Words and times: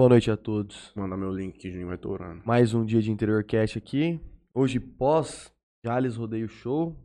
Boa 0.00 0.08
noite 0.08 0.30
a 0.30 0.36
todos. 0.38 0.94
Manda 0.96 1.14
meu 1.14 1.30
link 1.30 1.58
que 1.58 1.70
Juninho 1.70 1.88
vai 1.88 1.98
torando. 1.98 2.40
Mais 2.46 2.72
um 2.72 2.86
dia 2.86 3.02
de 3.02 3.10
Interior 3.10 3.44
Cast 3.44 3.76
aqui. 3.76 4.18
Hoje, 4.54 4.80
pós 4.80 5.52
Jales 5.84 6.16
Rodeio 6.16 6.48
Show. 6.48 6.96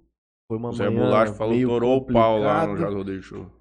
Foi 0.48 0.58
uma 0.58 0.71
Zé 0.71 0.90
manhã 0.90 1.01
Bolacha 1.01 1.33
falou 1.33 1.53
meio 1.53 1.67
torou 1.67 1.97
o 1.97 2.05
pau 2.05 2.39
lá 2.39 2.66
no 2.66 2.77
Jazz 2.77 2.93
Rodeio 2.93 3.21
Show. 3.21 3.51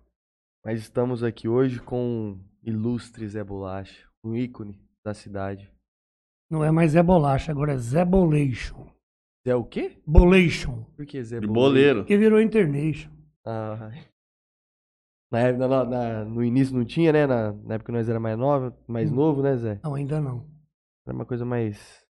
Mas 0.64 0.78
estamos 0.78 1.24
aqui 1.24 1.48
hoje 1.48 1.80
com 1.80 2.34
o 2.34 2.40
ilustre 2.62 3.26
Zé 3.26 3.42
Bolacha, 3.42 4.06
um 4.22 4.36
ícone 4.36 4.80
da 5.04 5.12
cidade. 5.12 5.69
Não 6.48 6.62
é 6.62 6.71
mais 6.71 6.92
Zé 6.92 7.03
Bolacha, 7.03 7.51
agora 7.51 7.72
é 7.72 7.76
Zé 7.76 8.04
Bolation. 8.04 8.87
Zé 9.44 9.56
o 9.56 9.64
quê? 9.64 10.01
Bolation. 10.06 10.85
Por 10.94 11.04
que 11.06 11.21
Zé 11.24 11.40
De 11.40 11.48
Bolacha? 11.48 11.60
boleiro. 11.60 12.04
Que 12.04 12.16
virou 12.16 12.40
Internation. 12.40 13.10
Ah, 13.44 13.90
na, 15.31 15.41
época- 15.41 15.69
na- 15.69 15.85
na- 15.85 16.25
no 16.25 16.43
início 16.45 16.77
não 16.77 16.84
tinha, 16.84 17.12
né? 17.12 17.27
Na, 17.27 17.52
na 17.52 17.74
época 17.74 17.93
nós 17.93 18.09
era 18.09 18.20
mais 18.20 18.38
nova, 18.38 18.77
mais 18.87 19.11
Hum. 19.11 19.15
novo, 19.15 19.43
né, 19.43 19.56
Zé? 19.56 19.80
Não, 19.83 19.95
ainda 19.95 20.20
não. 20.20 20.47
Era 21.06 21.15
uma 21.15 21.27
coisa 21.27 21.45
mais. 21.45 22.02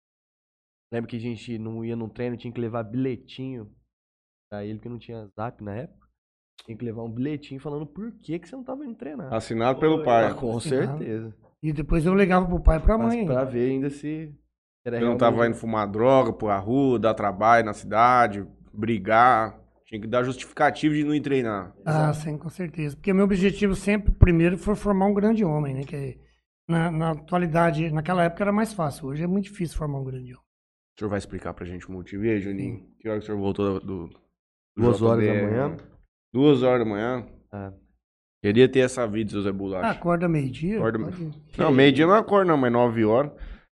Lembra 0.93 1.09
que 1.09 1.17
a 1.17 1.21
gente 1.21 1.59
não 1.59 1.85
ia 1.85 1.97
num 1.97 2.09
treino, 2.09 2.37
tinha 2.37 2.53
que 2.53 2.61
levar 2.61 2.83
bilhetinho 2.83 3.71
pra 4.51 4.65
ele, 4.65 4.75
porque 4.75 4.89
não 4.89 4.99
tinha 4.99 5.27
zap 5.35 5.63
na 5.65 5.75
época. 5.77 6.07
Tinha 6.67 6.77
que 6.77 6.85
levar 6.85 7.03
um 7.03 7.11
bilhetinho 7.11 7.61
falando 7.61 7.87
por 7.87 8.13
que, 8.21 8.39
que 8.39 8.49
você 8.49 8.55
não 8.55 8.63
tava 8.63 8.85
indo 8.85 8.95
treinar. 8.95 9.33
Assinado 9.33 9.81
pelo 9.81 10.03
Ah, 10.03 10.05
pai. 10.05 10.35
com 10.35 10.57
Assinado. 10.57 10.99
certeza. 10.99 11.35
E 11.63 11.73
depois 11.73 12.05
eu 12.05 12.15
ligava 12.15 12.47
pro 12.47 12.61
pai 12.61 12.77
e 12.77 12.81
pra 12.81 12.99
Mas 12.99 13.15
mãe. 13.15 13.25
pra 13.25 13.45
ver 13.45 13.71
ainda 13.71 13.89
se 13.89 14.35
era 14.85 14.97
Ele 14.97 15.07
não 15.07 15.17
tava 15.17 15.47
indo 15.47 15.57
fumar 15.57 15.89
droga 15.91 16.33
pra 16.33 16.59
rua, 16.59 16.99
dar 16.99 17.15
trabalho 17.15 17.65
na 17.65 17.73
cidade, 17.73 18.47
brigar. 18.73 19.59
Tinha 19.93 20.01
que 20.01 20.09
dar 20.09 20.23
justificativo 20.25 20.95
de 20.95 21.05
não 21.05 21.15
ir 21.15 21.21
treinar. 21.21 21.75
Ah, 21.85 22.15
sim, 22.15 22.39
com 22.39 22.49
certeza. 22.49 22.97
Porque 22.97 23.13
meu 23.13 23.27
objetivo 23.27 23.75
sempre, 23.77 24.11
primeiro, 24.11 24.57
foi 24.57 24.75
formar 24.75 25.05
um 25.05 25.13
grande 25.13 25.45
homem, 25.45 25.75
né? 25.75 25.83
Que 25.85 26.19
na, 26.67 26.91
na 26.91 27.11
atualidade, 27.11 27.91
naquela 27.93 28.25
época 28.25 28.43
era 28.43 28.51
mais 28.53 28.73
fácil. 28.73 29.09
Hoje 29.09 29.23
é 29.23 29.27
muito 29.27 29.45
difícil 29.51 29.77
formar 29.77 29.99
um 29.99 30.05
grande 30.05 30.33
homem. 30.33 30.43
O 30.97 30.99
senhor 30.99 31.11
vai 31.11 31.19
explicar 31.19 31.53
pra 31.53 31.67
gente 31.67 31.87
o 31.87 31.93
motivo. 31.93 32.25
E 32.25 32.31
aí, 32.31 32.41
Juninho? 32.41 32.87
Que 32.99 33.07
hora 33.07 33.19
que 33.19 33.25
o 33.25 33.27
senhor 33.27 33.39
voltou 33.39 33.81
do. 33.81 34.07
do 34.09 34.23
Duas 34.75 35.03
horas 35.03 35.27
da 35.27 35.35
manhã. 35.35 35.77
Duas 36.33 36.63
horas 36.63 36.79
da 36.87 36.91
manhã. 36.91 37.27
Ah. 37.53 37.73
Queria 38.43 38.67
ter 38.67 38.79
essa 38.81 39.07
vida, 39.07 39.31
seu 39.31 39.43
Zé 39.43 39.51
Ah, 39.51 39.53
Bolacha. 39.53 39.91
acorda 39.91 40.27
meio-dia. 40.27 40.79
Acorda- 40.79 40.99
Não, 41.59 41.71
meio-dia 41.71 42.07
não 42.07 42.15
acordo, 42.15 42.49
não, 42.49 42.57
mas 42.57 42.73
nove 42.73 43.05
horas. 43.05 43.31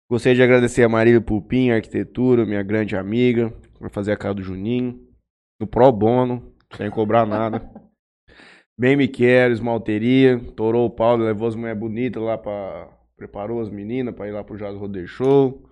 Gostaria 0.09 0.35
de 0.37 0.41
agradecer 0.43 0.83
a 0.83 0.87
Marília 0.89 1.19
Pupim, 1.19 1.71
Arquitetura, 1.71 2.45
minha 2.45 2.63
grande 2.63 2.95
amiga. 2.95 3.53
Vai 3.81 3.89
fazer 3.89 4.13
a 4.13 4.17
cara 4.17 4.33
do 4.33 4.41
Juninho. 4.41 5.04
No 5.59 5.67
Pro 5.67 5.91
Bono, 5.91 6.53
sem 6.75 6.89
cobrar 6.89 7.25
nada. 7.25 7.61
Bem 8.77 8.97
me 8.97 9.07
quero, 9.07 9.53
esmalteria. 9.53 10.37
Torou 10.53 10.85
o 10.85 10.89
Paulo, 10.89 11.23
levou 11.23 11.47
as 11.47 11.55
mulheres 11.55 11.79
bonitas 11.79 12.21
lá 12.21 12.37
pra. 12.37 12.91
Preparou 13.15 13.61
as 13.61 13.69
meninas 13.69 14.13
pra 14.13 14.27
ir 14.27 14.31
lá 14.31 14.43
pro 14.43 14.57
Jazz 14.57 14.75
Rodeio 14.75 15.07
Show. 15.07 15.69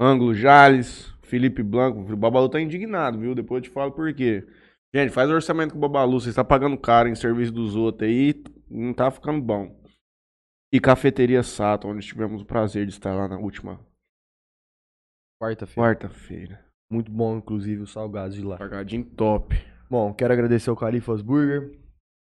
Ângulo 0.00 0.34
Jales, 0.34 1.14
Felipe 1.22 1.62
Blanco. 1.62 2.00
O 2.00 2.16
Babalu 2.16 2.48
tá 2.48 2.60
indignado, 2.60 3.16
viu? 3.16 3.32
Depois 3.32 3.58
eu 3.62 3.68
te 3.68 3.70
falo 3.70 3.92
por 3.92 4.12
quê. 4.12 4.44
Gente, 4.92 5.12
faz 5.12 5.30
orçamento 5.30 5.70
com 5.70 5.78
o 5.78 5.80
Babalu. 5.80 6.20
Você 6.20 6.30
está 6.30 6.42
pagando 6.42 6.76
caro 6.76 7.08
em 7.08 7.14
serviço 7.14 7.52
dos 7.52 7.76
outros 7.76 8.08
aí. 8.08 8.42
Não 8.68 8.92
tá 8.92 9.08
ficando 9.08 9.40
bom. 9.40 9.80
E 10.72 10.80
Cafeteria 10.80 11.44
Sato, 11.44 11.86
onde 11.86 12.04
tivemos 12.04 12.42
o 12.42 12.44
prazer 12.44 12.86
de 12.86 12.92
estar 12.92 13.14
lá 13.14 13.28
na 13.28 13.38
última 13.38 13.78
Quarta-feira. 15.40 15.88
quarta-feira. 15.88 16.64
Muito 16.90 17.10
bom, 17.10 17.36
inclusive, 17.36 17.82
os 17.82 17.92
salgados 17.92 18.34
de 18.34 18.42
lá. 18.42 18.58
Pagadinho 18.58 19.04
top. 19.04 19.54
Bom, 19.88 20.12
quero 20.12 20.32
agradecer 20.32 20.70
ao 20.70 20.76
Califas 20.76 21.22
Burger. 21.22 21.78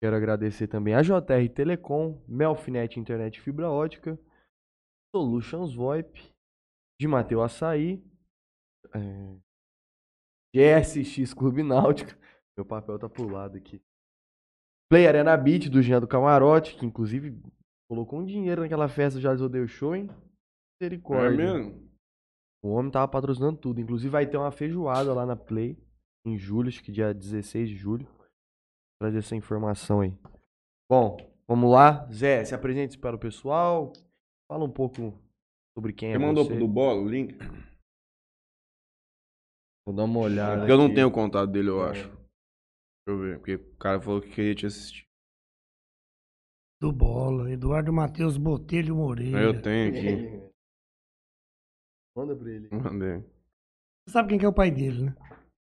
Quero 0.02 0.16
agradecer 0.16 0.66
também 0.66 0.94
a 0.94 1.02
JR 1.02 1.48
Telecom, 1.54 2.20
Melfinet 2.26 2.98
Internet 2.98 3.40
Fibra 3.40 3.70
Ótica, 3.70 4.18
Solutions 5.14 5.74
VoIP, 5.74 6.32
de 7.00 7.06
Mateu 7.06 7.42
Açaí, 7.42 8.02
é, 8.94 9.36
GSX 10.54 11.34
Clube 11.34 11.62
Náutica. 11.62 12.18
Meu 12.56 12.64
papel 12.64 12.98
tá 12.98 13.08
pro 13.08 13.28
lado 13.28 13.56
aqui. 13.56 13.80
Play 14.90 15.06
Arena 15.06 15.36
Beat 15.36 15.68
do 15.68 15.82
Jean 15.82 16.00
do 16.00 16.08
Camarote, 16.08 16.76
que 16.76 16.84
inclusive 16.84 17.40
colocou 17.88 18.20
um 18.20 18.24
dinheiro 18.24 18.62
naquela 18.62 18.88
festa 18.88 19.20
já 19.20 19.34
Rodeio 19.34 19.68
Show, 19.68 19.94
hein? 19.94 20.08
É 20.10 20.84
Misericórdia. 20.84 21.36
mesmo? 21.36 21.89
O 22.62 22.70
homem 22.70 22.90
tava 22.90 23.08
patrocinando 23.08 23.58
tudo. 23.58 23.80
Inclusive 23.80 24.10
vai 24.10 24.26
ter 24.26 24.36
uma 24.36 24.50
feijoada 24.50 25.12
lá 25.14 25.24
na 25.24 25.36
Play 25.36 25.78
em 26.26 26.36
julho, 26.36 26.68
acho 26.68 26.82
que 26.82 26.92
dia 26.92 27.14
16 27.14 27.68
de 27.70 27.76
julho. 27.76 28.04
Vou 28.06 28.18
trazer 29.00 29.18
essa 29.18 29.34
informação 29.36 30.00
aí. 30.00 30.12
Bom, 30.90 31.16
vamos 31.48 31.70
lá. 31.72 32.06
Zé, 32.12 32.44
se 32.44 32.54
apresente 32.54 32.98
para 32.98 33.16
o 33.16 33.18
pessoal. 33.18 33.92
Fala 34.50 34.64
um 34.64 34.70
pouco 34.70 35.18
sobre 35.76 35.92
quem 35.92 36.10
Você 36.10 36.16
é 36.16 36.18
mandou 36.18 36.44
você. 36.44 36.50
pro 36.50 36.60
do 36.60 36.68
Bola 36.68 37.00
o 37.00 37.08
link? 37.08 37.34
Vou 39.86 39.94
dar 39.96 40.04
uma 40.04 40.18
olhada. 40.20 40.58
Porque 40.58 40.72
eu 40.72 40.78
não 40.78 40.92
tenho 40.92 41.08
o 41.08 41.12
contato 41.12 41.50
dele, 41.50 41.70
eu 41.70 41.82
É. 41.86 41.90
acho. 41.90 42.08
Deixa 42.08 42.18
eu 43.08 43.18
ver. 43.18 43.38
Porque 43.38 43.54
o 43.54 43.76
cara 43.76 44.00
falou 44.00 44.20
que 44.20 44.30
queria 44.30 44.54
te 44.54 44.66
assistir. 44.66 45.04
Do 46.80 46.92
Bola. 46.92 47.50
Eduardo 47.50 47.92
Matheus 47.92 48.36
Botelho 48.36 48.96
Moreira. 48.96 49.40
Eu 49.40 49.62
tenho 49.62 49.88
aqui. 49.90 50.49
Manda 52.20 52.36
pra 52.36 52.50
ele. 52.50 52.68
Mandei. 52.70 53.24
Você 54.04 54.12
sabe 54.12 54.28
quem 54.28 54.38
que 54.38 54.44
é 54.44 54.48
o 54.48 54.52
pai 54.52 54.70
dele, 54.70 55.04
né? 55.04 55.16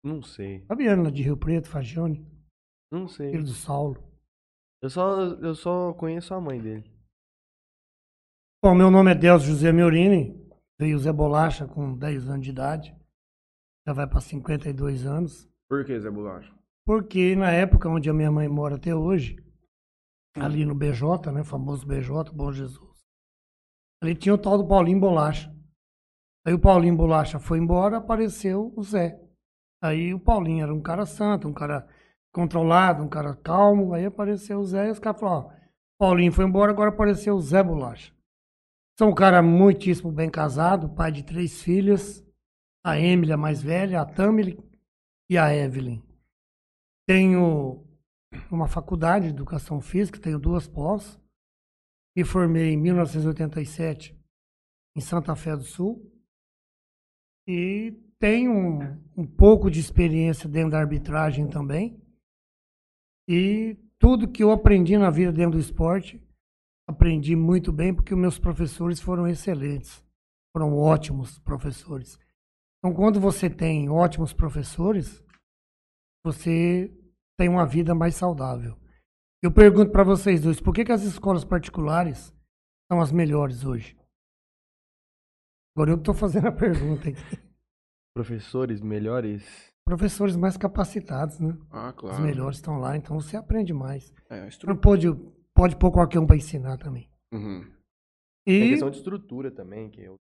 Não 0.04 0.22
sei. 0.22 0.64
Fabiano, 0.68 1.02
lá 1.02 1.10
de 1.10 1.24
Rio 1.24 1.36
Preto, 1.36 1.68
Fagione. 1.68 2.24
Não 2.92 3.08
sei. 3.08 3.32
Filho 3.32 3.44
do 3.44 3.54
Saulo. 3.54 3.98
Eu 4.80 4.92
só, 4.92 5.22
eu 5.22 5.56
só 5.56 5.92
conheço 5.94 6.36
a 6.36 6.40
mãe 6.40 6.62
dele. 6.62 6.88
Bom, 8.64 8.76
meu 8.76 8.92
nome 8.92 9.12
é 9.12 9.16
Delcio 9.16 9.50
José 9.50 9.72
Meurini. 9.72 10.40
Veio 10.80 11.00
Zé 11.00 11.12
Bolacha 11.12 11.66
com 11.68 11.98
10 11.98 12.30
anos 12.30 12.46
de 12.46 12.52
idade. 12.52 12.96
Já 13.88 13.94
vai 13.94 14.08
para 14.08 14.22
52 14.22 15.04
anos. 15.08 15.50
Por 15.68 15.84
que, 15.84 16.00
Zé 16.00 16.12
Bolacha? 16.12 16.54
Porque 16.86 17.36
na 17.36 17.50
época 17.50 17.90
onde 17.90 18.08
a 18.08 18.14
minha 18.14 18.32
mãe 18.32 18.48
mora 18.48 18.76
até 18.76 18.94
hoje, 18.94 19.44
ali 20.36 20.64
no 20.64 20.76
BJ, 20.76 21.32
né? 21.32 21.44
Famoso 21.44 21.88
BJ, 21.88 22.32
Bom 22.32 22.52
Jesus. 22.52 23.04
Ali 24.04 24.14
tinha 24.14 24.36
o 24.36 24.38
tal 24.38 24.60
do 24.60 24.68
Paulinho 24.68 25.00
Bolacha. 25.00 25.55
Aí 26.46 26.54
o 26.54 26.60
Paulinho 26.60 26.96
Bolacha 26.96 27.40
foi 27.40 27.58
embora, 27.58 27.98
apareceu 27.98 28.72
o 28.76 28.84
Zé. 28.84 29.20
Aí 29.82 30.14
o 30.14 30.20
Paulinho 30.20 30.64
era 30.64 30.74
um 30.74 30.82
cara 30.82 31.06
santo, 31.06 31.48
um 31.48 31.54
cara 31.54 31.88
controlado, 32.32 33.04
um 33.04 33.10
cara 33.10 33.36
calmo. 33.36 33.94
Aí 33.94 34.06
apareceu 34.06 34.60
o 34.60 34.66
Zé 34.66 34.88
e 34.88 34.92
os 34.92 35.00
caras 35.00 35.20
falaram, 35.20 35.48
ó, 35.48 35.54
Paulinho 35.98 36.32
foi 36.32 36.46
embora, 36.46 36.72
agora 36.72 36.90
apareceu 36.90 37.36
o 37.36 37.42
Zé 37.42 37.64
Bolacha. 37.64 38.14
Sou 38.98 39.10
um 39.10 39.16
cara 39.16 39.42
muitíssimo 39.42 40.12
bem 40.12 40.30
casado, 40.30 40.88
pai 40.90 41.12
de 41.12 41.24
três 41.24 41.62
filhas. 41.62 42.24
A 42.86 43.00
Emily, 43.00 43.34
a 43.34 43.38
mais 43.38 43.64
velha, 43.64 44.00
a 44.00 44.06
Tamily 44.06 44.60
e 45.28 45.40
a 45.40 45.52
Evelyn. 45.54 46.04
Tenho 47.08 47.84
uma 48.52 48.68
faculdade 48.68 49.26
de 49.26 49.32
educação 49.32 49.82
física, 49.82 50.20
tenho 50.20 50.38
duas 50.38 50.68
pós. 50.68 51.20
Me 52.16 52.24
formei 52.24 52.72
em 52.72 52.78
1987 52.78 54.16
em 54.96 55.02
Santa 55.02 55.36
Fé 55.36 55.58
do 55.58 55.64
Sul. 55.64 56.15
E 57.48 57.92
tenho 58.20 58.52
um, 58.52 58.80
um 59.18 59.28
pouco 59.28 59.70
de 59.70 59.80
experiência 59.80 60.50
dentro 60.50 60.72
da 60.72 60.80
arbitragem 60.80 61.48
também. 61.48 62.02
E 63.28 63.78
tudo 64.00 64.28
que 64.28 64.44
eu 64.44 64.52
aprendi 64.52 64.98
na 64.98 65.10
vida 65.10 65.32
dentro 65.32 65.54
do 65.54 65.60
esporte, 65.60 66.22
aprendi 66.88 67.36
muito 67.36 67.72
bem 67.72 67.94
porque 67.94 68.14
os 68.14 68.20
meus 68.20 68.40
professores 68.40 69.00
foram 69.00 69.28
excelentes. 69.28 70.04
Foram 70.56 70.78
ótimos 70.78 71.40
professores. 71.40 72.18
Então, 72.80 72.96
quando 72.96 73.20
você 73.20 73.50
tem 73.50 73.90
ótimos 73.90 74.32
professores, 74.32 75.24
você 76.24 76.92
tem 77.38 77.50
uma 77.50 77.66
vida 77.66 77.94
mais 77.94 78.16
saudável. 78.16 78.78
Eu 79.44 79.52
pergunto 79.52 79.92
para 79.92 80.04
vocês 80.04 80.42
dois, 80.42 80.62
por 80.62 80.74
que, 80.74 80.86
que 80.86 80.92
as 80.92 81.04
escolas 81.04 81.44
particulares 81.44 82.34
são 82.92 83.02
as 83.02 83.12
melhores 83.12 83.64
hoje? 83.66 83.98
Agora 85.76 85.92
eu 85.92 85.98
estou 85.98 86.14
fazendo 86.14 86.48
a 86.48 86.52
pergunta 86.54 87.10
aqui. 87.10 87.40
Professores 88.16 88.80
melhores. 88.82 89.44
Professores 89.86 90.36
mais 90.38 90.56
capacitados, 90.56 91.40
né? 91.40 91.56
Ah, 91.70 91.90
Os 91.90 91.96
claro. 91.96 92.24
melhores 92.24 92.58
estão 92.58 92.80
lá, 92.80 92.96
então 92.96 93.20
você 93.20 93.36
aprende 93.36 93.74
mais. 93.74 94.14
É, 94.30 94.48
Não 94.66 94.78
pode, 94.78 95.08
pode 95.54 95.76
pôr 95.76 95.92
qualquer 95.92 96.20
um 96.20 96.26
para 96.26 96.38
ensinar 96.38 96.78
também. 96.78 97.10
Uhum. 97.34 97.70
Tem 98.46 98.64
E 98.64 98.70
questão 98.70 98.90
de 98.90 98.98
estrutura 98.98 99.52
também, 99.52 99.90
que 99.90 100.02
eu 100.02 100.16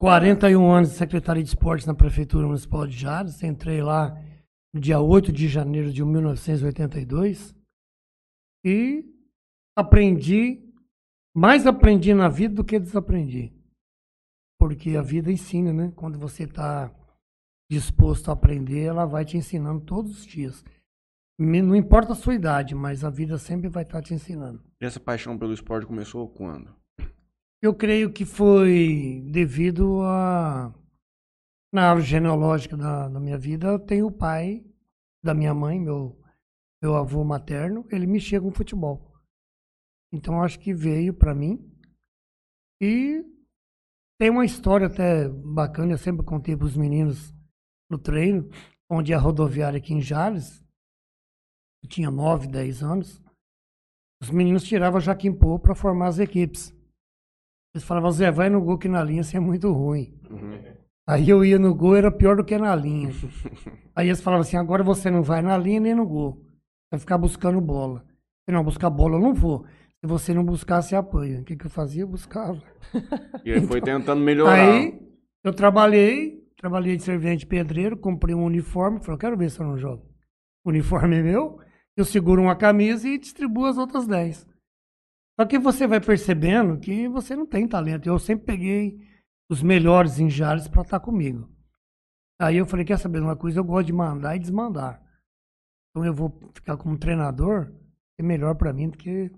41 0.00 0.70
anos 0.72 0.90
de 0.90 0.96
Secretaria 0.96 1.42
de 1.42 1.50
Esportes 1.50 1.86
na 1.86 1.94
Prefeitura 1.94 2.46
Municipal 2.46 2.86
de 2.86 2.96
Jales. 2.96 3.42
Entrei 3.42 3.82
lá 3.82 4.16
no 4.72 4.80
dia 4.80 4.98
8 4.98 5.30
de 5.30 5.46
janeiro 5.46 5.92
de 5.92 6.02
1982. 6.02 7.54
E 8.64 9.04
aprendi, 9.76 10.72
mais 11.36 11.66
aprendi 11.66 12.14
na 12.14 12.30
vida 12.30 12.54
do 12.54 12.64
que 12.64 12.78
desaprendi. 12.78 13.52
Porque 14.60 14.94
a 14.94 15.00
vida 15.00 15.32
ensina, 15.32 15.72
né? 15.72 15.90
Quando 15.96 16.18
você 16.18 16.42
está 16.44 16.94
disposto 17.70 18.28
a 18.28 18.34
aprender, 18.34 18.82
ela 18.82 19.06
vai 19.06 19.24
te 19.24 19.38
ensinando 19.38 19.80
todos 19.86 20.18
os 20.18 20.26
dias. 20.26 20.62
Não 21.38 21.74
importa 21.74 22.12
a 22.12 22.14
sua 22.14 22.34
idade, 22.34 22.74
mas 22.74 23.02
a 23.02 23.08
vida 23.08 23.38
sempre 23.38 23.70
vai 23.70 23.84
estar 23.84 24.02
te 24.02 24.12
ensinando. 24.12 24.62
E 24.78 24.84
essa 24.84 25.00
paixão 25.00 25.38
pelo 25.38 25.54
esporte 25.54 25.86
começou 25.86 26.28
quando? 26.28 26.76
Eu 27.62 27.74
creio 27.74 28.12
que 28.12 28.26
foi 28.26 29.24
devido 29.32 30.02
a. 30.02 30.74
Na 31.72 31.88
árvore 31.88 32.06
genealógica 32.06 32.76
da, 32.76 33.08
da 33.08 33.18
minha 33.18 33.38
vida, 33.38 33.78
tem 33.78 34.02
o 34.02 34.10
pai 34.10 34.62
da 35.24 35.32
minha 35.32 35.54
mãe, 35.54 35.80
meu, 35.80 36.20
meu 36.82 36.96
avô 36.96 37.24
materno, 37.24 37.86
ele 37.90 38.06
mexia 38.06 38.40
com 38.40 38.50
futebol. 38.50 39.10
Então 40.12 40.42
acho 40.42 40.58
que 40.58 40.74
veio 40.74 41.14
para 41.14 41.34
mim. 41.34 41.66
E 42.82 43.24
tem 44.20 44.28
uma 44.28 44.44
história 44.44 44.86
até 44.86 45.26
bacana, 45.30 45.92
eu 45.92 45.98
sempre 45.98 46.22
contei 46.26 46.54
para 46.54 46.66
os 46.66 46.76
meninos 46.76 47.34
no 47.90 47.96
treino, 47.96 48.50
onde 48.86 49.14
é 49.14 49.16
a 49.16 49.18
rodoviária 49.18 49.78
aqui 49.78 49.94
em 49.94 50.02
Jales, 50.02 50.62
eu 51.82 51.88
tinha 51.88 52.10
9, 52.10 52.46
10 52.46 52.82
anos, 52.82 53.22
os 54.20 54.28
meninos 54.28 54.64
tiravam 54.64 55.00
Jaquim 55.00 55.32
Pô 55.32 55.58
para 55.58 55.74
formar 55.74 56.08
as 56.08 56.18
equipes. 56.18 56.70
Eles 57.74 57.82
falavam, 57.82 58.10
Zé, 58.10 58.30
vai 58.30 58.50
no 58.50 58.60
gol 58.60 58.76
que 58.76 58.88
na 58.88 59.02
linha 59.02 59.22
você 59.22 59.38
é 59.38 59.40
muito 59.40 59.72
ruim. 59.72 60.14
Uhum. 60.28 60.76
Aí 61.08 61.30
eu 61.30 61.42
ia 61.42 61.58
no 61.58 61.74
gol, 61.74 61.96
era 61.96 62.12
pior 62.12 62.36
do 62.36 62.44
que 62.44 62.58
na 62.58 62.76
linha. 62.76 63.08
Aí 63.96 64.08
eles 64.08 64.20
falavam 64.20 64.42
assim, 64.42 64.58
agora 64.58 64.84
você 64.84 65.10
não 65.10 65.22
vai 65.22 65.40
na 65.40 65.56
linha 65.56 65.80
nem 65.80 65.94
no 65.94 66.06
gol. 66.06 66.44
Vai 66.92 67.00
ficar 67.00 67.16
buscando 67.16 67.58
bola. 67.58 68.04
Se 68.44 68.52
não 68.52 68.62
buscar 68.62 68.90
bola, 68.90 69.16
eu 69.16 69.20
não 69.20 69.32
vou. 69.32 69.64
Se 70.00 70.06
você 70.06 70.32
não 70.32 70.42
buscar, 70.44 70.80
você 70.80 70.96
apanha. 70.96 71.40
O 71.40 71.44
que, 71.44 71.56
que 71.56 71.66
eu 71.66 71.70
fazia? 71.70 72.02
Eu 72.02 72.08
buscava. 72.08 72.60
E 73.44 73.50
ele 73.50 73.66
foi 73.66 73.80
tentando 73.80 74.20
melhorar. 74.22 74.54
Aí 74.54 75.00
eu 75.44 75.52
trabalhei, 75.52 76.46
trabalhei 76.56 76.96
de 76.96 77.02
servente 77.02 77.46
pedreiro, 77.46 77.96
comprei 77.96 78.34
um 78.34 78.44
uniforme, 78.44 79.02
falei, 79.02 79.18
quero 79.18 79.36
ver 79.36 79.50
se 79.50 79.60
eu 79.60 79.66
não 79.66 79.78
jogo. 79.78 80.06
O 80.64 80.70
uniforme 80.70 81.16
é 81.16 81.22
meu, 81.22 81.58
eu 81.96 82.04
seguro 82.04 82.42
uma 82.42 82.56
camisa 82.56 83.08
e 83.08 83.18
distribuo 83.18 83.66
as 83.66 83.78
outras 83.78 84.06
10. 84.06 84.46
Só 85.38 85.46
que 85.46 85.58
você 85.58 85.86
vai 85.86 86.00
percebendo 86.00 86.78
que 86.78 87.08
você 87.08 87.34
não 87.34 87.46
tem 87.46 87.66
talento. 87.66 88.06
Eu 88.06 88.18
sempre 88.18 88.44
peguei 88.44 88.98
os 89.50 89.62
melhores 89.62 90.18
em 90.18 90.28
Jales 90.28 90.68
para 90.68 90.82
estar 90.82 91.00
comigo. 91.00 91.50
Aí 92.38 92.56
eu 92.56 92.66
falei, 92.66 92.84
quer 92.84 92.98
saber 92.98 93.20
uma 93.20 93.36
coisa? 93.36 93.58
Eu 93.58 93.64
gosto 93.64 93.86
de 93.86 93.92
mandar 93.92 94.36
e 94.36 94.38
desmandar. 94.38 95.02
Então 95.90 96.04
eu 96.04 96.14
vou 96.14 96.50
ficar 96.54 96.76
como 96.76 96.98
treinador, 96.98 97.72
é 98.18 98.22
melhor 98.22 98.54
para 98.54 98.72
mim 98.72 98.88
do 98.88 98.98
que, 98.98 99.30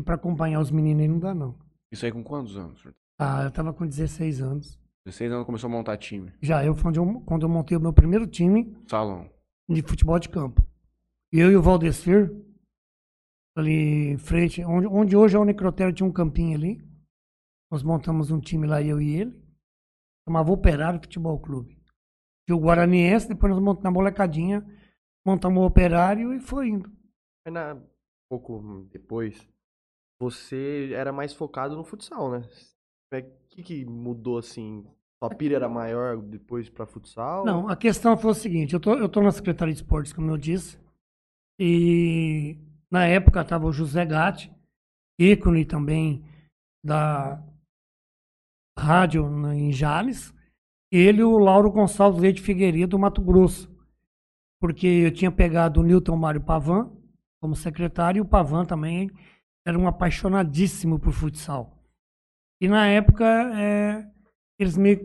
que 0.00 0.06
para 0.06 0.14
acompanhar 0.16 0.60
os 0.60 0.70
meninos 0.70 1.02
aí 1.02 1.08
não 1.08 1.18
dá 1.18 1.34
não. 1.34 1.54
Isso 1.92 2.04
aí 2.04 2.12
com 2.12 2.22
quantos 2.22 2.56
anos? 2.56 2.82
Ah, 3.18 3.44
eu 3.44 3.50
tava 3.50 3.72
com 3.72 3.86
16 3.86 4.40
anos. 4.40 4.78
16 5.04 5.32
anos 5.32 5.46
começou 5.46 5.68
a 5.68 5.70
montar 5.70 5.96
time. 5.96 6.32
Já 6.40 6.64
eu 6.64 6.74
foi 6.74 6.90
onde 6.90 6.98
eu, 6.98 7.20
quando 7.22 7.42
eu 7.42 7.48
montei 7.48 7.76
o 7.76 7.80
meu 7.80 7.92
primeiro 7.92 8.26
time 8.26 8.76
Salão. 8.88 9.28
de 9.68 9.82
futebol 9.82 10.18
de 10.18 10.28
campo. 10.28 10.62
Eu 11.32 11.50
e 11.50 11.56
o 11.56 11.62
Valdecir, 11.62 12.32
ali 13.56 14.12
em 14.12 14.18
frente, 14.18 14.64
onde, 14.64 14.86
onde 14.86 15.16
hoje 15.16 15.36
é 15.36 15.38
o 15.38 15.44
Necrotério, 15.44 15.92
tinha 15.92 16.08
um 16.08 16.12
campinho 16.12 16.56
ali. 16.56 16.82
Nós 17.70 17.82
montamos 17.82 18.30
um 18.30 18.40
time 18.40 18.66
lá, 18.66 18.82
eu 18.82 19.00
e 19.00 19.16
ele. 19.16 19.40
Chamava 20.28 20.50
Operário 20.52 21.00
Futebol 21.00 21.38
Clube. 21.38 21.80
E 22.48 22.52
o 22.52 22.58
Guaraniense, 22.58 23.28
depois 23.28 23.52
nós 23.52 23.62
montamos 23.62 23.84
na 23.84 23.90
molecadinha, 23.90 24.66
montamos 25.24 25.62
o 25.62 25.66
Operário 25.66 26.32
e 26.34 26.40
foi 26.40 26.68
indo. 26.68 26.90
Mas 27.44 27.54
na, 27.54 27.74
um 27.74 27.82
pouco 28.28 28.88
depois, 28.92 29.48
você 30.20 30.90
era 30.94 31.12
mais 31.12 31.32
focado 31.32 31.74
no 31.74 31.82
futsal, 31.82 32.30
né? 32.30 32.42
O 33.12 33.48
que, 33.48 33.62
que 33.62 33.84
mudou 33.84 34.38
assim? 34.38 34.84
Sua 35.18 35.34
pira 35.34 35.56
era 35.56 35.68
maior 35.68 36.18
depois 36.18 36.68
pra 36.68 36.86
futsal? 36.86 37.44
Não, 37.44 37.68
a 37.68 37.74
questão 37.76 38.16
foi 38.16 38.30
o 38.30 38.34
seguinte, 38.34 38.74
eu 38.74 38.80
tô, 38.80 38.94
eu 38.94 39.08
tô 39.08 39.20
na 39.22 39.32
Secretaria 39.32 39.74
de 39.74 39.80
Esportes, 39.80 40.12
como 40.12 40.30
eu 40.30 40.36
disse, 40.36 40.78
e 41.58 42.56
na 42.90 43.06
época 43.06 43.40
estava 43.40 43.66
o 43.66 43.72
José 43.72 44.04
Gatti, 44.06 44.52
ícone 45.18 45.64
também 45.64 46.24
da 46.84 47.42
rádio 48.78 49.28
na- 49.28 49.54
em 49.54 49.72
Jales, 49.72 50.32
ele 50.90 51.20
e 51.20 51.24
o 51.24 51.38
Lauro 51.38 51.70
Gonçalves 51.70 52.20
Leite 52.20 52.40
Figueiredo 52.40 52.88
do 52.92 52.98
Mato 52.98 53.20
Grosso, 53.20 53.70
porque 54.60 54.86
eu 54.86 55.10
tinha 55.12 55.30
pegado 55.30 55.80
o 55.80 55.82
Newton 55.82 56.16
Mário 56.16 56.40
Pavan 56.40 56.90
como 57.42 57.54
secretário 57.54 58.18
e 58.18 58.22
o 58.22 58.28
Pavan 58.28 58.64
também 58.64 59.10
era 59.66 59.78
um 59.78 59.86
apaixonadíssimo 59.86 60.98
por 60.98 61.12
futsal. 61.12 61.78
E 62.60 62.68
na 62.68 62.86
época 62.86 63.24
é, 63.58 64.10
eles 64.58 64.76
me 64.76 64.96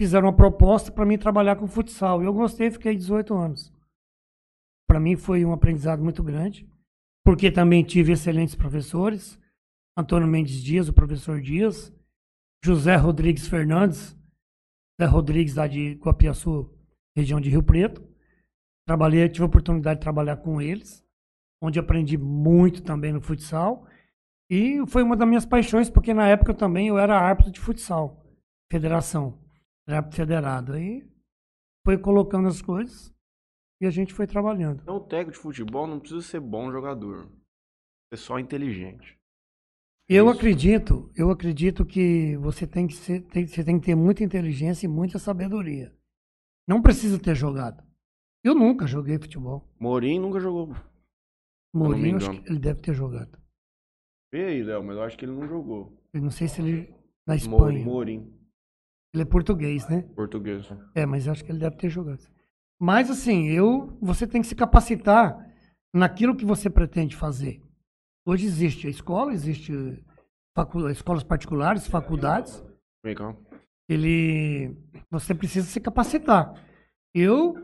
fizeram 0.00 0.26
uma 0.26 0.36
proposta 0.36 0.90
para 0.90 1.06
mim 1.06 1.16
trabalhar 1.16 1.56
com 1.56 1.66
futsal. 1.66 2.22
E 2.22 2.26
eu 2.26 2.32
gostei, 2.32 2.70
fiquei 2.70 2.96
18 2.96 3.34
anos. 3.34 3.72
Para 4.88 5.00
mim 5.00 5.16
foi 5.16 5.44
um 5.44 5.52
aprendizado 5.52 6.02
muito 6.02 6.22
grande, 6.22 6.68
porque 7.24 7.50
também 7.50 7.82
tive 7.82 8.12
excelentes 8.12 8.54
professores. 8.54 9.40
Antônio 9.96 10.28
Mendes 10.28 10.62
Dias, 10.62 10.88
o 10.88 10.92
professor 10.92 11.40
Dias, 11.40 11.92
José 12.64 12.96
Rodrigues 12.96 13.46
Fernandes, 13.46 14.16
José 14.98 15.10
Rodrigues 15.10 15.54
lá 15.54 15.66
de 15.66 15.94
Guapiaçu, 15.94 16.70
região 17.16 17.40
de 17.40 17.50
Rio 17.50 17.62
Preto. 17.62 18.06
Trabalhei, 18.86 19.28
tive 19.28 19.44
a 19.44 19.46
oportunidade 19.46 20.00
de 20.00 20.02
trabalhar 20.02 20.36
com 20.38 20.60
eles, 20.60 21.01
onde 21.62 21.78
aprendi 21.78 22.18
muito 22.18 22.82
também 22.82 23.12
no 23.12 23.20
futsal. 23.22 23.86
E 24.50 24.84
foi 24.88 25.02
uma 25.02 25.16
das 25.16 25.26
minhas 25.26 25.46
paixões, 25.46 25.88
porque 25.88 26.12
na 26.12 26.28
época 26.28 26.52
também 26.52 26.88
eu 26.88 26.98
era 26.98 27.18
árbitro 27.18 27.52
de 27.52 27.60
futsal, 27.60 28.22
federação, 28.70 29.38
era 29.88 29.98
árbitro 29.98 30.16
federado. 30.16 30.72
Aí 30.74 31.08
foi 31.86 31.96
colocando 31.96 32.48
as 32.48 32.60
coisas 32.60 33.14
e 33.80 33.86
a 33.86 33.90
gente 33.90 34.12
foi 34.12 34.26
trabalhando. 34.26 34.80
Então 34.82 34.96
o 34.96 35.00
técnico 35.00 35.32
de 35.32 35.38
futebol 35.38 35.86
não 35.86 35.98
precisa 36.00 36.20
ser 36.20 36.40
bom 36.40 36.70
jogador. 36.70 37.30
Ser 38.12 38.18
só 38.18 38.38
inteligente. 38.38 39.16
Eu 40.08 40.26
Isso. 40.28 40.36
acredito, 40.36 41.10
eu 41.16 41.30
acredito 41.30 41.86
que 41.86 42.36
você 42.36 42.66
tem 42.66 42.86
que 42.86 42.94
ser, 42.94 43.22
tem- 43.28 43.46
você 43.46 43.64
tem 43.64 43.78
que 43.80 43.86
ter 43.86 43.94
muita 43.94 44.22
inteligência 44.22 44.84
e 44.84 44.88
muita 44.88 45.18
sabedoria. 45.18 45.96
Não 46.68 46.82
precisa 46.82 47.18
ter 47.18 47.34
jogado. 47.34 47.82
Eu 48.44 48.54
nunca 48.54 48.86
joguei 48.86 49.18
futebol. 49.18 49.72
Morim 49.80 50.18
nunca 50.18 50.38
jogou. 50.40 50.74
Mourinho, 51.74 52.16
acho 52.16 52.30
que 52.30 52.48
ele 52.50 52.58
deve 52.58 52.80
ter 52.80 52.94
jogado. 52.94 53.38
Vê 54.32 54.44
aí, 54.46 54.62
Léo, 54.62 54.82
mas 54.82 54.96
eu 54.96 55.02
acho 55.02 55.16
que 55.18 55.24
ele 55.24 55.32
não 55.32 55.46
jogou. 55.46 55.98
Eu 56.12 56.22
não 56.22 56.30
sei 56.30 56.48
se 56.48 56.60
ele 56.62 56.88
na 57.26 57.34
Mourinho. 57.34 57.80
Espanha. 57.80 57.84
Morim, 57.84 58.38
Ele 59.14 59.22
é 59.22 59.26
português, 59.26 59.88
né? 59.88 60.02
português. 60.14 60.66
É, 60.94 61.04
mas 61.06 61.26
eu 61.26 61.32
acho 61.32 61.44
que 61.44 61.52
ele 61.52 61.58
deve 61.58 61.76
ter 61.76 61.88
jogado. 61.88 62.26
Mas 62.80 63.10
assim, 63.10 63.46
eu, 63.48 63.96
você 64.00 64.26
tem 64.26 64.40
que 64.40 64.46
se 64.48 64.54
capacitar 64.54 65.38
naquilo 65.94 66.34
que 66.36 66.44
você 66.44 66.68
pretende 66.70 67.14
fazer. 67.16 67.62
Hoje 68.26 68.46
existe 68.46 68.86
a 68.86 68.90
escola, 68.90 69.32
existe 69.32 69.72
facu- 70.56 70.88
escolas 70.88 71.22
particulares, 71.22 71.86
faculdades. 71.86 72.64
Vem 73.04 73.14
cá. 73.14 73.36
Ele, 73.88 74.74
você 75.10 75.34
precisa 75.34 75.66
se 75.66 75.80
capacitar. 75.80 76.54
Eu 77.14 77.54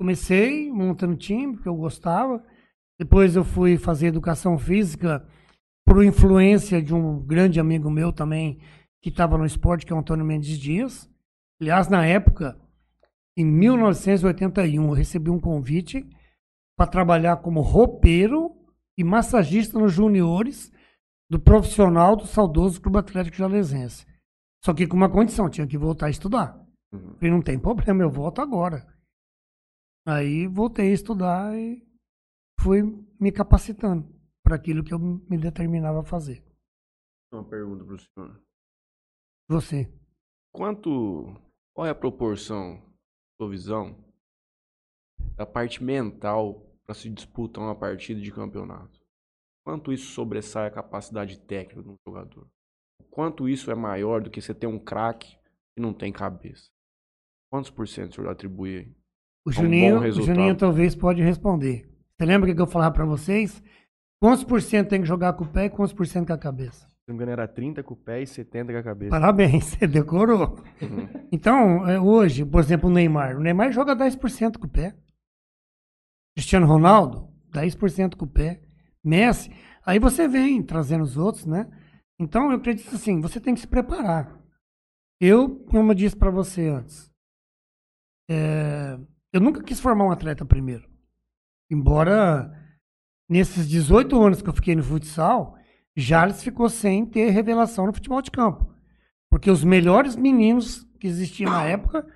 comecei 0.00 0.70
montando 0.72 1.16
time 1.16 1.54
porque 1.54 1.68
eu 1.68 1.76
gostava. 1.76 2.44
Depois 2.98 3.36
eu 3.36 3.44
fui 3.44 3.76
fazer 3.76 4.08
educação 4.08 4.58
física 4.58 5.26
por 5.84 6.04
influência 6.04 6.80
de 6.82 6.94
um 6.94 7.20
grande 7.20 7.58
amigo 7.58 7.90
meu 7.90 8.12
também 8.12 8.60
que 9.00 9.08
estava 9.08 9.36
no 9.36 9.44
esporte, 9.44 9.84
que 9.84 9.92
é 9.92 9.96
o 9.96 9.98
Antônio 9.98 10.24
Mendes 10.24 10.58
Dias. 10.58 11.10
Aliás, 11.60 11.88
na 11.88 12.06
época, 12.06 12.56
em 13.36 13.44
1981, 13.44 14.84
eu 14.84 14.92
recebi 14.92 15.30
um 15.30 15.40
convite 15.40 16.08
para 16.76 16.90
trabalhar 16.90 17.38
como 17.38 17.60
roupeiro 17.60 18.56
e 18.96 19.02
massagista 19.02 19.78
nos 19.78 19.92
juniores 19.92 20.72
do 21.30 21.40
profissional 21.40 22.14
do 22.14 22.26
saudoso 22.26 22.80
Clube 22.80 22.98
Atlético 22.98 23.36
Jalesense. 23.36 24.06
Só 24.64 24.72
que 24.72 24.86
com 24.86 24.96
uma 24.96 25.08
condição, 25.08 25.48
tinha 25.48 25.66
que 25.66 25.78
voltar 25.78 26.06
a 26.06 26.10
estudar. 26.10 26.56
Uhum. 26.92 27.14
Falei, 27.14 27.30
não 27.30 27.42
tem 27.42 27.58
problema, 27.58 28.02
eu 28.02 28.10
volto 28.10 28.40
agora. 28.40 28.86
Aí 30.06 30.46
voltei 30.46 30.90
a 30.90 30.94
estudar 30.94 31.56
e 31.56 31.82
fui 32.60 32.82
me 33.18 33.32
capacitando 33.32 34.08
para 34.42 34.56
aquilo 34.56 34.84
que 34.84 34.92
eu 34.92 34.98
me 34.98 35.38
determinava 35.38 36.00
a 36.00 36.04
fazer. 36.04 36.44
Uma 37.32 37.44
pergunta 37.44 37.84
pro 37.84 37.98
senhor. 37.98 38.42
Você. 39.48 39.92
Quanto. 40.52 41.34
Qual 41.74 41.86
é 41.86 41.90
a 41.90 41.94
proporção, 41.94 42.82
sua 43.40 43.48
visão, 43.48 43.96
da 45.36 45.46
parte 45.46 45.82
mental 45.82 46.70
para 46.84 46.94
se 46.94 47.08
disputar 47.08 47.64
uma 47.64 47.74
partida 47.74 48.20
de 48.20 48.30
campeonato? 48.30 49.00
Quanto 49.64 49.92
isso 49.92 50.12
sobressai 50.12 50.66
a 50.66 50.70
capacidade 50.70 51.38
técnica 51.38 51.82
de 51.82 51.88
um 51.88 51.96
jogador? 52.06 52.46
Quanto 53.10 53.48
isso 53.48 53.70
é 53.70 53.74
maior 53.74 54.20
do 54.20 54.30
que 54.30 54.40
você 54.40 54.54
ter 54.54 54.66
um 54.66 54.78
craque 54.78 55.36
que 55.74 55.80
não 55.80 55.94
tem 55.94 56.12
cabeça? 56.12 56.70
Quantos 57.50 57.70
por 57.70 57.86
cento 57.86 58.12
o 58.12 58.14
senhor 58.16 58.30
atribui 58.30 58.78
aí? 58.78 58.96
O 59.46 59.50
um 59.50 59.52
Juninho, 59.52 60.00
bom 60.00 60.06
o. 60.06 60.12
Juninho 60.22 60.56
talvez 60.56 60.94
pode 60.94 61.22
responder. 61.22 61.91
Você 62.22 62.26
lembra 62.26 62.48
o 62.48 62.54
que 62.54 62.62
eu 62.62 62.68
falava 62.68 62.94
para 62.94 63.04
vocês? 63.04 63.60
Quantos 64.20 64.44
por 64.44 64.62
cento 64.62 64.90
tem 64.90 65.00
que 65.00 65.08
jogar 65.08 65.32
com 65.32 65.42
o 65.42 65.48
pé 65.48 65.64
e 65.64 65.70
quantos 65.70 65.92
por 65.92 66.06
cento 66.06 66.28
com 66.28 66.32
a 66.32 66.38
cabeça? 66.38 66.86
Se 66.86 67.08
não 67.08 67.16
me 67.16 67.16
engano, 67.16 67.32
era 67.32 67.48
30 67.48 67.82
com 67.82 67.94
o 67.94 67.96
pé 67.96 68.22
e 68.22 68.26
70 68.28 68.72
com 68.72 68.78
a 68.78 68.82
cabeça. 68.84 69.10
Parabéns, 69.10 69.64
você 69.74 69.88
decorou. 69.88 70.56
Uhum. 70.80 71.08
Então, 71.32 71.84
é, 71.84 71.98
hoje, 71.98 72.44
por 72.44 72.60
exemplo, 72.60 72.88
o 72.88 72.92
Neymar. 72.92 73.36
O 73.36 73.40
Neymar 73.40 73.72
joga 73.72 73.96
10% 73.96 74.56
com 74.56 74.66
o 74.66 74.70
pé. 74.70 74.94
Cristiano 76.36 76.64
Ronaldo, 76.64 77.28
10% 77.50 78.14
com 78.14 78.24
o 78.24 78.28
pé. 78.28 78.62
Messi. 79.02 79.50
Aí 79.84 79.98
você 79.98 80.28
vem 80.28 80.62
trazendo 80.62 81.02
os 81.02 81.16
outros, 81.16 81.44
né? 81.44 81.68
Então, 82.20 82.52
eu 82.52 82.58
acredito 82.58 82.94
assim, 82.94 83.20
você 83.20 83.40
tem 83.40 83.52
que 83.52 83.62
se 83.62 83.66
preparar. 83.66 84.40
Eu, 85.20 85.56
como 85.64 85.90
eu 85.90 85.96
disse 85.96 86.14
para 86.14 86.30
você 86.30 86.68
antes, 86.68 87.10
é, 88.30 88.96
eu 89.32 89.40
nunca 89.40 89.60
quis 89.60 89.80
formar 89.80 90.04
um 90.04 90.12
atleta 90.12 90.44
primeiro. 90.44 90.91
Embora 91.72 92.52
nesses 93.26 93.66
18 93.66 94.22
anos 94.22 94.42
que 94.42 94.48
eu 94.50 94.52
fiquei 94.52 94.76
no 94.76 94.82
futsal, 94.82 95.56
Jales 95.96 96.42
ficou 96.42 96.68
sem 96.68 97.06
ter 97.06 97.30
revelação 97.30 97.86
no 97.86 97.94
futebol 97.94 98.20
de 98.20 98.30
campo. 98.30 98.76
Porque 99.30 99.50
os 99.50 99.64
melhores 99.64 100.14
meninos 100.14 100.86
que 101.00 101.06
existiam 101.06 101.50
na 101.50 101.64
época, 101.64 102.06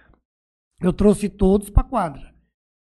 eu 0.78 0.92
trouxe 0.92 1.30
todos 1.30 1.70
para 1.70 1.84
quadra. 1.84 2.34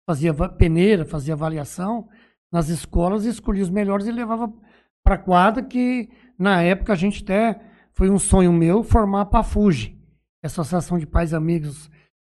Fazia 0.09 0.33
peneira, 0.33 1.03
fazia 1.03 1.33
avaliação 1.33 2.07
nas 2.49 2.69
escolas, 2.69 3.25
escolhia 3.25 3.63
os 3.63 3.69
melhores 3.69 4.07
e 4.07 4.11
levava 4.11 4.49
para 5.03 5.17
quadra, 5.17 5.61
que 5.61 6.09
na 6.39 6.61
época 6.61 6.93
a 6.93 6.95
gente 6.95 7.23
até 7.23 7.59
foi 7.91 8.09
um 8.09 8.17
sonho 8.17 8.53
meu 8.53 8.83
formar 8.83 9.21
a 9.21 9.25
PAFUGE, 9.25 10.01
Associação 10.41 10.97
de 10.97 11.05
Pais 11.05 11.33
e 11.33 11.35
Amigos 11.35 11.91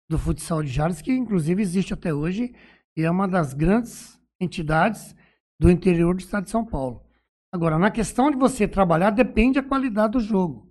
do 0.07 0.19
Futsal 0.19 0.61
de 0.61 0.69
Jales, 0.69 1.01
que 1.01 1.11
inclusive 1.11 1.63
existe 1.63 1.95
até 1.95 2.13
hoje 2.13 2.53
e 2.95 3.03
é 3.03 3.09
uma 3.09 3.27
das 3.27 3.53
grandes 3.53 4.18
entidades 4.39 5.15
do 5.59 5.69
interior 5.69 6.15
do 6.15 6.21
estado 6.21 6.45
de 6.45 6.49
São 6.49 6.65
Paulo. 6.65 7.03
Agora, 7.51 7.77
na 7.79 7.91
questão 7.91 8.29
de 8.29 8.37
você 8.37 8.67
trabalhar, 8.67 9.09
depende 9.09 9.59
a 9.59 9.63
qualidade 9.63 10.13
do 10.13 10.19
jogo. 10.19 10.69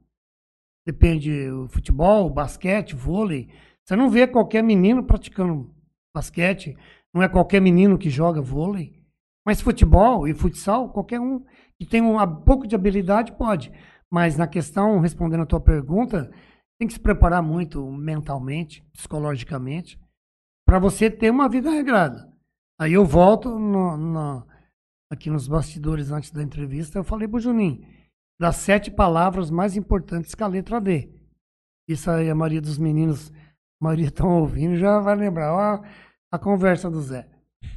Depende 0.87 1.51
o 1.51 1.69
futebol, 1.69 2.27
o 2.27 2.31
basquete, 2.31 2.95
vôlei. 2.95 3.49
Você 3.85 3.97
não 3.97 4.09
vê 4.09 4.27
qualquer 4.27 4.63
menino 4.63 5.03
praticando 5.03 5.75
basquete, 6.15 6.77
não 7.13 7.23
é 7.23 7.29
qualquer 7.29 7.61
menino 7.61 7.99
que 7.99 8.09
joga 8.09 8.41
vôlei. 8.41 8.99
Mas 9.45 9.61
futebol 9.61 10.27
e 10.27 10.35
futsal, 10.35 10.91
qualquer 10.91 11.21
um 11.21 11.45
que 11.79 11.87
tem 11.87 12.01
um 12.01 12.17
pouco 12.43 12.67
de 12.67 12.75
habilidade 12.75 13.33
pode. 13.33 13.73
Mas 14.11 14.37
na 14.37 14.47
questão, 14.47 15.01
respondendo 15.01 15.43
a 15.43 15.47
tua 15.47 15.61
pergunta, 15.61 16.31
tem 16.79 16.87
que 16.87 16.95
se 16.95 17.01
preparar 17.01 17.43
muito 17.43 17.85
mentalmente, 17.91 18.83
psicologicamente, 18.93 20.01
para 20.67 20.79
você 20.79 21.11
ter 21.11 21.31
uma 21.31 21.49
vida 21.49 21.71
regrada. 21.71 22.33
Aí 22.81 22.93
eu 22.93 23.05
volto 23.05 23.59
no, 23.59 23.97
no, 23.97 24.47
aqui 25.11 25.31
nos 25.31 25.49
bastidores 25.49 26.11
antes 26.11 26.31
da 26.31 26.43
entrevista, 26.43 26.99
eu 26.99 27.05
falei 27.05 27.27
pro 27.27 27.41
Juninho, 27.41 27.85
das 28.41 28.57
sete 28.57 28.91
palavras 28.91 29.51
mais 29.51 29.77
importantes 29.77 30.35
com 30.35 30.45
a 30.45 30.49
letra 30.49 30.81
D. 30.81 31.13
Isso 31.89 32.11
aí 32.11 32.31
a 32.31 32.35
maioria 32.35 32.61
dos 32.61 32.79
meninos, 32.79 33.33
a 33.81 33.85
maioria 33.85 34.07
estão 34.09 34.39
ouvindo, 34.39 34.77
já 34.77 35.01
vai 35.01 35.17
lembrar 35.17 35.53
ó, 35.53 35.85
a 36.31 36.39
conversa 36.39 36.89
do 36.91 37.01
Zé. 37.01 37.29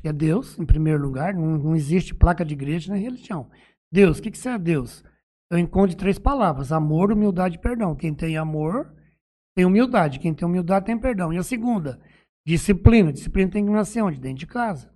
É 0.03 0.13
Deus, 0.13 0.60
em 0.60 0.65
primeiro 0.65 1.01
lugar, 1.01 1.34
não, 1.34 1.58
não 1.58 1.75
existe 1.75 2.13
placa 2.13 2.46
de 2.46 2.53
igreja 2.53 2.93
nem 2.93 3.01
religião. 3.01 3.50
Deus, 3.91 4.20
o 4.20 4.22
que, 4.22 4.29
que 4.29 4.38
isso 4.38 4.50
é 4.50 4.58
Deus? 4.58 5.03
Eu 5.51 5.58
encontro 5.58 5.98
três 5.98 6.17
palavras: 6.20 6.72
amor, 6.72 7.12
humildade 7.12 7.55
e 7.55 7.60
perdão. 7.60 7.96
Quem 7.96 8.13
tem 8.13 8.38
amor 8.38 8.93
tem 9.55 9.65
humildade. 9.65 10.20
Quem 10.20 10.34
tem 10.34 10.48
humildade 10.48 10.86
tem 10.86 10.98
perdão. 10.98 11.34
E 11.34 11.38
a 11.38 11.43
segunda, 11.43 12.00
disciplina. 12.45 13.12
Disciplina 13.12 13.51
tem 13.51 13.65
que 13.65 13.71
nascer 13.71 14.01
onde? 14.01 14.19
Dentro 14.19 14.39
de 14.39 14.48
casa. 14.48 14.91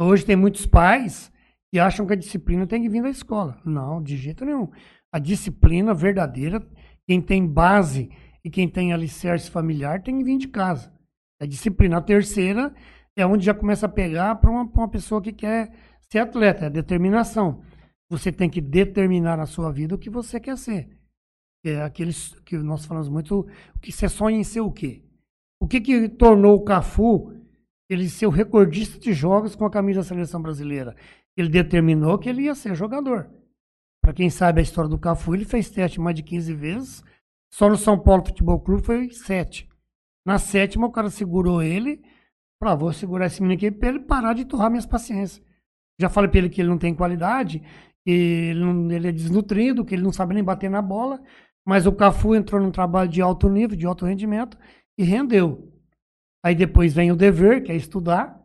Hoje 0.00 0.24
tem 0.24 0.36
muitos 0.36 0.66
pais 0.66 1.32
que 1.70 1.78
acham 1.78 2.06
que 2.06 2.12
a 2.12 2.16
disciplina 2.16 2.66
tem 2.66 2.82
que 2.82 2.88
vir 2.88 3.02
da 3.02 3.10
escola. 3.10 3.60
Não, 3.64 4.02
de 4.02 4.16
jeito 4.16 4.44
nenhum. 4.44 4.70
A 5.12 5.18
disciplina 5.18 5.92
verdadeira, 5.92 6.66
quem 7.06 7.20
tem 7.20 7.46
base 7.46 8.10
e 8.44 8.50
quem 8.50 8.68
tem 8.68 8.92
alicerce 8.92 9.50
familiar 9.50 10.02
tem 10.02 10.18
que 10.18 10.24
vir 10.24 10.38
de 10.38 10.48
casa. 10.48 10.92
A 11.40 11.46
disciplina 11.46 11.98
a 11.98 12.02
terceira 12.02 12.74
é 13.16 13.26
onde 13.26 13.44
já 13.44 13.54
começa 13.54 13.86
a 13.86 13.88
pegar 13.88 14.36
para 14.36 14.50
uma, 14.50 14.62
uma 14.62 14.88
pessoa 14.88 15.20
que 15.20 15.32
quer 15.32 15.72
ser 16.10 16.20
atleta, 16.20 16.64
é 16.64 16.66
a 16.66 16.70
determinação. 16.70 17.62
Você 18.10 18.32
tem 18.32 18.48
que 18.48 18.60
determinar 18.60 19.36
na 19.36 19.46
sua 19.46 19.70
vida 19.70 19.94
o 19.94 19.98
que 19.98 20.08
você 20.08 20.40
quer 20.40 20.56
ser. 20.56 20.88
É 21.64 21.82
aqueles 21.82 22.34
que 22.40 22.56
nós 22.56 22.86
falamos 22.86 23.08
muito, 23.08 23.40
o 23.74 23.78
que 23.80 23.92
você 23.92 24.08
sonha 24.08 24.38
em 24.38 24.44
ser 24.44 24.60
o 24.60 24.70
quê? 24.70 25.04
O 25.60 25.66
que 25.66 25.80
que 25.80 26.08
tornou 26.08 26.56
o 26.56 26.64
Cafu 26.64 27.34
ele 27.90 28.08
ser 28.08 28.26
o 28.26 28.30
recordista 28.30 28.98
de 28.98 29.12
jogos 29.12 29.56
com 29.56 29.64
a 29.64 29.70
camisa 29.70 30.00
da 30.00 30.06
seleção 30.06 30.40
brasileira? 30.40 30.94
Ele 31.36 31.48
determinou 31.48 32.18
que 32.18 32.28
ele 32.28 32.42
ia 32.42 32.54
ser 32.54 32.74
jogador. 32.74 33.30
Para 34.02 34.12
quem 34.12 34.30
sabe 34.30 34.60
a 34.60 34.62
história 34.62 34.88
do 34.88 34.98
Cafu, 34.98 35.34
ele 35.34 35.44
fez 35.44 35.70
teste 35.70 36.00
mais 36.00 36.16
de 36.16 36.22
15 36.22 36.54
vezes. 36.54 37.04
Só 37.52 37.68
no 37.68 37.76
São 37.76 37.98
Paulo 37.98 38.24
Futebol 38.24 38.60
Clube 38.60 38.82
foi 38.82 39.10
sete. 39.10 39.68
Na 40.26 40.38
sétima, 40.38 40.86
o 40.86 40.92
cara 40.92 41.10
segurou 41.10 41.62
ele. 41.62 42.02
Falou, 42.60 42.74
ah, 42.74 42.76
vou 42.76 42.92
segurar 42.92 43.26
esse 43.26 43.40
menino 43.40 43.56
aqui 43.56 43.70
para 43.70 43.88
ele 43.88 44.00
parar 44.00 44.34
de 44.34 44.44
torrar 44.44 44.70
minhas 44.70 44.86
paciências. 44.86 45.42
Já 46.00 46.08
falei 46.08 46.30
para 46.30 46.38
ele 46.38 46.48
que 46.48 46.60
ele 46.60 46.68
não 46.68 46.78
tem 46.78 46.94
qualidade, 46.94 47.60
que 48.04 48.10
ele, 48.10 48.60
não, 48.60 48.90
ele 48.90 49.08
é 49.08 49.12
desnutrido, 49.12 49.84
que 49.84 49.94
ele 49.94 50.02
não 50.02 50.12
sabe 50.12 50.34
nem 50.34 50.44
bater 50.44 50.70
na 50.70 50.82
bola. 50.82 51.20
Mas 51.66 51.86
o 51.86 51.92
Cafu 51.92 52.34
entrou 52.34 52.60
num 52.60 52.70
trabalho 52.70 53.08
de 53.08 53.20
alto 53.20 53.48
nível, 53.48 53.76
de 53.76 53.86
alto 53.86 54.06
rendimento, 54.06 54.58
e 54.98 55.04
rendeu. 55.04 55.72
Aí 56.44 56.54
depois 56.54 56.92
vem 56.92 57.12
o 57.12 57.16
dever, 57.16 57.62
que 57.62 57.70
é 57.70 57.76
estudar. 57.76 58.38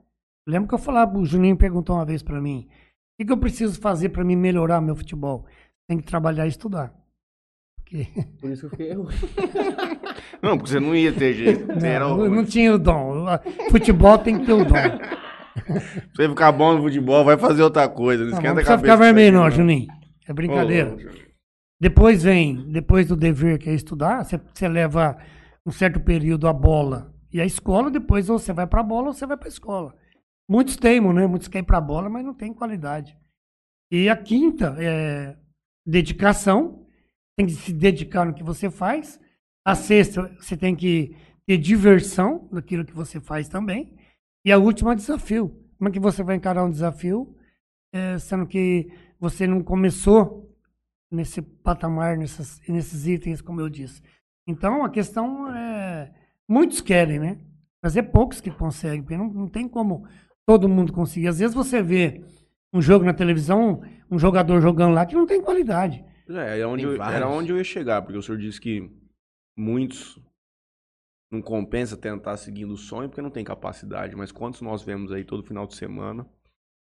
Lembro 0.48 0.70
que 0.70 0.76
eu 0.76 0.80
falava, 0.80 1.18
o 1.18 1.26
Juninho 1.26 1.58
perguntou 1.58 1.96
uma 1.96 2.06
vez 2.06 2.22
para 2.22 2.40
mim: 2.40 2.68
o 2.70 3.18
que, 3.18 3.26
que, 3.26 3.32
eu 3.32 3.38
preciso 3.38 3.80
fazer 3.80 4.10
para 4.10 4.24
me 4.24 4.36
melhorar 4.36 4.80
meu 4.80 4.96
futebol? 4.96 5.46
Tem 5.88 5.98
que 5.98 6.04
trabalhar 6.04 6.46
e 6.46 6.50
estudar. 6.50 6.94
Porque... 7.78 8.08
Por 8.40 8.52
isso 8.52 8.70
que 8.70 8.84
eu 8.84 9.06
fiquei 9.08 9.34
Não, 10.42 10.58
porque 10.58 10.72
você 10.72 10.80
não 10.80 10.94
ia 10.94 11.14
ter 11.14 11.34
jeito. 11.34 11.68
Não, 11.68 12.30
não 12.30 12.44
tinha 12.44 12.74
o 12.74 12.78
dom. 12.78 13.26
Futebol 13.72 14.18
tem 14.18 14.40
que 14.40 14.46
ter 14.46 14.52
o 14.52 14.66
dom. 14.66 14.74
você 16.14 16.28
ficar 16.28 16.52
bom 16.52 16.76
no 16.76 16.82
futebol, 16.82 17.24
vai 17.24 17.38
fazer 17.38 17.64
outra 17.64 17.88
coisa. 17.88 18.26
Não, 18.26 18.32
não 18.32 18.38
esquenta 18.38 18.54
não 18.56 18.62
a 18.62 18.66
cabeça. 18.66 18.78
ficar 18.80 18.96
vermelho, 18.98 19.38
não, 19.38 19.50
Juninho. 19.50 19.88
É 20.28 20.34
brincadeira. 20.34 20.98
Oh, 20.98 21.24
depois 21.80 22.24
vem, 22.24 22.70
depois 22.72 23.08
do 23.08 23.16
dever 23.16 23.58
que 23.58 23.70
é 23.70 23.74
estudar, 23.74 24.26
você, 24.26 24.38
você 24.54 24.68
leva 24.68 25.18
um 25.66 25.72
certo 25.72 26.00
período 26.00 26.48
a 26.48 26.54
bola 26.54 27.14
e 27.32 27.42
a 27.42 27.46
escola, 27.46 27.90
depois 27.90 28.30
ou 28.30 28.38
você 28.38 28.54
vai 28.54 28.68
para 28.68 28.82
a 28.82 28.84
bola 28.84 29.08
ou 29.08 29.14
você 29.14 29.26
vai 29.26 29.38
para 29.38 29.48
a 29.48 29.50
escola. 29.50 29.96
Muitos 30.48 30.76
teimam, 30.76 31.14
né? 31.14 31.26
Muitos 31.26 31.48
querem 31.48 31.66
para 31.66 31.78
a 31.78 31.82
bola, 31.82 32.10
mas 32.10 32.24
não 32.24 32.34
tem 32.34 32.54
qualidade. 32.54 33.18
E 33.92 34.10
a 34.10 34.16
quinta 34.16 34.76
é 34.78 35.38
dedicação, 35.86 36.86
tem 37.38 37.46
que 37.46 37.54
se 37.54 37.74
dedicar 37.74 38.26
no 38.26 38.34
que 38.34 38.44
você 38.44 38.70
faz. 38.70 39.20
A 39.66 39.76
sexta, 39.76 40.36
você 40.40 40.58
tem 40.58 40.76
que 40.76 41.16
ter 41.46 41.58
diversão 41.58 42.48
naquilo 42.52 42.86
que 42.86 42.94
você 42.94 43.20
faz 43.20 43.48
também. 43.48 43.98
E 44.46 44.52
a 44.52 44.58
última, 44.58 44.96
desafio. 44.96 45.50
Como 45.78 45.90
é 45.90 45.92
que 45.92 46.00
você 46.00 46.24
vai 46.24 46.36
encarar 46.36 46.64
um 46.64 46.72
desafio, 46.72 47.36
é, 47.94 48.18
sendo 48.18 48.46
que 48.46 48.92
você 49.20 49.48
não 49.48 49.64
começou 49.64 50.54
nesse 51.12 51.42
patamar, 51.42 52.18
nessas, 52.18 52.60
nesses 52.68 53.08
itens, 53.08 53.42
como 53.42 53.62
eu 53.62 53.70
disse. 53.70 54.02
Então, 54.48 54.84
a 54.84 54.90
questão 54.90 55.54
é. 55.56 56.14
Muitos 56.48 56.82
querem, 56.82 57.20
né? 57.20 57.40
Mas 57.82 57.96
é 57.96 58.02
poucos 58.02 58.42
que 58.42 58.52
conseguem, 58.52 59.02
porque 59.02 59.18
não, 59.18 59.28
não 59.28 59.48
tem 59.48 59.68
como 59.68 60.08
todo 60.46 60.70
mundo 60.70 60.92
conseguir. 60.92 61.28
Às 61.28 61.40
vezes 61.40 61.56
você 61.56 61.82
vê 61.82 62.24
um 62.74 62.82
jogo 62.82 63.06
na 63.06 63.14
televisão, 63.14 63.82
um 64.10 64.20
jogador 64.20 64.62
jogando 64.62 64.94
lá 64.94 65.06
que 65.06 65.16
não 65.16 65.26
tem 65.26 65.42
qualidade. 65.42 66.04
É, 66.30 66.60
era 66.60 66.68
onde, 66.68 66.84
eu, 66.84 67.02
era 67.02 67.28
onde 67.28 67.52
eu 67.52 67.58
ia 67.58 67.64
chegar, 67.64 68.02
porque 68.02 68.18
o 68.18 68.22
senhor 68.22 68.38
disse 68.38 68.60
que 68.60 68.90
muitos 69.58 70.20
não 71.32 71.42
compensa 71.42 71.98
tentar 71.98 72.38
seguindo 72.38 72.74
o 72.74 72.78
sonho 72.78 73.10
porque 73.10 73.22
não 73.22 73.30
tem 73.30 73.44
capacidade. 73.44 74.16
Mas 74.16 74.32
quantos 74.32 74.62
nós 74.62 74.82
vemos 74.82 75.12
aí 75.12 75.24
todo 75.24 75.44
final 75.44 75.68
de 75.68 75.76
semana 75.76 76.26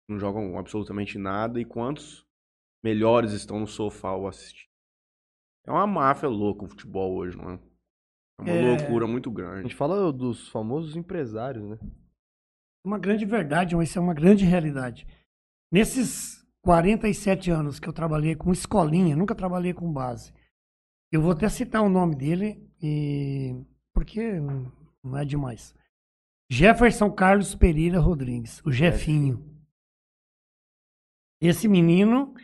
não 0.09 0.19
jogam 0.19 0.59
absolutamente 0.59 1.19
nada 1.19 1.61
e 1.61 1.65
quantos 1.65 2.25
melhores 2.85 3.33
estão 3.33 3.59
no 3.59 3.67
sofá 3.67 4.11
ao 4.11 4.29
assistir. 4.29 4.69
É 5.67 5.71
uma 5.71 5.87
máfia 5.87 6.29
louca 6.29 6.65
o 6.65 6.69
futebol 6.69 7.17
hoje, 7.17 7.37
não 7.37 7.51
é? 7.51 7.61
É 8.39 8.43
uma 8.43 8.51
é... 8.51 8.77
loucura 8.77 9.07
muito 9.07 9.31
grande. 9.31 9.61
A 9.61 9.63
gente 9.63 9.75
fala 9.75 10.13
dos 10.13 10.49
famosos 10.49 10.97
empresários, 10.97 11.65
né? 11.69 11.79
Uma 12.85 12.99
grande 12.99 13.25
verdade, 13.25 13.75
isso 13.83 13.99
é 13.99 14.03
uma 14.03 14.15
grande 14.15 14.45
realidade. 14.45 15.07
Nesses 15.73 16.47
47 16.63 17.51
anos 17.51 17.81
que 17.81 17.89
eu 17.89 17.93
trabalhei 17.93 18.37
com 18.37 18.53
escolinha, 18.53 19.17
nunca 19.17 19.35
trabalhei 19.35 19.75
com 19.75 19.93
base. 19.93 20.33
Eu 21.11 21.21
vou 21.21 21.33
até 21.33 21.49
citar 21.49 21.83
o 21.83 21.89
nome 21.89 22.15
dele, 22.15 22.65
e... 22.81 23.57
porque 23.93 24.39
não 25.03 25.19
é 25.19 25.25
demais. 25.25 25.75
Jefferson 26.51 27.11
Carlos 27.11 27.57
Pereira 27.57 27.99
Rodrigues, 27.99 28.63
o 28.65 28.71
Jefinho. 28.71 29.45
Esse 31.41 31.67
menino, 31.67 32.35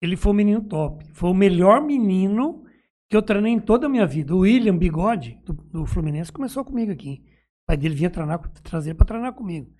ele 0.00 0.16
foi 0.16 0.32
um 0.32 0.36
menino 0.36 0.62
top. 0.62 1.04
Foi 1.12 1.30
o 1.30 1.34
melhor 1.34 1.80
menino 1.82 2.64
que 3.08 3.16
eu 3.16 3.22
treinei 3.22 3.52
em 3.52 3.60
toda 3.60 3.86
a 3.86 3.88
minha 3.88 4.06
vida. 4.06 4.34
O 4.34 4.40
William 4.40 4.76
Bigode, 4.76 5.40
do, 5.44 5.52
do 5.52 5.86
Fluminense, 5.86 6.32
começou 6.32 6.64
comigo 6.64 6.92
aqui. 6.92 7.22
O 7.62 7.66
pai 7.66 7.76
dele 7.76 7.94
vinha 7.94 8.10
treinar, 8.10 8.40
trazer 8.62 8.94
para 8.94 9.06
treinar 9.06 9.32
comigo. 9.32 9.72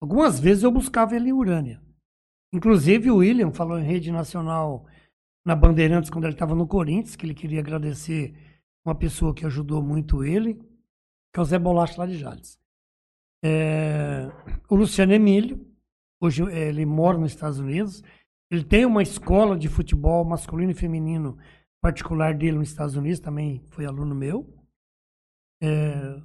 Algumas 0.00 0.40
vezes 0.40 0.64
eu 0.64 0.70
buscava 0.70 1.14
ele 1.14 1.28
em 1.28 1.32
Urânia. 1.32 1.80
Inclusive 2.52 3.10
o 3.10 3.16
William 3.18 3.52
falou 3.52 3.78
em 3.78 3.84
rede 3.84 4.10
nacional 4.10 4.86
na 5.44 5.54
Bandeirantes 5.54 6.10
quando 6.10 6.24
ele 6.24 6.34
estava 6.34 6.54
no 6.54 6.66
Corinthians, 6.66 7.16
que 7.16 7.24
ele 7.24 7.34
queria 7.34 7.60
agradecer 7.60 8.34
uma 8.84 8.94
pessoa 8.94 9.34
que 9.34 9.46
ajudou 9.46 9.82
muito 9.82 10.24
ele, 10.24 10.54
que 11.32 11.38
é 11.38 11.40
o 11.40 11.44
Zé 11.44 11.58
Bolacha 11.58 11.98
lá 11.98 12.06
de 12.06 12.18
Jales. 12.18 12.58
É, 13.44 14.28
o 14.68 14.76
Luciano 14.76 15.12
Emílio, 15.12 15.66
hoje 16.20 16.42
ele 16.44 16.84
mora 16.84 17.18
nos 17.18 17.32
Estados 17.32 17.58
Unidos, 17.58 18.02
Ele 18.52 18.62
tem 18.62 18.84
uma 18.84 19.02
escola 19.02 19.58
de 19.58 19.66
futebol 19.66 20.22
masculino 20.26 20.72
e 20.72 20.74
feminino 20.74 21.38
particular 21.82 22.34
dele 22.34 22.58
nos 22.58 22.68
Estados 22.68 22.94
Unidos, 22.94 23.18
também 23.18 23.64
foi 23.70 23.86
aluno 23.86 24.14
meu. 24.14 24.46
É, 25.62 26.20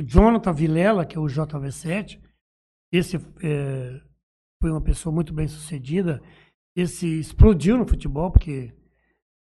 o 0.00 0.02
Jonathan 0.02 0.54
Vilela, 0.54 1.04
que 1.04 1.18
é 1.18 1.20
o 1.20 1.26
JV7, 1.26 2.18
esse 2.90 3.18
é, 3.42 4.00
foi 4.58 4.70
uma 4.70 4.80
pessoa 4.80 5.14
muito 5.14 5.34
bem 5.34 5.46
sucedida. 5.46 6.22
Esse 6.74 7.20
explodiu 7.20 7.76
no 7.76 7.86
futebol, 7.86 8.30
porque 8.30 8.74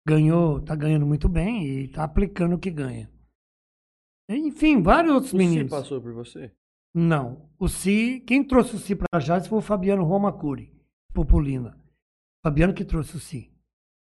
ganhou, 0.08 0.60
tá 0.60 0.76
ganhando 0.76 1.06
muito 1.06 1.30
bem 1.30 1.68
e 1.68 1.88
tá 1.88 2.04
aplicando 2.04 2.56
o 2.56 2.60
que 2.60 2.72
ganha. 2.72 3.12
Enfim, 4.28 4.82
vários 4.82 5.14
outros 5.14 5.34
O 5.34 5.38
meninos. 5.38 5.66
Si 5.66 5.70
passou 5.70 6.02
por 6.02 6.14
você? 6.14 6.52
Não. 6.96 7.48
O 7.60 7.68
Si, 7.68 8.24
quem 8.26 8.44
trouxe 8.44 8.76
o 8.76 8.80
Si 8.80 8.96
para 8.96 9.20
Jales 9.20 9.46
foi 9.46 9.60
o 9.60 9.62
Fabiano 9.62 10.04
Romacuri, 10.04 10.74
Populina. 11.14 11.83
Fabiano 12.44 12.74
que 12.74 12.84
trouxe 12.84 13.16
o 13.16 13.20
Si. 13.20 13.50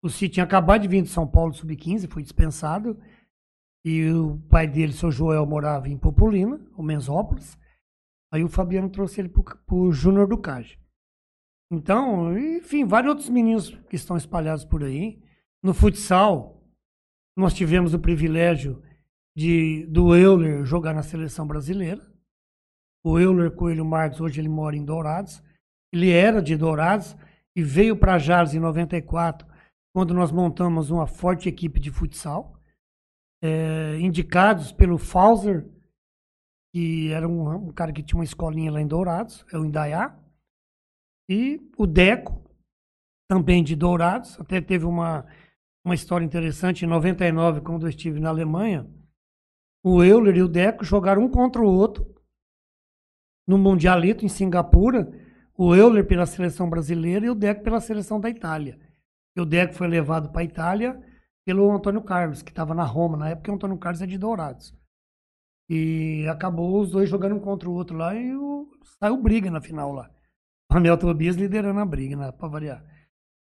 O 0.03 0.09
Si 0.11 0.29
tinha 0.29 0.45
acabado 0.45 0.83
de 0.83 0.89
vir 0.89 1.03
de 1.03 1.09
São 1.09 1.27
Paulo 1.27 1.53
sub-15, 1.53 2.09
foi 2.11 2.23
dispensado. 2.23 3.01
E 3.85 4.11
o 4.11 4.39
pai 4.51 4.67
dele, 4.67 4.93
seu 4.93 5.11
Joel, 5.11 5.47
morava 5.47 5.89
em 5.89 5.97
Populina, 5.97 6.61
ou 6.77 6.85
Mensópolis. 6.85 7.59
Aí 8.31 8.45
o 8.45 8.49
Fabiano 8.49 8.91
trouxe 8.91 9.21
ele 9.21 9.31
pro, 9.31 9.43
pro 9.43 9.91
Júnior 9.91 10.29
do 10.29 10.37
Cage. 10.37 10.79
Então, 11.71 12.39
enfim, 12.39 12.85
vários 12.85 13.11
outros 13.11 13.29
meninos 13.29 13.71
que 13.89 13.97
estão 13.97 14.17
espalhados 14.17 14.65
por 14.65 14.85
aí. 14.85 15.23
No 15.63 15.73
futsal, 15.73 16.63
nós 17.37 17.55
tivemos 17.55 17.95
o 17.95 17.99
privilégio 17.99 18.83
de 19.37 19.87
do 19.87 20.15
Euler 20.15 20.65
jogar 20.65 20.95
na 20.95 21.03
seleção 21.03 21.47
brasileira. 21.47 22.07
O 23.05 23.19
Euler 23.19 23.51
Coelho 23.53 23.85
Marques, 23.85 24.21
hoje 24.21 24.41
ele 24.41 24.49
mora 24.49 24.77
em 24.77 24.85
Dourados. 24.85 25.43
Ele 25.93 26.11
era 26.11 26.43
de 26.43 26.57
Dourados 26.57 27.17
e 27.59 27.63
veio 27.63 27.97
para 27.97 28.21
Jales 28.21 28.55
em 28.55 28.61
94, 28.61 29.45
quando 29.93 30.15
nós 30.15 30.31
montamos 30.31 30.91
uma 30.91 31.09
forte 31.09 31.49
equipe 31.49 31.81
de 31.81 31.91
futsal. 31.91 32.57
É, 33.43 33.99
indicados 33.99 34.71
pelo 34.71 34.97
Fauser, 34.97 35.69
que 36.73 37.11
era 37.11 37.29
um, 37.29 37.67
um, 37.67 37.73
cara 37.73 37.93
que 37.93 38.01
tinha 38.01 38.17
uma 38.17 38.25
escolinha 38.25 38.71
lá 38.71 38.81
em 38.81 38.87
Dourados, 38.87 39.45
é 39.53 39.59
o 39.59 39.65
Indaiá. 39.65 40.17
E 41.29 41.61
o 41.77 41.85
Deco, 41.85 42.49
também 43.29 43.65
de 43.65 43.75
Dourados, 43.75 44.39
até 44.39 44.61
teve 44.61 44.85
uma, 44.85 45.27
uma 45.85 45.97
história 45.97 46.25
interessante. 46.25 46.85
Em 46.85 46.89
99, 46.89 47.61
quando 47.63 47.87
eu 47.87 47.91
estive 47.91 48.21
na 48.21 48.29
Alemanha, 48.29 48.89
o 49.85 50.05
Euler 50.05 50.37
e 50.37 50.43
o 50.43 50.49
Deco 50.49 50.85
jogaram 50.85 51.25
um 51.25 51.29
contra 51.29 51.61
o 51.61 51.67
outro 51.67 52.15
no 53.45 53.59
Mundialito 53.59 54.25
em 54.25 54.29
Singapura, 54.29 55.11
o 55.59 55.75
Euler 55.75 56.07
pela 56.07 56.25
seleção 56.25 56.71
brasileira 56.71 57.27
e 57.27 57.31
o 57.31 57.35
Deco 57.35 57.65
pela 57.65 57.81
seleção 57.81 58.21
da 58.21 58.31
Itália. 58.31 58.79
E 59.37 59.41
o 59.41 59.45
Deco 59.45 59.75
foi 59.75 59.89
levado 59.89 60.31
para 60.31 60.43
a 60.43 60.45
Itália 60.45 61.03
pelo 61.45 61.71
Antônio 61.73 62.01
Carlos, 62.03 62.43
que 62.43 62.51
estava 62.51 62.75
na 62.75 62.85
Roma 62.85 63.17
na 63.17 63.31
época, 63.31 63.51
e 63.51 63.53
o 63.53 63.55
Antônio 63.57 63.77
Carlos 63.77 64.01
é 64.01 64.07
de 64.07 64.17
Dourados. 64.17 64.73
E 65.69 66.25
acabou 66.29 66.81
os 66.81 66.93
dois 66.93 67.09
jogando 67.09 67.35
um 67.35 67.41
contra 67.41 67.69
o 67.69 67.73
outro 67.73 67.97
lá 67.97 68.15
e 68.15 68.37
o... 68.37 68.71
saiu 69.01 69.17
briga 69.21 69.51
na 69.51 69.61
final 69.61 69.93
lá. 69.93 70.09
O 70.71 70.77
Anel 70.77 70.97
Tobias 70.97 71.37
liderando 71.37 71.81
a 71.81 71.85
briga, 71.85 72.17
né, 72.17 72.31
para 72.31 72.49
variar. 72.49 72.85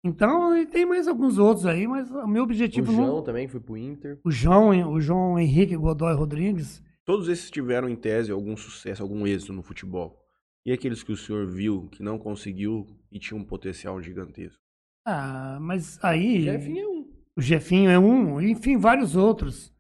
Então, 0.04 0.58
e 0.58 0.66
tem 0.66 0.86
mais 0.86 1.08
alguns 1.08 1.38
outros 1.38 1.68
aí, 1.68 1.88
mas 1.88 2.10
o 2.10 2.26
meu 2.26 2.42
O 2.42 2.46
objetivo 2.46 2.92
João 2.92 3.18
não... 3.18 3.22
também 3.22 3.48
foi 3.48 3.60
pro 3.60 3.78
Inter. 3.78 4.20
O 4.24 4.32
João, 4.32 4.70
o 4.92 5.00
João 5.00 5.38
Henrique 5.38 5.76
Godoy 5.76 6.16
Rodrigues, 6.16 6.82
Todos 7.04 7.28
esses 7.28 7.50
tiveram, 7.50 7.90
em 7.90 7.96
tese, 7.96 8.32
algum 8.32 8.56
sucesso, 8.56 9.02
algum 9.02 9.26
êxito 9.26 9.52
no 9.52 9.64
futebol. 9.64 10.21
E 10.66 10.72
aqueles 10.72 11.02
que 11.04 11.12
o 11.12 11.18
senhor 11.18 11.48
viu 11.48 11.88
que 11.90 12.04
não 12.04 12.20
conseguiu 12.20 12.86
e 13.12 13.20
tinha 13.20 13.40
um 13.40 13.44
potencial 13.44 14.02
gigantesco? 14.02 14.60
ah, 15.06 15.58
mas 15.60 15.98
aí... 16.04 16.44
Jefinho 16.44 16.80
é 16.80 16.88
um. 16.88 17.02
O 17.38 17.42
Jefinho 17.42 17.90
é 17.90 17.98
um, 18.00 18.42
enfim, 18.42 18.78
vários 18.78 19.16
outros. 19.16 19.74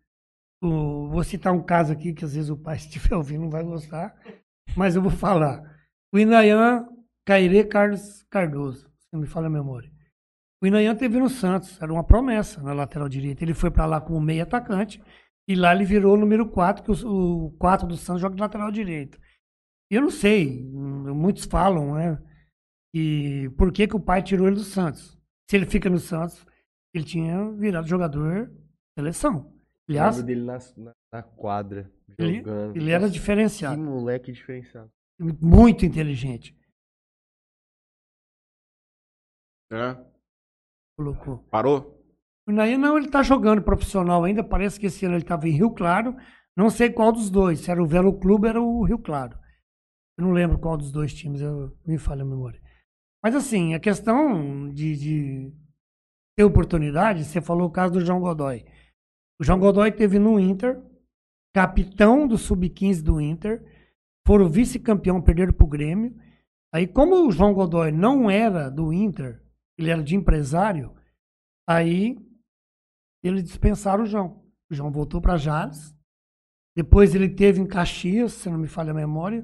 O- 0.63 1.07
vou 1.09 1.23
citar 1.23 1.53
um 1.53 1.61
caso 1.61 1.91
aqui 1.93 2.13
que 2.13 2.23
às 2.25 2.33
vezes 2.33 2.49
o 2.49 2.57
pai, 2.57 2.77
se 2.79 2.87
estiver 2.87 3.15
ouvindo, 3.15 3.41
não 3.41 3.49
vai 3.49 3.63
gostar, 3.63 4.15
mas 4.75 4.95
eu 4.95 5.01
vou 5.01 5.11
falar. 5.11 5.61
O 6.13 6.17
Inayan 6.17 6.87
Cairê 7.25 7.63
Carlos 7.63 8.23
Cardoso, 8.29 8.87
se 8.99 9.07
não 9.13 9.19
me 9.21 9.27
falha 9.27 9.47
a 9.47 9.49
memória. 9.49 9.91
O 10.63 10.67
Inayan 10.67 10.95
teve 10.95 11.19
no 11.19 11.29
Santos, 11.29 11.79
era 11.81 11.91
uma 11.91 12.03
promessa 12.03 12.61
na 12.61 12.73
lateral 12.73 13.09
direita. 13.09 13.43
Ele 13.43 13.53
foi 13.53 13.69
para 13.69 13.85
lá 13.85 13.99
como 14.01 14.19
meio 14.21 14.43
atacante 14.43 15.01
e 15.47 15.55
lá 15.55 15.73
ele 15.75 15.85
virou 15.85 16.13
o 16.15 16.19
número 16.19 16.47
4, 16.49 16.83
que 16.83 16.91
o, 17.05 17.45
o 17.47 17.51
4 17.57 17.87
do 17.87 17.97
Santos 17.97 18.21
joga 18.21 18.35
de 18.35 18.41
lateral 18.41 18.71
direito. 18.71 19.19
Eu 19.91 20.01
não 20.03 20.09
sei, 20.09 20.63
muitos 20.63 21.43
falam, 21.45 21.95
né? 21.95 22.17
E 22.95 23.49
por 23.57 23.73
que, 23.73 23.87
que 23.87 23.95
o 23.95 23.99
pai 23.99 24.23
tirou 24.23 24.47
ele 24.47 24.55
do 24.55 24.63
Santos? 24.63 25.17
Se 25.49 25.57
ele 25.57 25.65
fica 25.65 25.89
no 25.89 25.99
Santos, 25.99 26.45
ele 26.93 27.03
tinha 27.03 27.51
virado 27.51 27.87
jogador 27.87 28.49
seleção. 28.97 29.53
Eu 29.89 29.95
Aliás, 29.95 30.15
lembro 30.15 30.27
dele 30.27 30.43
na, 30.45 30.57
na, 30.77 30.93
na 31.11 31.23
quadra, 31.23 31.91
ele, 32.17 32.37
jogando. 32.37 32.75
ele 32.77 32.89
era 32.91 33.01
Nossa, 33.01 33.11
Que 33.11 33.19
diferenciado, 33.19 33.81
moleque 33.81 34.31
diferenciado. 34.31 34.89
muito 35.19 35.85
inteligente. 35.85 36.55
É? 39.71 39.97
Colocou. 40.97 41.39
Parou? 41.49 41.97
O 42.47 42.51
Nair 42.51 42.77
não, 42.77 42.97
ele 42.97 43.09
tá 43.09 43.23
jogando 43.23 43.61
profissional 43.61 44.23
ainda. 44.23 44.43
Parece 44.43 44.79
que 44.79 44.87
esse 44.87 45.05
ano 45.05 45.15
ele 45.15 45.23
estava 45.23 45.47
em 45.47 45.51
Rio 45.51 45.71
Claro. 45.71 46.15
Não 46.55 46.69
sei 46.69 46.89
qual 46.91 47.11
dos 47.11 47.29
dois. 47.29 47.59
Se 47.59 47.71
era 47.71 47.81
o 47.81 47.87
Velo 47.87 48.19
Clube, 48.19 48.47
era 48.47 48.61
o 48.61 48.83
Rio 48.83 48.99
Claro. 48.99 49.37
Eu 50.21 50.27
não 50.27 50.33
lembro 50.33 50.59
qual 50.59 50.77
dos 50.77 50.91
dois 50.91 51.11
times, 51.11 51.41
eu, 51.41 51.75
me 51.83 51.97
falha 51.97 52.21
a 52.21 52.25
memória. 52.25 52.61
Mas 53.23 53.33
assim, 53.33 53.73
a 53.73 53.79
questão 53.79 54.69
de, 54.69 54.95
de 54.95 55.53
ter 56.37 56.43
oportunidade, 56.43 57.25
você 57.25 57.41
falou 57.41 57.67
o 57.67 57.71
caso 57.71 57.93
do 57.93 58.05
João 58.05 58.19
Godoy. 58.19 58.63
O 59.39 59.43
João 59.43 59.57
Godoy 59.57 59.91
teve 59.91 60.19
no 60.19 60.39
Inter, 60.39 60.79
capitão 61.55 62.27
do 62.27 62.37
Sub-15 62.37 63.01
do 63.01 63.19
Inter, 63.19 63.65
foram 64.27 64.47
vice-campeão, 64.47 65.19
perderam 65.19 65.53
pro 65.53 65.65
Grêmio. 65.65 66.15
Aí, 66.71 66.85
como 66.85 67.27
o 67.27 67.31
João 67.31 67.51
Godoy 67.51 67.91
não 67.91 68.29
era 68.29 68.69
do 68.69 68.93
Inter, 68.93 69.43
ele 69.75 69.89
era 69.89 70.03
de 70.03 70.15
empresário, 70.15 70.95
aí 71.67 72.15
eles 73.23 73.43
dispensaram 73.43 74.03
o 74.03 74.07
João. 74.07 74.45
O 74.69 74.75
João 74.75 74.91
voltou 74.91 75.19
para 75.19 75.35
Jales. 75.35 75.97
Depois 76.75 77.15
ele 77.15 77.27
teve 77.27 77.59
em 77.59 77.65
Caxias, 77.65 78.33
se 78.33 78.51
não 78.51 78.59
me 78.59 78.67
falha 78.67 78.91
a 78.91 78.93
memória. 78.93 79.43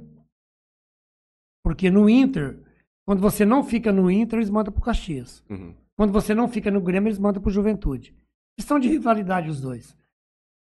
Porque 1.67 1.91
no 1.91 2.09
Inter, 2.09 2.57
quando 3.05 3.19
você 3.19 3.43
não 3.45 3.61
fica 3.61 3.91
no 3.91 4.09
Inter, 4.09 4.39
eles 4.39 4.49
mandam 4.49 4.71
pro 4.71 4.81
Caxias. 4.81 5.43
Uhum. 5.49 5.75
Quando 5.97 6.13
você 6.13 6.33
não 6.33 6.47
fica 6.47 6.71
no 6.71 6.79
Grêmio, 6.79 7.09
eles 7.09 7.19
mandam 7.19 7.41
pro 7.41 7.51
Juventude. 7.51 8.15
Questão 8.57 8.79
de 8.79 8.87
rivalidade 8.87 9.49
os 9.49 9.59
dois. 9.59 9.93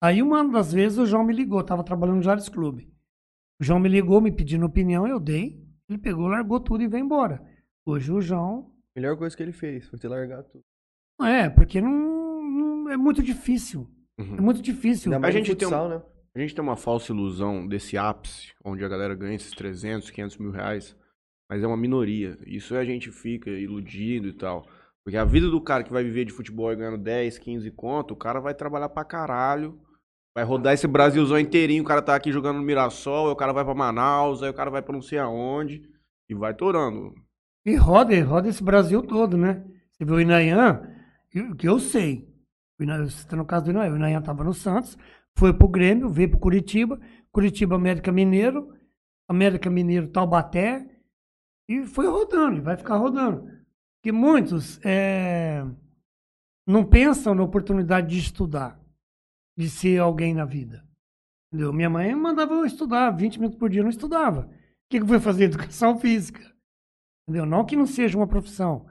Aí 0.03 0.23
uma 0.23 0.43
das 0.49 0.73
vezes 0.73 0.97
o 0.97 1.05
João 1.05 1.25
me 1.25 1.35
ligou, 1.35 1.63
tava 1.63 1.85
trabalhando 1.85 2.17
no 2.17 2.23
Jales 2.23 2.49
Clube. 2.49 2.91
O 3.61 3.65
João 3.65 3.79
me 3.79 3.89
ligou, 3.89 4.19
me 4.21 4.33
pedindo 4.33 4.65
opinião, 4.65 5.07
eu 5.07 5.21
dei. 5.21 5.63
Ele 5.91 5.99
pegou, 5.99 6.27
largou 6.27 6.59
tudo 6.59 6.83
e 6.83 6.89
veio 6.89 7.05
embora. 7.05 7.43
Hoje 7.87 8.11
o 8.11 8.21
João 8.21 8.73
Melhor 8.97 9.17
coisa 9.19 9.37
que 9.37 9.43
ele 9.43 9.53
fez 9.53 9.87
foi 9.89 9.99
ter 9.99 10.09
largado 10.09 10.49
tudo. 10.51 10.65
é, 11.21 11.51
porque 11.51 11.81
não, 11.83 12.43
não- 12.43 12.91
é 12.91 12.97
muito 12.97 13.23
difícil. 13.23 13.87
Uhum. 14.19 14.37
É 14.37 14.41
muito 14.41 14.63
difícil. 14.63 15.13
Ainda 15.13 15.21
mais 15.21 15.35
A 15.35 15.39
gente 15.39 15.55
tem 15.55 15.69
um- 15.69 15.71
futsal, 15.71 15.89
né? 15.91 16.03
A 16.39 16.41
gente 16.41 16.55
tem 16.55 16.63
uma 16.63 16.77
falsa 16.77 17.11
ilusão 17.11 17.67
desse 17.67 17.99
ápice, 17.99 18.53
onde 18.65 18.85
a 18.85 18.89
galera 18.89 19.13
ganha 19.13 19.35
esses 19.35 19.51
300, 19.51 20.09
500 20.09 20.39
mil 20.39 20.53
reais, 20.53 20.97
mas 21.51 21.65
é 21.65 21.67
uma 21.67 21.77
minoria. 21.77 22.39
Isso 22.47 22.77
a 22.77 22.85
gente 22.85 23.11
fica 23.11 23.51
iludido 23.51 24.29
e 24.29 24.33
tal. 24.33 24.65
Porque 25.03 25.17
a 25.17 25.25
vida 25.25 25.51
do 25.51 25.61
cara 25.61 25.83
que 25.83 25.93
vai 25.93 26.05
viver 26.05 26.25
de 26.25 26.33
futebol 26.33 26.73
e 26.73 26.77
ganhando 26.77 26.97
10, 26.97 27.39
15 27.39 27.69
conto, 27.73 28.15
o 28.15 28.17
cara 28.17 28.39
vai 28.39 28.55
trabalhar 28.55 28.89
pra 28.89 29.05
caralho, 29.05 29.81
vai 30.33 30.45
rodar 30.45 30.75
esse 30.75 30.87
Brasilzão 30.87 31.41
inteirinho, 31.41 31.83
o 31.83 31.87
cara 31.87 32.01
tá 32.01 32.15
aqui 32.15 32.31
jogando 32.31 32.59
no 32.59 32.63
Mirassol, 32.63 33.27
aí 33.27 33.33
o 33.33 33.37
cara 33.37 33.53
vai 33.53 33.65
pra 33.65 33.75
Manaus, 33.75 34.41
aí 34.41 34.51
o 34.51 34.55
cara 34.55 34.71
vai 34.71 34.81
pra 34.81 34.95
não 34.95 35.03
sei 35.03 35.19
aonde, 35.19 35.91
e 36.29 36.37
vai 36.37 36.55
torando. 36.55 37.17
E 37.67 37.75
roda, 37.75 38.15
roda 38.23 38.49
esse 38.49 38.63
Brasil 38.63 39.03
todo, 39.03 39.37
né? 39.37 39.65
Você 39.91 40.05
vê 40.05 40.13
o 40.13 40.21
Inayan, 40.21 40.89
o 41.51 41.57
que 41.57 41.69
eu 41.69 41.81
sei. 41.81 42.29
O 42.81 42.87
você 42.87 43.27
tá 43.27 43.35
no 43.35 43.45
caso 43.45 43.65
do 43.65 43.71
Inayan, 43.73 43.93
o 43.93 43.97
Inayan 43.97 44.23
tava 44.23 44.45
no 44.45 44.55
Santos, 44.55 44.97
foi 45.39 45.53
pro 45.53 45.69
Grêmio, 45.69 46.09
veio 46.09 46.31
pro 46.31 46.41
Curitiba, 46.41 46.99
Curitiba 47.31 47.77
América 47.77 48.11
Mineiro, 48.11 48.75
América 49.29 49.71
Mineiro 49.71 50.09
Taubaté, 50.09 50.85
e 51.69 51.87
foi 51.87 52.09
rodando, 52.09 52.57
e 52.57 52.61
vai 52.61 52.77
ficar 52.77 52.97
rodando. 52.97 53.49
Porque 53.97 54.11
muitos 54.11 54.85
é, 54.85 55.65
não 56.67 56.85
pensam 56.85 57.37
na 57.37 57.45
oportunidade 57.45 58.09
de 58.09 58.19
estudar, 58.19 58.81
de 59.57 59.71
ser 59.71 60.01
alguém 60.01 60.35
na 60.35 60.45
vida. 60.45 60.85
Entendeu? 61.53 61.73
Minha 61.73 61.89
mãe 61.89 62.13
mandava 62.17 62.55
eu 62.55 62.65
estudar 62.65 63.11
20 63.13 63.37
minutos 63.37 63.59
por 63.59 63.71
dia, 63.71 63.81
eu 63.81 63.85
não 63.85 63.91
estudava. 63.91 64.41
O 64.41 64.51
que, 64.91 64.99
que 64.99 65.03
eu 65.05 65.07
fui 65.07 65.21
fazer? 65.21 65.45
Educação 65.55 66.01
física. 66.01 66.41
Entendeu? 67.29 67.47
Não 67.47 67.65
que 67.65 67.77
não 67.77 67.87
seja 67.87 68.19
uma 68.19 68.27
profissão. 68.27 68.87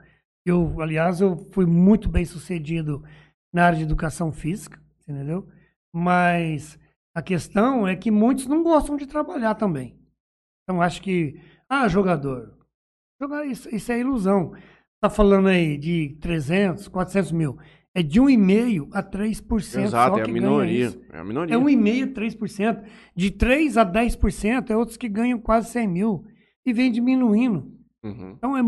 Eu, 0.46 0.80
aliás, 0.80 1.20
eu 1.20 1.36
fui 1.52 1.66
muito 1.66 2.08
bem 2.08 2.24
sucedido 2.24 3.04
na 3.52 3.66
área 3.66 3.76
de 3.76 3.84
educação 3.84 4.32
física, 4.32 4.80
entendeu? 5.06 5.46
Mas 5.94 6.78
a 7.14 7.22
questão 7.22 7.86
é 7.86 7.96
que 7.96 8.10
muitos 8.10 8.46
não 8.46 8.62
gostam 8.62 8.96
de 8.96 9.06
trabalhar 9.06 9.54
também. 9.54 9.98
Então 10.62 10.82
acho 10.82 11.02
que, 11.02 11.40
ah, 11.68 11.88
jogador. 11.88 12.56
Jogar, 13.20 13.44
isso, 13.46 13.74
isso 13.74 13.90
é 13.90 13.98
ilusão. 13.98 14.52
tá 15.00 15.08
falando 15.08 15.48
aí 15.48 15.76
de 15.76 16.16
300, 16.20 16.88
400 16.88 17.32
mil. 17.32 17.58
É 17.94 18.02
de 18.02 18.20
1,5% 18.20 18.88
a 18.92 19.02
3% 19.02 19.82
Exato, 19.82 20.14
só 20.14 20.18
é 20.18 20.22
a 20.22 20.24
que 20.24 20.30
minoria. 20.30 20.92
É 21.12 21.18
a 21.18 21.24
minoria. 21.24 21.54
É 21.54 21.58
1,5% 21.58 22.04
a 22.04 22.20
3%. 22.20 22.84
De 23.16 23.30
3% 23.30 23.76
a 23.76 23.86
10% 23.86 24.70
é 24.70 24.76
outros 24.76 24.96
que 24.96 25.08
ganham 25.08 25.40
quase 25.40 25.70
100 25.70 25.88
mil. 25.88 26.24
E 26.64 26.72
vem 26.72 26.92
diminuindo. 26.92 27.72
Uhum. 28.04 28.34
Então 28.36 28.56
é, 28.56 28.60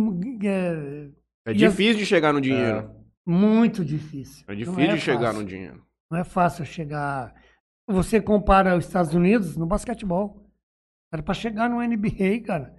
é 0.46 1.10
É 1.44 1.52
difícil 1.52 1.98
de 1.98 2.06
chegar 2.06 2.32
no 2.32 2.40
dinheiro. 2.40 2.90
muito 3.24 3.84
difícil. 3.84 4.44
É, 4.48 4.54
difícil 4.54 4.94
de 4.94 5.00
chegar 5.00 5.26
fácil. 5.26 5.42
no 5.42 5.46
dinheiro. 5.46 5.82
Não 6.10 6.18
é 6.18 6.24
fácil 6.24 6.64
chegar. 6.64 7.34
Você 7.88 8.20
compara 8.20 8.76
os 8.76 8.86
Estados 8.86 9.14
Unidos 9.14 9.56
no 9.56 9.66
basquetebol. 9.66 10.44
Era 11.12 11.22
para 11.22 11.34
chegar 11.34 11.68
no 11.68 11.80
NBA, 11.80 12.40
cara. 12.44 12.74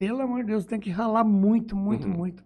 Pelo 0.00 0.20
amor 0.20 0.40
de 0.40 0.48
Deus, 0.48 0.66
tem 0.66 0.80
que 0.80 0.90
ralar 0.90 1.24
muito, 1.24 1.76
muito, 1.76 2.08
Uhum. 2.08 2.14
muito. 2.14 2.44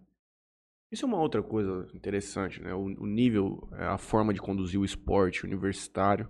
Isso 0.93 1.05
é 1.05 1.09
uma 1.09 1.19
outra 1.19 1.43
coisa 1.43 1.89
interessante, 1.95 2.63
né? 2.63 2.73
O, 2.75 2.85
o 2.85 3.07
nível, 3.07 3.69
é, 3.73 3.87
a 3.87 3.99
forma 3.99 4.33
de 4.33 4.41
conduzir 4.41 4.81
o 4.81 4.85
esporte 4.85 5.45
universitário. 5.45 6.29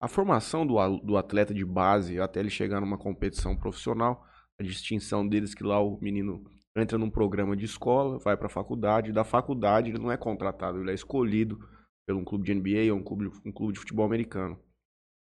A 0.00 0.08
formação 0.08 0.66
do, 0.66 0.74
do 0.98 1.16
atleta 1.16 1.54
de 1.54 1.64
base 1.64 2.20
até 2.20 2.40
ele 2.40 2.50
chegar 2.50 2.80
numa 2.80 2.98
competição 2.98 3.56
profissional. 3.56 4.24
A 4.60 4.62
distinção 4.62 5.26
deles 5.26 5.54
que 5.54 5.64
lá 5.64 5.80
o 5.80 5.98
menino 6.00 6.44
entra 6.76 6.96
num 6.98 7.10
programa 7.10 7.56
de 7.56 7.64
escola, 7.64 8.18
vai 8.18 8.36
para 8.36 8.46
a 8.46 8.50
faculdade. 8.50 9.12
Da 9.12 9.24
faculdade 9.24 9.90
ele 9.90 9.98
não 9.98 10.10
é 10.10 10.16
contratado, 10.16 10.80
ele 10.80 10.90
é 10.90 10.94
escolhido 10.94 11.58
por 12.06 12.16
um 12.16 12.24
clube 12.24 12.44
de 12.44 12.54
NBA 12.54 12.92
ou 12.92 12.98
um 12.98 13.02
clube, 13.02 13.28
um 13.44 13.52
clube 13.52 13.72
de 13.72 13.80
futebol 13.80 14.04
americano. 14.04 14.58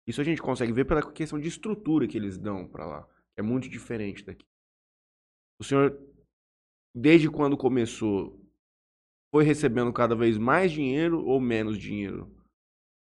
Isso 0.07 0.21
a 0.21 0.25
gente 0.25 0.43
consegue 0.43 0.73
ver 0.73 0.85
pela 0.85 1.13
questão 1.13 1.39
de 1.39 1.49
estrutura 1.49 2.07
que 2.07 2.17
eles 2.17 2.39
dão 2.39 2.67
para 2.69 2.87
lá. 2.87 3.03
que 3.05 3.41
É 3.41 3.43
muito 3.43 3.69
diferente 3.69 4.25
daqui. 4.25 4.45
O 5.61 5.65
senhor 5.65 5.99
desde 6.95 7.29
quando 7.29 7.57
começou, 7.57 8.41
foi 9.35 9.45
recebendo 9.45 9.93
cada 9.93 10.15
vez 10.15 10.39
mais 10.39 10.71
dinheiro 10.71 11.25
ou 11.27 11.41
menos 11.41 11.77
dinheiro 11.77 12.31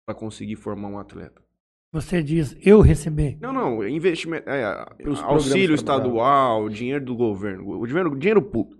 para 0.06 0.14
conseguir 0.14 0.56
formar 0.56 0.88
um 0.88 0.98
atleta? 0.98 1.42
Você 1.90 2.22
diz, 2.22 2.54
eu 2.60 2.82
receber. 2.82 3.38
Não, 3.40 3.50
não, 3.50 3.88
investimento, 3.88 4.46
é, 4.46 4.62
auxílio 5.22 5.74
estadual, 5.74 6.68
dinheiro 6.68 7.02
do 7.02 7.16
governo, 7.16 7.80
o 7.80 7.86
dinheiro, 7.86 8.14
dinheiro 8.14 8.42
público. 8.42 8.77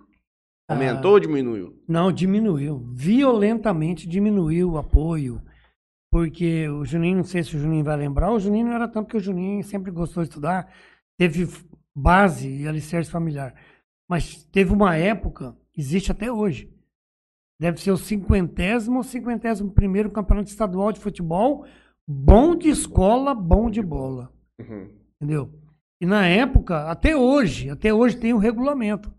Ah. 0.68 0.74
Aumentou 0.74 1.12
ou 1.12 1.20
diminuiu? 1.20 1.82
Não, 1.88 2.12
diminuiu. 2.12 2.86
Violentamente 2.92 4.06
diminuiu 4.06 4.72
o 4.72 4.78
apoio. 4.78 5.42
Porque 6.10 6.68
o 6.68 6.84
Juninho, 6.84 7.18
não 7.18 7.24
sei 7.24 7.42
se 7.42 7.56
o 7.56 7.58
Juninho 7.58 7.84
vai 7.84 7.96
lembrar, 7.96 8.30
o 8.30 8.38
Juninho 8.38 8.66
não 8.66 8.74
era 8.74 8.88
tanto 8.88 9.08
que 9.08 9.16
o 9.16 9.20
Juninho 9.20 9.62
sempre 9.64 9.90
gostou 9.90 10.22
de 10.22 10.30
estudar, 10.30 10.72
teve 11.18 11.46
base 11.94 12.48
e 12.48 12.66
alicerce 12.66 13.10
familiar. 13.10 13.54
Mas 14.08 14.42
teve 14.44 14.72
uma 14.72 14.96
época, 14.96 15.54
existe 15.76 16.10
até 16.10 16.32
hoje, 16.32 16.72
deve 17.60 17.78
ser 17.80 17.90
o 17.90 17.98
cinquentésimo 17.98 18.98
ou 18.98 19.02
cinquentésimo 19.02 19.70
primeiro 19.70 20.10
campeonato 20.10 20.48
estadual 20.48 20.92
de 20.92 21.00
futebol, 21.00 21.66
bom 22.06 22.56
de 22.56 22.70
escola, 22.70 23.34
bom 23.34 23.68
de 23.68 23.82
bola. 23.82 24.32
Entendeu? 25.20 25.52
E 26.00 26.06
na 26.06 26.26
época, 26.26 26.90
até 26.90 27.14
hoje, 27.14 27.68
até 27.68 27.92
hoje 27.92 28.16
tem 28.16 28.32
o 28.32 28.38
regulamento. 28.38 29.12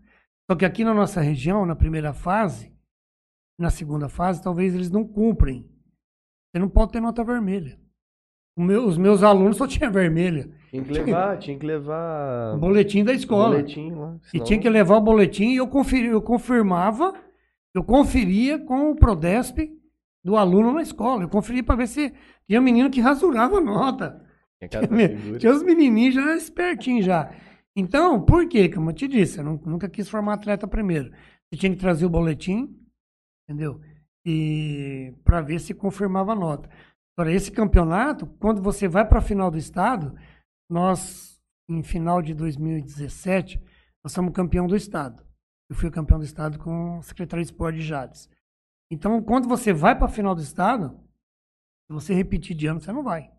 Só 0.50 0.56
que 0.56 0.64
aqui 0.64 0.82
na 0.82 0.92
nossa 0.92 1.20
região, 1.20 1.64
na 1.64 1.76
primeira 1.76 2.12
fase, 2.12 2.72
na 3.56 3.70
segunda 3.70 4.08
fase, 4.08 4.42
talvez 4.42 4.74
eles 4.74 4.90
não 4.90 5.06
cumprem. 5.06 5.64
Você 6.52 6.58
não 6.58 6.68
pode 6.68 6.90
ter 6.90 7.00
nota 7.00 7.22
vermelha. 7.22 7.78
Meu- 8.58 8.84
os 8.84 8.98
meus 8.98 9.22
alunos 9.22 9.56
só 9.58 9.64
tinham 9.68 9.92
vermelha. 9.92 10.50
Tinha 10.70 10.82
que 10.82 10.92
levar, 10.92 11.38
tinha 11.38 11.56
que 11.56 11.64
levar. 11.64 12.56
O 12.56 12.58
boletim 12.58 13.04
da 13.04 13.12
escola. 13.12 13.50
boletim 13.50 13.92
lá. 13.92 14.16
E 14.24 14.30
senão- 14.30 14.44
tinha 14.44 14.58
que 14.58 14.68
levar 14.68 14.96
o 14.96 15.00
boletim 15.00 15.50
e 15.50 15.56
eu, 15.58 15.68
conferi, 15.68 16.06
eu 16.06 16.20
confirmava, 16.20 17.14
eu 17.72 17.84
conferia 17.84 18.58
com 18.58 18.90
o 18.90 18.96
Prodesp 18.96 19.56
do 20.24 20.36
aluno 20.36 20.72
na 20.72 20.82
escola. 20.82 21.22
Eu 21.22 21.28
conferia 21.28 21.62
para 21.62 21.76
ver 21.76 21.86
se 21.86 22.12
tinha 22.48 22.60
menino 22.60 22.90
que 22.90 23.00
rasurava 23.00 23.58
a 23.58 23.60
nota. 23.60 24.20
Tinha. 24.68 25.38
Tinha 25.38 25.52
os 25.52 25.62
menininhos 25.62 26.16
já 26.16 26.34
espertinhos 26.34 27.04
já. 27.06 27.30
Então, 27.80 28.22
por 28.22 28.46
quê? 28.46 28.68
Como 28.68 28.90
eu 28.90 28.94
te 28.94 29.08
disse, 29.08 29.38
eu 29.38 29.44
nu- 29.44 29.62
nunca 29.64 29.88
quis 29.88 30.06
formar 30.08 30.34
atleta 30.34 30.68
primeiro. 30.68 31.10
Você 31.48 31.58
tinha 31.58 31.72
que 31.72 31.78
trazer 31.78 32.04
o 32.04 32.10
boletim, 32.10 32.78
entendeu? 33.48 33.80
E 34.24 35.14
para 35.24 35.40
ver 35.40 35.58
se 35.60 35.72
confirmava 35.72 36.32
a 36.32 36.36
nota. 36.36 36.68
Agora, 37.16 37.32
esse 37.34 37.50
campeonato, 37.50 38.26
quando 38.38 38.60
você 38.62 38.86
vai 38.86 39.08
para 39.08 39.18
a 39.18 39.22
final 39.22 39.50
do 39.50 39.56
estado, 39.56 40.14
nós, 40.68 41.40
em 41.70 41.82
final 41.82 42.20
de 42.20 42.34
2017, 42.34 43.58
nós 44.04 44.12
somos 44.12 44.32
campeão 44.34 44.66
do 44.66 44.76
estado. 44.76 45.24
Eu 45.70 45.74
fui 45.74 45.90
campeão 45.90 46.18
do 46.18 46.24
estado 46.24 46.58
com 46.58 46.98
o 46.98 47.02
secretário 47.02 47.42
de 47.42 47.50
esporte 47.50 47.76
de 47.76 47.82
Jades. 47.82 48.28
Então, 48.92 49.22
quando 49.22 49.48
você 49.48 49.72
vai 49.72 49.96
para 49.96 50.06
a 50.06 50.10
final 50.10 50.34
do 50.34 50.42
estado, 50.42 51.00
se 51.86 51.92
você 51.94 52.12
repetir 52.12 52.54
de 52.54 52.66
ano, 52.66 52.80
você 52.80 52.92
não 52.92 53.02
vai. 53.02 53.30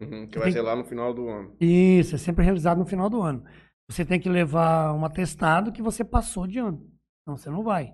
Uhum, 0.00 0.26
que 0.26 0.32
Tem- 0.32 0.42
vai 0.42 0.52
ser 0.52 0.62
lá 0.62 0.74
no 0.74 0.84
final 0.84 1.12
do 1.12 1.28
ano. 1.28 1.54
Isso, 1.60 2.14
é 2.14 2.18
sempre 2.18 2.44
realizado 2.44 2.78
no 2.78 2.86
final 2.86 3.10
do 3.10 3.20
ano. 3.20 3.44
Você 3.90 4.04
tem 4.04 4.20
que 4.20 4.28
levar 4.28 4.94
um 4.94 5.04
atestado 5.04 5.72
que 5.72 5.82
você 5.82 6.04
passou 6.04 6.46
de 6.46 6.58
ano. 6.58 6.78
Senão 7.24 7.36
você 7.36 7.50
não 7.50 7.62
vai. 7.62 7.92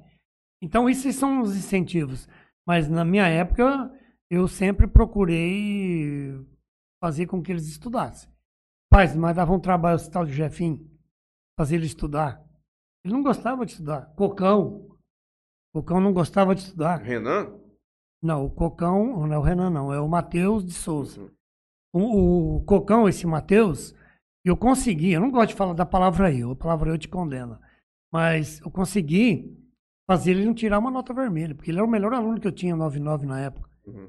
Então, 0.62 0.88
esses 0.88 1.16
são 1.16 1.40
os 1.40 1.57
incentivos. 1.57 2.29
Mas 2.66 2.88
na 2.88 3.05
minha 3.05 3.27
época, 3.27 3.90
eu 4.31 4.47
sempre 4.47 4.87
procurei 4.87 6.33
fazer 7.03 7.27
com 7.27 7.42
que 7.42 7.53
eles 7.53 7.66
estudassem. 7.66 8.31
Pais, 8.90 9.14
mas 9.16 9.37
dava 9.37 9.53
um 9.53 9.61
trabalho 9.61 9.97
esse 9.97 10.11
tal 10.11 10.25
de 10.25 10.33
Jefinho, 10.33 10.88
fazer 11.59 11.77
ele 11.77 11.87
estudar. 11.87 12.42
Ele 13.05 13.14
não 13.14 13.23
gostava 13.23 13.64
de 13.66 13.73
estudar. 13.73 14.07
Cocão. 14.16 14.88
Cocão 15.75 16.01
não 16.01 16.12
gostava 16.12 16.55
de 16.55 16.62
estudar. 16.62 16.97
Renan? 17.03 17.55
Não, 18.23 18.47
o 18.47 18.51
Cocão, 18.51 19.27
não 19.27 19.33
é 19.33 19.38
o 19.38 19.42
Renan, 19.42 19.71
não, 19.71 19.92
é 19.92 20.01
o 20.01 20.09
Matheus 20.09 20.64
de 20.64 20.73
Souza. 20.73 21.21
Uhum. 21.21 21.31
O, 21.92 22.57
o 22.57 22.64
Cocão, 22.64 23.09
esse 23.09 23.27
Matheus, 23.27 23.94
eu 24.44 24.57
consegui, 24.57 25.12
eu 25.12 25.20
não 25.20 25.31
gosto 25.31 25.51
de 25.51 25.55
falar 25.55 25.72
da 25.72 25.87
palavra 25.87 26.33
eu, 26.33 26.53
a 26.53 26.57
palavra 26.57 26.90
eu 26.90 26.99
te 26.99 27.09
condena, 27.09 27.61
mas 28.12 28.61
eu 28.61 28.70
consegui 28.70 29.57
fazer 30.09 30.33
ele 30.33 30.44
não 30.44 30.55
tirar 30.55 30.79
uma 30.79 30.90
nota 30.90 31.12
vermelha, 31.12 31.55
porque 31.55 31.70
ele 31.70 31.79
era 31.79 31.87
o 31.87 31.90
melhor 31.90 32.12
aluno 32.12 32.40
que 32.40 32.46
eu 32.46 32.53
tinha, 32.53 32.77
99 32.77 33.27
na 33.27 33.40
época, 33.40 33.68
Uhum. 33.87 34.09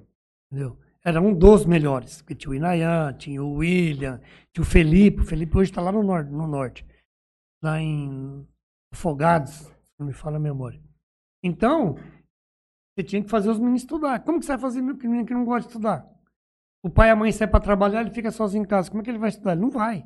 entendeu? 0.51 0.77
Era 1.03 1.21
um 1.21 1.33
dos 1.33 1.65
melhores, 1.65 2.21
porque 2.21 2.35
tinha 2.35 2.51
o 2.51 2.55
Inayan, 2.55 3.13
tinha 3.13 3.41
o 3.41 3.53
William, 3.55 4.19
tinha 4.53 4.61
o 4.61 4.65
Felipe, 4.65 5.21
o 5.21 5.25
Felipe 5.25 5.57
hoje 5.57 5.71
está 5.71 5.81
lá 5.81 5.91
no 5.91 6.03
norte, 6.03 6.29
no 6.31 6.47
norte, 6.47 6.85
lá 7.63 7.79
em 7.79 8.45
Afogados, 8.93 9.53
se 9.53 9.93
não 9.99 10.07
me 10.07 10.13
falha 10.13 10.37
a 10.37 10.39
memória. 10.39 10.81
Então, 11.43 11.95
você 12.93 13.03
tinha 13.03 13.23
que 13.23 13.29
fazer 13.29 13.49
os 13.49 13.59
meninos 13.59 13.81
estudar. 13.81 14.19
Como 14.23 14.39
que 14.39 14.45
você 14.45 14.53
vai 14.53 14.61
fazer 14.61 14.81
menino 14.81 15.25
que 15.25 15.33
não 15.33 15.45
gosta 15.45 15.61
de 15.61 15.67
estudar? 15.67 16.07
O 16.83 16.89
pai 16.89 17.09
e 17.09 17.11
a 17.11 17.15
mãe 17.15 17.31
saem 17.31 17.49
para 17.49 17.59
trabalhar, 17.59 18.01
ele 18.01 18.11
fica 18.11 18.31
sozinho 18.31 18.63
em 18.63 18.67
casa. 18.67 18.89
Como 18.89 19.01
é 19.01 19.03
que 19.03 19.09
ele 19.09 19.17
vai 19.17 19.29
estudar? 19.29 19.53
Ele 19.53 19.61
não 19.61 19.69
vai. 19.69 20.05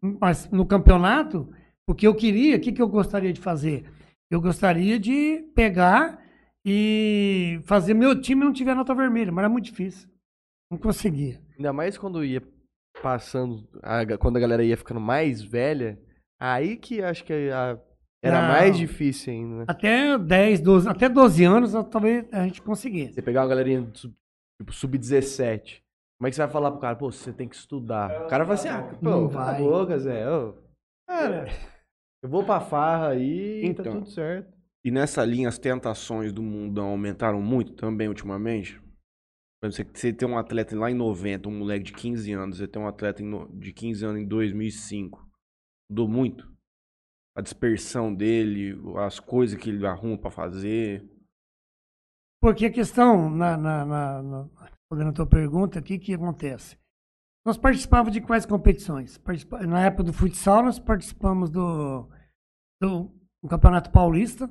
Mas 0.00 0.50
no 0.50 0.66
campeonato, 0.66 1.52
o 1.88 1.94
que 1.94 2.06
eu 2.06 2.14
queria, 2.14 2.56
o 2.56 2.60
que, 2.60 2.72
que 2.72 2.82
eu 2.82 2.88
gostaria 2.88 3.32
de 3.32 3.40
fazer? 3.40 3.84
Eu 4.30 4.40
gostaria 4.40 4.98
de 4.98 5.44
pegar 5.54 6.18
e 6.64 7.60
fazer 7.64 7.94
meu 7.94 8.20
time 8.20 8.44
não 8.44 8.52
tiver 8.52 8.74
nota 8.74 8.94
vermelha, 8.94 9.30
mas 9.30 9.42
era 9.44 9.48
muito 9.48 9.66
difícil. 9.66 10.08
Não 10.70 10.78
conseguia. 10.78 11.40
Ainda 11.56 11.72
mais 11.72 11.98
quando 11.98 12.24
ia 12.24 12.42
passando, 13.02 13.68
a 13.82 14.04
quando 14.18 14.36
a 14.36 14.40
galera 14.40 14.64
ia 14.64 14.76
ficando 14.76 15.00
mais 15.00 15.42
velha, 15.42 15.98
aí 16.40 16.76
que 16.76 17.02
acho 17.02 17.24
que 17.24 17.32
a- 17.50 17.78
era 18.24 18.40
Não. 18.40 18.48
mais 18.48 18.76
difícil 18.76 19.32
ainda, 19.32 19.54
né? 19.56 19.64
Até 19.66 20.16
10, 20.16 20.60
12, 20.60 20.88
até 20.88 21.08
12 21.08 21.44
anos 21.44 21.72
talvez 21.90 22.24
a 22.32 22.44
gente 22.44 22.62
conseguisse. 22.62 23.14
Você 23.14 23.22
pegar 23.22 23.42
uma 23.42 23.48
galerinha 23.48 23.82
do 23.82 24.14
tipo 24.62 24.72
sub-17, 24.72 25.82
como 26.18 26.28
é 26.28 26.30
que 26.30 26.36
você 26.36 26.42
vai 26.42 26.50
falar 26.50 26.70
pro 26.70 26.80
cara, 26.80 26.96
pô, 26.96 27.10
você 27.10 27.32
tem 27.32 27.48
que 27.48 27.56
estudar? 27.56 28.24
O 28.24 28.28
cara 28.28 28.44
vai 28.44 28.54
assim, 28.54 28.68
ah, 28.68 28.82
pô, 28.82 28.96
Não 29.10 29.28
cala 29.28 29.42
a 29.42 29.52
vai. 29.52 29.60
boca, 29.62 29.98
Zé. 29.98 30.30
ô. 30.30 30.54
Cara, 31.08 31.46
eu 32.22 32.28
vou 32.28 32.44
pra 32.44 32.60
farra 32.60 33.08
aí 33.08 33.64
e 33.64 33.74
tá 33.74 33.82
Então. 33.82 33.92
tudo 33.94 34.08
certo. 34.10 34.52
E 34.84 34.90
nessa 34.90 35.24
linha, 35.24 35.48
as 35.48 35.58
tentações 35.58 36.32
do 36.32 36.42
mundão 36.42 36.88
aumentaram 36.88 37.40
muito 37.40 37.74
também 37.74 38.08
ultimamente? 38.08 38.80
Você, 39.64 39.84
você 39.84 40.12
tem 40.12 40.28
um 40.28 40.36
atleta 40.38 40.76
lá 40.76 40.90
em 40.90 40.94
90, 40.94 41.48
um 41.48 41.58
moleque 41.58 41.84
de 41.84 41.92
15 41.92 42.32
anos, 42.32 42.56
você 42.58 42.66
tem 42.66 42.82
um 42.82 42.88
atleta 42.88 43.22
de 43.54 43.72
15 43.72 44.04
anos 44.04 44.20
em 44.22 44.26
2005. 44.26 45.24
Mudou 45.88 46.08
muito? 46.08 46.50
A 47.36 47.40
dispersão 47.40 48.12
dele, 48.12 48.76
as 48.98 49.20
coisas 49.20 49.58
que 49.58 49.70
ele 49.70 49.86
arruma 49.86 50.18
pra 50.18 50.30
fazer. 50.32 51.08
Porque 52.42 52.66
a 52.66 52.72
questão, 52.72 53.30
na, 53.30 53.56
na, 53.56 53.86
na, 53.86 54.22
na, 54.90 55.12
tua 55.12 55.24
pergunta, 55.24 55.78
o 55.78 55.82
que, 55.82 55.96
que 55.96 56.12
acontece? 56.12 56.76
Nós 57.46 57.56
participávamos 57.56 58.12
de 58.12 58.20
quais 58.20 58.44
competições? 58.44 59.16
Participa- 59.16 59.64
Na 59.64 59.86
época 59.86 60.02
do 60.02 60.12
futsal, 60.12 60.64
nós 60.64 60.76
participamos 60.76 61.50
do, 61.50 62.08
do, 62.82 63.12
Campeonato 63.48 63.92
Paulista. 63.92 64.50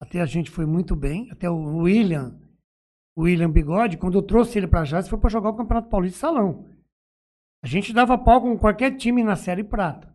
Até 0.00 0.20
a 0.20 0.26
gente 0.26 0.48
foi 0.48 0.64
muito 0.64 0.94
bem. 0.94 1.28
Até 1.32 1.50
o 1.50 1.78
William, 1.78 2.38
o 3.18 3.22
William 3.22 3.50
Bigode, 3.50 3.98
quando 3.98 4.16
eu 4.16 4.22
trouxe 4.22 4.56
ele 4.56 4.68
para 4.68 4.84
Jazz, 4.84 5.08
foi 5.08 5.18
para 5.18 5.30
jogar 5.30 5.50
o 5.50 5.56
Campeonato 5.56 5.88
Paulista 5.88 6.20
Salão. 6.20 6.68
A 7.64 7.66
gente 7.66 7.92
dava 7.92 8.16
pau 8.16 8.42
com 8.42 8.56
qualquer 8.56 8.96
time 8.96 9.24
na 9.24 9.34
Série 9.34 9.64
Prata. 9.64 10.14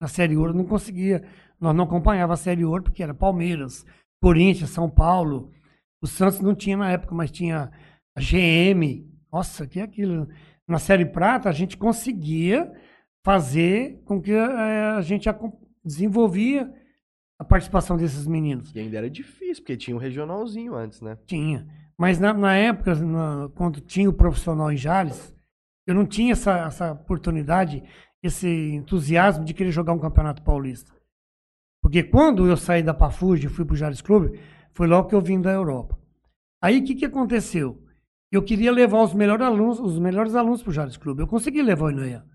Na 0.00 0.08
Série 0.08 0.38
Ouro 0.38 0.54
não 0.54 0.64
conseguia, 0.64 1.22
nós 1.60 1.76
não 1.76 1.84
acompanhava 1.84 2.32
a 2.32 2.38
Série 2.38 2.64
Ouro 2.64 2.84
porque 2.84 3.02
era 3.02 3.12
Palmeiras, 3.12 3.84
Corinthians, 4.22 4.70
São 4.70 4.88
Paulo. 4.88 5.52
O 6.02 6.06
Santos 6.06 6.40
não 6.40 6.54
tinha 6.54 6.76
na 6.76 6.90
época, 6.90 7.14
mas 7.14 7.30
tinha 7.30 7.70
a 8.16 8.20
GM. 8.20 9.06
Nossa, 9.32 9.66
que 9.66 9.80
é 9.80 9.82
aquilo. 9.82 10.28
Na 10.68 10.78
Série 10.78 11.06
Prata 11.06 11.48
a 11.48 11.52
gente 11.52 11.76
conseguia 11.76 12.72
fazer 13.24 14.02
com 14.04 14.20
que 14.20 14.32
eh, 14.32 14.94
a 14.96 15.00
gente 15.02 15.28
desenvolvia 15.84 16.72
a 17.38 17.44
participação 17.44 17.96
desses 17.96 18.26
meninos. 18.26 18.74
E 18.74 18.78
ainda 18.80 18.96
era 18.96 19.10
difícil, 19.10 19.62
porque 19.62 19.76
tinha 19.76 19.96
um 19.96 20.00
regionalzinho 20.00 20.74
antes, 20.74 21.00
né? 21.00 21.18
Tinha. 21.26 21.66
Mas 21.98 22.18
na, 22.18 22.32
na 22.32 22.54
época, 22.56 22.94
na- 22.94 23.48
quando 23.54 23.80
tinha 23.80 24.08
o 24.08 24.12
profissional 24.12 24.70
em 24.72 24.76
Jales, 24.76 25.34
eu 25.86 25.94
não 25.94 26.06
tinha 26.06 26.32
essa, 26.32 26.58
essa 26.66 26.92
oportunidade, 26.92 27.82
esse 28.22 28.48
entusiasmo 28.48 29.44
de 29.44 29.54
querer 29.54 29.70
jogar 29.70 29.92
um 29.92 29.98
campeonato 29.98 30.42
paulista. 30.42 30.92
Porque 31.82 32.02
quando 32.02 32.46
eu 32.48 32.56
saí 32.56 32.82
da 32.82 32.92
Pafuji 32.94 33.46
e 33.46 33.50
fui 33.50 33.64
para 33.64 33.74
o 33.74 33.76
Jales 33.76 34.00
Clube, 34.00 34.40
foi 34.76 34.86
logo 34.86 35.08
que 35.08 35.14
eu 35.14 35.22
vim 35.22 35.40
da 35.40 35.50
Europa. 35.50 35.98
Aí 36.62 36.80
o 36.80 36.84
que, 36.84 36.94
que 36.94 37.06
aconteceu? 37.06 37.82
Eu 38.30 38.42
queria 38.42 38.70
levar 38.70 39.02
os 39.02 39.14
melhores 39.14 39.46
alunos, 39.46 39.80
os 39.80 39.98
melhores 39.98 40.34
alunos 40.34 40.62
para 40.62 40.68
o 40.68 40.72
Jales 40.72 40.98
Clube. 40.98 41.22
Eu 41.22 41.26
consegui 41.26 41.62
levar 41.62 41.86
o 41.86 41.90
Inayan. 41.90 42.26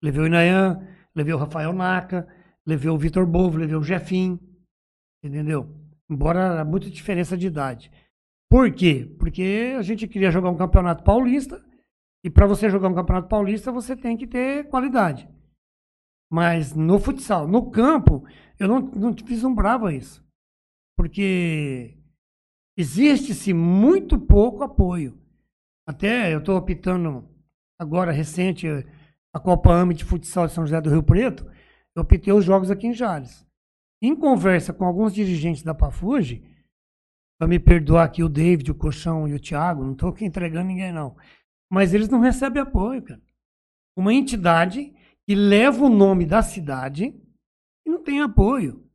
Levei 0.00 0.22
o 0.22 0.26
Inayan, 0.26 0.86
levei 1.12 1.34
o 1.34 1.36
Rafael 1.36 1.72
Naka, 1.72 2.28
levei 2.64 2.88
o 2.88 2.96
Vitor 2.96 3.26
Bovo, 3.26 3.58
levei 3.58 3.74
o 3.74 3.82
Jefim. 3.82 4.38
Entendeu? 5.20 5.68
Embora 6.08 6.38
era 6.38 6.64
muita 6.64 6.88
diferença 6.88 7.36
de 7.36 7.48
idade. 7.48 7.90
Por 8.48 8.72
quê? 8.72 9.12
Porque 9.18 9.74
a 9.76 9.82
gente 9.82 10.06
queria 10.06 10.30
jogar 10.30 10.50
um 10.50 10.56
campeonato 10.56 11.02
paulista. 11.02 11.60
E 12.22 12.30
para 12.30 12.46
você 12.46 12.70
jogar 12.70 12.88
um 12.88 12.94
campeonato 12.94 13.26
paulista, 13.26 13.72
você 13.72 13.96
tem 13.96 14.16
que 14.16 14.28
ter 14.28 14.68
qualidade. 14.68 15.28
Mas 16.30 16.72
no 16.72 17.00
futsal, 17.00 17.48
no 17.48 17.68
campo, 17.68 18.24
eu 18.60 18.68
não, 18.68 18.80
não 18.80 19.12
vislumbrava 19.12 19.92
isso. 19.92 20.27
Porque 20.98 21.96
existe-se 22.76 23.54
muito 23.54 24.18
pouco 24.18 24.64
apoio. 24.64 25.16
Até 25.86 26.34
eu 26.34 26.40
estou 26.40 26.56
optando 26.56 27.24
agora, 27.80 28.10
recente, 28.10 28.66
a 29.32 29.38
Copa 29.38 29.72
AME 29.72 29.94
de 29.94 30.04
Futsal 30.04 30.48
de 30.48 30.52
São 30.52 30.66
José 30.66 30.80
do 30.80 30.90
Rio 30.90 31.04
Preto, 31.04 31.48
eu 31.94 32.02
optei 32.02 32.32
os 32.32 32.44
jogos 32.44 32.68
aqui 32.68 32.88
em 32.88 32.92
Jales. 32.92 33.46
Em 34.02 34.12
conversa 34.16 34.72
com 34.72 34.84
alguns 34.84 35.14
dirigentes 35.14 35.62
da 35.62 35.72
Pafuji, 35.72 36.42
para 37.38 37.46
me 37.46 37.60
perdoar 37.60 38.02
aqui 38.02 38.24
o 38.24 38.28
David, 38.28 38.72
o 38.72 38.74
Colchão 38.74 39.28
e 39.28 39.34
o 39.34 39.40
Thiago, 39.40 39.84
não 39.84 39.92
estou 39.92 40.12
entregando 40.20 40.66
ninguém 40.66 40.92
não. 40.92 41.16
Mas 41.70 41.94
eles 41.94 42.08
não 42.08 42.18
recebem 42.18 42.60
apoio, 42.60 43.02
cara. 43.04 43.22
Uma 43.96 44.12
entidade 44.12 44.92
que 45.24 45.36
leva 45.36 45.84
o 45.84 45.88
nome 45.88 46.26
da 46.26 46.42
cidade 46.42 47.14
e 47.86 47.88
não 47.88 48.02
tem 48.02 48.20
apoio. 48.20 48.87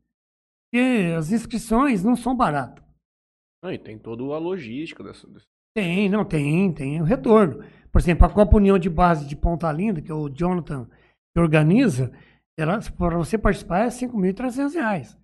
Porque 0.74 1.14
as 1.16 1.32
inscrições 1.32 2.04
não 2.04 2.16
são 2.16 2.36
baratas. 2.36 2.84
Não, 3.64 3.72
e 3.72 3.78
tem 3.78 3.96
toda 3.96 4.24
a 4.24 4.40
logística 4.40 5.04
dessa. 5.04 5.28
Tem, 5.76 6.10
não, 6.10 6.26
tem, 6.26 6.74
tem 6.74 7.00
o 7.00 7.04
retorno. 7.04 7.64
Por 7.92 8.02
exemplo, 8.02 8.26
a 8.26 8.30
Copa 8.30 8.58
União 8.58 8.80
de 8.80 8.90
Base 8.90 9.28
de 9.28 9.36
Ponta 9.36 9.72
Linda, 9.72 10.02
que 10.02 10.10
é 10.10 10.16
o 10.16 10.30
Jonathan 10.30 10.90
que 11.32 11.40
organiza, 11.40 12.12
para 12.98 13.18
você 13.18 13.38
participar 13.38 13.86
é 13.86 13.88
5.300 13.90 14.74
reais. 14.74 15.18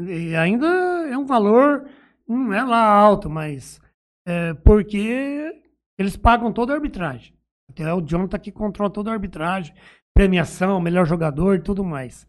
E 0.00 0.34
ainda 0.34 0.66
é 0.66 1.16
um 1.16 1.26
valor, 1.26 1.88
não 2.26 2.52
é 2.52 2.64
lá 2.64 2.84
alto, 2.84 3.30
mas 3.30 3.80
é 4.26 4.52
porque 4.52 5.62
eles 5.96 6.16
pagam 6.16 6.52
toda 6.52 6.72
a 6.72 6.76
arbitragem. 6.76 7.32
Até 7.70 7.94
o 7.94 8.00
Jonathan 8.00 8.38
que 8.40 8.50
controla 8.50 8.90
toda 8.90 9.10
a 9.10 9.14
arbitragem, 9.14 9.76
premiação, 10.12 10.80
melhor 10.80 11.06
jogador 11.06 11.54
e 11.54 11.62
tudo 11.62 11.84
mais. 11.84 12.26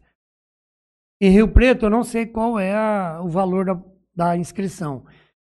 Em 1.24 1.30
Rio 1.30 1.48
Preto, 1.50 1.86
eu 1.86 1.90
não 1.90 2.04
sei 2.04 2.26
qual 2.26 2.58
é 2.58 2.74
a- 2.74 3.22
o 3.22 3.30
valor 3.30 3.64
da, 3.64 3.82
da 4.14 4.36
inscrição. 4.36 5.06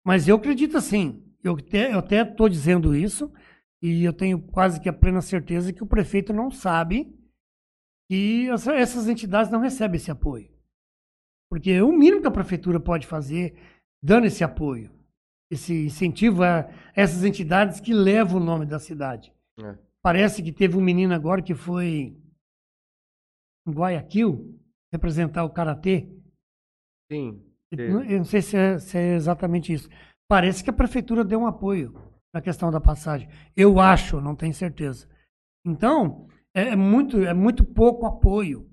Mas 0.04 0.26
eu 0.26 0.34
acredito 0.34 0.76
assim. 0.76 1.24
Eu 1.44 1.54
até, 1.54 1.94
eu 1.94 2.00
até 2.00 2.22
estou 2.22 2.48
dizendo 2.48 2.92
isso, 2.94 3.32
e 3.80 4.02
eu 4.02 4.12
tenho 4.12 4.42
quase 4.42 4.80
que 4.80 4.88
a 4.88 4.92
plena 4.92 5.22
certeza 5.22 5.72
que 5.72 5.82
o 5.82 5.86
prefeito 5.86 6.32
não 6.32 6.50
sabe 6.50 7.16
que 8.10 8.48
essa- 8.50 8.74
essas 8.74 9.08
entidades 9.08 9.48
não 9.52 9.60
recebem 9.60 9.96
esse 9.96 10.10
apoio. 10.10 10.50
Porque 11.48 11.80
o 11.80 11.92
mínimo 11.92 12.20
que 12.20 12.26
a 12.26 12.32
prefeitura 12.32 12.80
pode 12.80 13.06
fazer, 13.06 13.56
dando 14.02 14.26
esse 14.26 14.42
apoio, 14.42 14.90
esse 15.52 15.86
incentivo 15.86 16.42
a 16.42 16.68
essas 16.96 17.22
entidades 17.24 17.78
que 17.78 17.94
levam 17.94 18.40
o 18.40 18.44
nome 18.44 18.66
da 18.66 18.80
cidade. 18.80 19.32
É. 19.60 19.78
Parece 20.02 20.42
que 20.42 20.50
teve 20.50 20.76
um 20.76 20.80
menino 20.80 21.14
agora 21.14 21.40
que 21.40 21.54
foi 21.54 22.16
em 23.66 23.72
Guayaquil 23.72 24.59
representar 24.92 25.44
o 25.44 25.50
Karatê. 25.50 26.08
Sim. 27.10 27.42
Eu 27.72 27.92
não- 27.94 28.04
eu 28.04 28.18
não 28.18 28.24
sei 28.24 28.42
se 28.42 28.56
é, 28.56 28.78
se 28.78 28.98
é 28.98 29.14
exatamente 29.14 29.72
isso. 29.72 29.88
Parece 30.28 30.62
que 30.62 30.70
a 30.70 30.72
prefeitura 30.72 31.24
deu 31.24 31.40
um 31.40 31.46
apoio 31.46 31.94
na 32.34 32.40
questão 32.40 32.70
da 32.70 32.80
passagem. 32.80 33.28
Eu 33.56 33.78
acho, 33.80 34.20
não 34.20 34.34
tenho 34.34 34.54
certeza. 34.54 35.08
Então, 35.64 36.28
é, 36.54 36.68
é 36.70 36.76
muito, 36.76 37.18
é 37.18 37.34
muito 37.34 37.64
pouco 37.64 38.06
apoio. 38.06 38.68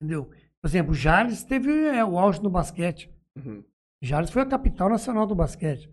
Entendeu? 0.00 0.26
Por 0.60 0.68
exemplo, 0.68 0.94
Jales 0.94 1.44
teve 1.44 1.70
é, 1.70 2.04
o 2.04 2.18
auge 2.18 2.42
no 2.42 2.50
basquete. 2.50 3.10
Uhum. 3.36 3.64
Jales 4.02 4.30
foi 4.30 4.42
a 4.42 4.46
capital 4.46 4.88
nacional 4.88 5.26
do 5.26 5.34
basquete. 5.34 5.88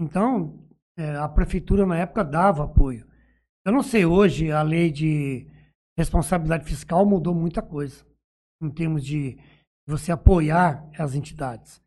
Então, 0.00 0.64
é, 0.96 1.16
a 1.16 1.28
prefeitura 1.28 1.84
na 1.86 1.98
época 1.98 2.24
dava 2.24 2.64
apoio. 2.64 3.06
Eu 3.64 3.72
não 3.72 3.82
sei, 3.82 4.04
hoje 4.06 4.50
a 4.50 4.62
lei 4.62 4.90
de 4.90 5.46
responsabilidade 5.98 6.64
fiscal 6.64 7.04
mudou 7.04 7.34
muita 7.34 7.60
coisa 7.60 8.04
em 8.60 8.70
termos 8.70 9.04
de 9.04 9.38
você 9.86 10.12
apoiar 10.12 10.88
as 10.98 11.14
entidades. 11.14 11.82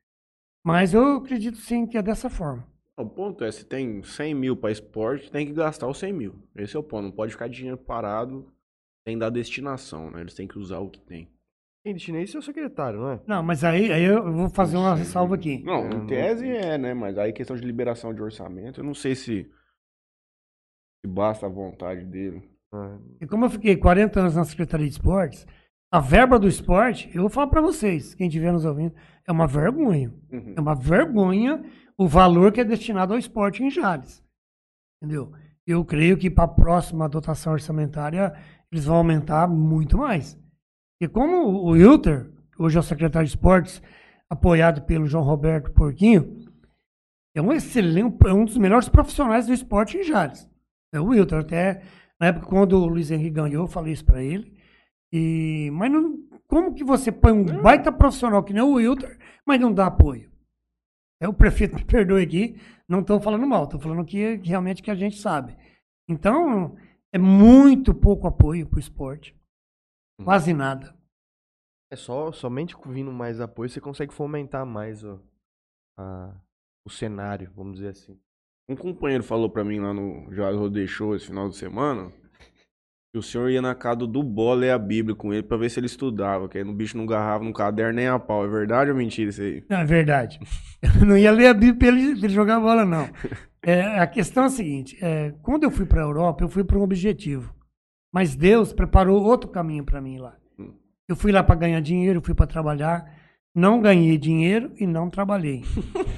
Mas 0.66 0.94
eu 0.94 1.18
acredito 1.18 1.58
sim 1.58 1.86
que 1.86 1.98
é 1.98 2.02
dessa 2.02 2.30
forma. 2.30 2.66
O 2.98 3.06
ponto 3.06 3.44
é, 3.44 3.52
se 3.52 3.66
tem 3.66 4.04
100 4.04 4.34
mil 4.36 4.56
para 4.56 4.72
esporte, 4.72 5.32
tem 5.32 5.46
que 5.48 5.54
gastar 5.54 5.88
os 5.88 5.98
100 5.98 6.14
mil. 6.14 6.36
Esse 6.56 6.76
é 6.76 6.80
o 6.80 6.84
ponto. 6.84 7.04
Não 7.04 7.12
pode 7.12 7.32
ficar 7.32 7.50
dinheiro 7.50 7.78
parado 7.78 8.48
sem 9.08 9.18
dar 9.18 9.30
destinação, 9.30 10.12
né? 10.12 10.22
Eles 10.22 10.34
têm 10.36 10.48
que 10.48 10.58
usar 10.60 10.80
o 10.80 10.90
que 10.90 11.00
tem. 11.02 11.28
Quem 11.84 11.94
destina 11.94 12.22
isso 12.22 12.38
é 12.38 12.40
o 12.40 12.44
secretário, 12.44 13.00
não 13.00 13.10
é? 13.12 13.22
Não, 13.28 13.44
mas 13.44 13.64
aí, 13.64 13.92
aí 13.92 14.04
eu 14.04 14.32
vou 14.32 14.50
fazer 14.50 14.78
uma 14.78 14.96
ressalva 14.96 15.36
aqui. 15.36 15.62
Não, 15.64 15.84
É, 15.84 15.88
em 15.88 16.00
não- 16.00 16.08
tese 16.08 16.48
é, 16.48 16.78
né? 16.78 16.94
Mas 16.94 17.18
aí 17.18 17.34
questão 17.34 17.58
de 17.58 17.64
liberação 17.66 18.14
de 18.14 18.22
orçamento, 18.22 18.80
eu 18.80 18.84
não 18.86 18.94
sei 18.94 19.16
se, 19.16 19.52
se 21.04 21.08
basta 21.12 21.46
a 21.46 21.50
vontade 21.50 22.06
dele. 22.06 22.42
Ah, 22.72 22.98
E 23.20 23.28
como 23.28 23.46
eu 23.46 23.50
fiquei 23.50 23.76
40 23.76 24.20
anos 24.22 24.36
na 24.36 24.46
Secretaria 24.46 24.86
de 24.88 24.94
Esportes, 24.94 25.46
a 25.94 26.00
verba 26.00 26.40
do 26.40 26.48
esporte, 26.48 27.08
eu 27.14 27.22
vou 27.22 27.30
falar 27.30 27.46
para 27.46 27.62
vocês, 27.62 28.16
quem 28.16 28.26
estiver 28.26 28.52
nos 28.52 28.66
ouvindo, 28.66 28.96
é 29.28 29.32
uma 29.32 29.46
vergonha. 29.46 30.12
Uhum. 30.32 30.56
É 30.58 30.60
uma 30.60 30.74
vergonha 30.74 31.64
o 31.96 32.08
valor 32.08 32.52
que 32.52 32.60
é 32.60 32.64
destinado 32.64 33.14
ao 33.14 33.20
esporte 33.20 33.62
em 33.62 33.70
Jales. 33.70 34.26
Entendeu? 34.98 35.32
Eu 35.68 35.86
creio 35.86 36.18
que 36.18 36.32
para 36.32 36.46
a 36.46 36.48
próxima 36.48 37.08
dotação 37.08 37.54
orçamentária 37.54 38.34
eles 38.72 38.86
vão 38.86 38.96
aumentar 38.96 39.48
muito 39.48 39.96
mais. 39.96 40.36
E 41.00 41.08
como 41.08 41.46
o 41.46 41.74
Wilter, 41.74 42.28
hoje 42.58 42.76
é 42.76 42.80
o 42.80 42.84
secretário 42.84 43.28
de 43.28 43.36
esportes, 43.36 43.80
apoiado 44.28 44.82
pelo 44.88 45.06
João 45.06 45.24
Roberto 45.24 45.72
Porquinho, 45.74 46.44
é 47.36 47.42
um 47.42 47.54
excelente, 47.54 48.18
é 48.26 48.34
um 48.34 48.46
dos 48.46 48.58
melhores 48.58 48.90
profissionais 48.90 49.46
do 49.46 49.54
esporte 49.54 49.96
em 49.96 50.04
Jales. 50.04 50.50
É 50.92 51.00
o 51.00 51.10
Wilter. 51.10 51.38
Até 51.38 51.84
na 52.20 52.30
época 52.30 52.48
quando 52.48 52.82
o 52.82 52.88
Luiz 52.88 53.12
Henrique 53.12 53.36
ganhou, 53.36 53.66
eu 53.66 53.68
falei 53.68 53.94
isso 53.94 54.04
para 54.04 54.24
ele. 54.24 54.63
E, 55.14 55.70
mas 55.72 55.92
não, 55.92 56.18
como 56.48 56.74
que 56.74 56.84
você 56.84 57.12
põe 57.12 57.32
um 57.32 57.46
baita 57.62 57.92
profissional 57.92 58.44
que 58.44 58.52
nem 58.52 58.64
o 58.64 58.74
Wilter, 58.74 59.20
mas 59.46 59.62
não 59.62 59.72
dá 59.72 59.86
apoio? 59.86 60.32
É 61.22 61.28
o 61.28 61.34
prefeito 61.34 61.76
me 61.78 61.86
perdoe 61.86 62.24
aqui, 62.24 62.60
não 62.90 63.02
estou 63.02 63.22
falando 63.22 63.46
mal, 63.46 63.66
estou 63.66 63.80
falando 63.80 64.04
que 64.06 64.40
que 64.40 64.50
realmente 64.50 64.82
que 64.82 64.90
a 64.90 64.96
gente 64.96 65.18
sabe. 65.18 65.56
Então, 66.10 66.76
é 67.14 67.18
muito 67.20 67.94
pouco 67.94 68.28
apoio 68.28 68.68
para 68.68 68.78
o 68.78 68.80
esporte. 68.80 69.36
Quase 70.24 70.52
nada. 70.54 70.98
É 71.92 71.96
só, 71.96 72.32
somente 72.32 72.76
vindo 72.88 73.12
mais 73.12 73.40
apoio 73.40 73.70
você 73.70 73.80
consegue 73.80 74.12
fomentar 74.14 74.66
mais 74.66 75.04
o, 75.04 75.20
a- 75.98 76.36
o 76.86 76.90
cenário, 76.90 77.52
vamos 77.56 77.76
dizer 77.76 77.90
assim. 77.90 78.20
Um 78.68 78.76
companheiro 78.76 79.24
falou 79.24 79.50
pra 79.50 79.64
mim 79.64 79.80
lá 79.80 79.94
no 79.94 80.32
Jorge 80.34 80.58
Rodei 80.58 80.88
Show 80.88 81.16
esse 81.16 81.28
final 81.28 81.50
de 81.50 81.56
semana 81.56 82.12
que 83.14 83.20
o 83.20 83.22
senhor 83.22 83.52
ia 83.52 83.62
na 83.62 83.76
casa 83.76 84.08
do 84.08 84.24
Bola 84.24 84.62
ler 84.62 84.72
a 84.72 84.80
Bíblia 84.80 85.16
com 85.16 85.32
ele 85.32 85.44
pra 85.44 85.56
ver 85.56 85.70
se 85.70 85.80
ele 85.80 85.86
estudava, 85.86 86.50
que 86.50 86.58
aí 86.58 86.64
o 86.64 86.74
bicho 86.74 86.98
não 86.98 87.04
agarrava 87.04 87.44
no 87.44 87.54
caderno 87.54 87.94
nem 87.94 88.08
a 88.08 88.18
pau. 88.18 88.44
É 88.44 88.48
verdade 88.48 88.90
ou 88.90 88.98
mentira 88.98 89.30
isso 89.30 89.40
aí? 89.40 89.64
Não, 89.70 89.78
é 89.78 89.86
verdade. 89.86 90.40
Eu 91.00 91.06
não 91.06 91.16
ia 91.16 91.32
ler 91.32 91.46
a 91.46 91.54
Bíblia 91.54 91.76
para 91.76 91.88
ele, 91.90 92.16
pra 92.16 92.26
ele 92.26 92.34
jogar 92.34 92.60
bola, 92.60 92.84
não. 92.84 93.08
É, 93.66 93.98
a 93.98 94.06
questão 94.06 94.44
é 94.44 94.48
a 94.48 94.50
seguinte: 94.50 94.98
é, 95.02 95.34
quando 95.42 95.64
eu 95.64 95.72
fui 95.72 95.86
para 95.86 96.02
a 96.02 96.04
Europa, 96.04 96.44
eu 96.44 96.50
fui 96.50 96.66
por 96.66 96.78
um 96.78 96.82
objetivo. 96.82 97.56
Mas 98.14 98.36
Deus 98.36 98.74
preparou 98.74 99.24
outro 99.24 99.50
caminho 99.50 99.86
para 99.86 100.02
mim 100.02 100.18
lá. 100.18 100.36
Hum. 100.60 100.74
Eu 101.08 101.16
fui 101.16 101.32
lá 101.32 101.42
para 101.42 101.56
ganhar 101.56 101.80
dinheiro, 101.80 102.22
fui 102.22 102.34
para 102.34 102.46
trabalhar. 102.46 103.10
Não 103.56 103.80
ganhei 103.80 104.18
dinheiro 104.18 104.74
e 104.78 104.86
não 104.86 105.10
trabalhei. 105.10 105.64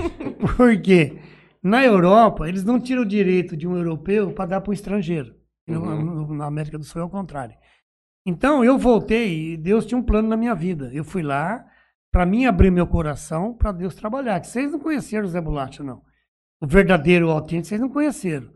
Por 0.58 0.81
quê? 0.81 1.19
Na 1.62 1.86
Europa, 1.86 2.49
eles 2.49 2.63
não 2.63 2.79
tiram 2.79 3.03
o 3.03 3.05
direito 3.05 3.55
de 3.55 3.67
um 3.67 3.77
europeu 3.77 4.31
para 4.31 4.47
dar 4.47 4.62
para 4.62 4.71
um 4.71 4.73
estrangeiro. 4.73 5.35
Uhum. 5.67 6.34
na 6.36 6.45
América 6.45 6.78
do 6.78 6.84
Sul 6.84 7.01
é 7.01 7.06
o 7.06 7.10
contrário. 7.10 7.58
Então 8.25 8.63
eu 8.63 8.78
voltei 8.78 9.54
e 9.54 9.58
Deus 9.58 9.86
tinha 9.86 9.97
um 9.97 10.04
plano 10.04 10.28
na 10.28 10.38
minha 10.38 10.56
vida. 10.56 10.91
Eu 10.93 11.04
fui 11.04 11.21
lá 11.21 11.65
para 12.12 12.25
mim 12.25 12.45
abrir 12.45 12.71
meu 12.71 12.88
coração 12.88 13.54
para 13.54 13.71
Deus 13.71 13.95
trabalhar. 13.95 14.39
Que 14.39 14.47
vocês 14.47 14.71
não 14.71 14.80
conheceram 14.80 15.25
o 15.25 15.30
Zé 15.30 15.41
Bolacha, 15.41 15.84
não. 15.84 16.04
O 16.62 16.67
verdadeiro, 16.67 17.28
o 17.28 17.32
autêntico, 17.32 17.67
vocês 17.67 17.82
não 17.82 17.89
conheceram. 17.89 18.51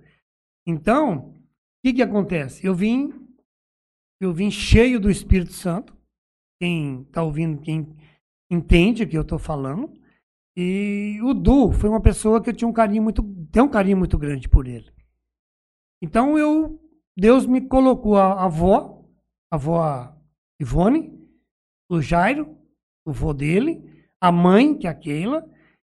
Então, 0.65 1.29
o 1.29 1.43
que 1.83 1.93
que 1.93 2.01
acontece? 2.01 2.65
Eu 2.65 2.73
vim, 2.73 3.13
eu 4.21 4.33
vim 4.33 4.49
cheio 4.49 4.99
do 4.99 5.09
Espírito 5.09 5.53
Santo. 5.53 5.97
Quem 6.61 7.01
está 7.01 7.23
ouvindo, 7.23 7.61
quem 7.61 7.95
entende 8.51 9.03
o 9.03 9.07
que 9.07 9.17
eu 9.17 9.21
estou 9.21 9.39
falando. 9.39 9.91
E 10.57 11.19
o 11.23 11.33
Du 11.33 11.71
foi 11.71 11.89
uma 11.89 12.01
pessoa 12.01 12.41
que 12.41 12.49
eu 12.49 12.53
tinha 12.53 12.67
um 12.67 12.73
carinho 12.73 13.03
muito, 13.03 13.23
tem 13.51 13.61
um 13.61 13.69
carinho 13.69 13.97
muito 13.97 14.17
grande 14.17 14.49
por 14.49 14.67
ele. 14.67 14.91
Então 16.01 16.37
eu, 16.37 16.79
Deus 17.19 17.45
me 17.45 17.61
colocou 17.61 18.17
a 18.17 18.45
avó, 18.45 19.03
a 19.51 19.55
avó 19.55 20.15
Ivone, 20.61 21.17
o 21.89 22.01
Jairo, 22.01 22.57
o 23.05 23.11
vô 23.11 23.33
dele, 23.33 24.07
a 24.21 24.31
mãe, 24.31 24.77
que 24.77 24.87
é 24.87 24.89
a 24.89 24.93
Keila, 24.93 25.49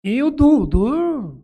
e 0.03 0.21
o 0.23 0.31
Du, 0.31 0.65
Du, 0.65 1.43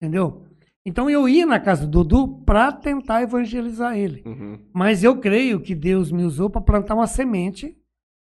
entendeu? 0.00 0.46
Então 0.84 1.08
eu 1.08 1.28
ia 1.28 1.46
na 1.46 1.60
casa 1.60 1.86
do 1.86 2.02
Dudu 2.02 2.42
para 2.44 2.72
tentar 2.72 3.22
evangelizar 3.22 3.96
ele. 3.96 4.22
Uhum. 4.26 4.58
Mas 4.72 5.04
eu 5.04 5.20
creio 5.20 5.60
que 5.60 5.74
Deus 5.74 6.10
me 6.10 6.24
usou 6.24 6.50
para 6.50 6.60
plantar 6.60 6.94
uma 6.94 7.06
semente 7.06 7.78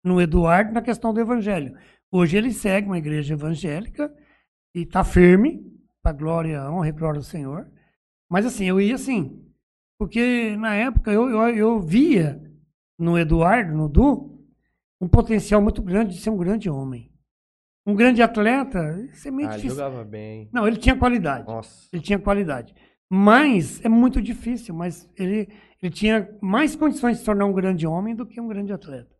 no 0.05 0.21
Eduardo 0.21 0.73
na 0.73 0.81
questão 0.81 1.13
do 1.13 1.21
evangelho. 1.21 1.77
Hoje 2.13 2.37
ele 2.37 2.53
segue 2.53 2.87
uma 2.87 2.99
igreja 2.99 3.35
evangélica 3.35 4.15
e 4.73 4.83
está 4.83 5.03
firme, 5.03 5.67
para 6.01 6.17
glória, 6.17 6.71
honra 6.71 6.89
e 6.89 6.93
glória 6.93 7.19
do 7.19 7.27
Senhor. 7.27 7.69
Mas 8.31 8.47
assim, 8.47 8.67
eu 8.67 8.81
ia 8.81 8.95
assim, 8.95 9.45
porque 9.99 10.57
na 10.57 10.75
época 10.75 11.13
eu, 11.13 11.29
eu, 11.29 11.49
eu 11.57 11.81
via 11.81 12.41
no 12.99 13.19
Eduardo, 13.19 13.75
no 13.77 13.89
Du, 13.89 14.45
um 15.01 15.09
potencial 15.09 15.61
muito 15.61 15.83
grande 15.83 16.15
de 16.15 16.21
ser 16.21 16.31
um 16.31 16.37
grande 16.37 16.69
homem. 16.71 17.13
Um 17.87 17.95
grande 17.95 18.21
atleta, 18.21 18.79
isso 19.13 19.29
é 19.29 19.31
meio 19.31 19.49
Ah, 19.49 19.53
ele 19.53 19.63
difícil. 19.63 19.77
jogava 19.77 20.05
bem. 20.05 20.49
Não, 20.53 20.67
ele 20.67 20.77
tinha 20.77 20.97
qualidade. 20.97 21.47
Nossa. 21.47 21.89
Ele 21.93 22.03
tinha 22.03 22.19
qualidade. 22.19 22.75
Mas 23.09 23.85
é 23.85 23.89
muito 23.89 24.21
difícil, 24.21 24.75
mas 24.75 25.09
ele, 25.17 25.49
ele 25.81 25.93
tinha 25.93 26.29
mais 26.41 26.75
condições 26.75 27.13
de 27.15 27.19
se 27.21 27.25
tornar 27.25 27.45
um 27.45 27.53
grande 27.53 27.87
homem 27.87 28.15
do 28.17 28.27
que 28.27 28.41
um 28.41 28.49
grande 28.49 28.73
atleta. 28.73 29.15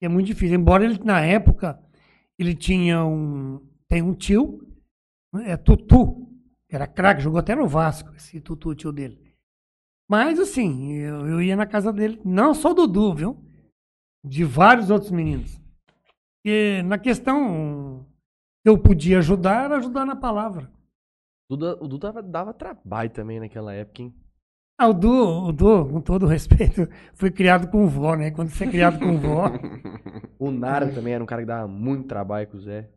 E 0.00 0.06
é 0.06 0.08
muito 0.08 0.26
difícil. 0.26 0.56
Embora 0.56 0.84
ele, 0.84 0.98
na 1.04 1.20
época, 1.20 1.78
ele 2.36 2.54
tinha 2.56 3.04
um. 3.04 3.60
Tem 3.86 4.02
um 4.02 4.14
tio, 4.14 4.66
é 5.44 5.56
Tutu, 5.56 6.28
era 6.68 6.86
craque, 6.88 7.22
jogou 7.22 7.38
até 7.38 7.54
no 7.54 7.68
Vasco, 7.68 8.12
esse 8.16 8.40
Tutu, 8.40 8.70
o 8.70 8.74
tio 8.74 8.90
dele. 8.90 9.31
Mas 10.12 10.38
assim, 10.38 10.92
eu, 10.92 11.26
eu 11.26 11.42
ia 11.42 11.56
na 11.56 11.64
casa 11.64 11.90
dele, 11.90 12.20
não 12.22 12.52
só 12.52 12.74
do 12.74 12.86
Dudu, 12.86 13.14
viu? 13.14 13.44
De 14.22 14.44
vários 14.44 14.90
outros 14.90 15.10
meninos. 15.10 15.58
E 16.44 16.82
na 16.82 16.98
questão 16.98 18.04
que 18.62 18.68
eu 18.68 18.76
podia 18.76 19.20
ajudar, 19.20 19.64
era 19.64 19.78
ajudar 19.78 20.04
na 20.04 20.14
palavra. 20.14 20.70
O 21.50 21.56
Duda 21.56 21.98
dava, 21.98 22.22
dava 22.22 22.52
trabalho 22.52 23.08
também 23.08 23.40
naquela 23.40 23.72
época, 23.72 24.02
hein? 24.02 24.14
Ah, 24.78 24.88
o 24.88 24.92
Du, 24.92 25.46
o 25.48 25.50
Du, 25.50 25.86
com 25.86 26.02
todo 26.02 26.26
respeito, 26.26 26.86
foi 27.14 27.30
criado 27.30 27.70
com 27.70 27.86
vó, 27.86 28.14
né? 28.14 28.30
Quando 28.32 28.50
você 28.50 28.64
é 28.64 28.70
criado 28.70 28.98
com 28.98 29.18
vó. 29.18 29.46
O 30.38 30.50
Nara 30.50 30.92
também 30.92 31.14
era 31.14 31.22
um 31.22 31.26
cara 31.26 31.40
que 31.40 31.46
dava 31.46 31.68
muito 31.68 32.08
trabalho 32.08 32.48
com 32.48 32.56
o 32.56 32.60
Zé. 32.60 32.90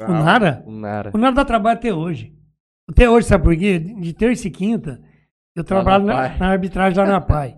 O 0.00 0.12
Nara? 0.12 0.62
O 0.64 0.70
Nara. 0.70 1.10
O 1.12 1.18
Nara 1.18 1.34
dá 1.34 1.44
trabalho 1.44 1.76
até 1.76 1.92
hoje. 1.92 2.32
Até 2.88 3.10
hoje, 3.10 3.26
sabe 3.26 3.42
por 3.42 3.56
quê? 3.56 3.80
De 3.80 4.14
terça 4.14 4.46
e 4.46 4.50
quinta, 4.50 5.02
eu 5.54 5.64
trabalho 5.64 6.04
na 6.04 6.28
na, 6.30 6.38
na 6.38 6.48
arbitragem 6.48 6.98
lá 6.98 7.06
na 7.06 7.20
PAI. 7.22 7.56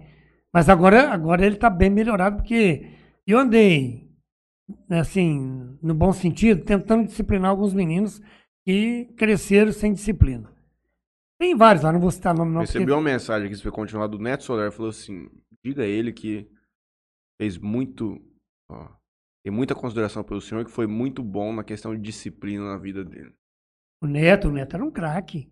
Mas 0.52 0.68
agora, 0.68 1.10
agora 1.10 1.44
ele 1.44 1.56
tá 1.56 1.68
bem 1.68 1.90
melhorado, 1.90 2.36
porque 2.36 2.90
eu 3.26 3.38
andei, 3.38 4.10
assim, 4.90 5.78
no 5.82 5.94
bom 5.94 6.12
sentido, 6.12 6.64
tentando 6.64 7.06
disciplinar 7.06 7.50
alguns 7.50 7.74
meninos 7.74 8.20
que 8.64 9.06
cresceram 9.16 9.72
sem 9.72 9.92
disciplina. 9.92 10.50
Tem 11.38 11.54
vários 11.54 11.84
lá, 11.84 11.92
não 11.92 12.00
vou 12.00 12.10
citar 12.10 12.34
nome 12.34 12.52
não. 12.52 12.62
porque- 12.62 12.78
Recebi 12.78 12.92
uma 12.92 13.02
mensagem 13.02 13.46
aqui, 13.46 13.56
se 13.56 13.62
foi 13.62 13.70
continuar 13.72 14.06
do 14.06 14.18
Neto 14.18 14.44
Solar, 14.44 14.72
falou 14.72 14.88
assim, 14.90 15.28
diga 15.64 15.82
a 15.82 15.86
ele 15.86 16.12
que 16.12 16.48
fez 17.40 17.58
muito, 17.58 18.18
ó, 18.70 18.88
tem 19.44 19.52
muita 19.52 19.74
consideração 19.74 20.24
pelo 20.24 20.40
senhor, 20.40 20.64
que 20.64 20.70
foi 20.70 20.86
muito 20.86 21.22
bom 21.22 21.52
na 21.52 21.62
questão 21.62 21.94
de 21.94 22.00
disciplina 22.00 22.64
na 22.64 22.78
vida 22.78 23.04
dele. 23.04 23.32
O 24.02 24.06
Neto, 24.06 24.48
o 24.48 24.52
Neto 24.52 24.74
era 24.74 24.84
um 24.84 24.90
craque. 24.90 25.50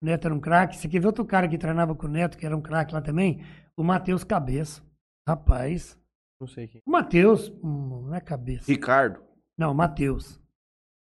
O 0.00 0.06
Neto 0.06 0.26
era 0.26 0.34
um 0.34 0.40
craque. 0.40 0.76
Você 0.76 0.88
quer 0.88 1.00
ver 1.00 1.06
outro 1.06 1.24
cara 1.24 1.48
que 1.48 1.58
treinava 1.58 1.94
com 1.94 2.06
o 2.06 2.10
Neto, 2.10 2.38
que 2.38 2.46
era 2.46 2.56
um 2.56 2.62
craque 2.62 2.94
lá 2.94 3.00
também? 3.00 3.44
O 3.76 3.82
Matheus 3.82 4.22
Cabeça. 4.24 4.82
Rapaz. 5.28 5.98
Não 6.40 6.46
sei 6.46 6.68
quem. 6.68 6.80
O 6.86 6.90
Matheus, 6.90 7.48
hum, 7.62 8.04
não 8.06 8.14
é 8.14 8.20
cabeça. 8.20 8.70
Ricardo, 8.70 9.20
Não, 9.58 9.74
Matheus. 9.74 10.40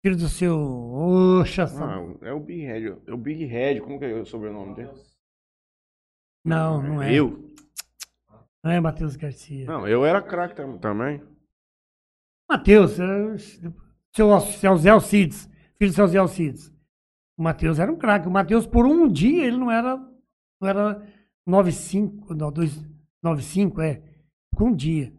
Filho 0.05 0.17
do 0.17 0.27
seu. 0.27 0.57
Oxa, 0.59 1.63
ah, 1.63 2.25
é 2.27 2.33
o 2.33 2.39
Big 2.41 2.61
Red, 2.65 2.97
é 3.07 3.13
o 3.13 3.17
Big 3.17 3.45
Red, 3.45 3.79
como 3.79 3.97
que 3.97 4.03
é 4.03 4.13
o 4.15 4.25
sobrenome 4.25 4.75
dele? 4.75 4.91
Não, 6.43 6.83
não 6.83 7.01
é. 7.01 7.13
Eu? 7.13 7.49
Não 8.61 8.69
é 8.71 8.81
Matheus 8.81 9.15
Garcia. 9.15 9.65
Não, 9.65 9.87
eu 9.87 10.05
era 10.05 10.21
craque 10.21 10.55
tam- 10.55 10.77
também. 10.77 11.23
Matheus, 12.49 12.99
é, 12.99 13.37
seu, 14.13 14.39
seu 14.41 14.77
Zé 14.77 14.89
Alcides. 14.89 15.49
Filho 15.77 15.91
do 15.91 15.95
seu 15.95 16.07
Zé 16.07 16.17
Alcides. 16.17 16.72
O 17.37 17.43
Matheus 17.43 17.79
era 17.79 17.91
um 17.91 17.95
craque. 17.97 18.27
O 18.27 18.31
Matheus, 18.31 18.65
por 18.67 18.85
um 18.85 19.07
dia, 19.07 19.45
ele 19.45 19.57
não 19.57 19.71
era. 19.71 19.97
Não 20.61 20.69
era 20.69 21.01
9,5. 21.47 22.35
Não, 22.35 22.51
9,5, 22.51 23.79
é. 23.81 24.01
Por 24.55 24.63
um 24.67 24.75
dia. 24.75 25.13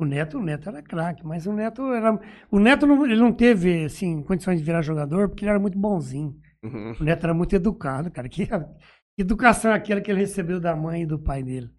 O 0.00 0.04
Neto, 0.04 0.38
o 0.38 0.42
Neto 0.42 0.68
era 0.68 0.80
craque, 0.80 1.26
mas 1.26 1.46
o 1.46 1.52
Neto 1.52 1.82
era. 1.92 2.18
O 2.50 2.60
Neto 2.60 2.86
não, 2.86 3.04
ele 3.04 3.16
não 3.20 3.32
teve, 3.32 3.84
assim, 3.84 4.22
condições 4.22 4.58
de 4.58 4.64
virar 4.64 4.80
jogador, 4.80 5.28
porque 5.28 5.44
ele 5.44 5.50
era 5.50 5.58
muito 5.58 5.76
bonzinho. 5.76 6.36
Uhum. 6.62 6.94
O 7.00 7.04
Neto 7.04 7.24
era 7.24 7.34
muito 7.34 7.56
educado, 7.56 8.08
cara. 8.10 8.28
Que, 8.28 8.46
que 8.46 8.52
educação 9.18 9.72
é 9.72 9.74
aquela 9.74 10.00
que 10.00 10.10
ele 10.10 10.20
recebeu 10.20 10.60
da 10.60 10.76
mãe 10.76 11.02
e 11.02 11.06
do 11.06 11.18
pai 11.18 11.42
dele? 11.42 11.70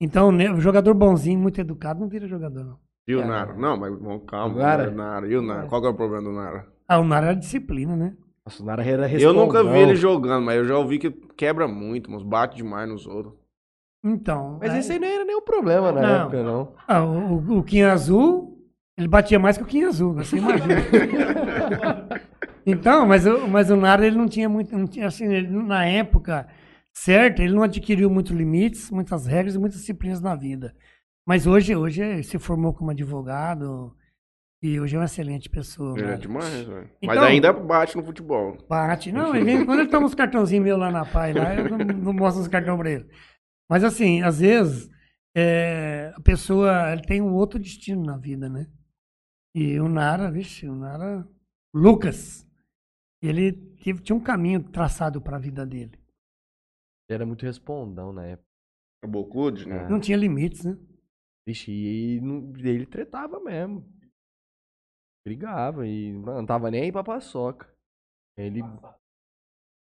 Então, 0.00 0.30
o 0.30 0.56
o 0.56 0.60
jogador 0.60 0.94
bonzinho, 0.94 1.38
muito 1.38 1.60
educado, 1.60 2.00
não 2.00 2.08
vira 2.08 2.26
jogador, 2.26 2.64
não. 2.64 2.78
E 3.06 3.14
o 3.14 3.20
É. 3.20 3.24
Nara? 3.26 3.54
Não, 3.54 3.76
mas 3.76 3.92
vamos, 4.00 4.24
calma. 4.26 4.56
Nara? 4.56 4.90
Nara? 4.90 4.96
Nara. 4.96 5.28
E 5.28 5.36
o 5.36 5.42
Nara? 5.42 5.68
Qual 5.68 5.80
que 5.80 5.86
é 5.86 5.90
o 5.90 5.94
problema 5.94 6.24
do 6.24 6.32
Nara? 6.32 6.66
Ah, 6.88 6.98
o 6.98 7.04
Nara 7.04 7.26
era 7.26 7.36
disciplina, 7.36 7.94
né? 7.94 8.16
Nossa, 8.46 8.62
o 8.62 8.66
Nara 8.66 8.82
era 8.84 9.10
Eu 9.20 9.32
nunca 9.32 9.62
vi 9.62 9.78
ele 9.78 9.94
jogando, 9.96 10.44
mas 10.44 10.56
eu 10.56 10.64
já 10.64 10.76
ouvi 10.78 10.98
que 10.98 11.10
quebra 11.10 11.68
muito, 11.68 12.10
mas 12.10 12.22
bate 12.22 12.56
demais 12.56 12.88
nos 12.88 13.06
outros. 13.06 13.34
Então. 14.02 14.58
Mas 14.60 14.72
aí- 14.72 14.78
esse 14.80 14.92
aí 14.92 14.98
não 14.98 15.06
era 15.08 15.24
nenhum 15.24 15.42
problema 15.42 15.92
na 15.92 16.00
Não. 16.00 16.20
época, 16.22 16.42
não. 16.42 16.72
Ah, 16.88 17.04
o, 17.04 17.34
o, 17.36 17.58
o 17.58 17.62
Quinha 17.62 17.92
Azul, 17.92 18.58
ele 18.96 19.08
batia 19.08 19.38
mais 19.38 19.56
que 19.58 19.62
o 19.62 19.66
Quinha 19.66 19.88
Azul, 19.88 20.14
você 20.14 20.38
imagina. 20.38 20.76
então, 22.64 23.06
mas, 23.06 23.26
o- 23.26 23.46
mas 23.46 23.70
o 23.70 23.76
Nara, 23.76 24.06
ele 24.06 24.16
não 24.16 24.26
tinha 24.28 24.48
muito, 24.48 24.76
não 24.76 24.86
tinha, 24.86 25.06
assim, 25.06 25.26
ele, 25.32 25.48
na 25.48 25.84
época 25.84 26.48
certa, 26.92 27.42
ele 27.42 27.54
não 27.54 27.62
adquiriu 27.62 28.10
muitos 28.10 28.32
limites, 28.32 28.90
muitas 28.90 29.26
regras 29.26 29.54
e 29.54 29.58
muitas 29.58 29.80
disciplinas 29.80 30.20
na 30.20 30.34
vida. 30.34 30.74
Mas 31.26 31.46
hoje, 31.46 31.76
hoje 31.76 32.02
ele 32.02 32.22
se 32.22 32.38
formou 32.38 32.72
como 32.72 32.90
advogado 32.90 33.94
e 34.62 34.78
hoje 34.80 34.94
é 34.94 34.98
uma 34.98 35.04
excelente 35.06 35.48
pessoa. 35.48 35.98
Ele 35.98 36.10
é 36.10 36.16
demais, 36.16 36.66
velho. 36.66 36.90
Mas 37.02 37.16
Então- 37.16 37.24
ainda 37.24 37.52
bate 37.52 37.96
no 37.96 38.04
futebol. 38.04 38.56
Bate. 38.68 39.10
Não, 39.12 39.34
ele 39.34 39.44
vem, 39.44 39.64
quando 39.66 39.80
ele 39.80 39.90
toma 39.90 40.06
uns 40.06 40.14
cartãozinhos 40.14 40.64
meus 40.64 40.78
lá 40.78 40.90
na 40.90 41.04
PAI, 41.04 41.32
lá, 41.32 41.54
eu 41.54 41.68
não, 41.70 41.78
não 41.78 42.12
mostro 42.12 42.42
os 42.42 42.48
cartões 42.48 42.78
pra 42.78 42.90
ele. 42.90 43.06
Mas 43.70 43.84
assim, 43.84 44.22
às 44.22 44.40
vezes, 44.40 44.90
é, 45.36 46.12
a 46.16 46.20
pessoa 46.20 47.00
tem 47.06 47.22
um 47.22 47.32
outro 47.34 47.58
destino 47.58 48.04
na 48.04 48.16
vida, 48.16 48.48
né? 48.48 48.66
E 49.54 49.80
o 49.80 49.88
Nara, 49.88 50.30
vixe, 50.30 50.68
o 50.68 50.74
Nara. 50.74 51.26
Lucas, 51.74 52.46
ele 53.22 53.52
teve, 53.82 54.02
tinha 54.02 54.16
um 54.16 54.20
caminho 54.22 54.62
traçado 54.62 55.20
para 55.20 55.36
a 55.36 55.40
vida 55.40 55.64
dele. 55.64 55.92
Ele 57.08 57.14
era 57.16 57.26
muito 57.26 57.44
respondão 57.46 58.12
na 58.12 58.26
época. 58.26 58.48
O 59.04 59.08
Bocude, 59.08 59.66
né? 59.68 59.88
Não 59.88 59.98
tinha 60.00 60.16
limites, 60.16 60.64
né? 60.64 60.76
Vixe, 61.48 61.70
e 61.72 62.20
não- 62.20 62.52
ele 62.58 62.84
tretava 62.86 63.40
mesmo. 63.40 63.84
Brigava 65.26 65.86
e 65.86 66.12
mano, 66.12 66.38
não 66.38 66.46
tava 66.46 66.70
nem 66.70 66.82
aí 66.82 66.92
pra 66.92 67.04
paçoca. 67.04 67.68
Ele 68.38 68.62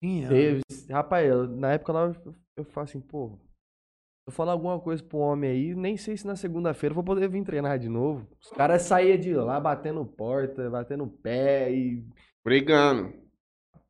Tinha. 0.03 0.29
teve. 0.29 0.61
Rapaz, 0.91 1.29
eu- 1.29 1.49
na 1.49 1.72
época 1.72 1.93
lá 1.93 2.01
eu, 2.07 2.35
eu 2.59 2.64
falo 2.64 2.85
assim, 2.85 3.01
pô. 3.01 3.31
Se 3.31 4.31
eu 4.31 4.33
falar 4.33 4.53
alguma 4.53 4.81
coisa 4.81 5.03
pro 5.03 5.18
homem 5.18 5.51
aí, 5.51 5.74
nem 5.74 5.97
sei 5.97 6.16
se 6.16 6.27
na 6.27 6.35
segunda-feira 6.35 6.93
eu 6.93 6.97
vou 6.97 7.05
poder 7.05 7.29
vir 7.29 7.45
treinar 7.45 7.79
de 7.79 7.89
novo. 7.89 8.27
Os 8.41 8.51
caras 8.51 8.83
saíam 8.83 9.18
de 9.18 9.35
lá 9.35 9.59
batendo 9.61 10.05
porta, 10.05 10.68
batendo 10.68 11.07
pé 11.07 11.72
e. 11.72 12.05
Brigando. 12.45 13.12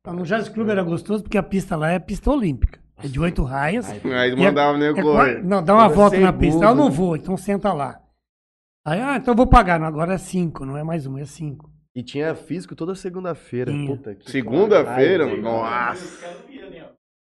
No 0.05 0.23
Jazz 0.23 0.47
Clube 0.47 0.71
era 0.71 0.83
gostoso 0.83 1.23
porque 1.23 1.37
a 1.37 1.43
pista 1.43 1.75
lá 1.75 1.91
é 1.91 1.99
pista 1.99 2.31
olímpica. 2.31 2.79
É 2.97 3.07
de 3.07 3.19
oito 3.19 3.43
raias. 3.43 3.89
Ai, 3.89 4.01
Aí 4.13 4.31
E 4.31 4.35
mandava 4.35 4.75
o 4.75 4.77
nego 4.77 4.99
É 5.19 5.41
não, 5.41 5.63
dá 5.63 5.75
uma 5.75 5.89
volta 5.89 6.17
na 6.19 6.33
pista. 6.33 6.63
Eu 6.65 6.73
não 6.75 6.89
vou, 6.89 7.15
então 7.15 7.37
senta 7.37 7.73
lá. 7.73 8.01
Aí, 8.87 9.01
ah, 9.01 9.17
então 9.17 9.33
eu 9.33 9.35
vou 9.37 9.47
pagar. 9.47 9.79
Não, 9.79 9.85
agora 9.87 10.13
é 10.13 10.17
cinco, 10.17 10.65
não 10.65 10.77
é 10.77 10.83
mais 10.83 11.05
um, 11.05 11.17
é 11.17 11.25
cinco. 11.25 11.69
E 11.93 12.01
tinha 12.01 12.33
físico 12.35 12.75
toda 12.75 12.95
segunda-feira. 12.95 13.71
Tinha. 13.71 13.87
Puta 13.97 14.15
que 14.15 14.31
Segunda-feira, 14.31 15.25
nossa. 15.37 16.25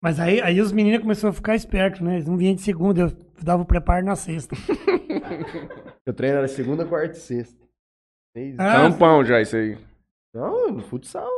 Mas 0.01 0.19
aí, 0.19 0.39
aí 0.41 0.61
os 0.61 0.71
meninos 0.71 1.01
começaram 1.01 1.29
a 1.31 1.33
ficar 1.33 1.55
espertos, 1.55 1.99
né? 2.01 2.15
Eles 2.15 2.27
não 2.27 2.37
vinham 2.37 2.55
de 2.55 2.61
segunda, 2.61 3.01
eu 3.01 3.11
dava 3.43 3.63
o 3.63 3.65
preparo 3.65 4.05
na 4.05 4.15
sexta. 4.15 4.55
Eu 6.03 6.13
treino 6.15 6.37
era 6.37 6.47
segunda, 6.47 6.83
quarta 6.85 7.15
e 7.15 7.19
sexta. 7.19 7.63
Seis- 8.35 8.55
Ah, 8.59 8.89
Tampão 8.89 9.23
já 9.23 9.39
isso 9.39 9.55
aí. 9.55 9.77
Não, 10.33 10.71
no 10.71 10.81
futsal. 10.81 11.29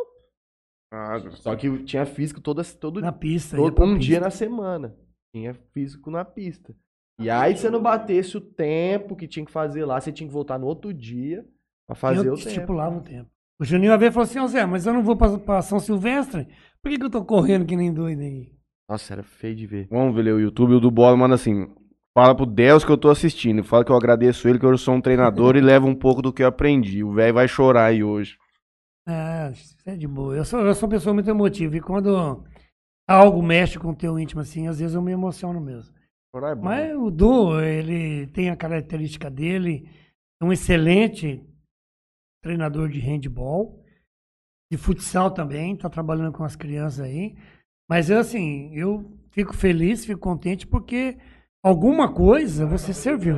Ah, 0.91 1.19
Só 1.31 1.53
que 1.55 1.83
tinha 1.83 2.05
físico 2.05 2.39
toda, 2.39 2.63
todo, 2.63 3.01
Na 3.01 3.11
pista. 3.11 3.57
todo 3.57 3.83
um 3.83 3.95
pista. 3.95 3.99
dia 3.99 4.19
na 4.21 4.29
semana. 4.29 4.95
Tinha 5.35 5.53
físico 5.73 6.09
na 6.09 6.23
pista. 6.23 6.73
E 7.19 7.29
aí, 7.29 7.55
se 7.55 7.61
você 7.61 7.69
não 7.69 7.81
batesse 7.81 8.35
o 8.37 8.41
tempo 8.41 9.15
que 9.15 9.27
tinha 9.27 9.45
que 9.45 9.51
fazer 9.51 9.85
lá, 9.85 9.99
você 9.99 10.11
tinha 10.11 10.27
que 10.27 10.33
voltar 10.33 10.57
no 10.57 10.65
outro 10.65 10.93
dia 10.93 11.45
pra 11.87 11.95
fazer 11.95 12.27
eu 12.27 12.33
o 12.33 12.37
tempo. 12.37 12.47
estipulava 12.49 12.97
o 12.97 13.01
tempo. 13.01 13.29
O 13.59 13.65
Juninho 13.65 13.97
vez 13.97 14.13
falou 14.13 14.25
assim, 14.25 14.39
ó 14.39 14.47
Zé, 14.47 14.65
mas 14.65 14.85
eu 14.85 14.93
não 14.93 15.03
vou 15.03 15.15
pra, 15.15 15.37
pra 15.37 15.61
São 15.61 15.79
Silvestre? 15.79 16.47
Por 16.81 16.89
que, 16.89 16.97
que 16.97 17.05
eu 17.05 17.09
tô 17.09 17.23
correndo 17.23 17.65
que 17.65 17.75
nem 17.75 17.93
doido 17.93 18.21
aí? 18.21 18.51
Nossa, 18.89 19.13
era 19.13 19.23
feio 19.23 19.55
de 19.55 19.65
ver. 19.65 19.87
Vamos 19.89 20.15
ver 20.15 20.33
o 20.33 20.39
YouTube. 20.39 20.73
O 20.73 20.79
do 20.79 20.91
Bola 20.91 21.15
manda 21.15 21.35
assim: 21.35 21.67
Fala 22.13 22.35
pro 22.35 22.45
Deus 22.45 22.85
que 22.85 22.91
eu 22.91 22.97
tô 22.97 23.09
assistindo. 23.09 23.63
Fala 23.63 23.83
que 23.83 23.91
eu 23.91 23.95
agradeço 23.95 24.47
ele, 24.47 24.59
que 24.59 24.65
eu 24.65 24.77
sou 24.77 24.93
um 24.93 25.01
treinador 25.01 25.55
e 25.55 25.61
levo 25.61 25.87
um 25.87 25.95
pouco 25.95 26.21
do 26.21 26.31
que 26.31 26.43
eu 26.43 26.47
aprendi. 26.47 27.03
O 27.03 27.13
velho 27.13 27.33
vai 27.33 27.47
chorar 27.47 27.85
aí 27.85 28.03
hoje. 28.03 28.37
É, 29.07 29.51
isso 29.51 29.75
é 29.85 29.95
de 29.95 30.07
boa. 30.07 30.35
Eu 30.35 30.45
sou, 30.45 30.59
eu 30.61 30.75
sou 30.75 30.87
uma 30.87 30.95
pessoa 30.95 31.13
muito 31.13 31.29
emotiva 31.29 31.75
e 31.75 31.81
quando 31.81 32.43
algo 33.07 33.41
mexe 33.41 33.79
com 33.79 33.89
o 33.89 33.95
teu 33.95 34.19
íntimo 34.19 34.41
assim, 34.41 34.67
às 34.67 34.79
vezes 34.79 34.95
eu 34.95 35.01
me 35.01 35.11
emociono 35.11 35.59
mesmo. 35.59 35.93
É 36.35 36.55
bom. 36.55 36.63
Mas 36.63 36.95
o 36.95 37.11
Du, 37.11 37.61
ele 37.61 38.27
tem 38.27 38.49
a 38.49 38.55
característica 38.55 39.29
dele, 39.29 39.87
é 40.41 40.45
um 40.45 40.51
excelente 40.51 41.43
treinador 42.41 42.89
de 42.89 42.99
handball, 42.99 43.83
de 44.71 44.77
futsal 44.77 45.29
também, 45.31 45.75
tá 45.77 45.89
trabalhando 45.89 46.33
com 46.33 46.43
as 46.43 46.55
crianças 46.55 47.01
aí. 47.01 47.37
Mas 47.87 48.09
eu, 48.09 48.17
assim, 48.17 48.73
eu 48.73 49.15
fico 49.29 49.53
feliz, 49.53 50.05
fico 50.05 50.19
contente 50.19 50.65
porque 50.65 51.17
alguma 51.63 52.11
coisa 52.11 52.65
você 52.65 52.93
serviu. 52.93 53.37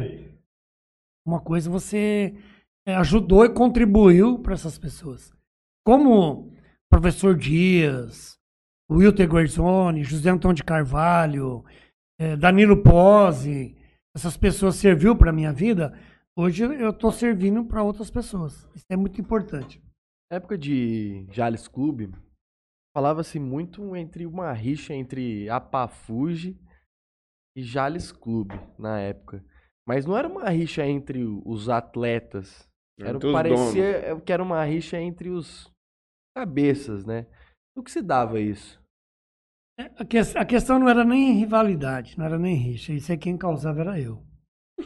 Uma 1.25 1.41
coisa 1.41 1.69
você 1.69 2.33
é, 2.87 2.95
ajudou 2.95 3.43
e 3.43 3.53
contribuiu 3.53 4.39
para 4.39 4.53
essas 4.53 4.77
pessoas. 4.77 5.33
Como 5.85 6.47
o 6.47 6.53
professor 6.89 7.35
Dias, 7.35 8.39
o 8.89 8.97
Wilter 8.97 9.29
Guerzoni, 9.29 10.03
José 10.03 10.29
Antônio 10.29 10.55
de 10.55 10.63
Carvalho, 10.63 11.65
eh, 12.19 12.35
Danilo 12.35 12.81
Pose, 12.81 13.75
essas 14.15 14.37
pessoas 14.37 14.75
serviu 14.75 15.15
para 15.15 15.31
minha 15.31 15.51
vida, 15.51 15.97
hoje 16.37 16.63
eu 16.63 16.89
estou 16.89 17.11
servindo 17.11 17.65
para 17.65 17.83
outras 17.83 18.09
pessoas. 18.09 18.67
Isso 18.75 18.85
é 18.89 18.95
muito 18.95 19.19
importante. 19.19 19.81
Na 20.31 20.37
época 20.37 20.57
de 20.57 21.27
Jales 21.31 21.67
Clube, 21.67 22.11
falava-se 22.95 23.39
muito 23.39 23.95
entre 23.95 24.25
uma 24.25 24.51
rixa 24.53 24.93
entre 24.93 25.49
Apafuge 25.49 26.57
e 27.55 27.61
Jales 27.61 28.11
Clube 28.11 28.59
na 28.79 28.99
época. 28.99 29.43
Mas 29.87 30.05
não 30.05 30.17
era 30.17 30.27
uma 30.27 30.49
rixa 30.49 30.85
entre 30.85 31.23
os 31.23 31.69
atletas. 31.69 32.67
Era, 32.99 33.17
Entre 33.17 33.27
os 33.27 33.33
parecia 33.33 33.83
é, 33.83 34.19
que 34.19 34.31
era 34.31 34.41
uma 34.41 34.63
rixa 34.63 34.97
entre 34.97 35.29
os 35.29 35.71
cabeças, 36.35 37.05
né? 37.05 37.27
O 37.77 37.83
que 37.83 37.91
se 37.91 38.01
dava 38.01 38.39
isso? 38.39 38.81
A, 39.77 40.05
que- 40.05 40.17
a 40.17 40.45
questão 40.45 40.79
não 40.79 40.89
era 40.89 41.03
nem 41.03 41.33
rivalidade, 41.33 42.17
não 42.17 42.25
era 42.25 42.39
nem 42.39 42.55
rixa. 42.55 42.93
Isso 42.93 43.11
é 43.11 43.17
quem 43.17 43.37
causava 43.37 43.81
era 43.81 43.99
eu. 43.99 44.23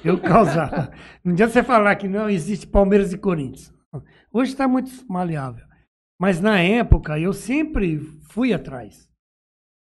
Eu 0.03 0.19
causava. 0.19 0.91
não 1.23 1.33
adianta 1.33 1.53
você 1.53 1.63
falar 1.63 1.95
que 1.95 2.07
não 2.07 2.29
existe 2.29 2.67
Palmeiras 2.67 3.13
e 3.13 3.17
Corinthians. 3.17 3.73
Hoje 4.31 4.51
está 4.51 4.67
muito 4.67 4.89
maleável. 5.11 5.65
Mas 6.19 6.39
na 6.41 6.59
época 6.59 7.19
eu 7.19 7.33
sempre 7.33 7.97
fui 8.29 8.51
atrás. 8.53 9.09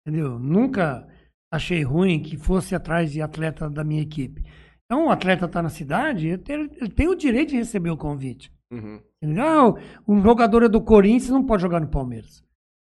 Entendeu? 0.05 0.37
Nunca 0.39 1.07
achei 1.51 1.83
ruim 1.83 2.21
que 2.21 2.37
fosse 2.37 2.73
atrás 2.75 3.11
de 3.11 3.21
atleta 3.21 3.69
da 3.69 3.83
minha 3.83 4.01
equipe. 4.01 4.43
Então, 4.85 5.07
o 5.07 5.09
atleta 5.09 5.45
está 5.45 5.61
na 5.61 5.69
cidade, 5.69 6.27
ele 6.27 6.89
tem, 6.89 7.07
o 7.07 7.15
direito 7.15 7.49
de 7.49 7.55
receber 7.57 7.89
o 7.89 7.97
convite. 7.97 8.51
Uhum. 8.71 8.99
Não, 9.23 9.77
um 10.07 10.21
jogador 10.21 10.63
é 10.63 10.69
do 10.69 10.81
Corinthians 10.81 11.29
não 11.31 11.43
pode 11.45 11.61
jogar 11.61 11.79
no 11.79 11.87
Palmeiras. 11.87 12.43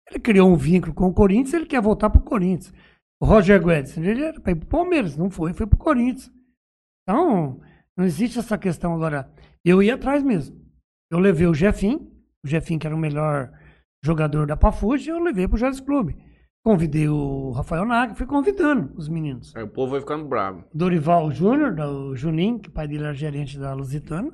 Ele 0.10 0.20
criou 0.20 0.50
um 0.50 0.56
vínculo 0.56 0.94
com 0.94 1.08
o 1.08 1.14
Corinthians, 1.14 1.54
ele 1.54 1.66
quer 1.66 1.82
voltar 1.82 2.10
pro 2.10 2.22
Corinthians. 2.22 2.74
O 3.20 3.26
Roger 3.26 3.64
Guedes, 3.64 3.98
ele 3.98 4.24
era 4.24 4.40
para 4.40 4.52
ir 4.52 4.56
pro 4.56 4.68
Palmeiras, 4.68 5.18
não 5.18 5.30
foi, 5.30 5.54
foi 5.54 5.66
pro 5.68 5.78
Corinthians. 5.78 6.32
Então, 7.04 7.60
não 7.96 8.06
existe 8.06 8.40
essa 8.40 8.58
questão 8.58 8.94
agora. 8.94 9.30
Eu 9.66 9.82
ia 9.82 9.96
atrás 9.96 10.24
mesmo. 10.24 10.56
Eu 11.12 11.20
levei 11.20 11.48
o 11.48 11.54
Jefim, 11.54 12.12
o 12.44 12.48
Jefim 12.48 12.78
que 12.78 12.86
era 12.86 12.96
o 12.96 13.00
melhor 13.00 13.52
jogador 14.04 14.46
da 14.46 14.56
Pafuji, 14.56 15.10
eu 15.10 15.20
levei 15.20 15.48
pro 15.48 15.58
Jazz 15.58 15.80
Clube. 15.80 16.16
Convidei 16.64 17.08
o 17.08 17.52
Rafael 17.52 17.86
Naga, 17.86 18.14
fui 18.14 18.26
convidando 18.26 18.94
os 18.96 19.08
meninos. 19.08 19.56
Aí 19.56 19.64
o 19.64 19.70
povo 19.70 19.92
vai 19.92 20.02
ficando 20.02 20.26
bravo. 20.26 20.66
Dorival 20.74 21.32
Júnior, 21.32 21.74
o 21.80 22.16
Juninho, 22.16 22.60
que 22.60 22.70
o 22.70 22.72
pai 22.74 22.88
dele 22.88 23.06
era 23.06 23.14
gerente 23.14 23.58
da 23.58 23.74
Lusitana. 23.74 24.32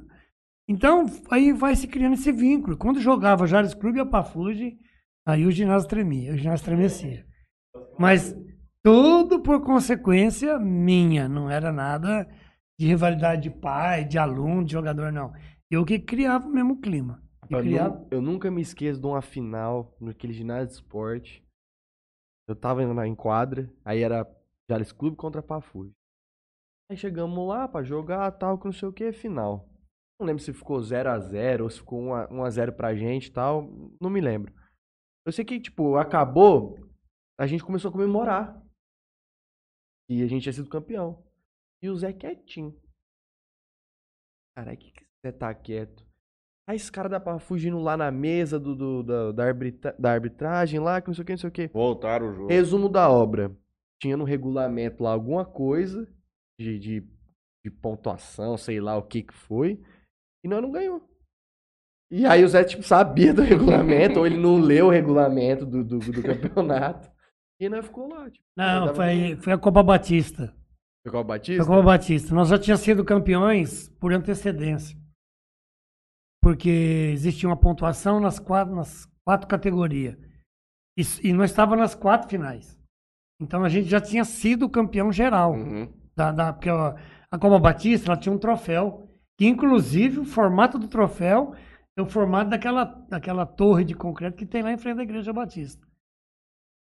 Então, 0.67 1.05
aí 1.30 1.53
vai 1.53 1.76
se 1.76 1.88
criando 1.88 2.13
esse 2.13 2.32
vínculo. 2.32 2.76
Quando 2.76 2.99
jogava 2.99 3.45
Jales 3.45 3.74
Clube 3.74 3.99
e 3.99 4.01
a 4.01 4.05
Pafuji, 4.05 4.80
aí 5.26 5.45
o 5.45 5.51
ginásio 5.51 5.88
tremia, 5.89 6.34
o 6.34 6.38
ginásio 6.38 6.61
estremecia. 6.63 7.26
Mas 7.97 8.36
tudo 8.84 9.41
por 9.41 9.61
consequência 9.63 10.59
minha, 10.59 11.28
não 11.28 11.49
era 11.49 11.71
nada 11.71 12.28
de 12.80 12.88
rivalidade 12.88 13.43
de 13.43 13.49
pai, 13.51 14.03
de 14.05 14.17
aluno, 14.17 14.65
de 14.65 14.74
jogador, 14.74 15.11
não. 15.11 15.34
Eu 15.71 15.86
que 15.86 15.99
criava 15.99 16.47
o 16.47 16.51
mesmo 16.51 16.80
clima. 16.82 17.21
Eu 17.49 17.59
criava... 17.59 17.95
nu- 17.99 18.07
eu 18.11 18.21
nunca 18.21 18.49
me 18.51 18.61
esqueço 18.61 18.99
de 18.99 19.07
uma 19.07 19.21
final 19.21 19.95
naquele 19.99 20.34
ginásio 20.34 20.67
de 20.67 20.74
esporte. 20.74 21.43
Eu 22.47 22.55
tava 22.55 22.84
indo 22.84 22.93
na 22.93 23.07
em 23.07 23.15
quadra, 23.15 23.71
aí 23.86 24.01
era 24.03 24.28
Jales 24.69 24.91
Clube 24.91 25.15
contra 25.15 25.41
Pafuji. 25.41 25.93
Aí 26.91 26.97
chegamos 26.97 27.47
lá 27.47 27.67
pra 27.67 27.84
jogar, 27.84 28.30
tal, 28.34 28.57
que 28.57 28.65
não 28.65 28.74
sei 28.74 28.89
o 28.89 28.93
que, 28.93 29.11
final. 29.13 29.69
Não 30.19 30.28
lembro 30.28 30.43
se 30.43 30.51
ficou 30.53 30.82
0 30.82 31.09
a 31.09 31.19
0 31.19 31.63
ou 31.63 31.69
se 31.69 31.80
ficou 31.80 32.01
1 32.01 32.13
a, 32.13 32.28
1 32.30 32.43
a 32.43 32.49
0 32.49 32.74
pra 32.74 32.93
gente 32.95 33.28
e 33.28 33.32
tal, 33.32 33.69
não 33.99 34.09
me 34.09 34.19
lembro. 34.19 34.53
Eu 35.26 35.32
sei 35.32 35.45
que, 35.45 35.59
tipo, 35.59 35.95
acabou, 35.95 36.78
a 37.39 37.47
gente 37.47 37.63
começou 37.63 37.89
a 37.89 37.91
comemorar. 37.91 38.61
E 40.09 40.21
a 40.21 40.28
gente 40.28 40.43
tinha 40.43 40.53
sido 40.53 40.69
campeão. 40.69 41.24
E 41.82 41.89
o 41.89 41.95
Zé 41.95 42.11
quietinho. 42.13 42.80
Caralho, 44.55 44.78
que 44.78 44.91
que 44.91 45.03
você 45.21 45.32
tá 45.32 45.53
quieto? 45.53 46.05
Aí 46.67 46.76
esse 46.76 46.91
cara 46.91 47.09
dá 47.09 47.19
pra 47.19 47.39
fugindo 47.39 47.80
lá 47.80 47.97
na 47.97 48.11
mesa 48.11 48.59
do, 48.59 48.76
do- 48.76 49.03
da, 49.03 49.32
da, 49.32 49.43
arbitra- 49.45 49.95
da 49.99 50.11
arbitragem 50.13 50.80
lá, 50.80 51.01
que 51.01 51.07
não 51.07 51.13
sei 51.13 51.24
o 51.24 51.26
que, 51.26 51.32
não 51.34 51.38
sei 51.38 51.49
o 51.49 51.53
que. 51.53 51.67
Voltaram 51.67 52.30
o 52.30 52.34
jogo. 52.34 52.47
Resumo 52.49 52.88
da 52.89 53.09
obra. 53.09 53.55
Tinha 54.01 54.15
no 54.15 54.24
regulamento 54.24 55.03
lá 55.03 55.11
alguma 55.11 55.45
coisa 55.45 56.05
de, 56.59 56.78
de, 56.80 57.01
de 57.65 57.71
pontuação, 57.71 58.57
sei 58.57 58.80
lá 58.80 58.95
o 58.97 59.03
que 59.07 59.24
que 59.24 59.34
foi. 59.34 59.82
E 60.43 60.47
nós 60.47 60.61
não 60.61 60.71
ganhou. 60.71 61.01
E 62.16 62.28
aí 62.28 62.43
o 62.43 62.47
Zé, 62.47 62.64
tipo, 62.64 62.84
sabia 62.84 63.34
do 63.34 63.41
regulamento, 63.43 64.20
ou 64.20 64.28
ele 64.28 64.38
não 64.38 64.57
leu 64.59 64.86
o 64.86 64.89
regulamento 64.91 65.66
do, 65.66 65.84
do, 65.84 65.97
do 65.97 66.22
campeonato. 66.22 67.11
E 67.59 67.68
nós 67.68 67.86
ficou 67.86 68.07
lá, 68.07 68.30
tipo. 68.30 68.45
Não, 68.55 68.93
foi, 68.93 69.36
foi 69.38 69.53
a 69.53 69.57
Copa 69.57 69.82
Batista. 69.82 70.53
Ficou 71.05 71.22
o 71.22 71.24
Foi 71.24 71.34
Batista? 71.36 71.64
a 71.64 71.66
Copa 71.66 71.82
Batista. 71.82 72.36
Nós 72.36 72.49
já 72.49 72.59
tínhamos 72.59 72.84
sido 72.84 73.03
campeões 73.03 73.89
por 73.99 74.14
antecedência. 74.14 74.95
Porque 76.41 76.70
existia 77.14 77.49
uma 77.49 77.57
pontuação 77.59 78.20
nas 78.20 78.38
quatro, 78.38 78.76
nas 78.76 79.05
quatro 79.26 79.47
categorias. 79.47 80.16
E, 80.97 81.30
e 81.30 81.34
nós 81.34 81.49
estávamos 81.49 81.80
nas 81.80 81.95
quatro 81.95 82.30
finais. 82.30 82.80
Então 83.41 83.64
a 83.64 83.70
gente 83.70 83.89
já 83.89 83.99
tinha 83.99 84.24
sido 84.24 84.70
campeão 84.70 85.11
geral. 85.11 85.53
Uhum. 85.53 85.91
Da, 86.16 86.32
da- 86.32 86.53
porque 86.53 86.70
a, 86.70 86.95
a 87.32 87.39
Copa 87.39 87.57
Batista 87.59 88.11
ela 88.11 88.20
tinha 88.20 88.34
um 88.34 88.38
troféu. 88.39 89.09
Que 89.38 89.47
inclusive 89.47 90.20
o 90.20 90.26
formato 90.26 90.78
do 90.78 90.88
troféu 90.88 91.55
é 91.97 92.01
o 92.01 92.05
formato 92.05 92.49
daquela, 92.49 92.83
daquela 92.83 93.45
torre 93.45 93.83
de 93.83 93.93
concreto 93.93 94.37
que 94.37 94.45
tem 94.45 94.63
lá 94.63 94.71
em 94.71 94.77
frente 94.77 94.97
da 94.97 95.03
Igreja 95.03 95.31
Batista. 95.31 95.87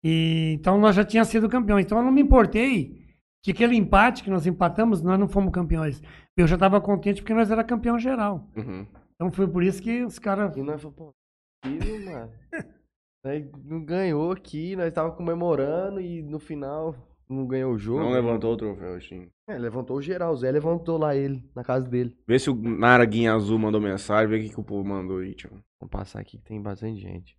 E, 0.03 0.53
então 0.57 0.77
nós 0.79 0.95
já 0.95 1.03
tínhamos 1.03 1.29
sido 1.29 1.49
campeões. 1.49 1.85
Então 1.85 1.97
eu 1.97 2.03
não 2.03 2.11
me 2.11 2.21
importei 2.21 3.03
que 3.43 3.51
aquele 3.51 3.75
empate 3.75 4.23
que 4.23 4.29
nós 4.29 4.45
empatamos, 4.45 5.01
nós 5.01 5.19
não 5.19 5.27
fomos 5.27 5.51
campeões. 5.51 6.01
Eu 6.37 6.47
já 6.47 6.55
estava 6.55 6.79
contente 6.79 7.21
porque 7.21 7.33
nós 7.33 7.51
era 7.51 7.63
campeão 7.63 7.99
geral. 7.99 8.49
Uhum. 8.55 8.87
Então 9.15 9.31
foi 9.31 9.47
por 9.47 9.63
isso 9.63 9.81
que 9.81 10.03
os 10.03 10.17
caras. 10.19 10.55
E 10.55 10.61
nós 10.61 10.81
falamos, 10.81 10.97
pô, 10.97 11.13
filho, 11.65 12.05
mano. 12.05 12.31
Nós 13.23 13.45
não 13.63 13.83
ganhou 13.83 14.31
aqui, 14.31 14.75
nós 14.75 14.93
tava 14.93 15.11
comemorando 15.11 15.99
e 15.99 16.21
no 16.21 16.39
final 16.39 16.95
não 17.33 17.47
ganhou 17.47 17.73
o 17.73 17.77
jogo. 17.77 17.99
Não 17.99 18.11
levantou 18.11 18.53
o 18.53 18.57
troféu, 18.57 18.99
Shin. 18.99 19.29
É, 19.47 19.57
levantou 19.57 19.97
o 19.97 20.01
geral, 20.01 20.33
o 20.33 20.35
Zé 20.37 20.51
levantou 20.51 20.97
lá 20.97 21.15
ele, 21.15 21.43
na 21.55 21.63
casa 21.63 21.87
dele. 21.87 22.17
Vê 22.27 22.39
se 22.39 22.49
o 22.49 22.55
Naraguinha 22.55 23.33
Azul 23.33 23.59
mandou 23.59 23.81
mensagem, 23.81 24.29
vê 24.29 24.37
o 24.37 24.43
que, 24.43 24.53
que 24.53 24.59
o 24.59 24.63
povo 24.63 24.87
mandou 24.87 25.19
aí, 25.19 25.33
tio. 25.33 25.49
Vamos 25.79 25.91
passar 25.91 26.19
aqui 26.19 26.37
que 26.37 26.43
tem 26.43 26.61
bastante 26.61 27.01
gente. 27.01 27.37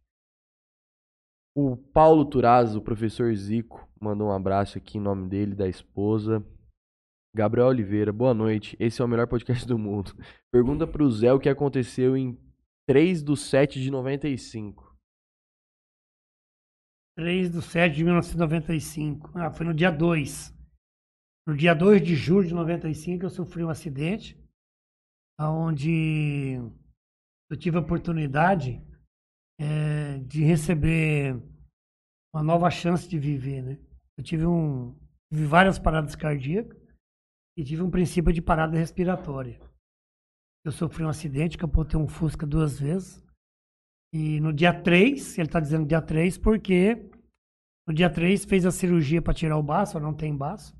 O 1.57 1.76
Paulo 1.76 2.24
Turazzo, 2.24 2.78
o 2.78 2.82
professor 2.82 3.32
Zico, 3.34 3.88
mandou 4.01 4.28
um 4.28 4.32
abraço 4.32 4.76
aqui 4.76 4.99
em 4.99 5.01
nome 5.01 5.28
dele, 5.28 5.55
da 5.55 5.68
esposa. 5.68 6.45
Gabriel 7.34 7.68
Oliveira, 7.68 8.12
boa 8.12 8.34
noite. 8.34 8.76
Esse 8.78 9.01
é 9.01 9.05
o 9.05 9.09
melhor 9.09 9.26
podcast 9.26 9.66
do 9.66 9.78
mundo. 9.78 10.12
Pergunta 10.53 10.86
pro 10.86 11.11
Zé 11.11 11.32
o 11.32 11.38
que 11.38 11.49
aconteceu 11.49 12.16
em 12.16 12.38
3 12.86 13.22
do 13.22 13.36
7 13.36 13.80
de 13.80 13.90
95. 13.90 14.84
3 17.16 17.50
de 17.50 17.62
7 17.62 17.94
de 17.94 18.04
1995. 18.04 19.30
Ah, 19.38 19.50
foi 19.50 19.66
no 19.66 19.74
dia 19.74 19.90
2. 19.90 20.52
No 21.46 21.56
dia 21.56 21.74
2 21.74 22.02
de 22.02 22.14
julho 22.14 22.48
de 22.48 22.54
95 22.54 23.24
eu 23.24 23.30
sofri 23.30 23.64
um 23.64 23.68
acidente. 23.68 24.36
onde 25.40 26.54
eu 27.50 27.56
tive 27.56 27.76
a 27.76 27.80
oportunidade 27.80 28.82
é, 29.60 30.18
de 30.20 30.42
receber 30.42 31.34
uma 32.34 32.42
nova 32.42 32.70
chance 32.70 33.08
de 33.08 33.18
viver, 33.18 33.62
né? 33.62 33.78
Eu 34.18 34.24
tive 34.24 34.46
um 34.46 34.98
tive 35.32 35.46
várias 35.46 35.78
paradas 35.78 36.14
cardíacas 36.14 36.76
e 37.56 37.64
tive 37.64 37.82
um 37.82 37.90
princípio 37.90 38.32
de 38.32 38.42
parada 38.42 38.76
respiratória. 38.76 39.60
Eu 40.64 40.72
sofri 40.72 41.04
um 41.04 41.08
acidente, 41.08 41.58
capotei 41.58 41.98
um 41.98 42.08
Fusca 42.08 42.46
duas 42.46 42.78
vezes. 42.78 43.24
E 44.14 44.38
no 44.38 44.52
dia 44.52 44.72
3, 44.72 45.38
ele 45.38 45.48
está 45.48 45.58
dizendo 45.58 45.88
dia 45.88 46.00
3 46.00 46.38
porque 46.38 47.10
no 47.84 47.92
dia 47.92 48.08
3 48.08 48.44
fez 48.44 48.64
a 48.64 48.70
cirurgia 48.70 49.20
para 49.20 49.34
tirar 49.34 49.58
o 49.58 49.62
baço, 49.62 49.98
não 49.98 50.14
tem 50.14 50.36
baço. 50.36 50.72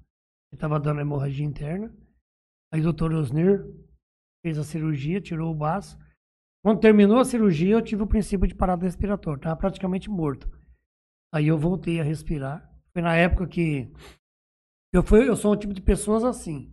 Ele 0.53 0.57
estava 0.57 0.79
dando 0.79 1.01
hemorragia 1.01 1.45
interna. 1.45 1.93
Aí 2.73 2.79
o 2.79 2.85
doutor 2.85 3.13
Osnir 3.13 3.67
fez 4.41 4.57
a 4.57 4.63
cirurgia, 4.63 5.21
tirou 5.21 5.51
o 5.51 5.55
baço. 5.55 5.99
Quando 6.63 6.79
terminou 6.79 7.19
a 7.19 7.25
cirurgia, 7.25 7.75
eu 7.75 7.83
tive 7.83 8.05
o 8.05 8.07
princípio 8.07 8.47
de 8.47 8.55
parada 8.55 8.85
respiratória. 8.85 9.39
Estava 9.39 9.57
praticamente 9.57 10.09
morto. 10.09 10.49
Aí 11.35 11.49
eu 11.49 11.59
voltei 11.59 12.01
a 12.01 12.05
respirar. 12.05 12.73
Foi 12.93 13.03
na 13.03 13.17
época 13.17 13.49
que 13.49 13.93
eu, 14.93 15.03
fui, 15.03 15.29
eu 15.29 15.35
sou 15.35 15.55
um 15.55 15.59
tipo 15.59 15.75
de 15.75 15.83
pessoas 15.83 16.23
assim. 16.23 16.73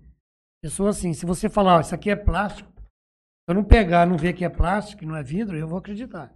Pessoa 0.61 0.91
assim, 0.91 1.11
se 1.11 1.25
você 1.25 1.49
falar, 1.49 1.81
isso 1.81 1.95
aqui 1.95 2.11
é 2.11 2.15
plástico, 2.15 2.71
eu 3.49 3.55
não 3.55 3.63
pegar, 3.63 4.05
não 4.05 4.15
ver 4.15 4.33
que 4.33 4.45
é 4.45 4.49
plástico, 4.49 4.99
que 4.99 5.07
não 5.07 5.15
é 5.15 5.23
vidro, 5.23 5.57
eu 5.57 5.67
vou 5.67 5.79
acreditar. 5.79 6.31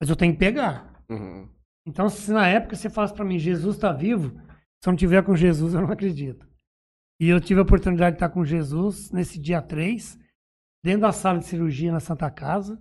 Mas 0.00 0.08
eu 0.08 0.16
tenho 0.16 0.32
que 0.32 0.38
pegar. 0.38 1.04
Uhum. 1.10 1.48
Então, 1.86 2.08
se 2.08 2.32
na 2.32 2.46
época 2.46 2.76
você 2.76 2.88
falasse 2.88 3.14
para 3.14 3.24
mim, 3.24 3.38
Jesus 3.38 3.76
está 3.76 3.92
vivo, 3.92 4.30
se 4.82 4.88
eu 4.88 4.92
não 4.92 4.96
tiver 4.96 5.22
com 5.24 5.36
Jesus, 5.36 5.74
eu 5.74 5.82
não 5.82 5.90
acredito. 5.90 6.48
E 7.20 7.28
eu 7.28 7.40
tive 7.40 7.60
a 7.60 7.62
oportunidade 7.62 8.12
de 8.12 8.16
estar 8.16 8.30
com 8.30 8.44
Jesus 8.44 9.10
nesse 9.10 9.38
dia 9.38 9.60
3, 9.60 10.18
dentro 10.82 11.02
da 11.02 11.12
sala 11.12 11.38
de 11.38 11.44
cirurgia 11.44 11.92
na 11.92 12.00
Santa 12.00 12.30
Casa. 12.30 12.80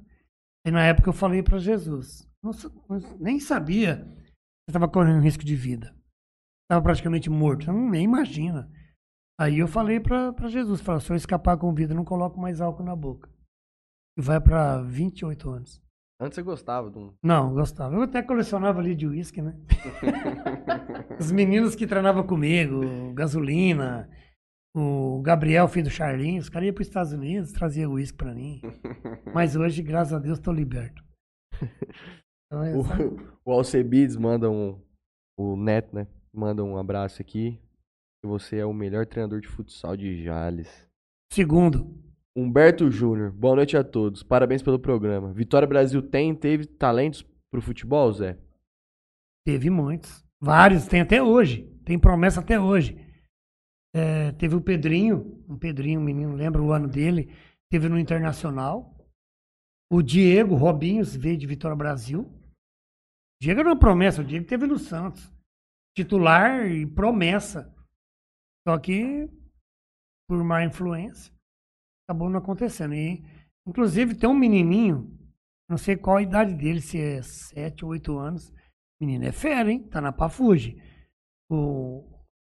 E 0.65 0.72
na 0.72 0.84
época 0.86 1.09
eu 1.09 1.13
falei 1.13 1.43
para 1.43 1.57
Jesus, 1.57 2.30
nossa, 2.41 2.72
nem 3.20 3.39
sabia 3.39 3.97
que 4.15 4.70
estava 4.70 4.88
correndo 4.88 5.22
risco 5.22 5.43
de 5.43 5.55
vida. 5.55 5.93
Estava 6.63 6.84
praticamente 6.84 7.30
morto, 7.30 7.67
eu 7.67 7.74
não, 7.74 7.89
nem 7.89 8.03
imagina. 8.03 8.72
Aí 9.39 9.59
eu 9.59 9.67
falei 9.67 9.99
para 9.99 10.47
Jesus, 10.47 10.82
falei, 10.82 11.01
se 11.01 11.11
eu 11.11 11.15
escapar 11.15 11.57
com 11.57 11.74
vida, 11.74 11.93
não 11.93 12.05
coloco 12.05 12.39
mais 12.39 12.61
álcool 12.61 12.84
na 12.84 12.95
boca. 12.95 13.30
E 14.17 14.22
vai 14.22 14.39
para 14.39 14.82
28 14.84 15.49
anos. 15.49 15.82
Antes 16.22 16.36
você 16.36 16.41
gostava 16.41 16.91
de 16.91 16.97
um. 16.97 17.13
Não, 17.24 17.53
gostava. 17.53 17.95
Eu 17.95 18.01
até 18.01 18.22
colecionava 18.22 18.80
ali 18.80 18.93
de 18.93 19.07
uísque, 19.07 19.41
né? 19.41 19.57
Os 21.17 21.32
meninos 21.32 21.76
que 21.76 21.88
treinavam 21.88 22.28
comigo, 22.28 23.13
gasolina, 23.13 24.09
o 24.76 25.22
Gabriel, 25.22 25.67
filho 25.67 25.86
do 25.86 25.91
Charlinhos, 25.91 26.45
os 26.45 26.49
caras 26.49 26.67
iam 26.67 26.74
para 26.74 26.82
os 26.82 26.88
Estados 26.88 27.13
Unidos, 27.13 27.53
trazia 27.53 27.89
uísque 27.89 28.17
para 28.17 28.34
mim. 28.34 28.61
Mas 29.34 29.55
hoje, 29.55 29.82
graças 29.82 30.13
a 30.13 30.20
Deus, 30.20 30.38
estou 30.38 30.53
liberto. 30.53 31.03
Então, 32.51 32.63
é 32.63 32.76
o, 32.76 32.82
o 33.45 33.51
Alcebides 33.51 34.15
manda 34.15 34.49
um. 34.49 34.82
O 35.38 35.55
Neto, 35.55 35.95
né? 35.95 36.07
Manda 36.34 36.63
um 36.63 36.78
abraço 36.78 37.22
aqui. 37.22 37.61
Você 38.26 38.57
é 38.57 38.65
o 38.65 38.74
melhor 38.74 39.05
treinador 39.05 39.39
de 39.39 39.47
futsal 39.47 39.95
de 39.95 40.24
Jales. 40.24 40.88
Segundo. 41.32 41.95
Humberto 42.36 42.91
Júnior, 42.91 43.32
boa 43.32 43.55
noite 43.55 43.75
a 43.75 43.84
todos. 43.84 44.23
Parabéns 44.23 44.61
pelo 44.61 44.80
programa. 44.80 45.34
Vitória 45.34 45.67
Brasil 45.67 46.01
tem, 46.01 46.36
teve 46.36 46.65
talentos 46.65 47.23
pro 47.51 47.61
futebol, 47.61 48.11
Zé? 48.13 48.38
Teve 49.45 49.69
muitos. 49.69 50.23
Vários, 50.39 50.88
tem 50.88 51.01
até 51.01 51.21
hoje. 51.21 51.67
Tem 51.84 51.99
promessa 51.99 52.39
até 52.39 52.59
hoje. 52.59 52.95
É, 53.93 54.32
teve 54.34 54.55
o 54.55 54.61
Pedrinho, 54.61 55.43
um 55.49 55.57
Pedrinho, 55.57 55.99
um 55.99 56.03
menino, 56.03 56.36
lembra 56.36 56.61
o 56.61 56.71
ano 56.71 56.88
dele, 56.88 57.36
teve 57.71 57.89
no 57.89 57.97
Internacional. 57.97 58.95
O 59.91 60.03
Diego 60.03 60.55
Robinhos 60.55 61.15
veio 61.15 61.38
de 61.38 61.47
Vitória 61.47 61.75
Brasil. 61.75 62.32
Diego 63.41 63.61
era 63.61 63.69
uma 63.69 63.80
promessa, 63.80 64.21
o 64.21 64.25
Diego 64.25 64.45
teve 64.45 64.67
no 64.67 64.77
Santos. 64.77 65.34
Titular 65.97 66.69
e 66.69 66.86
promessa. 66.86 67.73
Só 68.67 68.77
que, 68.77 69.27
por 70.30 70.43
má 70.43 70.63
influência, 70.63 71.34
acabou 72.10 72.28
não 72.30 72.39
acontecendo. 72.39 72.95
E, 72.95 73.24
inclusive, 73.68 74.16
tem 74.16 74.28
um 74.28 74.34
menininho, 74.34 75.16
não 75.70 75.78
sei 75.78 75.95
qual 75.95 76.18
a 76.18 76.22
idade 76.24 76.55
dele, 76.55 76.82
se 76.82 76.99
é 76.99 77.22
7 77.22 77.86
ou 77.86 77.91
8 77.91 78.18
anos. 78.18 78.51
Menino 78.99 79.26
é 79.26 79.32
fera, 79.32 79.72
hein? 79.72 79.88
Tá 79.88 80.01
na 80.01 80.12
Pafuge. 80.12 80.82
O 81.49 82.03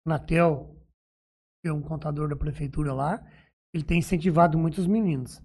Natel, 0.05 0.75
que 1.63 1.69
é 1.69 1.73
um 1.73 1.81
contador 1.81 2.29
da 2.29 2.35
prefeitura 2.35 2.93
lá, 2.93 3.25
ele 3.73 3.83
tem 3.83 3.99
incentivado 3.99 4.57
muitos 4.57 4.85
meninos. 4.85 5.41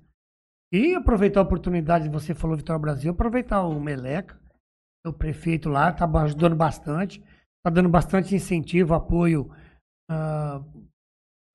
E 0.73 0.95
aproveitar 0.95 1.41
a 1.41 1.45
oportunidade, 1.45 2.09
você 2.09 2.35
falou 2.35 2.57
Vitória 2.57 2.81
Brasil, 2.81 3.13
aproveitar 3.13 3.63
o 3.63 3.81
Meleca, 3.81 4.39
o 5.07 5.13
prefeito 5.13 5.69
lá, 5.69 5.91
está 5.91 6.05
ajudando 6.23 6.55
bastante, 6.55 7.21
está 7.21 7.71
dando 7.73 7.89
bastante 7.89 8.35
incentivo, 8.35 8.95
apoio 8.95 9.51
uh, 10.11 10.89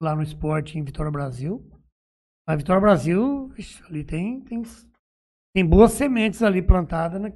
lá 0.02 0.16
no 0.16 0.24
esporte 0.24 0.78
em 0.78 0.84
Vitória 0.84 1.12
Brasil. 1.12 1.75
A 2.48 2.56
Vitória 2.56 2.82
Brasil, 2.82 3.52
ali 3.88 4.04
tem, 4.04 4.42
tem, 4.42 4.62
tem 5.54 5.66
boas 5.66 5.94
sementes 5.94 6.44
ali 6.44 6.62
plantadas. 6.62 7.20
Né? 7.20 7.34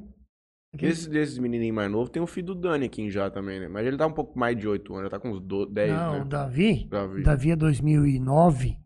Esses 0.78 1.08
desses 1.08 1.40
menininhos 1.40 1.76
mais 1.76 1.92
novos, 1.92 2.12
tem 2.12 2.22
o 2.22 2.28
filho 2.28 2.48
do 2.48 2.56
Dani 2.56 2.86
aqui 2.86 3.10
já 3.10 3.30
também, 3.32 3.60
né? 3.60 3.68
Mas 3.68 3.88
ele 3.88 3.98
tá 3.98 4.06
um 4.06 4.14
pouco 4.14 4.38
mais 4.38 4.56
de 4.56 4.68
8 4.68 4.94
anos, 4.94 5.04
ele 5.04 5.10
tá 5.10 5.20
com 5.20 5.32
uns 5.32 5.40
12, 5.40 5.72
10, 5.72 5.92
Não, 5.92 6.14
né? 6.14 6.22
o 6.22 6.26
Davi, 6.26 6.86
Davi. 6.86 7.24
Davi 7.24 7.52
é 7.52 7.56
2009, 7.56 8.78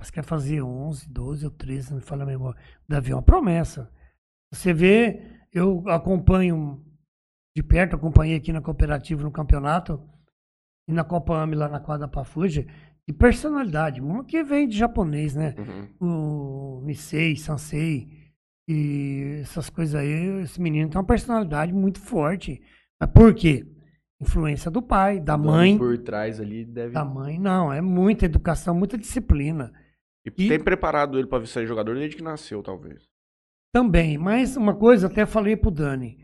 mas 0.00 0.10
quer 0.10 0.24
fazer 0.24 0.62
11, 0.62 1.08
12 1.08 1.44
ou 1.44 1.50
13, 1.52 1.90
não 1.90 1.98
me 1.98 2.04
fala 2.04 2.24
a 2.24 2.26
memória. 2.26 2.60
O 2.60 2.90
Davi 2.90 3.12
é 3.12 3.14
uma 3.14 3.22
promessa. 3.22 3.88
Você 4.52 4.74
vê, 4.74 5.46
eu 5.52 5.88
acompanho 5.88 6.84
de 7.56 7.62
perto, 7.62 7.94
acompanhei 7.94 8.36
aqui 8.36 8.52
na 8.52 8.60
cooperativa 8.60 9.22
no 9.22 9.30
campeonato 9.30 10.02
e 10.88 10.92
na 10.92 11.04
Copa 11.04 11.40
AMI 11.40 11.54
lá 11.54 11.68
na 11.68 11.78
quadra 11.78 12.08
Pafuja, 12.08 12.66
de 13.08 13.14
personalidade. 13.14 14.00
Uma 14.00 14.24
que 14.24 14.42
vem 14.42 14.68
de 14.68 14.76
japonês, 14.76 15.34
né? 15.34 15.54
Uhum. 16.00 16.78
O 16.80 16.86
Nisei, 16.86 17.36
Sansei 17.36 18.08
e 18.68 19.40
essas 19.42 19.68
coisas 19.68 19.94
aí. 19.94 20.40
Esse 20.42 20.60
menino 20.60 20.88
tem 20.88 20.98
uma 20.98 21.06
personalidade 21.06 21.72
muito 21.72 22.00
forte. 22.00 22.60
Mas 23.00 23.10
por 23.10 23.34
quê? 23.34 23.66
Influência 24.20 24.70
do 24.70 24.80
pai, 24.80 25.18
da 25.18 25.36
mãe. 25.36 25.76
Por 25.76 25.98
trás 25.98 26.38
ali 26.40 26.64
deve. 26.64 26.92
Da 26.94 27.04
mãe, 27.04 27.38
não. 27.38 27.72
É 27.72 27.80
muita 27.80 28.24
educação, 28.26 28.74
muita 28.74 28.96
disciplina. 28.96 29.72
E, 30.24 30.30
E- 30.44 30.48
tem 30.48 30.60
preparado 30.60 31.18
ele 31.18 31.26
pra 31.26 31.44
ser 31.44 31.66
jogador 31.66 31.96
desde 31.96 32.16
que 32.16 32.22
nasceu, 32.22 32.62
talvez. 32.62 33.02
Também, 33.74 34.18
mas 34.18 34.56
uma 34.56 34.74
coisa, 34.74 35.06
até 35.08 35.24
falei 35.26 35.56
pro 35.56 35.70
Dani. 35.70 36.18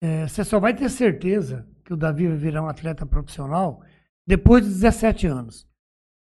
é, 0.00 0.26
você 0.26 0.42
só 0.44 0.58
vai 0.58 0.74
ter 0.74 0.88
certeza 0.88 1.68
que 1.84 1.92
o 1.92 1.96
Davi 1.96 2.26
vai 2.26 2.36
virar 2.36 2.62
um 2.62 2.68
atleta 2.68 3.04
profissional 3.06 3.82
depois 4.26 4.64
dos 4.64 4.74
17 4.80 5.26
anos. 5.26 5.64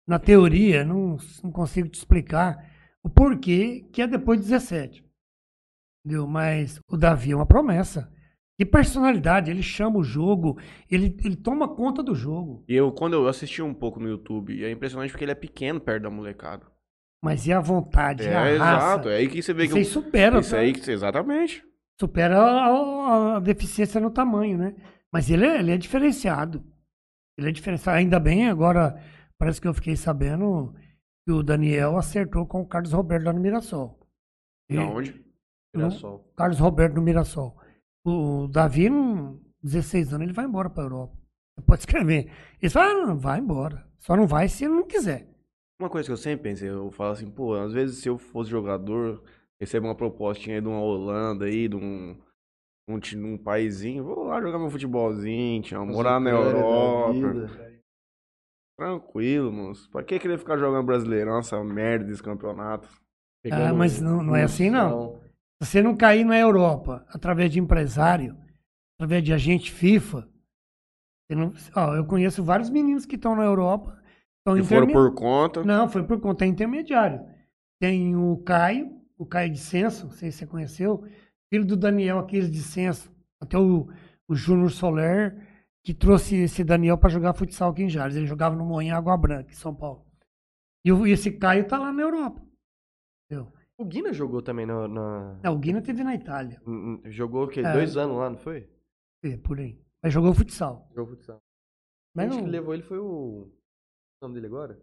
Na 0.07 0.17
teoria, 0.19 0.83
não, 0.85 1.17
não 1.43 1.51
consigo 1.51 1.89
te 1.89 1.95
explicar 1.95 2.65
o 3.03 3.09
porquê 3.09 3.85
que 3.91 4.01
é 4.01 4.07
depois 4.07 4.39
de 4.39 4.45
17. 4.47 5.03
Entendeu? 6.05 6.25
Mas 6.27 6.79
o 6.89 6.95
Davi 6.97 7.31
é 7.31 7.35
uma 7.35 7.45
promessa. 7.45 8.11
De 8.59 8.65
personalidade, 8.65 9.51
ele 9.51 9.61
chama 9.61 9.99
o 9.99 10.03
jogo, 10.03 10.57
ele, 10.89 11.15
ele 11.23 11.35
toma 11.35 11.67
conta 11.75 12.01
do 12.01 12.15
jogo. 12.15 12.63
E 12.67 12.73
eu, 12.75 12.91
quando 12.91 13.13
eu 13.13 13.27
assisti 13.27 13.61
um 13.61 13.73
pouco 13.73 13.99
no 13.99 14.07
YouTube, 14.09 14.63
é 14.63 14.71
impressionante 14.71 15.11
porque 15.11 15.23
ele 15.25 15.31
é 15.31 15.35
pequeno 15.35 15.79
perto 15.79 16.03
da 16.03 16.09
molecada. 16.09 16.65
Mas 17.23 17.45
e 17.45 17.53
a 17.53 17.59
vontade, 17.59 18.23
É, 18.23 18.35
a 18.35 18.39
raça? 18.41 18.53
exato. 18.55 19.09
É 19.09 19.17
aí 19.17 19.27
que 19.27 19.41
você 19.43 19.53
vê 19.53 19.67
que. 19.67 19.73
Aí 19.73 19.79
eu- 19.81 19.85
supera, 19.85 20.39
Isso 20.39 20.51
tá? 20.51 20.57
aí, 20.59 20.73
que- 20.73 20.89
exatamente. 20.89 21.63
supera 21.99 22.39
a, 22.39 22.65
a- 22.67 23.35
a 23.37 23.39
deficiência 23.39 23.99
no 24.01 24.09
tamanho, 24.09 24.57
né? 24.57 24.75
Mas 25.11 25.29
ele 25.29 25.45
é, 25.45 25.59
ele 25.59 25.71
é 25.71 25.77
diferenciado. 25.77 26.63
Ele 27.37 27.49
é 27.49 27.51
diferenciado. 27.51 27.97
Ainda 27.99 28.19
bem, 28.19 28.47
agora 28.49 28.99
parece 29.37 29.61
que 29.61 29.67
eu 29.67 29.73
fiquei 29.73 29.95
sabendo 29.95 30.73
que 31.25 31.31
o 31.31 31.43
Daniel 31.43 31.97
acertou 31.97 32.45
com 32.45 32.61
o 32.61 32.67
Carlos 32.67 32.93
Roberto 32.93 33.25
lá 33.25 33.33
no 33.33 33.39
Mirassol. 33.39 33.99
E- 34.69 34.75
Da 34.75 34.85
onde? 34.85 35.25
Mirassol. 35.75 36.31
Carlos 36.35 36.59
Roberto 36.59 36.95
no 36.95 37.01
Mirassol. 37.01 37.57
O 38.05 38.47
Davi, 38.47 38.89
com 38.89 39.39
16 39.61 40.13
anos, 40.13 40.23
ele 40.25 40.33
vai 40.33 40.45
embora 40.45 40.69
para 40.69 40.83
Europa. 40.83 41.17
Você 41.57 41.65
pode 41.65 41.79
escrever. 41.81 42.31
Ele 42.61 42.69
fala, 42.69 42.91
ah, 42.91 43.05
não, 43.07 43.17
vai 43.17 43.39
embora. 43.39 43.85
Só 43.99 44.15
não 44.15 44.27
vai 44.27 44.47
se 44.47 44.65
ele 44.65 44.73
não 44.75 44.87
quiser. 44.87 45.27
Uma 45.79 45.89
coisa 45.89 46.07
que 46.07 46.13
eu 46.13 46.17
sempre 46.17 46.49
pensei, 46.49 46.69
eu 46.69 46.89
falo 46.91 47.11
assim, 47.11 47.29
pô, 47.29 47.53
às 47.53 47.71
vezes 47.73 47.97
se 47.99 48.09
eu 48.09 48.17
fosse 48.17 48.49
jogador, 48.49 49.23
recebo 49.59 49.87
uma 49.87 49.95
propostinha 49.95 50.55
aí 50.55 50.61
de 50.61 50.67
uma 50.67 50.81
Holanda 50.81 51.45
aí, 51.45 51.67
de 51.67 51.75
um, 51.75 52.17
um, 52.89 52.99
um 53.25 53.37
paísinho, 53.37 54.03
vou 54.03 54.23
lá 54.23 54.41
jogar 54.41 54.57
meu 54.57 54.71
futebolzinho, 54.71 55.61
tchau, 55.61 55.85
morar 55.85 56.19
na 56.19 56.31
Europa. 56.31 57.66
Tranquilo, 58.77 59.51
moço. 59.51 59.89
Pra 59.89 60.03
que 60.03 60.19
querer 60.19 60.37
ficar 60.37 60.57
jogando 60.57 60.85
brasileirão, 60.85 61.39
essa 61.39 61.61
merda 61.63 62.05
desse 62.05 62.21
campeonato? 62.21 62.87
Ah, 63.51 63.73
mas 63.73 63.99
não, 63.99 64.21
não 64.21 64.35
é 64.35 64.43
assim, 64.43 64.69
não. 64.69 65.19
Se 65.63 65.69
você 65.71 65.81
não 65.81 65.95
cair 65.95 66.23
na 66.23 66.37
Europa 66.37 67.05
através 67.09 67.51
de 67.51 67.59
empresário, 67.59 68.37
através 68.95 69.23
de 69.23 69.33
agente 69.33 69.71
FIFA, 69.71 70.27
você 71.25 71.35
não, 71.35 71.53
ó, 71.75 71.95
eu 71.95 72.05
conheço 72.05 72.43
vários 72.43 72.69
meninos 72.69 73.05
que 73.05 73.15
estão 73.15 73.35
na 73.35 73.43
Europa, 73.43 73.99
estão 74.39 74.55
Se 74.61 74.67
for 74.69 74.83
interme- 74.83 74.93
por 74.93 75.13
conta. 75.15 75.63
Não, 75.63 75.89
foi 75.89 76.03
por 76.03 76.19
conta 76.19 76.45
é 76.45 76.47
intermediário. 76.47 77.21
tem 77.81 78.15
o 78.15 78.37
Caio, 78.37 78.95
o 79.17 79.25
Caio 79.25 79.51
de 79.51 79.59
Censo, 79.59 80.05
não 80.05 80.11
sei 80.11 80.31
se 80.31 80.39
você 80.39 80.47
conheceu, 80.47 81.03
filho 81.49 81.65
do 81.65 81.75
Daniel 81.77 82.19
Aquiles 82.19 82.51
de 82.51 82.61
Censo, 82.61 83.11
até 83.39 83.57
o, 83.57 83.87
o 84.27 84.35
Júnior 84.35 84.71
Soler, 84.71 85.35
que 85.87 85.93
trouxe 85.93 86.35
esse 86.35 86.65
Daniel 86.65 86.97
para 86.97 87.09
jogar 87.09 87.33
futsal 87.33 87.71
aqui 87.71 87.83
em 87.83 87.89
Jales. 87.89 88.17
Ele 88.17 88.27
jogava 88.27 88.53
no 88.57 88.65
Moinha 88.65 88.97
Água 88.97 89.15
Branca, 89.15 89.51
em 89.51 89.55
São 89.55 89.73
Paulo. 89.73 90.05
E 90.83 90.91
o- 90.91 91.07
e 91.07 91.11
esse 91.11 91.31
Caio 91.31 91.65
tá 91.65 91.77
lá 91.79 91.93
na 91.93 92.01
Europa. 92.01 92.45
Entendeu? 93.31 93.53
O 93.77 93.85
Guina 93.85 94.11
jogou 94.11 94.41
também 94.41 94.65
na. 94.65 94.85
na- 94.85 95.39
É, 95.41 95.49
o 95.49 95.57
Guina 95.57 95.81
teve 95.81 96.03
na 96.03 96.13
Itália, 96.13 96.61
Jogou 97.05 97.45
o 97.45 97.47
quê? 97.47 97.61
É. 97.61 97.71
Dois 97.71 97.95
anos 97.95 98.17
lá, 98.17 98.29
não 98.29 98.37
foi? 98.37 98.69
é, 99.23 99.37
por 99.37 99.57
aí. 99.59 99.81
Mas 100.03 100.11
jogou 100.13 100.33
futsal. 100.33 100.89
Jogou 100.93 101.15
futsal. 101.15 101.41
Mas 102.13 102.29
não, 102.31 102.43
que 102.43 102.49
levou 102.49 102.73
ele 102.73 102.83
foi 102.83 102.97
o. 102.99 103.43
O 103.45 103.51
nome 104.21 104.33
dele 104.35 104.47
agora? 104.47 104.77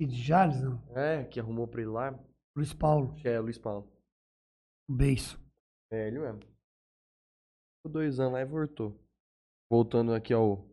e 0.00 0.04
de 0.06 0.16
Jales, 0.20 0.60
não. 0.62 0.82
É, 0.96 1.22
que 1.24 1.38
arrumou 1.38 1.68
pra 1.68 1.80
ele 1.80 1.90
lá. 1.90 2.18
Luiz 2.56 2.74
Paulo, 2.74 3.14
é 3.24 3.38
Luiz 3.38 3.56
Paulo. 3.56 3.88
o 4.90 4.92
beiço. 4.94 5.40
É, 5.92 6.08
ele 6.08 6.18
mesmo. 6.18 6.40
Ficou 6.40 7.92
dois 7.92 8.18
anos 8.18 8.32
lá 8.32 8.40
e 8.40 8.44
voltou. 8.44 8.98
Voltando 9.68 10.14
aqui 10.14 10.32
ao, 10.32 10.64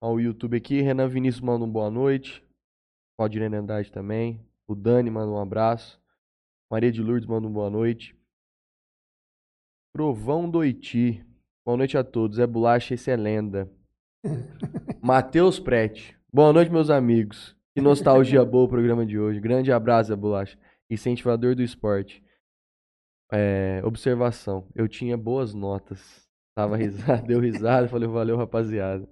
ao 0.00 0.20
YouTube 0.20 0.56
aqui, 0.56 0.80
Renan 0.80 1.08
Vinícius 1.08 1.40
manda 1.40 1.64
um 1.64 1.70
boa 1.70 1.90
noite. 1.90 2.42
Valdirene 3.18 3.56
Andrade 3.56 3.90
também. 3.90 4.40
O 4.66 4.74
Dani 4.74 5.10
manda 5.10 5.32
um 5.32 5.40
abraço. 5.40 6.00
Maria 6.70 6.92
de 6.92 7.02
Lourdes 7.02 7.26
manda 7.28 7.48
um 7.48 7.52
boa 7.52 7.68
noite. 7.68 8.16
Trovão 9.92 10.48
Doiti. 10.48 11.24
Boa 11.66 11.76
noite 11.76 11.98
a 11.98 12.04
todos. 12.04 12.38
É 12.38 12.46
bolacha, 12.46 12.94
esse 12.94 13.10
é 13.10 13.16
lenda. 13.16 13.70
Matheus 15.02 15.58
Prete. 15.58 16.16
Boa 16.32 16.52
noite, 16.52 16.70
meus 16.70 16.90
amigos. 16.90 17.56
Que 17.74 17.80
nostalgia 17.80 18.42
boa 18.46 18.64
o 18.64 18.68
programa 18.68 19.04
de 19.04 19.18
hoje. 19.18 19.40
Grande 19.40 19.72
abraço, 19.72 20.08
Zé 20.08 20.16
Bolacha. 20.16 20.56
Incentivador 20.88 21.54
do 21.54 21.62
esporte. 21.62 22.24
É, 23.32 23.82
observação. 23.84 24.68
Eu 24.74 24.86
tinha 24.88 25.16
boas 25.16 25.52
notas. 25.52 26.31
Tava 26.56 26.76
risado, 26.76 27.24
deu 27.26 27.40
risada. 27.40 27.88
Falei, 27.88 28.08
valeu, 28.08 28.36
rapaziada. 28.36 29.08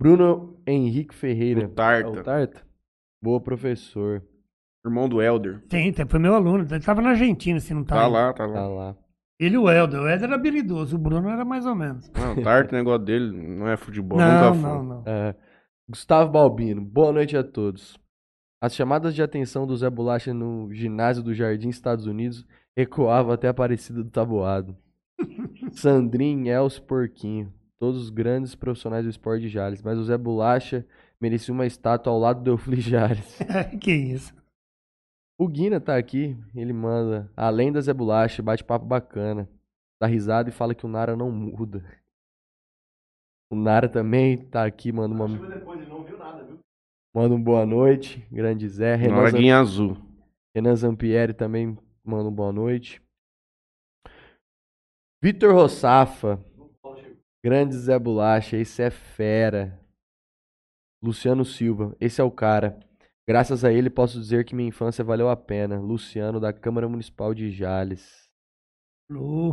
Bruno 0.00 0.60
Henrique 0.66 1.14
Ferreira. 1.14 1.66
O 1.66 1.68
Tarta. 1.68 2.08
É 2.08 2.20
o 2.20 2.22
Tarta? 2.22 2.66
Boa, 3.22 3.40
professor. 3.40 4.22
Irmão 4.84 5.08
do 5.08 5.20
Elder. 5.20 5.62
Tem, 5.68 5.92
foi 5.92 6.20
meu 6.20 6.34
aluno. 6.34 6.66
Ele 6.70 6.84
tava 6.84 7.02
na 7.02 7.10
Argentina, 7.10 7.58
se 7.58 7.74
não 7.74 7.82
tá. 7.82 7.96
Tá 7.96 8.06
aí. 8.06 8.12
lá, 8.12 8.32
tá 8.32 8.46
lá. 8.46 8.54
Tá 8.54 8.66
lá. 8.68 8.96
Ele 9.38 9.54
e 9.54 9.58
o 9.58 9.70
Helder. 9.70 10.00
O 10.00 10.08
Helder 10.08 10.24
era 10.24 10.34
habilidoso, 10.34 10.96
o 10.96 10.98
Bruno 10.98 11.28
era 11.28 11.44
mais 11.44 11.66
ou 11.66 11.74
menos. 11.74 12.10
Não, 12.12 12.34
o 12.34 12.42
Tarta, 12.42 12.72
o 12.74 12.78
negócio 12.78 13.04
dele 13.04 13.30
não 13.32 13.68
é 13.68 13.76
futebol, 13.76 14.18
não, 14.18 14.52
nunca 14.52 14.60
foi. 14.60 14.70
não, 14.70 14.82
não. 14.84 15.02
É, 15.06 15.34
Gustavo 15.88 16.30
Balbino, 16.30 16.80
boa 16.80 17.12
noite 17.12 17.36
a 17.36 17.44
todos. 17.44 17.98
As 18.62 18.74
chamadas 18.74 19.14
de 19.14 19.22
atenção 19.22 19.66
do 19.66 19.76
Zé 19.76 19.90
Bolacha 19.90 20.32
no 20.32 20.72
ginásio 20.72 21.22
do 21.22 21.34
Jardim, 21.34 21.68
Estados 21.68 22.06
Unidos, 22.06 22.46
ecoavam 22.74 23.32
até 23.32 23.46
a 23.48 23.50
Aparecida 23.50 24.02
do 24.02 24.10
Taboado. 24.10 24.76
Sandrinho, 25.76 26.48
Elcio 26.48 26.82
Porquinho, 26.82 27.52
todos 27.78 28.00
os 28.00 28.10
grandes 28.10 28.54
profissionais 28.54 29.04
do 29.04 29.10
esporte 29.10 29.42
de 29.42 29.48
Jales, 29.48 29.82
mas 29.82 29.98
o 29.98 30.04
Zé 30.04 30.16
Bolacha 30.16 30.86
merecia 31.20 31.52
uma 31.52 31.66
estátua 31.66 32.12
ao 32.12 32.18
lado 32.18 32.42
do 32.42 32.50
Eufli 32.50 32.80
Jales. 32.80 33.38
que 33.80 33.92
isso. 33.92 34.34
O 35.38 35.46
Guina 35.46 35.78
tá 35.78 35.96
aqui, 35.96 36.36
ele 36.54 36.72
manda, 36.72 37.30
além 37.36 37.70
da 37.70 37.80
Zé 37.80 37.92
Bolacha, 37.92 38.42
bate 38.42 38.64
papo 38.64 38.86
bacana, 38.86 39.48
dá 40.00 40.06
risada 40.06 40.48
e 40.48 40.52
fala 40.52 40.74
que 40.74 40.86
o 40.86 40.88
Nara 40.88 41.14
não 41.14 41.30
muda. 41.30 41.84
O 43.50 43.54
Nara 43.54 43.88
também 43.88 44.38
tá 44.38 44.64
aqui, 44.64 44.90
manda 44.90 45.14
uma... 45.14 45.28
Manda 47.14 47.34
um 47.34 47.42
boa 47.42 47.64
noite, 47.64 48.26
grande 48.30 48.68
Zé. 48.68 48.94
Renan. 48.94 49.16
Noraguinha 49.16 49.58
azul. 49.58 49.96
Renan 50.54 50.74
Zampieri 50.74 51.32
também 51.32 51.78
manda 52.04 52.28
um 52.28 52.32
boa 52.32 52.52
noite. 52.52 53.02
Vitor 55.22 55.52
Rossafa. 55.54 56.38
Grande 57.44 57.76
Zé 57.76 57.98
Bolacha, 57.98 58.56
esse 58.56 58.82
é 58.82 58.90
fera. 58.90 59.80
Luciano 61.02 61.44
Silva, 61.44 61.94
esse 62.00 62.20
é 62.20 62.24
o 62.24 62.30
cara. 62.30 62.78
Graças 63.28 63.64
a 63.64 63.72
ele 63.72 63.90
posso 63.90 64.18
dizer 64.18 64.44
que 64.44 64.54
minha 64.54 64.68
infância 64.68 65.04
valeu 65.04 65.28
a 65.28 65.36
pena. 65.36 65.78
Luciano, 65.78 66.40
da 66.40 66.52
Câmara 66.52 66.88
Municipal 66.88 67.34
de 67.34 67.50
Jales. 67.50 68.28
Lu. 69.10 69.52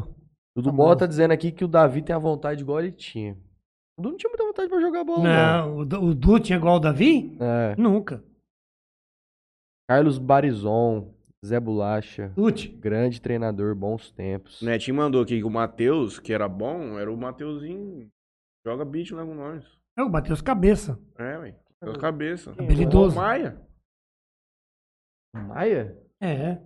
Dudu 0.55 0.69
Famoso. 0.69 0.75
Bola 0.77 0.97
tá 0.97 1.05
dizendo 1.05 1.31
aqui 1.31 1.51
que 1.51 1.63
o 1.65 1.67
Davi 1.67 2.01
tem 2.01 2.15
a 2.15 2.19
vontade 2.19 2.61
igual 2.61 2.79
ele 2.79 2.91
tinha. 2.91 3.33
O 3.97 4.01
Dudu 4.01 4.11
não 4.11 4.17
tinha 4.17 4.29
muita 4.29 4.45
vontade 4.45 4.69
pra 4.69 4.79
jogar 4.81 5.03
bola, 5.03 5.23
não. 5.23 5.67
Não, 5.67 5.77
o, 5.79 5.85
Du- 5.85 6.01
o 6.03 6.15
Du 6.15 6.39
tinha 6.39 6.57
igual 6.57 6.77
o 6.77 6.79
Davi? 6.79 7.37
É. 7.39 7.75
Nunca. 7.79 8.23
Carlos 9.89 10.17
Barizon, 10.17 11.12
Zé 11.45 11.59
Bolacha. 11.59 12.31
Tuti. 12.35 12.69
Grande 12.69 13.21
treinador, 13.21 13.75
bons 13.75 14.11
tempos. 14.11 14.61
O 14.61 14.65
Netinho 14.65 14.95
mandou 14.95 15.21
aqui 15.21 15.39
que 15.39 15.43
o 15.43 15.49
Matheus, 15.49 16.19
que 16.19 16.31
era 16.31 16.47
bom, 16.47 16.97
era 16.97 17.11
o 17.11 17.17
Mateuzinho. 17.17 18.09
Joga 18.65 18.85
beat 18.85 19.11
lá 19.11 19.25
com 19.25 19.35
nós. 19.35 19.65
É 19.97 20.01
o 20.01 20.09
Matheus 20.09 20.41
Cabeça. 20.41 20.99
É, 21.17 21.37
velho. 21.37 21.55
Pela 21.83 21.99
cabeça. 21.99 22.51
Habilidoso. 22.51 23.17
O 23.17 23.21
Maia. 23.21 23.61
Maia? 25.35 25.97
É. 26.21 26.61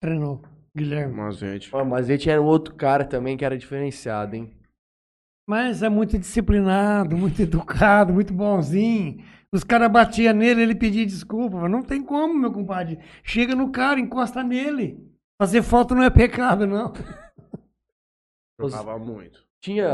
Treinou. 0.00 0.42
Guilherme. 0.74 1.14
Mas, 1.14 1.36
gente. 1.36 1.74
Ó, 1.74 1.84
mas 1.84 2.08
ele 2.08 2.18
tinha 2.18 2.40
um 2.40 2.46
outro 2.46 2.74
cara 2.74 3.04
também 3.04 3.36
que 3.36 3.44
era 3.44 3.58
diferenciado, 3.58 4.34
hein? 4.34 4.56
Mas 5.46 5.82
é 5.82 5.90
muito 5.90 6.18
disciplinado, 6.18 7.18
muito 7.18 7.42
educado, 7.42 8.14
muito 8.14 8.32
bonzinho. 8.32 9.22
Os 9.54 9.62
caras 9.62 9.88
batiam 9.88 10.34
nele, 10.34 10.62
ele 10.62 10.74
pedia 10.74 11.06
desculpa. 11.06 11.68
Não 11.68 11.80
tem 11.80 12.02
como, 12.02 12.34
meu 12.34 12.50
compadre. 12.50 12.98
Chega 13.22 13.54
no 13.54 13.70
cara, 13.70 14.00
encosta 14.00 14.42
nele. 14.42 14.98
Fazer 15.40 15.62
foto 15.62 15.94
não 15.94 16.02
é 16.02 16.10
pecado, 16.10 16.66
não. 16.66 16.92
Jogava 18.60 18.98
muito. 18.98 19.46
Tinha. 19.60 19.86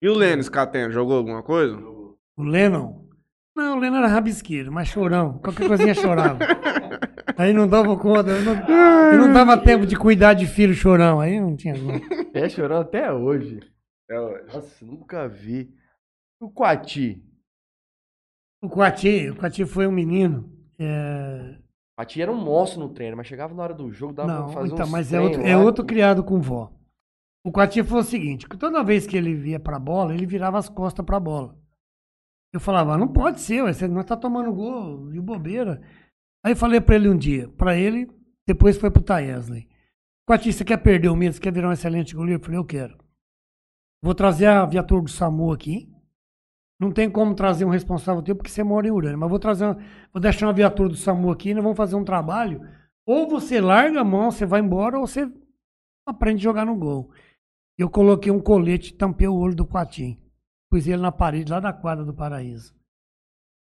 E 0.00 0.08
o 0.08 0.14
Lênis 0.14 0.48
Catena, 0.48 0.92
jogou 0.92 1.16
alguma 1.16 1.42
coisa? 1.42 1.76
O 1.76 2.16
Lennon? 2.38 3.08
Não, 3.56 3.76
o 3.76 3.80
Lennon 3.80 3.96
era 3.96 4.06
rabisqueiro, 4.06 4.70
mas 4.70 4.86
chorão. 4.86 5.40
Qualquer 5.40 5.66
coisinha 5.66 5.94
chorava. 5.94 6.38
Aí 7.36 7.52
não 7.52 7.66
dava 7.66 7.96
conta. 7.96 8.30
Eu 8.30 8.42
não, 8.42 9.12
eu 9.14 9.18
não 9.18 9.32
dava 9.32 9.58
tempo 9.58 9.84
de 9.84 9.96
cuidar 9.96 10.34
de 10.34 10.46
filho 10.46 10.74
chorão. 10.74 11.18
Aí 11.20 11.40
não 11.40 11.56
tinha. 11.56 11.74
como. 11.74 12.00
É 12.32 12.48
chorando 12.48 12.82
até 12.82 13.12
hoje. 13.12 13.58
É 14.08 14.20
hoje. 14.20 14.44
Nossa, 14.54 14.84
nunca 14.84 15.26
vi. 15.28 15.74
O 16.40 16.48
Quati. 16.48 17.27
O 18.62 18.68
Coati, 18.68 19.30
o 19.30 19.36
Coati 19.36 19.64
foi 19.64 19.86
um 19.86 19.92
menino. 19.92 20.50
é, 20.78 21.56
O 21.58 22.00
Quati 22.00 22.20
era 22.22 22.30
um 22.32 22.36
monstro 22.40 22.80
no 22.80 22.88
treino, 22.90 23.16
mas 23.16 23.26
chegava 23.26 23.54
na 23.54 23.62
hora 23.62 23.74
do 23.74 23.90
jogo, 23.92 24.12
dava 24.12 24.32
pra 24.32 24.40
Não, 24.42 24.48
fazer 24.52 24.72
então, 24.72 24.86
mas 24.88 25.12
é 25.12 25.20
outro, 25.20 25.42
é 25.42 25.56
outro 25.56 25.84
que- 25.84 25.94
criado 25.94 26.22
com 26.24 26.40
vó. 26.40 26.72
O 27.44 27.52
Coati 27.52 27.82
foi 27.82 28.00
o 28.00 28.04
seguinte, 28.04 28.48
que 28.48 28.56
toda 28.56 28.82
vez 28.84 29.06
que 29.06 29.16
ele 29.16 29.34
via 29.34 29.58
pra 29.60 29.78
bola, 29.78 30.12
ele 30.14 30.26
virava 30.26 30.58
as 30.58 30.68
costas 30.68 31.04
pra 31.04 31.18
bola. 31.20 31.56
Eu 32.52 32.60
falava, 32.60 32.94
"Ah, 32.94 32.98
não 32.98 33.08
pode 33.08 33.40
ser, 33.40 33.62
ué, 33.62 33.72
você 33.72 33.86
não 33.86 34.02
tá 34.02 34.16
tomando 34.16 34.52
gol, 34.52 35.10
de 35.10 35.20
bobeira. 35.20 35.80
Aí 36.44 36.52
eu 36.52 36.56
falei 36.56 36.80
pra 36.80 36.94
ele 36.96 37.08
um 37.08 37.16
dia, 37.16 37.48
pra 37.50 37.76
ele, 37.76 38.08
depois 38.46 38.76
foi 38.76 38.90
pro 38.90 39.02
Taesley. 39.02 39.68
Coati, 40.26 40.52
você 40.52 40.64
quer 40.64 40.78
perder 40.78 41.08
o 41.08 41.16
medo, 41.16 41.34
você 41.34 41.40
quer 41.40 41.52
virar 41.52 41.68
um 41.68 41.72
excelente 41.72 42.14
goleiro? 42.14 42.40
Eu 42.40 42.44
falei, 42.44 42.58
eu 42.58 42.64
quero. 42.64 42.96
Vou 44.02 44.14
trazer 44.14 44.46
a 44.46 44.64
viatura 44.66 45.02
do 45.02 45.10
SAMU 45.10 45.52
aqui. 45.52 45.90
Não 46.80 46.92
tem 46.92 47.10
como 47.10 47.34
trazer 47.34 47.64
um 47.64 47.70
responsável 47.70 48.22
teu 48.22 48.36
porque 48.36 48.50
você 48.50 48.62
mora 48.62 48.86
em 48.86 48.90
Urânia, 48.90 49.16
mas 49.16 49.28
vou 49.28 49.38
trazer, 49.38 49.64
uma- 49.64 49.78
vou 50.12 50.22
deixar 50.22 50.46
uma 50.46 50.52
viatura 50.52 50.88
do 50.88 50.94
SAMU 50.96 51.30
aqui, 51.30 51.52
nós 51.52 51.62
vamos 51.62 51.76
fazer 51.76 51.96
um 51.96 52.04
trabalho. 52.04 52.60
Ou 53.04 53.28
você 53.28 53.60
larga 53.60 54.00
a 54.00 54.04
mão, 54.04 54.30
você 54.30 54.46
vai 54.46 54.60
embora, 54.60 54.98
ou 54.98 55.06
você 55.06 55.28
aprende 56.06 56.40
a 56.40 56.44
jogar 56.44 56.64
no 56.64 56.76
gol. 56.76 57.10
Eu 57.76 57.90
coloquei 57.90 58.30
um 58.30 58.40
colete, 58.40 58.94
tampei 58.94 59.26
o 59.26 59.34
olho 59.34 59.54
do 59.56 59.66
Quatim. 59.66 60.18
Pus 60.70 60.86
ele 60.86 61.02
na 61.02 61.10
parede 61.10 61.50
lá 61.50 61.58
da 61.58 61.72
quadra 61.72 62.04
do 62.04 62.12
Paraíso. 62.14 62.74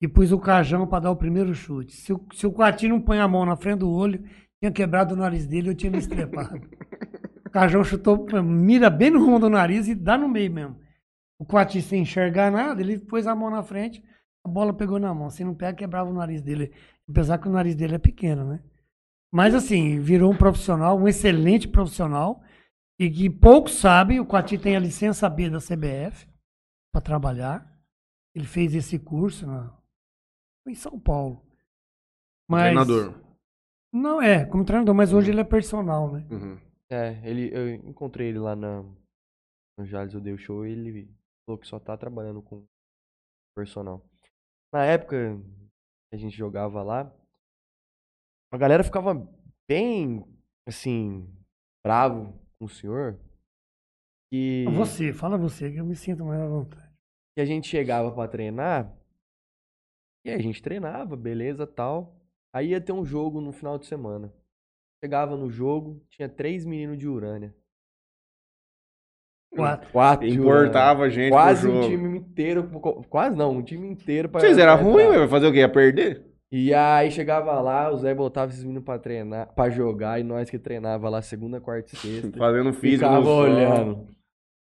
E 0.01 0.09
pus 0.09 0.33
o 0.33 0.39
cajão 0.39 0.87
para 0.87 1.05
dar 1.05 1.11
o 1.11 1.17
primeiro 1.17 1.55
chute. 1.55 1.93
Se 1.95 2.13
o, 2.13 2.25
se 2.33 2.47
o 2.47 2.53
Quatim 2.53 2.89
não 2.89 3.01
põe 3.01 3.19
a 3.19 3.29
mão 3.29 3.45
na 3.45 3.57
frente 3.57 3.81
do 3.81 3.91
olho, 3.91 4.23
tinha 4.61 4.71
quebrado 4.71 5.15
o 5.15 5.17
nariz 5.17 5.47
dele, 5.47 5.71
eu 5.71 5.75
tinha 5.75 5.91
me 5.91 5.99
estrepado. 5.99 6.57
o 7.47 7.51
cajão 7.51 7.83
chutou, 7.83 8.27
mira 8.43 8.89
bem 8.89 9.11
no 9.11 9.25
rumo 9.25 9.39
do 9.39 9.51
nariz 9.51 9.89
e 9.89 9.95
dá 9.95 10.17
no 10.17 10.29
meio 10.29 10.53
mesmo. 10.53 10.77
O 11.39 11.45
Quatim 11.45 11.81
sem 11.81 12.03
enxergar 12.03 12.51
nada, 12.51 12.81
ele 12.81 12.99
pôs 12.99 13.27
a 13.27 13.35
mão 13.35 13.51
na 13.51 13.63
frente, 13.63 14.03
a 14.45 14.49
bola 14.49 14.73
pegou 14.73 14.99
na 14.99 15.13
mão. 15.13 15.31
Se 15.31 15.45
não 15.45 15.55
pega, 15.55 15.79
quebrava 15.79 16.11
o 16.11 16.15
nariz 16.15 16.43
dele. 16.43 16.73
Apesar 17.09 17.39
que 17.39 17.49
o 17.49 17.53
nariz 17.53 17.75
dele 17.75 17.97
é 17.97 17.99
pequeno, 17.99 18.45
né? 18.45 18.63
Mas 19.33 19.55
assim, 19.55 19.99
virou 20.01 20.33
um 20.33 20.37
profissional, 20.37 20.97
um 20.99 21.09
excelente 21.09 21.67
profissional. 21.67 22.43
E 22.99 23.11
que 23.11 23.29
poucos 23.29 23.75
sabem, 23.75 24.21
o 24.21 24.27
Quati 24.27 24.57
tem 24.57 24.77
a 24.77 24.81
licença 24.81 25.29
B 25.29 25.51
da 25.51 25.59
CBF 25.59 26.29
para 26.93 27.01
trabalhar. 27.01 27.69
Ele 28.35 28.47
fez 28.47 28.75
esse 28.75 28.99
curso 28.99 29.47
na, 29.47 29.77
em 30.69 30.75
São 30.75 30.99
Paulo. 31.01 31.45
Mas, 32.49 32.63
Treinador. 32.63 33.25
Não 33.93 34.21
é, 34.21 34.45
como 34.45 34.65
treinador, 34.65 34.93
mas 34.93 35.13
hoje 35.13 35.31
ele 35.31 35.41
é 35.41 35.45
personal, 35.45 36.13
né? 36.13 36.27
Uhum. 36.29 36.59
É, 36.91 37.21
ele, 37.23 37.49
eu 37.57 37.75
encontrei 37.75 38.29
ele 38.29 38.41
lá 38.41 38.57
na, 38.57 38.83
no 39.79 39.85
Jales, 39.85 40.15
eu 40.15 40.21
dei 40.21 40.33
o 40.33 40.39
show 40.39 40.67
e 40.67 40.73
ele 40.73 41.09
falou 41.45 41.59
que 41.59 41.67
só 41.67 41.79
tá 41.79 41.97
trabalhando 41.97 42.43
com 42.43 42.67
personal. 43.57 44.05
Na 44.73 44.85
época, 44.85 45.37
que 46.11 46.15
a 46.15 46.17
gente 46.17 46.37
jogava 46.37 46.83
lá, 46.83 47.13
a 48.53 48.57
galera 48.57 48.85
ficava 48.85 49.15
bem, 49.69 50.25
assim, 50.67 51.29
bravo 51.85 52.33
com 52.59 52.67
o 52.67 52.69
senhor. 52.69 53.19
Que, 54.33 54.65
Você, 54.77 55.13
fala 55.13 55.39
você, 55.39 55.71
que 55.71 55.79
eu 55.79 55.87
me 55.87 55.95
sinto 55.95 56.25
mais 56.25 56.41
à 56.41 56.49
vontade. 56.49 56.93
que 57.35 57.41
a 57.41 57.45
gente 57.45 57.69
chegava 57.69 58.13
pra 58.13 58.29
treinar, 58.29 58.97
e 60.25 60.31
a 60.31 60.39
gente 60.39 60.63
treinava, 60.63 61.17
beleza, 61.17 61.67
tal. 61.67 62.17
Aí 62.53 62.71
ia 62.71 62.81
ter 62.81 62.93
um 62.93 63.05
jogo 63.05 63.41
no 63.41 63.53
final 63.53 63.79
de 63.79 63.87
semana. 63.87 64.33
Chegava 65.05 65.37
no 65.37 65.51
jogo, 65.51 66.03
tinha 66.09 66.29
três 66.29 66.65
meninos 66.65 66.97
de 66.99 67.07
Urânia. 67.07 67.55
Quatro. 69.55 69.89
Quatro 69.93 70.27
Urânia. 70.27 70.41
Importava 70.43 71.11
gente 71.11 71.31
Quase 71.31 71.69
pro 71.69 71.79
um 71.79 71.89
time 71.89 72.19
inteiro, 72.19 72.65
quase 73.09 73.37
não, 73.37 73.53
um 73.53 73.63
time 73.63 73.89
inteiro 73.89 74.29
pra 74.29 74.41
Vocês 74.41 74.59
eram 74.59 74.83
ruins, 74.83 75.15
vai 75.17 75.29
fazer 75.29 75.47
o 75.47 75.53
quê? 75.53 75.59
Ia 75.59 75.69
perder? 75.69 76.23
E 76.53 76.73
aí 76.73 77.11
chegava 77.11 77.61
lá, 77.61 77.91
o 77.93 77.97
Zé 77.97 78.15
botava 78.15 78.51
esses 78.51 78.63
meninos 78.63 78.85
pra 78.85 78.99
treinar, 78.99 79.49
pra 79.55 79.71
jogar, 79.71 80.21
e 80.21 80.23
nós 80.23 80.49
que 80.49 80.59
treinava 80.59 81.09
lá 81.09 81.21
segunda, 81.21 81.61
quarta 81.61 81.95
e 81.95 81.97
sexta. 81.97 82.31
Fazendo 82.39 82.73
físico 82.73 83.05
ficava 83.05 83.25
sol. 83.25 83.43
olhando. 83.43 84.07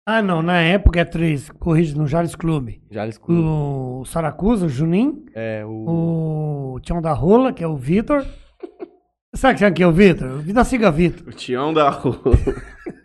Ah, 0.05 0.21
não, 0.21 0.41
na 0.41 0.59
época 0.61 0.99
é 0.99 1.05
três, 1.05 1.49
corrige 1.49 1.97
no 1.97 2.05
Jales 2.07 2.36
Clube. 2.36 2.81
Já 2.91 3.03
eles 3.03 3.17
clube. 3.17 3.41
O 3.41 4.03
Saracusa, 4.05 4.65
o 4.65 4.69
Juninho, 4.69 5.25
É, 5.34 5.63
o. 5.65 6.73
o 6.75 6.79
Tião 6.81 7.01
da 7.01 7.13
Rola, 7.13 7.53
que 7.53 7.63
é 7.63 7.67
o 7.67 7.75
Vitor. 7.77 8.25
Sabe 9.36 9.71
quem 9.73 9.84
é 9.84 9.88
o 9.88 9.91
Vitor? 9.91 10.29
O 10.29 10.38
Vitor 10.39 10.65
Siga 10.65 10.91
Vitor. 10.91 11.27
O 11.27 11.31
Tião 11.31 11.73
da 11.73 11.89
rua. 11.89 12.15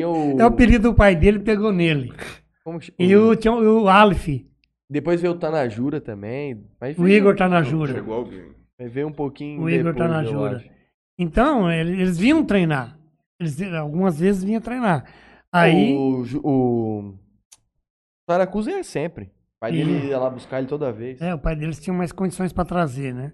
Tinha 0.00 0.08
o. 0.08 0.40
É 0.40 0.44
o 0.44 0.46
apelido 0.46 0.90
do 0.90 0.94
pai 0.94 1.14
dele, 1.16 1.38
pegou 1.40 1.72
nele. 1.72 2.12
como 2.64 2.78
E 2.98 3.16
o, 3.16 3.34
Tião, 3.36 3.58
o 3.82 3.88
Aleph, 3.88 4.28
Depois 4.88 5.20
veio 5.20 5.34
o 5.34 5.38
Tanajura 5.38 6.00
também. 6.00 6.64
Mas 6.80 6.98
o 6.98 7.04
veio- 7.04 7.16
Igor 7.18 7.36
tá 7.36 7.48
na 7.48 7.62
Jura. 7.62 7.92
Chegou 7.94 8.14
alguém. 8.14 8.44
mas 8.78 8.92
Veio 8.92 9.08
um 9.08 9.12
pouquinho. 9.12 9.62
O 9.62 9.70
Igor 9.70 9.94
tá 9.94 10.04
depois, 10.06 10.10
na 10.10 10.22
eu 10.24 10.32
Jura. 10.32 10.56
acho. 10.56 10.70
Então, 11.18 11.70
ele- 11.70 11.92
eles 11.92 12.18
vinham 12.18 12.44
treinar. 12.44 12.98
Eles 13.38 13.60
algumas 13.74 14.18
vezes 14.18 14.42
vinham 14.44 14.60
treinar. 14.60 15.04
Aí, 15.52 15.94
O. 15.94 16.24
O. 16.42 17.14
Saracusa 18.28 18.70
é 18.72 18.82
sempre. 18.82 19.24
O 19.26 19.60
pai 19.60 19.72
dele 19.72 20.06
ia 20.08 20.18
lá 20.18 20.30
buscar 20.30 20.58
ele 20.58 20.66
toda 20.68 20.90
vez. 20.92 21.20
é, 21.20 21.34
o 21.34 21.38
pai 21.38 21.54
deles 21.56 21.78
tinha 21.80 21.92
mais 21.92 22.12
condições 22.12 22.52
para 22.52 22.64
trazer, 22.64 23.12
né? 23.14 23.32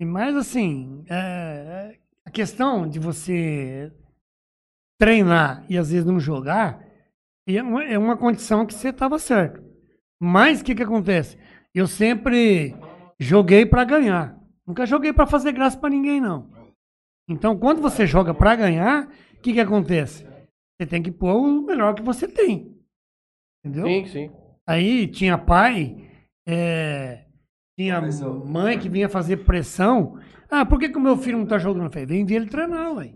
E 0.00 0.04
mais 0.04 0.34
assim, 0.36 1.04
é, 1.10 1.14
é, 1.14 1.96
a 2.24 2.30
questão 2.30 2.88
de 2.88 2.98
você 2.98 3.92
treinar 4.98 5.64
e 5.68 5.76
às 5.76 5.90
vezes 5.90 6.04
não 6.04 6.18
jogar 6.18 6.84
é 7.46 7.62
uma, 7.62 7.84
é 7.84 7.98
uma 7.98 8.16
condição 8.16 8.66
que 8.66 8.74
você 8.74 8.88
estava 8.88 9.18
certo. 9.18 9.62
Mas 10.20 10.60
o 10.60 10.64
que 10.64 10.74
que 10.74 10.82
acontece? 10.82 11.38
Eu 11.74 11.86
sempre 11.86 12.74
joguei 13.20 13.64
para 13.64 13.84
ganhar. 13.84 14.36
Nunca 14.66 14.84
joguei 14.86 15.12
para 15.12 15.26
fazer 15.26 15.52
graça 15.52 15.78
para 15.78 15.90
ninguém, 15.90 16.20
não. 16.20 16.50
Então, 17.28 17.56
quando 17.56 17.80
você 17.80 18.06
joga 18.06 18.34
para 18.34 18.56
ganhar, 18.56 19.08
o 19.34 19.40
que 19.40 19.52
que 19.52 19.60
acontece? 19.60 20.24
Você 20.24 20.86
tem 20.86 21.02
que 21.02 21.10
pôr 21.10 21.36
o 21.36 21.62
melhor 21.62 21.94
que 21.94 22.02
você 22.02 22.26
tem. 22.26 22.74
Entendeu? 23.64 23.86
Sim, 23.86 24.06
sim. 24.06 24.30
Aí 24.66 25.06
tinha 25.06 25.38
pai, 25.38 26.10
é, 26.46 27.26
tinha 27.78 28.00
mãe 28.44 28.78
que 28.78 28.88
vinha 28.88 29.08
fazer 29.08 29.38
pressão. 29.38 30.18
Ah, 30.50 30.64
por 30.64 30.78
que, 30.78 30.88
que 30.88 30.98
o 30.98 31.00
meu 31.00 31.16
filho 31.16 31.38
não 31.38 31.46
tá 31.46 31.58
jogando? 31.58 31.86
Eu 31.86 31.90
falei, 31.90 32.06
vem 32.06 32.24
ver 32.24 32.36
ele 32.36 32.48
treinar, 32.48 32.94
ué. 32.94 33.12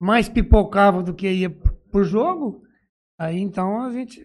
Mais 0.00 0.28
pipocava 0.28 1.02
do 1.02 1.14
que 1.14 1.28
ia 1.30 1.50
pro 1.90 2.04
jogo. 2.04 2.64
Aí 3.18 3.38
então 3.38 3.82
a 3.82 3.90
gente 3.90 4.24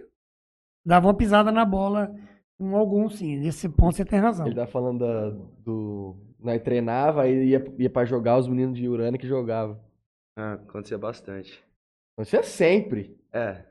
dava 0.85 1.07
uma 1.07 1.17
pisada 1.17 1.51
na 1.51 1.65
bola 1.65 2.13
com 2.57 2.75
algum, 2.75 3.09
sim. 3.09 3.37
Nesse 3.37 3.67
ponto 3.69 3.95
você 3.95 4.05
tem 4.05 4.19
razão. 4.19 4.45
Ele 4.45 4.55
tá 4.55 4.67
falando 4.67 4.99
da- 4.99 5.29
do. 5.59 6.15
Nós 6.39 6.61
treinava, 6.61 7.23
aí 7.23 7.49
ia, 7.49 7.65
ia 7.79 7.89
pra 7.89 8.05
jogar 8.05 8.37
os 8.37 8.47
meninos 8.47 8.77
de 8.77 8.87
Urânia 8.87 9.19
que 9.19 9.27
jogavam. 9.27 9.81
Ah, 10.37 10.53
acontecia 10.53 10.97
bastante. 10.97 11.63
É 12.19 12.23
sempre. 12.43 13.17
É. 13.31 13.65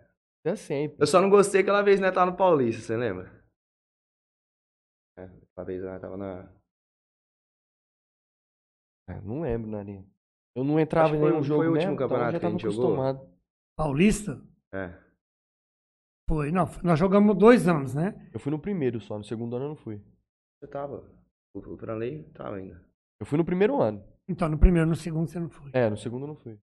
É 0.45 0.57
sempre. 0.57 0.97
Eu 1.01 1.07
só 1.07 1.21
não 1.21 1.31
gostei 1.31 1.61
aquela 1.61 1.83
vez, 1.83 2.01
né, 2.01 2.11
tava 2.11 2.31
no 2.33 2.37
Paulista, 2.37 2.81
você 2.83 2.97
lembra? 2.97 3.31
É, 5.17 5.25
aquela 5.25 5.65
vez 5.67 5.83
né, 5.83 5.99
tava 6.01 6.17
na. 6.17 6.49
Ah, 9.09 9.21
não 9.21 9.41
lembro, 9.43 9.71
Narinha. 9.71 10.05
Eu 10.55 10.65
não 10.65 10.79
entrava 10.79 11.17
em 11.17 11.19
foi 11.21 11.29
nenhum 11.31 11.41
o- 11.41 11.45
jogo 11.45 11.61
foi 11.63 11.69
o 11.69 11.73
mesmo, 11.73 11.91
último 11.91 11.95
então 11.95 12.05
eu 12.05 12.09
campeonato 12.09 12.33
já 12.33 12.41
que 12.41 12.47
a 12.47 12.51
gente 12.51 12.63
jogou? 12.63 12.85
acostumado. 12.95 13.29
Paulista? 13.77 14.43
É. 14.75 14.93
Foi. 16.29 16.51
Não, 16.51 16.69
nós 16.83 16.99
jogamos 16.99 17.37
dois 17.37 17.67
anos, 17.69 17.95
né? 17.95 18.29
Eu 18.33 18.41
fui 18.41 18.51
no 18.51 18.59
primeiro 18.59 19.01
só, 19.01 19.19
no 19.19 19.25
segundo 19.25 19.57
ano 19.57 19.65
eu 19.67 19.69
não 19.71 19.77
fui. 19.77 20.01
Você 20.61 20.67
tava. 20.71 21.05
O, 21.55 21.61
Franley 21.77 22.23
tava 22.35 22.57
ainda. 22.57 22.81
Eu 23.21 23.27
fui 23.27 23.37
no 23.37 23.45
primeiro 23.45 23.81
ano. 23.81 24.03
Então, 24.29 24.49
no 24.49 24.57
primeiro, 24.59 24.89
no 24.89 24.95
segundo 24.97 25.29
você 25.29 25.39
não 25.39 25.51
foi. 25.51 25.71
É, 25.75 25.91
no 25.91 25.97
segundo 25.97 26.23
eu 26.23 26.29
não 26.29 26.37
fui. 26.37 26.59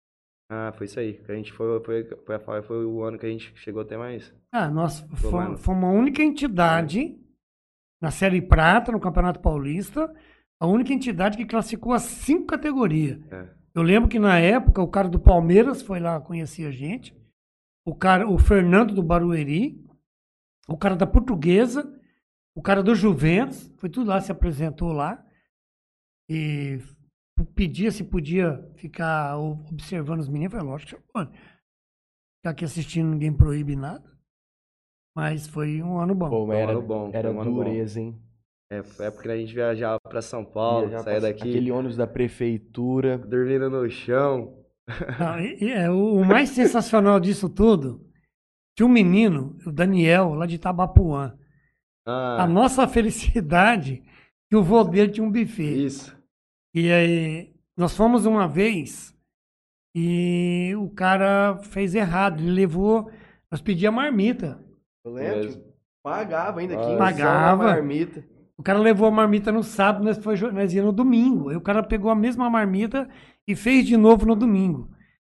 Ah, 0.51 0.73
foi 0.73 0.87
isso 0.87 0.99
aí. 0.99 1.15
Que 1.15 1.31
a 1.33 1.35
gente 1.35 1.53
foi, 1.53 1.83
foi, 1.85 2.05
foi, 2.05 2.39
foi, 2.39 2.63
foi 2.63 2.85
o 2.87 3.03
ano 3.03 3.19
que 3.19 3.27
a 3.27 3.29
gente 3.29 3.55
chegou 3.59 3.83
até 3.83 3.97
mais. 3.99 4.33
Ah, 4.53 4.71
nós 4.71 5.01
fomos, 5.17 5.61
fomos 5.61 5.85
a 5.85 5.93
única 5.93 6.23
entidade 6.23 7.21
na 8.01 8.11
Série 8.11 8.41
Prata, 8.41 8.91
no 8.93 9.01
Campeonato 9.01 9.41
Paulista, 9.41 10.15
a 10.59 10.67
única 10.67 10.93
entidade 10.93 11.37
que 11.37 11.45
classificou 11.45 11.93
as 11.93 12.03
cinco 12.03 12.47
categorias. 12.47 13.21
É. 13.31 13.58
Eu 13.79 13.85
lembro 13.85 14.09
que 14.09 14.19
na 14.19 14.41
época 14.41 14.83
o 14.83 14.89
cara 14.89 15.09
do 15.09 15.21
Palmeiras 15.21 15.83
foi 15.83 16.01
lá 16.01 16.21
conhecer 16.21 16.67
a 16.67 16.71
gente, 16.73 17.17
o 17.87 17.95
cara, 17.95 18.29
o 18.29 18.37
Fernando 18.37 18.93
do 18.93 19.05
Barueri, 19.05 19.87
o 20.69 20.77
cara 20.77 20.97
da 20.97 21.07
Portuguesa, 21.07 21.89
o 22.57 22.61
cara 22.61 22.83
do 22.83 22.93
Juventus, 22.93 23.73
foi 23.77 23.89
tudo 23.89 24.09
lá, 24.09 24.21
se 24.21 24.33
apresentou 24.33 24.91
lá 24.91 25.25
e 26.29 26.81
pedia 27.55 27.93
se 27.93 28.03
podia 28.03 28.69
ficar 28.75 29.39
observando 29.39 30.19
os 30.19 30.29
meninos. 30.29 30.55
Eu 30.55 30.59
falei, 30.59 30.73
lógico, 30.73 31.01
pode. 31.13 31.31
Ficar 31.31 32.51
aqui 32.51 32.65
assistindo, 32.65 33.11
ninguém 33.11 33.33
proíbe 33.33 33.77
nada. 33.77 34.05
Mas 35.15 35.47
foi 35.47 35.81
um 35.85 36.01
ano 36.01 36.17
bom. 36.17 36.29
Pô, 36.29 36.47
um 36.47 36.53
era, 36.53 36.73
ano 36.73 36.83
bom, 36.83 37.11
era 37.13 37.31
um 37.31 37.41
ano 37.41 37.53
bom. 37.53 37.63
dureza, 37.63 38.01
hein? 38.01 38.21
É, 38.71 38.83
foi 38.83 39.07
a 39.07 39.09
época 39.09 39.23
que 39.25 39.31
a 39.31 39.37
gente 39.37 39.55
viajava 39.55 39.99
pra 40.01 40.21
São 40.21 40.45
Paulo, 40.45 40.91
saía 40.91 41.03
pra- 41.03 41.19
daqui, 41.21 41.49
Aquele 41.49 41.71
ônibus 41.73 41.97
da 41.97 42.07
prefeitura. 42.07 43.17
dormindo 43.19 43.71
no 43.71 43.89
chão. 43.91 44.63
Não, 45.19 45.41
e- 45.41 45.65
e 45.65 45.71
é, 45.73 45.91
o 45.91 46.17
o 46.17 46.25
mais 46.25 46.51
sensacional 46.51 47.19
disso 47.19 47.49
tudo, 47.49 48.07
tinha 48.77 48.87
um 48.87 48.91
menino, 48.91 49.57
o 49.67 49.73
Daniel, 49.73 50.35
lá 50.35 50.47
de 50.47 50.57
Itabapuã. 50.57 51.37
Ah, 52.07 52.43
A 52.45 52.47
nossa 52.47 52.87
felicidade 52.89 54.03
que 54.51 54.57
o 54.57 54.63
vô 54.63 54.85
dele 54.85 55.13
tinha 55.13 55.27
um 55.27 55.33
buffet. 55.33 55.85
isso. 55.87 56.17
E 56.75 56.91
aí, 56.93 57.55
nós 57.77 57.97
fomos 57.97 58.25
uma 58.27 58.47
vez 58.47 59.15
e 59.97 60.75
o 60.77 60.89
cara 60.91 61.59
fez 61.65 61.95
errado. 61.95 62.41
Ele 62.41 62.51
levou, 62.51 63.11
nós 63.51 63.61
pedíamos 63.61 64.01
marmita. 64.03 64.63
Eu 65.05 65.13
Mesmo. 65.15 65.65
Pagava 66.03 66.61
ainda, 66.61 66.75
Ah, 66.79 66.85
15 66.85 66.99
Pagava. 66.99 67.65
marmita. 67.65 68.25
O 68.59 68.63
cara 68.63 68.81
levou 68.81 69.07
a 69.07 69.11
marmita 69.11 69.53
no 69.53 69.63
sábado, 69.63 70.05
nós, 70.05 70.19
foi, 70.19 70.37
nós 70.51 70.75
ia 70.75 70.83
no 70.83 70.93
domingo. 70.93 71.49
Aí 71.49 71.57
o 71.57 71.61
cara 71.61 71.81
pegou 71.81 72.11
a 72.11 72.15
mesma 72.17 72.51
marmita 72.51 73.09
e 73.47 73.55
fez 73.55 73.87
de 73.87 73.97
novo 73.97 74.27
no 74.27 74.35
domingo. 74.35 74.91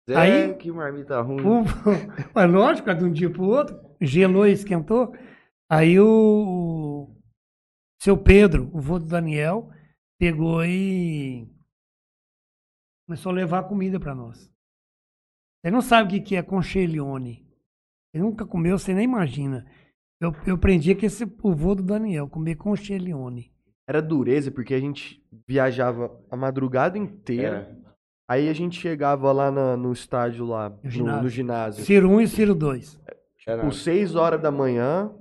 Zé, 0.10 0.16
Aí- 0.16 0.54
que 0.56 0.72
marmita 0.72 1.20
ruim. 1.20 1.42
O, 1.42 1.64
mas 2.34 2.50
lógico, 2.52 2.90
é 2.90 2.96
de 2.96 3.04
um 3.04 3.12
dia 3.12 3.30
pro 3.30 3.44
outro, 3.44 3.78
gelou 4.00 4.48
e 4.48 4.54
esquentou. 4.54 5.14
Aí 5.70 6.00
o, 6.00 6.08
o 6.08 7.16
seu 8.02 8.18
Pedro, 8.18 8.72
o 8.74 8.80
vô 8.80 8.98
do 8.98 9.06
Daniel, 9.06 9.70
pegou 10.18 10.64
e 10.64 11.46
começou 13.06 13.34
a 13.34 13.36
levar 13.36 13.64
comida 13.64 14.00
para 14.00 14.16
nós. 14.16 14.50
Você 15.62 15.70
não 15.70 15.82
sabe 15.82 16.08
o 16.08 16.12
que 16.12 16.22
que 16.22 16.36
é 16.38 16.42
conchelione. 16.42 17.46
Você 18.10 18.22
nunca 18.22 18.46
comeu, 18.46 18.80
você 18.80 18.94
nem 18.94 19.04
imagina. 19.04 19.66
Eu, 20.20 20.34
eu 20.46 20.56
aprendi 20.56 20.96
que 20.96 21.06
esse 21.06 21.26
o 21.44 21.54
vô 21.54 21.76
do 21.76 21.84
Daniel, 21.84 22.28
comer 22.28 22.56
conchelione. 22.56 23.52
Era 23.88 24.02
dureza, 24.02 24.52
porque 24.52 24.74
a 24.74 24.80
gente 24.80 25.24
viajava 25.48 26.12
a 26.30 26.36
madrugada 26.36 26.98
inteira. 26.98 27.70
É. 27.84 27.88
Aí 28.30 28.50
a 28.50 28.54
gente 28.54 28.78
chegava 28.80 29.32
lá 29.32 29.50
na- 29.52 29.78
no 29.78 29.92
estádio 29.94 30.46
lá, 30.46 30.70
no, 30.84 30.90
ginásio. 30.90 31.24
no 31.24 31.30
ginásio. 31.30 31.86
Ciro 31.86 32.10
1 32.10 32.22
e 32.22 32.28
Ciro 32.28 32.54
2. 32.56 33.00
Era 33.48 33.62
Por 33.62 33.74
6 33.74 34.16
horas 34.16 34.42
da 34.42 34.52
manhã. 34.52 35.14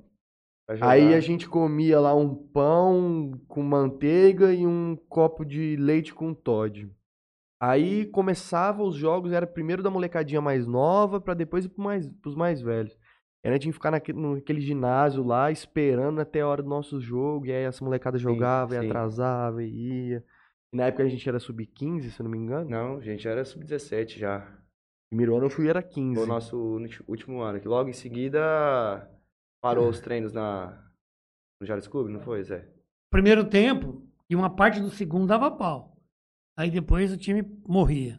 Aí 0.80 1.14
a 1.14 1.20
gente 1.20 1.49
comia 1.49 2.01
lá 2.01 2.12
um 2.12 2.34
pão 2.34 3.30
com 3.47 3.62
manteiga 3.62 4.53
e 4.53 4.66
um 4.66 4.97
copo 5.09 5.44
de 5.44 5.76
leite 5.76 6.12
com 6.12 6.34
Todd. 6.34 6.90
Aí 7.62 8.07
começava 8.07 8.82
os 8.82 8.97
jogos, 8.97 9.30
era 9.32 9.47
primeiro 9.47 9.80
da 9.80 9.90
molecadinha 9.90 10.40
mais 10.40 10.66
nova, 10.66 11.20
pra 11.20 11.34
depois 11.34 11.64
ir 11.66 11.68
pro 11.68 11.84
mais, 11.84 12.09
pros 12.20 12.34
mais 12.34 12.61
velhos. 12.61 12.99
E 13.47 13.49
aí 13.49 13.53
a 13.53 13.55
gente 13.55 13.62
tinha 13.62 13.72
que 13.72 13.78
ficar 13.78 13.92
naquele, 13.92 14.18
naquele 14.18 14.61
ginásio 14.61 15.22
lá, 15.22 15.53
esperando 15.53 16.20
até 16.20 16.40
a 16.40 16.49
hora 16.49 16.64
do 16.64 16.68
nosso 16.68 17.01
jogo, 17.01 17.47
e 17.47 17.53
aí 17.53 17.62
essa 17.62 17.84
molecada 17.84 18.18
jogava 18.18 18.74
e 18.74 18.80
sim. 18.80 18.86
atrasava 18.86 19.62
e 19.62 19.68
ia. 20.09 20.24
E 20.72 20.76
na 20.76 20.86
época 20.86 21.05
a 21.05 21.09
gente 21.09 21.28
era 21.28 21.38
sub-15, 21.38 22.11
se 22.11 22.20
eu 22.20 22.24
não 22.24 22.30
me 22.32 22.38
engano. 22.38 22.68
Não, 22.68 23.01
gente, 23.01 23.28
era 23.28 23.44
sub-17 23.44 24.18
já. 24.18 24.61
Primeiro 25.09 25.36
ano 25.36 25.47
eu 25.47 25.51
fui 25.51 25.68
era 25.68 25.80
15. 25.80 26.16
Foi 26.16 26.24
o 26.24 26.26
nosso 26.26 26.59
último 27.07 27.40
ano. 27.40 27.61
Que 27.61 27.68
logo 27.68 27.88
em 27.88 27.92
seguida 27.92 29.09
parou 29.62 29.88
os 29.88 30.01
treinos 30.01 30.32
na, 30.32 30.84
no 31.61 31.66
Jales 31.68 31.86
Clube, 31.86 32.11
não 32.11 32.18
foi, 32.18 32.42
Zé? 32.42 32.68
Primeiro 33.12 33.49
tempo, 33.49 34.05
E 34.28 34.34
uma 34.34 34.51
parte 34.51 34.80
do 34.80 34.90
segundo 34.90 35.28
dava 35.28 35.53
pau. 35.53 35.97
Aí 36.59 36.68
depois 36.68 37.12
o 37.12 37.16
time 37.16 37.42
morria. 37.64 38.18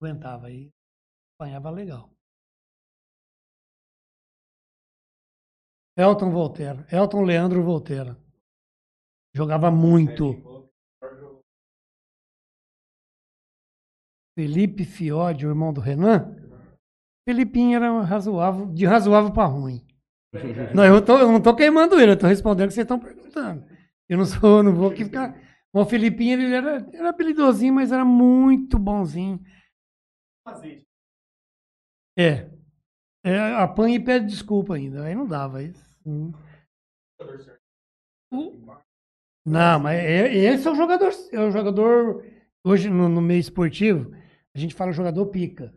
Aguentava 0.00 0.46
aí. 0.46 0.70
Apanhava 1.38 1.68
legal. 1.68 2.10
Elton 6.00 6.30
Volterra. 6.30 6.86
Elton 6.90 7.22
Leandro 7.22 7.62
Volterra. 7.62 8.16
Jogava 9.34 9.70
muito. 9.70 10.68
Felipe 14.38 14.84
Fiode, 14.84 15.46
o 15.46 15.50
irmão 15.50 15.72
do 15.72 15.80
Renan. 15.80 16.36
Felipinho 17.28 17.76
era 17.76 18.00
razoável, 18.02 18.66
de 18.66 18.86
razoável 18.86 19.32
para 19.32 19.46
ruim. 19.46 19.86
Não, 20.74 20.84
eu, 20.84 21.04
tô, 21.04 21.18
eu 21.18 21.30
não 21.30 21.42
tô 21.42 21.54
queimando 21.54 22.00
ele, 22.00 22.12
eu 22.12 22.18
tô 22.18 22.26
respondendo 22.26 22.66
o 22.66 22.68
que 22.68 22.74
vocês 22.74 22.84
estão 22.84 22.98
perguntando. 22.98 23.64
Eu 24.08 24.18
não 24.18 24.24
sou, 24.24 24.58
eu 24.58 24.62
não 24.62 24.74
vou 24.74 24.90
aqui 24.90 25.04
ficar. 25.04 25.38
O 25.72 25.84
Felipinho, 25.84 26.40
ele 26.40 26.54
era, 26.54 26.88
era 26.92 27.10
habilidosinho, 27.10 27.74
mas 27.74 27.92
era 27.92 28.04
muito 28.04 28.78
bonzinho. 28.78 29.40
É. 32.18 32.50
é 33.24 33.38
apanha 33.54 33.96
e 33.96 34.04
pede 34.04 34.26
desculpa 34.26 34.74
ainda. 34.74 35.04
Aí 35.04 35.14
não 35.14 35.26
dava. 35.26 35.62
Isso. 35.62 35.89
Hum. 36.04 36.32
Não, 39.44 39.80
mas 39.80 40.02
esse 40.04 40.66
é 40.66 40.70
o 40.70 40.74
jogador. 40.74 41.12
É 41.32 41.40
o 41.40 41.50
jogador. 41.50 42.24
Hoje, 42.64 42.88
no, 42.90 43.08
no 43.08 43.20
meio 43.20 43.40
esportivo, 43.40 44.14
a 44.54 44.58
gente 44.58 44.74
fala 44.74 44.92
jogador 44.92 45.26
pica. 45.26 45.74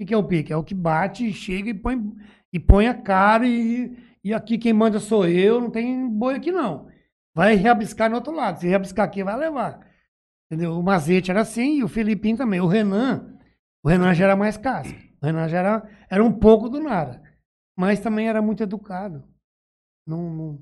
O 0.00 0.04
que, 0.04 0.12
é 0.12 0.16
o 0.16 0.24
pica? 0.24 0.52
É 0.52 0.56
o 0.56 0.64
que 0.64 0.74
bate, 0.74 1.32
chega 1.32 1.70
e 1.70 1.74
põe, 1.74 2.12
e 2.52 2.58
põe 2.58 2.86
a 2.86 2.94
cara 2.94 3.46
e, 3.46 3.96
e 4.22 4.34
aqui 4.34 4.58
quem 4.58 4.72
manda 4.72 5.00
sou 5.00 5.26
eu, 5.26 5.60
não 5.60 5.70
tem 5.70 6.06
boi 6.08 6.34
aqui 6.34 6.52
não. 6.52 6.88
Vai 7.34 7.54
reabiscar 7.54 8.10
no 8.10 8.16
outro 8.16 8.34
lado. 8.34 8.60
Se 8.60 8.66
reabiscar 8.66 9.06
aqui, 9.06 9.24
vai 9.24 9.36
levar. 9.36 9.86
Entendeu? 10.46 10.78
O 10.78 10.82
Mazete 10.82 11.30
era 11.30 11.40
assim 11.40 11.78
e 11.78 11.84
o 11.84 11.88
Felipinho 11.88 12.36
também. 12.36 12.60
O 12.60 12.66
Renan, 12.66 13.38
o 13.82 13.88
Renan 13.88 14.14
já 14.14 14.24
era 14.24 14.36
mais 14.36 14.56
casca. 14.56 14.96
O 15.20 15.26
Renan 15.26 15.48
já 15.48 15.58
era, 15.58 15.90
era 16.10 16.24
um 16.24 16.32
pouco 16.32 16.68
do 16.68 16.80
nada. 16.80 17.22
Mas 17.76 18.00
também 18.00 18.28
era 18.28 18.40
muito 18.42 18.62
educado. 18.62 19.24
Não, 20.06 20.30
não... 20.30 20.58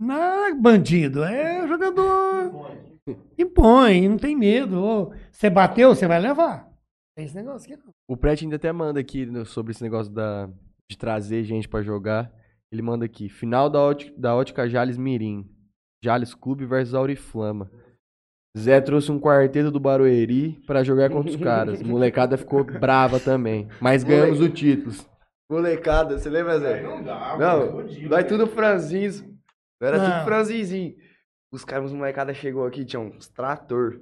Não 0.00 0.44
é 0.46 0.54
bandido, 0.54 1.24
é 1.24 1.66
jogador. 1.66 2.52
Impõe, 3.38 4.08
não 4.08 4.16
tem 4.18 4.36
medo. 4.36 5.12
Você 5.32 5.50
bateu, 5.50 5.94
você 5.94 6.06
vai 6.06 6.20
levar. 6.20 6.68
Tem 7.16 7.24
esse 7.24 7.34
negócio 7.34 7.72
aqui 7.72 7.82
não. 7.84 7.92
O 8.08 8.16
Pret 8.16 8.44
ainda 8.44 8.56
até 8.56 8.70
manda 8.70 9.00
aqui 9.00 9.26
no- 9.26 9.44
sobre 9.44 9.72
esse 9.72 9.82
negócio 9.82 10.12
da, 10.12 10.48
de 10.88 10.96
trazer 10.96 11.42
gente 11.42 11.68
pra 11.68 11.82
jogar. 11.82 12.32
Ele 12.70 12.82
manda 12.82 13.04
aqui: 13.04 13.28
final 13.28 13.68
da, 13.68 13.80
ótica, 13.80 14.14
da 14.16 14.36
ótica 14.36 14.68
Jales 14.68 14.96
Mirim. 14.96 15.48
Jales 16.04 16.32
Clube 16.32 16.64
versus 16.64 16.94
Auriflama. 16.94 17.68
Zé 18.56 18.80
trouxe 18.80 19.10
um 19.10 19.18
quarteto 19.18 19.70
do 19.70 19.80
Barueri 19.80 20.60
pra 20.64 20.84
jogar 20.84 21.10
contra 21.10 21.30
os 21.30 21.36
caras. 21.36 21.82
Molecada 21.82 22.36
ficou 22.36 22.62
brava 22.62 23.18
também. 23.18 23.68
Mas 23.80 24.04
ganhamos 24.04 24.40
o 24.40 24.48
título. 24.48 24.94
Molecada, 25.50 26.18
você 26.18 26.28
lembra, 26.28 26.58
Zé? 26.60 26.82
Não 26.82 27.02
dá, 27.02 27.36
Não, 27.38 27.82
nós 28.08 28.24
tudo 28.26 28.46
franzins. 28.46 29.24
Era 29.80 29.96
Não. 29.98 30.04
tudo 30.10 30.24
franzinzinho. 30.24 30.94
Os 31.50 31.64
caras, 31.64 31.86
os 31.86 31.92
molecada 31.92 32.34
chegou 32.34 32.66
aqui, 32.66 32.84
tinha 32.84 33.00
uns 33.00 33.28
trator. 33.28 34.00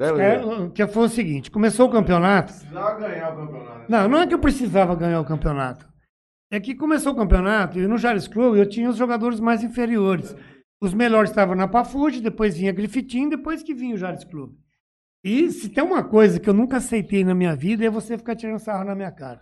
Lembra, 0.00 0.22
É, 0.22 0.38
Zé? 0.38 0.44
o 0.44 0.70
que 0.70 0.86
foi 0.88 1.04
o 1.04 1.08
seguinte: 1.08 1.50
começou 1.50 1.88
o 1.88 1.92
campeonato. 1.92 2.52
Precisava 2.52 2.98
ganhar 2.98 3.32
o 3.32 3.36
campeonato. 3.36 3.84
Não, 3.90 4.08
não 4.08 4.18
é 4.20 4.26
que 4.26 4.34
eu 4.34 4.38
precisava 4.38 4.94
ganhar 4.96 5.20
o 5.20 5.24
campeonato. 5.24 5.86
É 6.50 6.58
que 6.58 6.74
começou 6.74 7.12
o 7.12 7.16
campeonato 7.16 7.78
e 7.78 7.86
no 7.86 7.98
Jales 7.98 8.26
Clube 8.26 8.58
eu 8.58 8.68
tinha 8.68 8.88
os 8.88 8.96
jogadores 8.96 9.38
mais 9.38 9.62
inferiores. 9.62 10.34
Os 10.80 10.94
melhores 10.94 11.30
estavam 11.30 11.54
na 11.54 11.68
Pafude, 11.68 12.20
depois 12.22 12.56
vinha 12.56 12.72
Grifitim, 12.72 13.28
depois 13.28 13.62
que 13.62 13.74
vinha 13.74 13.94
o 13.94 13.98
Jales 13.98 14.24
Clube. 14.24 14.56
E 15.22 15.50
se 15.50 15.68
tem 15.68 15.84
uma 15.84 16.02
coisa 16.02 16.40
que 16.40 16.48
eu 16.48 16.54
nunca 16.54 16.78
aceitei 16.78 17.22
na 17.22 17.34
minha 17.34 17.54
vida 17.54 17.84
é 17.84 17.90
você 17.90 18.16
ficar 18.16 18.34
tirando 18.34 18.58
sarro 18.60 18.84
na 18.84 18.94
minha 18.94 19.10
cara. 19.10 19.40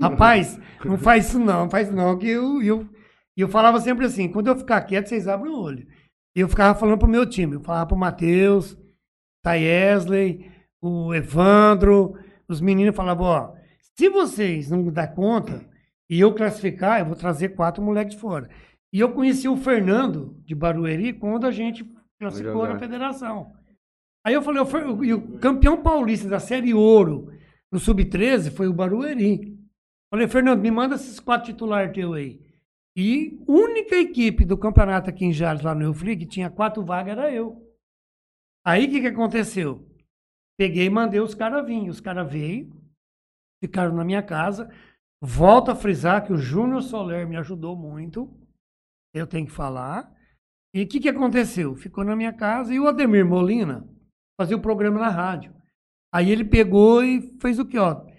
Rapaz, 0.00 0.58
não 0.84 0.98
faz 0.98 1.28
isso 1.28 1.38
não, 1.38 1.64
não 1.64 1.70
faz 1.70 1.88
isso 1.88 1.96
não, 1.96 2.18
que 2.18 2.28
eu, 2.28 2.62
eu, 2.62 2.88
e 3.36 3.40
eu 3.40 3.48
falava 3.48 3.80
sempre 3.80 4.04
assim, 4.04 4.28
quando 4.28 4.48
eu 4.48 4.56
ficar 4.56 4.80
quieto, 4.82 5.08
vocês 5.08 5.28
abrem 5.28 5.52
o 5.52 5.60
olho. 5.60 5.86
E 6.34 6.40
eu 6.40 6.48
ficava 6.48 6.78
falando 6.78 6.98
pro 6.98 7.08
meu 7.08 7.26
time, 7.26 7.54
eu 7.54 7.60
falava 7.60 7.86
pro 7.86 7.96
Matheus, 7.96 8.76
Taiesley, 9.42 10.50
o 10.80 11.14
Evandro, 11.14 12.18
os 12.48 12.60
meninos 12.60 12.96
falavam, 12.96 13.26
ó, 13.26 13.54
se 13.96 14.08
vocês 14.08 14.70
não 14.70 14.90
dar 14.90 15.14
conta 15.14 15.64
e 16.08 16.20
eu 16.20 16.34
classificar, 16.34 17.00
eu 17.00 17.06
vou 17.06 17.16
trazer 17.16 17.50
quatro 17.50 17.82
moleques 17.82 18.14
de 18.14 18.20
fora. 18.20 18.48
E 18.92 19.00
eu 19.00 19.12
conheci 19.12 19.48
o 19.48 19.56
Fernando 19.56 20.36
de 20.44 20.54
Barueri 20.54 21.12
quando 21.12 21.46
a 21.46 21.50
gente 21.50 21.84
classificou 22.18 22.66
na 22.66 22.78
federação. 22.78 23.52
Aí 24.24 24.34
eu 24.34 24.42
falei, 24.42 24.62
o 24.62 25.38
campeão 25.38 25.82
paulista 25.82 26.28
da 26.28 26.38
Série 26.38 26.74
Ouro 26.74 27.32
no 27.70 27.78
Sub-13 27.78 28.52
foi 28.52 28.68
o 28.68 28.72
Barueri. 28.72 29.51
Falei, 30.12 30.28
Fernando, 30.28 30.60
me 30.60 30.70
manda 30.70 30.96
esses 30.96 31.18
quatro 31.18 31.50
titulares 31.50 31.94
teu 31.94 32.12
aí. 32.12 32.38
E 32.94 33.42
única 33.48 33.96
equipe 33.96 34.44
do 34.44 34.58
campeonato 34.58 35.08
aqui 35.08 35.24
em 35.24 35.32
Jales, 35.32 35.62
lá 35.62 35.74
no 35.74 35.80
Rio 35.80 35.94
Frio, 35.94 36.18
que 36.18 36.26
tinha 36.26 36.50
quatro 36.50 36.84
vagas, 36.84 37.16
era 37.16 37.32
eu. 37.32 37.66
Aí 38.62 38.84
o 38.84 38.90
que, 38.90 39.00
que 39.00 39.06
aconteceu? 39.06 39.88
Peguei 40.58 40.84
e 40.84 40.90
mandei 40.90 41.18
os 41.18 41.34
caras 41.34 41.64
vir. 41.64 41.88
Os 41.88 41.98
caras 41.98 42.30
veio, 42.30 42.70
ficaram 43.64 43.94
na 43.94 44.04
minha 44.04 44.22
casa. 44.22 44.70
Volto 45.18 45.70
a 45.70 45.74
frisar 45.74 46.26
que 46.26 46.32
o 46.34 46.36
Júnior 46.36 46.82
Soler 46.82 47.26
me 47.26 47.38
ajudou 47.38 47.74
muito. 47.74 48.30
Eu 49.14 49.26
tenho 49.26 49.46
que 49.46 49.52
falar. 49.52 50.14
E 50.74 50.82
o 50.82 50.86
que, 50.86 51.00
que 51.00 51.08
aconteceu? 51.08 51.74
Ficou 51.74 52.04
na 52.04 52.14
minha 52.14 52.34
casa 52.34 52.74
e 52.74 52.78
o 52.78 52.86
Ademir 52.86 53.24
Molina 53.24 53.88
fazia 54.38 54.58
o 54.58 54.62
programa 54.62 55.00
na 55.00 55.08
rádio. 55.08 55.54
Aí 56.12 56.30
ele 56.30 56.44
pegou 56.44 57.02
e 57.02 57.34
fez 57.40 57.58
o 57.58 57.64
que, 57.64 57.78
ó? 57.78 58.11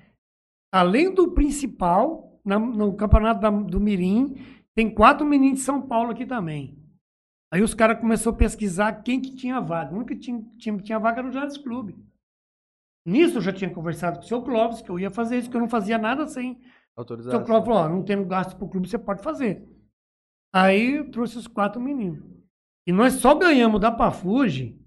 Além 0.74 1.14
do 1.14 1.32
principal, 1.32 2.40
na- 2.44 2.58
no 2.58 2.96
campeonato 2.96 3.40
da- 3.40 3.50
do 3.52 3.80
Mirim, 3.80 4.36
tem 4.74 4.92
quatro 4.94 5.24
meninos 5.26 5.60
de 5.60 5.66
São 5.66 5.80
Paulo 5.82 6.10
aqui 6.12 6.26
também. 6.26 6.76
Aí 7.54 7.62
os 7.62 7.76
caras 7.76 8.00
começaram 8.00 8.34
a 8.36 8.40
pesquisar 8.40 9.04
quem 9.04 9.22
que 9.22 9.36
tinha 9.36 9.62
vaga. 9.62 9.94
O 9.94 9.98
único 9.98 10.16
time, 10.16 10.44
que 10.58 10.82
tinha 10.82 10.98
vaga 10.98 11.20
era 11.20 11.28
o 11.30 11.32
Jales 11.32 11.58
Clube. 11.58 11.96
Nisso 13.06 13.38
eu 13.38 13.42
já 13.42 13.54
tinha 13.54 13.70
conversado 13.70 14.18
com 14.18 14.24
o 14.26 14.28
seu 14.28 14.42
Clóvis, 14.42 14.82
que 14.82 14.90
eu 14.90 14.98
ia 15.00 15.12
fazer 15.12 15.38
isso, 15.38 15.50
que 15.52 15.56
eu 15.56 15.62
não 15.62 15.70
fazia 15.70 16.00
nada 16.00 16.26
sem. 16.28 16.54
O 16.54 16.56
seu 16.56 16.62
Autorização. 16.98 17.44
Clóvis 17.44 17.66
falou, 17.68 17.82
ó, 17.84 17.90
não 17.90 18.04
tendo 18.04 18.26
gasto 18.26 18.56
pro 18.58 18.68
clube, 18.68 18.90
você 18.90 18.98
pode 18.98 19.22
fazer. 19.22 19.64
Aí 20.52 20.96
eu 20.96 21.12
trouxe 21.12 21.38
os 21.38 21.48
quatro 21.48 21.80
meninos. 21.80 22.24
E 22.88 22.92
nós 22.92 23.14
só 23.14 23.36
ganhamos 23.36 23.80
da 23.80 23.92
Pafuge 23.92 24.80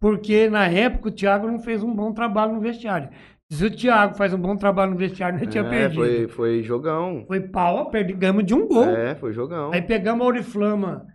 porque 0.00 0.48
na 0.48 0.66
época 0.66 1.08
o 1.08 1.12
Thiago 1.12 1.46
não 1.46 1.58
fez 1.60 1.82
um 1.82 1.94
bom 1.94 2.12
trabalho 2.12 2.54
no 2.54 2.60
vestiário. 2.60 3.10
Se 3.50 3.64
o 3.64 3.70
Thiago 3.74 4.14
faz 4.16 4.34
um 4.34 4.38
bom 4.40 4.56
trabalho 4.56 4.92
no 4.92 4.96
vestiário, 4.98 5.38
nós 5.38 5.48
tinha 5.48 5.62
É, 5.64 5.68
perdido. 5.70 6.00
foi, 6.00 6.16
Foi, 6.16 6.28
foi 6.28 6.62
jogão. 6.62 7.24
pau, 7.52 7.90
perdi, 7.90 8.12
ganhamos 8.12 8.44
de 8.44 8.54
um 8.54 8.66
gol. 8.66 8.84
É, 8.84 9.14
foi 9.14 9.32
jogão. 9.32 9.72
Aí 9.72 9.80
pegamos 9.80 10.24
a 10.24 10.28
Oriflama 10.28 11.06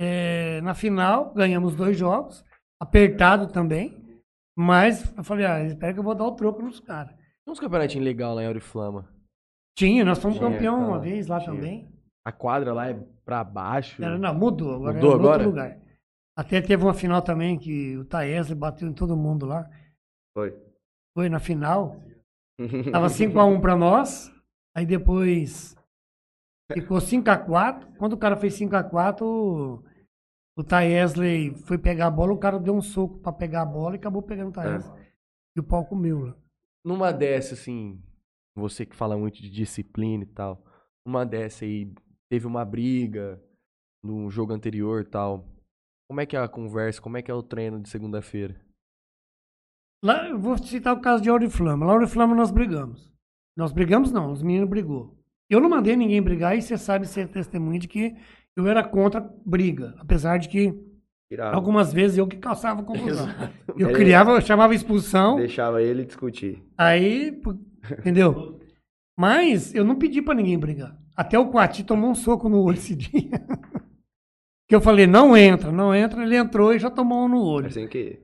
é, 0.00 0.60
na 0.62 0.74
final, 0.74 1.32
ganhamos 1.32 1.76
dois 1.76 1.96
jogos, 1.96 2.44
apertado 2.80 3.46
também. 3.46 4.04
Mas 4.58 5.14
eu 5.16 5.22
falei, 5.22 5.46
ah, 5.46 5.62
espera 5.64 5.92
que 5.92 5.98
eu 6.00 6.02
vou 6.04 6.14
dar 6.14 6.24
o 6.24 6.32
troco 6.34 6.60
nos 6.62 6.80
caras. 6.80 7.12
Tem 7.14 7.52
uns 7.52 7.60
campeonatinhos 7.60 8.04
legais 8.04 8.34
lá 8.34 8.42
em 8.42 8.46
Auriflama. 8.46 9.08
Tinha, 9.78 10.04
nós 10.04 10.18
fomos 10.18 10.38
Tinha, 10.38 10.50
campeão 10.50 10.76
cara, 10.78 10.88
uma 10.88 10.98
vez 10.98 11.26
lá 11.28 11.38
tinha. 11.38 11.54
também. 11.54 11.88
A 12.26 12.32
quadra 12.32 12.72
lá 12.72 12.88
é 12.88 12.98
pra 13.24 13.44
baixo. 13.44 14.02
Era, 14.02 14.18
não, 14.18 14.34
mudou, 14.34 14.74
agora 14.74 14.94
Mudou 14.94 15.10
é 15.10 15.12
em 15.12 15.16
outro 15.16 15.28
agora? 15.28 15.44
lugar. 15.46 15.78
Até 16.36 16.60
teve 16.60 16.82
uma 16.82 16.94
final 16.94 17.22
também 17.22 17.56
que 17.58 17.96
o 17.96 18.04
Taese 18.04 18.54
bateu 18.54 18.88
em 18.88 18.92
todo 18.92 19.16
mundo 19.16 19.46
lá. 19.46 19.68
Foi. 20.36 20.52
Foi 21.16 21.30
na 21.30 21.40
final. 21.40 21.96
Tava 22.92 23.06
5x1 23.06 23.58
pra 23.62 23.74
nós. 23.74 24.30
Aí 24.76 24.84
depois 24.84 25.74
ficou 26.70 26.98
5x4. 26.98 27.96
Quando 27.96 28.12
o 28.12 28.18
cara 28.18 28.36
fez 28.36 28.52
5x4, 28.58 29.22
o, 29.22 29.82
o 30.58 30.62
Taesley 30.62 31.54
foi 31.54 31.78
pegar 31.78 32.08
a 32.08 32.10
bola, 32.10 32.34
o 32.34 32.38
cara 32.38 32.58
deu 32.58 32.76
um 32.76 32.82
soco 32.82 33.18
pra 33.20 33.32
pegar 33.32 33.62
a 33.62 33.66
bola 33.66 33.94
e 33.94 33.98
acabou 33.98 34.22
pegando 34.22 34.50
o 34.50 34.52
Taesley. 34.52 35.06
E 35.56 35.60
o 35.60 35.64
pau 35.64 35.86
comeu 35.86 36.20
lá. 36.20 36.36
Numa 36.84 37.10
dessa, 37.12 37.54
assim, 37.54 37.98
você 38.54 38.84
que 38.84 38.94
fala 38.94 39.16
muito 39.16 39.40
de 39.40 39.48
disciplina 39.48 40.22
e 40.22 40.26
tal, 40.26 40.62
numa 41.06 41.24
dessa 41.24 41.64
aí, 41.64 41.90
teve 42.28 42.46
uma 42.46 42.62
briga 42.62 43.42
no 44.04 44.28
jogo 44.28 44.52
anterior 44.52 45.00
e 45.00 45.06
tal. 45.06 45.48
Como 46.10 46.20
é 46.20 46.26
que 46.26 46.36
é 46.36 46.40
a 46.40 46.46
conversa? 46.46 47.00
Como 47.00 47.16
é 47.16 47.22
que 47.22 47.30
é 47.30 47.34
o 47.34 47.42
treino 47.42 47.80
de 47.80 47.88
segunda-feira? 47.88 48.65
Lá, 50.06 50.28
eu 50.28 50.38
vou 50.38 50.56
citar 50.58 50.94
o 50.94 51.00
caso 51.00 51.22
de 51.22 51.28
Auriflama. 51.28 51.84
Lá 51.84 51.92
Auriflama 51.92 52.34
nós 52.34 52.50
brigamos. 52.50 53.12
Nós 53.56 53.72
brigamos 53.72 54.12
não, 54.12 54.30
os 54.32 54.42
meninos 54.42 54.68
brigou. 54.68 55.16
Eu 55.50 55.60
não 55.60 55.68
mandei 55.68 55.96
ninguém 55.96 56.22
brigar 56.22 56.56
e 56.56 56.62
você 56.62 56.76
sabe 56.78 57.06
ser 57.08 57.28
testemunha 57.28 57.78
de 57.80 57.88
que 57.88 58.14
eu 58.54 58.66
era 58.68 58.82
contra 58.84 59.20
briga. 59.44 59.94
Apesar 59.98 60.38
de 60.38 60.48
que 60.48 60.74
Tirava. 61.28 61.56
algumas 61.56 61.92
vezes 61.92 62.18
eu 62.18 62.26
que 62.26 62.36
causava 62.36 62.82
confusão. 62.82 63.26
Eu 63.76 63.88
Ele- 63.90 63.98
criava, 63.98 64.30
eu 64.30 64.40
chamava 64.40 64.74
expulsão, 64.74 65.36
Deixava 65.36 65.82
ele 65.82 66.04
discutir. 66.04 66.62
aí, 66.78 67.28
entendeu? 67.98 68.58
Mas 69.18 69.74
eu 69.74 69.84
não 69.84 69.96
pedi 69.96 70.22
pra 70.22 70.34
ninguém 70.34 70.58
brigar. 70.58 70.96
Até 71.14 71.38
o 71.38 71.50
Quati 71.50 71.84
tomou 71.84 72.10
um 72.10 72.14
soco 72.14 72.48
no 72.48 72.62
olho 72.62 72.78
esse 72.78 72.94
dia. 72.96 73.28
Que 74.68 74.74
eu 74.74 74.80
falei, 74.80 75.06
não 75.06 75.36
entra, 75.36 75.70
não 75.70 75.94
entra, 75.94 76.22
ele 76.22 76.36
entrou 76.36 76.72
e 76.74 76.78
já 76.78 76.88
tomou 76.90 77.24
um 77.24 77.28
no 77.28 77.42
olho. 77.42 77.66
Assim 77.66 77.86
que. 77.86 78.18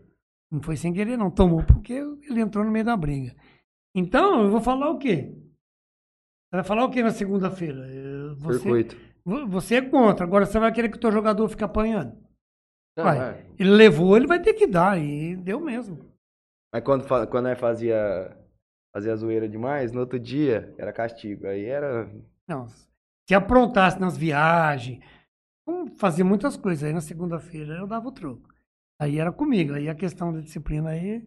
Não 0.53 0.61
foi 0.61 0.77
sem 0.77 0.93
querer, 0.93 1.17
não. 1.17 1.31
Tomou 1.31 1.65
porque 1.65 1.95
ele 1.95 2.41
entrou 2.41 2.63
no 2.63 2.71
meio 2.71 2.85
da 2.85 2.95
briga. 2.97 3.35
Então, 3.95 4.43
eu 4.45 4.51
vou 4.51 4.61
falar 4.61 4.91
o 4.91 4.99
quê? 4.99 5.33
Você 5.35 6.57
vai 6.57 6.63
falar 6.65 6.85
o 6.85 6.91
quê 6.91 7.03
na 7.03 7.11
segunda-feira? 7.11 7.87
Eh, 7.89 8.35
Você, 8.37 8.59
Circuito. 8.59 8.97
você 9.49 9.77
é 9.77 9.83
contra. 9.83 10.27
Agora 10.27 10.45
você 10.45 10.59
vai 10.59 10.71
querer 10.71 10.91
que 10.91 10.99
o 10.99 11.01
teu 11.01 11.11
jogador 11.11 11.49
fique 11.49 11.65
apanhando. 11.65 12.15
Não, 12.97 13.05
Vai. 13.05 13.19
é. 13.19 13.47
Ele 13.59 13.71
levou, 13.71 14.15
ele 14.15 14.27
vai 14.27 14.43
ter 14.43 14.53
que 14.53 14.67
dar. 14.67 14.99
E 15.01 15.35
deu 15.37 15.59
mesmo. 15.59 15.99
Mas 16.71 16.85
quando, 16.85 17.07
quando 17.29 17.45
nós 17.45 17.59
fazia, 17.59 18.37
fazia 18.95 19.17
zoeira 19.17 19.49
demais, 19.49 19.91
no 19.93 20.01
outro 20.01 20.19
dia 20.21 20.75
era 20.77 20.93
castigo. 20.93 21.47
Aí 21.47 21.65
era. 21.65 22.11
Não. 22.47 22.67
Se 23.27 23.35
aprontasse 23.35 23.99
nas 23.99 24.17
viagens, 24.19 25.03
fazia 25.97 26.25
muitas 26.25 26.59
coisas. 26.59 26.85
Aí 26.85 26.93
na 26.93 27.01
segunda-feira 27.01 27.79
eu 27.79 27.87
dava 27.87 28.09
o 28.09 28.13
troco. 28.13 28.52
Aí 29.03 29.19
era 29.19 29.33
comigo. 29.33 29.75
Aí 29.75 29.89
a 29.89 29.95
questão 29.95 30.33
da 30.33 30.41
disciplina 30.41 30.91
aí, 30.91 31.23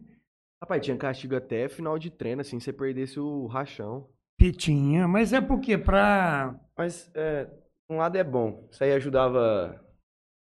Rapaz, 0.62 0.82
tinha 0.82 0.96
castigo 0.96 1.36
até 1.36 1.68
final 1.68 1.98
de 1.98 2.10
treino, 2.10 2.40
assim, 2.40 2.58
se 2.58 2.64
você 2.66 2.72
perdesse 2.72 3.20
o 3.20 3.46
rachão. 3.46 4.08
pitinha. 4.38 5.06
Mas 5.06 5.32
é 5.32 5.40
porque 5.40 5.76
pra. 5.76 6.58
Mas 6.76 7.10
é, 7.14 7.46
um 7.90 7.96
lado 7.98 8.16
é 8.16 8.24
bom. 8.24 8.66
Isso 8.70 8.82
aí 8.82 8.92
ajudava 8.92 9.78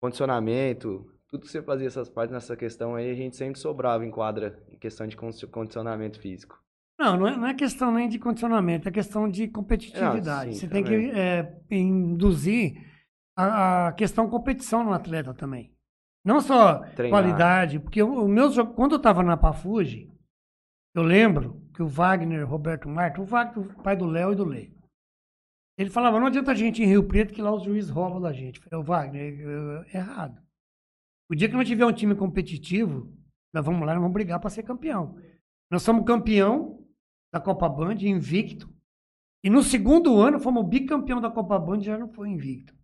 condicionamento. 0.02 1.06
Tudo 1.30 1.42
que 1.46 1.52
você 1.52 1.62
fazia 1.62 1.86
essas 1.88 2.10
partes 2.10 2.34
nessa 2.34 2.56
questão 2.58 2.96
aí, 2.96 3.12
a 3.12 3.16
gente 3.16 3.36
sempre 3.36 3.60
sobrava 3.60 4.04
em 4.04 4.10
quadra 4.10 4.64
em 4.72 4.78
questão 4.80 5.06
de 5.06 5.16
condi- 5.16 5.46
condicionamento 5.48 6.20
físico. 6.20 6.60
Não, 7.00 7.16
não 7.16 7.28
é, 7.28 7.38
não 7.38 7.48
é 7.48 7.54
questão 7.54 7.92
nem 7.94 8.10
de 8.10 8.18
condicionamento, 8.20 8.90
é 8.90 8.92
questão 8.92 9.30
de 9.30 9.48
competitividade. 9.48 10.50
Ah, 10.50 10.52
sim, 10.54 10.60
Você 10.60 10.68
tem 10.68 10.84
que 10.84 10.90
também. 10.90 11.12
é, 11.12 11.62
induzir 11.72 12.84
a, 13.38 13.88
a 13.88 13.92
questão 13.94 14.28
competição 14.28 14.84
no 14.84 14.92
atleta 14.92 15.34
também. 15.34 15.72
Não 16.30 16.42
só 16.42 16.84
Treinar. 16.96 17.10
qualidade, 17.10 17.80
porque 17.80 18.04
o, 18.04 18.26
o 18.26 18.28
meu 18.28 18.52
jogo, 18.52 18.76
quando 18.76 18.92
eu 18.92 18.98
estava 18.98 19.24
na 19.24 19.36
Pafuji, 19.36 20.08
eu 20.94 21.02
lembro 21.02 21.60
que 21.74 21.82
o 21.82 21.88
Wagner, 21.88 22.48
Roberto 22.48 22.88
Marta, 22.88 23.20
o 23.20 23.26
Wagner, 23.26 23.66
o 23.66 23.82
pai 23.82 23.98
do 23.98 24.06
Léo 24.06 24.34
e 24.34 24.36
do 24.36 24.46
Lei, 24.46 24.72
ele 25.76 25.90
falava, 25.90 26.20
não 26.20 26.28
adianta 26.28 26.52
a 26.52 26.56
gente 26.56 26.84
ir 26.84 26.86
em 26.86 26.90
Rio 26.90 27.08
Preto 27.08 27.34
que 27.34 27.42
lá 27.42 27.52
os 27.52 27.64
juízes 27.64 27.90
roubam 27.90 28.22
da 28.22 28.32
gente. 28.32 28.60
Eu 28.60 28.64
falei, 28.64 28.80
"Ô, 28.80 28.84
Wagner, 28.84 29.40
é, 29.40 29.98
é 29.98 29.98
errado. 29.98 30.40
O 31.32 31.36
dia 31.36 31.50
que 31.50 31.56
nós 31.56 31.68
tiver 31.68 31.86
um 31.86 31.94
time 31.94 32.14
competitivo, 32.14 33.12
nós 33.52 33.66
vamos 33.66 33.82
lá, 33.82 33.94
nós 33.94 34.02
vamos 34.02 34.14
brigar 34.14 34.40
para 34.40 34.52
ser 34.52 34.62
campeão. 34.62 35.18
Nós 35.72 35.82
somos 35.82 36.06
campeão 36.06 36.86
da 37.34 37.40
Copa 37.40 37.68
Band, 37.68 37.96
invicto. 38.02 38.72
E 39.44 39.50
no 39.50 39.64
segundo 39.64 40.20
ano 40.20 40.40
fomos 40.40 40.68
bicampeão 40.68 41.20
da 41.20 41.32
Copa 41.32 41.58
Band 41.58 41.80
e 41.80 41.86
já 41.86 41.98
não 41.98 42.10
foi 42.10 42.30
invicto. 42.30 42.76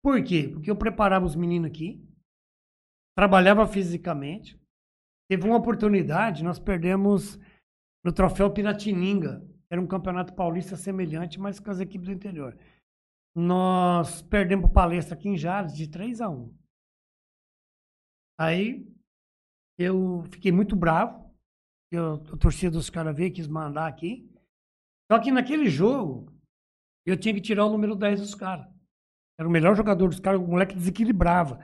Por 0.00 0.22
quê? 0.22 0.48
Porque 0.52 0.70
eu 0.70 0.76
preparava 0.76 1.24
os 1.26 1.34
meninos 1.34 1.68
aqui, 1.68 2.06
trabalhava 3.16 3.66
fisicamente. 3.66 4.58
Teve 5.28 5.46
uma 5.46 5.56
oportunidade, 5.56 6.44
nós 6.44 6.58
perdemos 6.58 7.38
no 8.04 8.12
troféu 8.12 8.50
Piratininga. 8.50 9.46
Era 9.70 9.80
um 9.80 9.86
campeonato 9.86 10.34
paulista 10.34 10.76
semelhante, 10.76 11.40
mas 11.40 11.58
com 11.58 11.70
as 11.70 11.80
equipes 11.80 12.06
do 12.06 12.12
interior. 12.12 12.58
Nós 13.34 14.20
perdemos 14.20 14.70
palestra 14.70 15.14
aqui 15.14 15.28
em 15.28 15.36
Jales 15.36 15.74
de 15.74 15.88
3 15.88 16.20
a 16.20 16.28
1. 16.28 16.54
Aí 18.38 18.86
eu 19.78 20.24
fiquei 20.30 20.52
muito 20.52 20.76
bravo. 20.76 21.32
Eu, 21.90 22.14
a 22.14 22.36
torcida 22.36 22.70
dos 22.70 22.90
caras 22.90 23.16
veio, 23.16 23.32
quis 23.32 23.46
mandar 23.46 23.86
aqui. 23.86 24.30
Só 25.10 25.18
que 25.18 25.30
naquele 25.30 25.68
jogo, 25.68 26.32
eu 27.06 27.18
tinha 27.18 27.34
que 27.34 27.40
tirar 27.40 27.66
o 27.66 27.70
número 27.70 27.94
10 27.94 28.20
dos 28.20 28.34
caras. 28.34 28.66
Era 29.38 29.48
o 29.48 29.52
melhor 29.52 29.74
jogador 29.74 30.08
dos 30.08 30.20
caras, 30.20 30.40
o 30.40 30.46
moleque 30.46 30.74
desequilibrava. 30.74 31.58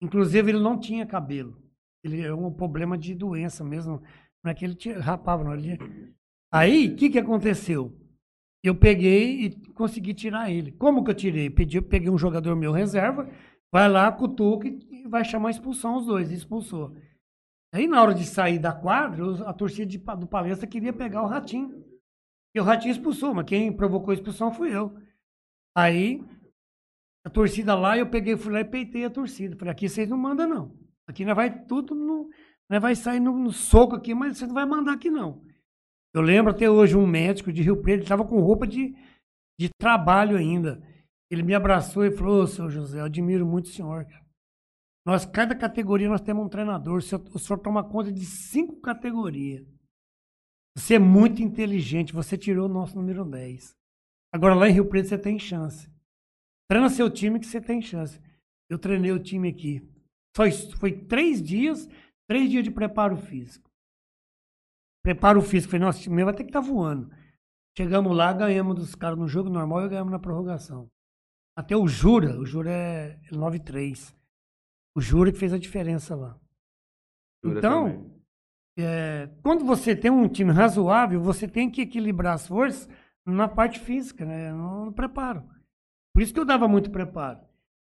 Inclusive, 0.00 0.50
ele 0.50 0.60
não 0.60 0.78
tinha 0.78 1.06
cabelo. 1.06 1.56
Ele 2.02 2.20
é 2.20 2.34
um 2.34 2.52
problema 2.52 2.98
de 2.98 3.14
doença 3.14 3.64
mesmo. 3.64 4.02
Não 4.42 4.50
é 4.50 4.54
que 4.54 4.64
ele 4.64 4.74
tinha, 4.74 5.00
rapava, 5.00 5.42
não. 5.42 5.54
Ele... 5.54 5.78
Aí, 6.52 6.88
o 6.88 6.96
que, 6.96 7.10
que 7.10 7.18
aconteceu? 7.18 7.98
Eu 8.62 8.74
peguei 8.74 9.46
e 9.46 9.50
consegui 9.72 10.14
tirar 10.14 10.50
ele. 10.50 10.72
Como 10.72 11.04
que 11.04 11.10
eu 11.10 11.14
tirei? 11.14 11.50
Pedi, 11.50 11.80
peguei 11.80 12.10
um 12.10 12.18
jogador 12.18 12.54
meu 12.54 12.72
reserva, 12.72 13.28
vai 13.72 13.88
lá, 13.88 14.10
cutuca 14.12 14.68
e 14.68 15.06
vai 15.08 15.24
chamar 15.24 15.48
a 15.48 15.50
expulsão 15.50 15.96
os 15.96 16.06
dois. 16.06 16.30
Expulsou. 16.30 16.94
Aí, 17.72 17.86
na 17.86 18.00
hora 18.00 18.14
de 18.14 18.24
sair 18.24 18.58
da 18.58 18.72
quadra, 18.72 19.48
a 19.48 19.52
torcida 19.52 19.86
de 19.86 19.98
do 19.98 20.26
palestra 20.26 20.66
queria 20.66 20.92
pegar 20.92 21.22
o 21.22 21.26
Ratinho. 21.26 21.84
E 22.54 22.60
o 22.60 22.62
Ratinho 22.62 22.92
expulsou, 22.92 23.34
mas 23.34 23.46
quem 23.46 23.72
provocou 23.72 24.12
a 24.12 24.14
expulsão 24.14 24.52
fui 24.52 24.74
eu. 24.74 24.96
Aí, 25.76 26.22
a 27.24 27.30
torcida 27.30 27.74
lá, 27.74 27.96
eu 27.96 28.08
peguei, 28.08 28.36
fui 28.36 28.52
lá 28.52 28.60
e 28.60 28.64
peitei 28.64 29.04
a 29.04 29.10
torcida. 29.10 29.56
Falei, 29.56 29.72
aqui 29.72 29.88
vocês 29.88 30.08
não 30.08 30.18
mandam, 30.18 30.46
não. 30.46 30.78
Aqui 31.08 31.24
nós 31.24 31.34
vai 31.34 31.64
tudo, 31.64 31.94
no, 31.94 32.28
nós 32.68 32.82
vai 32.82 32.94
sair 32.94 33.20
no, 33.20 33.38
no 33.38 33.50
soco 33.50 33.96
aqui, 33.96 34.14
mas 34.14 34.36
você 34.36 34.46
não 34.46 34.54
vai 34.54 34.66
mandar 34.66 34.92
aqui, 34.92 35.10
não. 35.10 35.42
Eu 36.14 36.20
lembro 36.20 36.52
até 36.52 36.68
hoje 36.68 36.96
um 36.96 37.06
médico 37.06 37.52
de 37.52 37.62
Rio 37.62 37.80
Preto, 37.80 37.96
ele 37.96 38.02
estava 38.02 38.24
com 38.24 38.40
roupa 38.40 38.66
de, 38.66 38.94
de 39.58 39.68
trabalho 39.80 40.36
ainda. 40.36 40.80
Ele 41.30 41.42
me 41.42 41.54
abraçou 41.54 42.04
e 42.04 42.16
falou, 42.16 42.42
ô, 42.42 42.46
seu 42.46 42.70
José, 42.70 43.00
eu 43.00 43.04
admiro 43.04 43.46
muito 43.46 43.66
o 43.66 43.70
senhor. 43.70 44.06
Nós, 45.06 45.24
cada 45.24 45.54
categoria, 45.54 46.08
nós 46.08 46.20
temos 46.20 46.44
um 46.44 46.48
treinador. 46.48 46.98
O 46.98 47.02
senhor, 47.02 47.24
o 47.32 47.38
senhor 47.38 47.58
toma 47.58 47.82
conta 47.82 48.12
de 48.12 48.24
cinco 48.24 48.80
categorias. 48.80 49.66
Você 50.76 50.94
é 50.94 50.98
muito 50.98 51.42
inteligente, 51.42 52.12
você 52.12 52.36
tirou 52.36 52.66
o 52.66 52.72
nosso 52.72 52.96
número 52.96 53.24
10. 53.24 53.74
Agora 54.32 54.54
lá 54.54 54.68
em 54.68 54.72
Rio 54.72 54.88
Preto 54.88 55.08
você 55.08 55.18
tem 55.18 55.38
chance. 55.38 55.93
Treina 56.68 56.88
seu 56.90 57.10
time 57.10 57.38
que 57.38 57.46
você 57.46 57.60
tem 57.60 57.80
chance. 57.82 58.20
Eu 58.68 58.78
treinei 58.78 59.12
o 59.12 59.22
time 59.22 59.48
aqui. 59.48 59.86
Só 60.36 60.46
isso, 60.46 60.76
foi 60.78 60.92
três 60.92 61.42
dias, 61.42 61.88
três 62.28 62.50
dias 62.50 62.64
de 62.64 62.70
preparo 62.70 63.16
físico. 63.16 63.70
Preparo 65.02 65.42
físico, 65.42 65.72
falei, 65.72 65.86
nossa, 65.86 65.98
o 65.98 66.02
time 66.02 66.24
vai 66.24 66.34
ter 66.34 66.44
que 66.44 66.50
estar 66.50 66.60
voando. 66.60 67.10
Chegamos 67.76 68.16
lá, 68.16 68.32
ganhamos 68.32 68.74
dos 68.76 68.94
caras 68.94 69.18
no 69.18 69.28
jogo 69.28 69.50
normal 69.50 69.84
e 69.84 69.88
ganhamos 69.88 70.12
na 70.12 70.18
prorrogação. 70.18 70.88
Até 71.56 71.76
o 71.76 71.86
Jura, 71.86 72.38
o 72.40 72.46
Jura 72.46 72.70
é 72.70 73.20
9-3. 73.30 74.14
O 74.96 75.00
Jura 75.00 75.30
que 75.30 75.38
fez 75.38 75.52
a 75.52 75.58
diferença 75.58 76.16
lá. 76.16 76.38
Jura 77.44 77.58
então, 77.58 78.10
é, 78.78 79.28
quando 79.42 79.64
você 79.64 79.94
tem 79.94 80.10
um 80.10 80.28
time 80.28 80.50
razoável, 80.50 81.20
você 81.20 81.46
tem 81.46 81.70
que 81.70 81.82
equilibrar 81.82 82.34
as 82.34 82.46
forças 82.46 82.88
na 83.26 83.46
parte 83.46 83.78
física, 83.78 84.24
né? 84.24 84.52
no 84.52 84.92
preparo. 84.92 85.48
Por 86.14 86.22
isso 86.22 86.32
que 86.32 86.38
eu 86.38 86.44
dava 86.44 86.68
muito 86.68 86.90
preparo. 86.90 87.40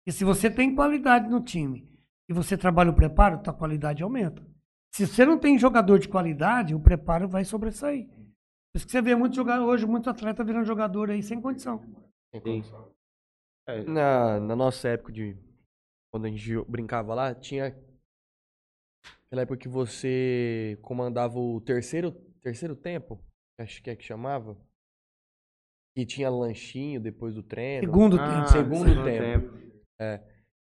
E 0.07 0.12
se 0.12 0.24
você 0.24 0.49
tem 0.49 0.74
qualidade 0.74 1.28
no 1.28 1.43
time 1.43 1.91
e 2.28 2.33
você 2.33 2.57
trabalha 2.57 2.91
o 2.91 2.95
preparo, 2.95 3.43
a 3.45 3.53
qualidade 3.53 4.03
aumenta. 4.03 4.47
Se 4.95 5.07
você 5.07 5.26
não 5.26 5.39
tem 5.39 5.59
jogador 5.59 5.99
de 5.99 6.09
qualidade, 6.09 6.74
o 6.74 6.81
preparo 6.81 7.28
vai 7.28 7.45
sobressair. 7.45 8.09
Por 8.09 8.76
isso 8.76 8.87
que 8.87 8.93
você 8.93 9.03
vê 9.03 9.16
muito 9.16 9.35
jogador 9.35 9.64
hoje, 9.64 9.85
muito 9.85 10.09
atleta 10.09 10.45
virando 10.45 10.64
jogador 10.64 11.11
aí 11.11 11.22
sem 11.22 11.41
condição. 11.41 11.83
Sim. 13.68 13.85
Na, 13.89 14.39
na 14.39 14.57
nossa 14.57 14.89
época 14.89 15.12
de. 15.12 15.37
Quando 16.12 16.26
a 16.26 16.28
gente 16.28 16.64
brincava 16.68 17.14
lá, 17.14 17.35
tinha. 17.35 17.76
Aquela 19.26 19.43
época 19.43 19.59
que 19.59 19.68
você 19.68 20.78
comandava 20.83 21.39
o 21.39 21.61
terceiro, 21.61 22.12
terceiro 22.41 22.74
tempo, 22.74 23.20
acho 23.59 23.83
que 23.83 23.91
é 23.91 23.97
que 23.97 24.05
chamava. 24.05 24.57
Que 25.97 26.07
tinha 26.07 26.30
lanchinho 26.30 27.01
depois 27.01 27.34
do 27.34 27.43
treino. 27.43 27.84
Segundo 27.86 28.16
Ah, 28.18 28.45
tempo. 28.45 28.49
segundo 28.49 29.05
tempo. 29.05 29.59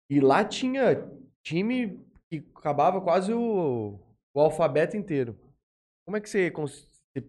E 0.09 0.19
lá 0.21 0.45
tinha 0.45 1.09
time 1.43 1.99
que 2.29 2.43
acabava 2.55 3.01
quase 3.01 3.33
o, 3.33 3.99
o 4.35 4.39
alfabeto 4.39 4.95
inteiro. 4.95 5.35
Como 6.05 6.15
é 6.17 6.21
que 6.21 6.29
você, 6.29 6.49
cons- 6.51 6.87
você 7.13 7.25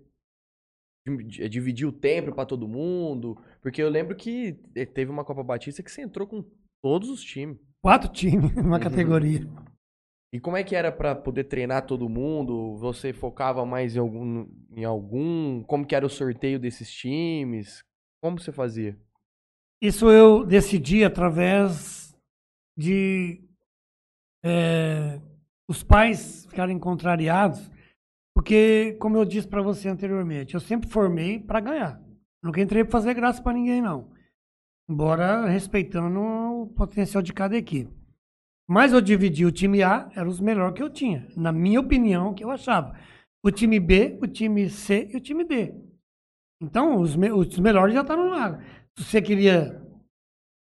eh, 1.43 1.49
dividiu 1.49 1.89
o 1.89 1.93
tempo 1.93 2.32
pra 2.32 2.45
todo 2.47 2.68
mundo? 2.68 3.36
Porque 3.62 3.82
eu 3.82 3.89
lembro 3.89 4.14
que 4.14 4.61
eh, 4.74 4.86
teve 4.86 5.11
uma 5.11 5.24
Copa 5.24 5.43
Batista 5.43 5.82
que 5.82 5.91
você 5.91 6.03
entrou 6.03 6.26
com 6.28 6.45
todos 6.82 7.09
os 7.09 7.22
times. 7.22 7.59
Quatro 7.82 8.11
times 8.12 8.53
numa 8.55 8.78
categoria. 8.78 9.41
E 10.33 10.39
como 10.39 10.57
é 10.57 10.62
que 10.62 10.76
era 10.76 10.93
pra 10.93 11.14
poder 11.14 11.45
treinar 11.45 11.87
todo 11.87 12.09
mundo? 12.09 12.76
Você 12.76 13.12
focava 13.12 13.64
mais 13.64 13.97
em 13.97 13.99
algum, 13.99 14.47
em 14.70 14.85
algum? 14.85 15.62
Como 15.62 15.87
que 15.87 15.95
era 15.95 16.05
o 16.05 16.11
sorteio 16.11 16.59
desses 16.59 16.91
times? 16.93 17.83
Como 18.20 18.39
você 18.39 18.53
fazia? 18.53 18.99
Isso 19.81 20.11
eu 20.11 20.45
decidi 20.45 21.03
através 21.03 22.14
de 22.76 23.43
é, 24.45 25.20
os 25.68 25.83
pais 25.83 26.47
ficarem 26.47 26.79
contrariados, 26.79 27.70
porque, 28.35 28.97
como 29.01 29.16
eu 29.16 29.24
disse 29.24 29.49
para 29.49 29.62
você 29.62 29.89
anteriormente, 29.89 30.55
eu 30.55 30.61
sempre 30.61 30.89
formei 30.89 31.39
para 31.41 31.61
ganhar. 31.61 32.03
Nunca 32.43 32.61
entrei 32.61 32.85
para 32.85 32.93
fazer 32.93 33.14
graça 33.14 33.43
para 33.43 33.55
ninguém, 33.55 33.81
não. 33.81 34.11
Embora 34.89 35.47
respeitando 35.47 36.20
o 36.20 36.66
potencial 36.68 37.22
de 37.22 37.33
cada 37.33 37.57
equipe. 37.57 37.97
Mas 38.69 38.93
eu 38.93 39.01
dividi 39.01 39.47
o 39.47 39.53
time 39.53 39.83
A, 39.83 40.11
era 40.14 40.29
os 40.29 40.41
melhores 40.41 40.77
que 40.77 40.83
eu 40.83 40.91
tinha, 40.91 41.27
na 41.37 41.51
minha 41.51 41.81
opinião, 41.81 42.35
que 42.35 42.45
eu 42.45 42.51
achava. 42.51 42.95
O 43.43 43.51
time 43.51 43.81
B, 43.81 44.19
o 44.21 44.27
time 44.27 44.69
C 44.69 45.09
e 45.12 45.16
o 45.16 45.21
time 45.21 45.45
D. 45.45 45.75
Então, 46.61 47.01
os, 47.01 47.16
me- 47.16 47.31
os 47.33 47.59
melhores 47.59 47.95
já 47.95 48.03
estavam 48.03 48.29
lá. 48.29 48.59
Se 48.99 49.05
você 49.05 49.23
queria 49.23 49.81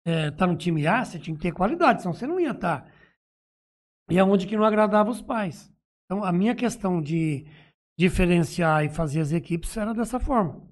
é, 0.06 0.30
tá 0.30 0.46
no 0.46 0.56
time 0.56 0.86
A, 0.86 1.04
você 1.04 1.18
tinha 1.18 1.34
que 1.36 1.42
ter 1.42 1.52
qualidade, 1.52 2.02
senão 2.02 2.14
você 2.14 2.26
não 2.26 2.38
ia 2.38 2.52
estar. 2.52 2.88
E 4.08 4.18
é 4.18 4.22
onde 4.22 4.46
que 4.46 4.56
não 4.56 4.64
agradava 4.64 5.10
os 5.10 5.20
pais. 5.20 5.72
Então, 6.04 6.22
a 6.22 6.30
minha 6.32 6.54
questão 6.54 7.02
de 7.02 7.44
diferenciar 7.98 8.84
e 8.84 8.88
fazer 8.88 9.20
as 9.20 9.32
equipes 9.32 9.76
era 9.76 9.92
dessa 9.92 10.20
forma. 10.20 10.62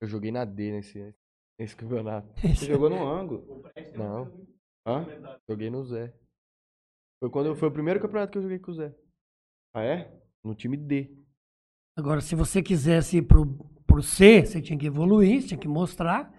Eu 0.00 0.08
joguei 0.08 0.30
na 0.32 0.44
D 0.46 0.70
nesse, 0.72 1.14
nesse 1.60 1.76
campeonato. 1.76 2.28
Você 2.40 2.64
jogou 2.66 2.88
no 2.88 3.06
ângulo. 3.06 3.62
Não, 3.94 4.32
Hã? 4.86 5.04
joguei 5.46 5.68
no 5.68 5.84
Zé. 5.84 6.14
Foi 7.20 7.30
quando 7.30 7.46
eu- 7.46 7.56
foi 7.56 7.68
o 7.68 7.72
primeiro 7.72 8.00
campeonato 8.00 8.32
que 8.32 8.38
eu 8.38 8.42
joguei 8.42 8.58
com 8.58 8.70
o 8.70 8.74
Zé. 8.74 8.94
Ah, 9.74 9.82
é? 9.82 10.12
No 10.44 10.54
time 10.54 10.76
D. 10.76 11.16
Agora, 11.96 12.20
se 12.20 12.34
você 12.34 12.62
quisesse 12.62 13.18
ir 13.18 13.22
pro, 13.22 13.44
pro 13.86 14.02
C, 14.02 14.44
você 14.46 14.62
tinha 14.62 14.78
que 14.78 14.86
evoluir, 14.86 15.42
você 15.42 15.48
tinha 15.48 15.60
que 15.60 15.66
mostrar 15.68 16.32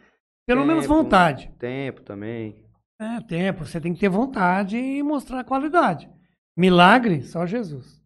pelo 0.47 0.65
menos 0.65 0.83
Tempo. 0.85 0.95
vontade. 0.95 1.51
Tempo 1.59 2.01
também. 2.01 2.65
É, 2.99 3.21
tempo, 3.21 3.65
você 3.65 3.79
tem 3.79 3.93
que 3.93 3.99
ter 3.99 4.09
vontade 4.09 4.77
e 4.77 5.03
mostrar 5.03 5.43
qualidade. 5.43 6.09
Milagre, 6.57 7.23
só 7.23 7.45
Jesus. 7.45 8.01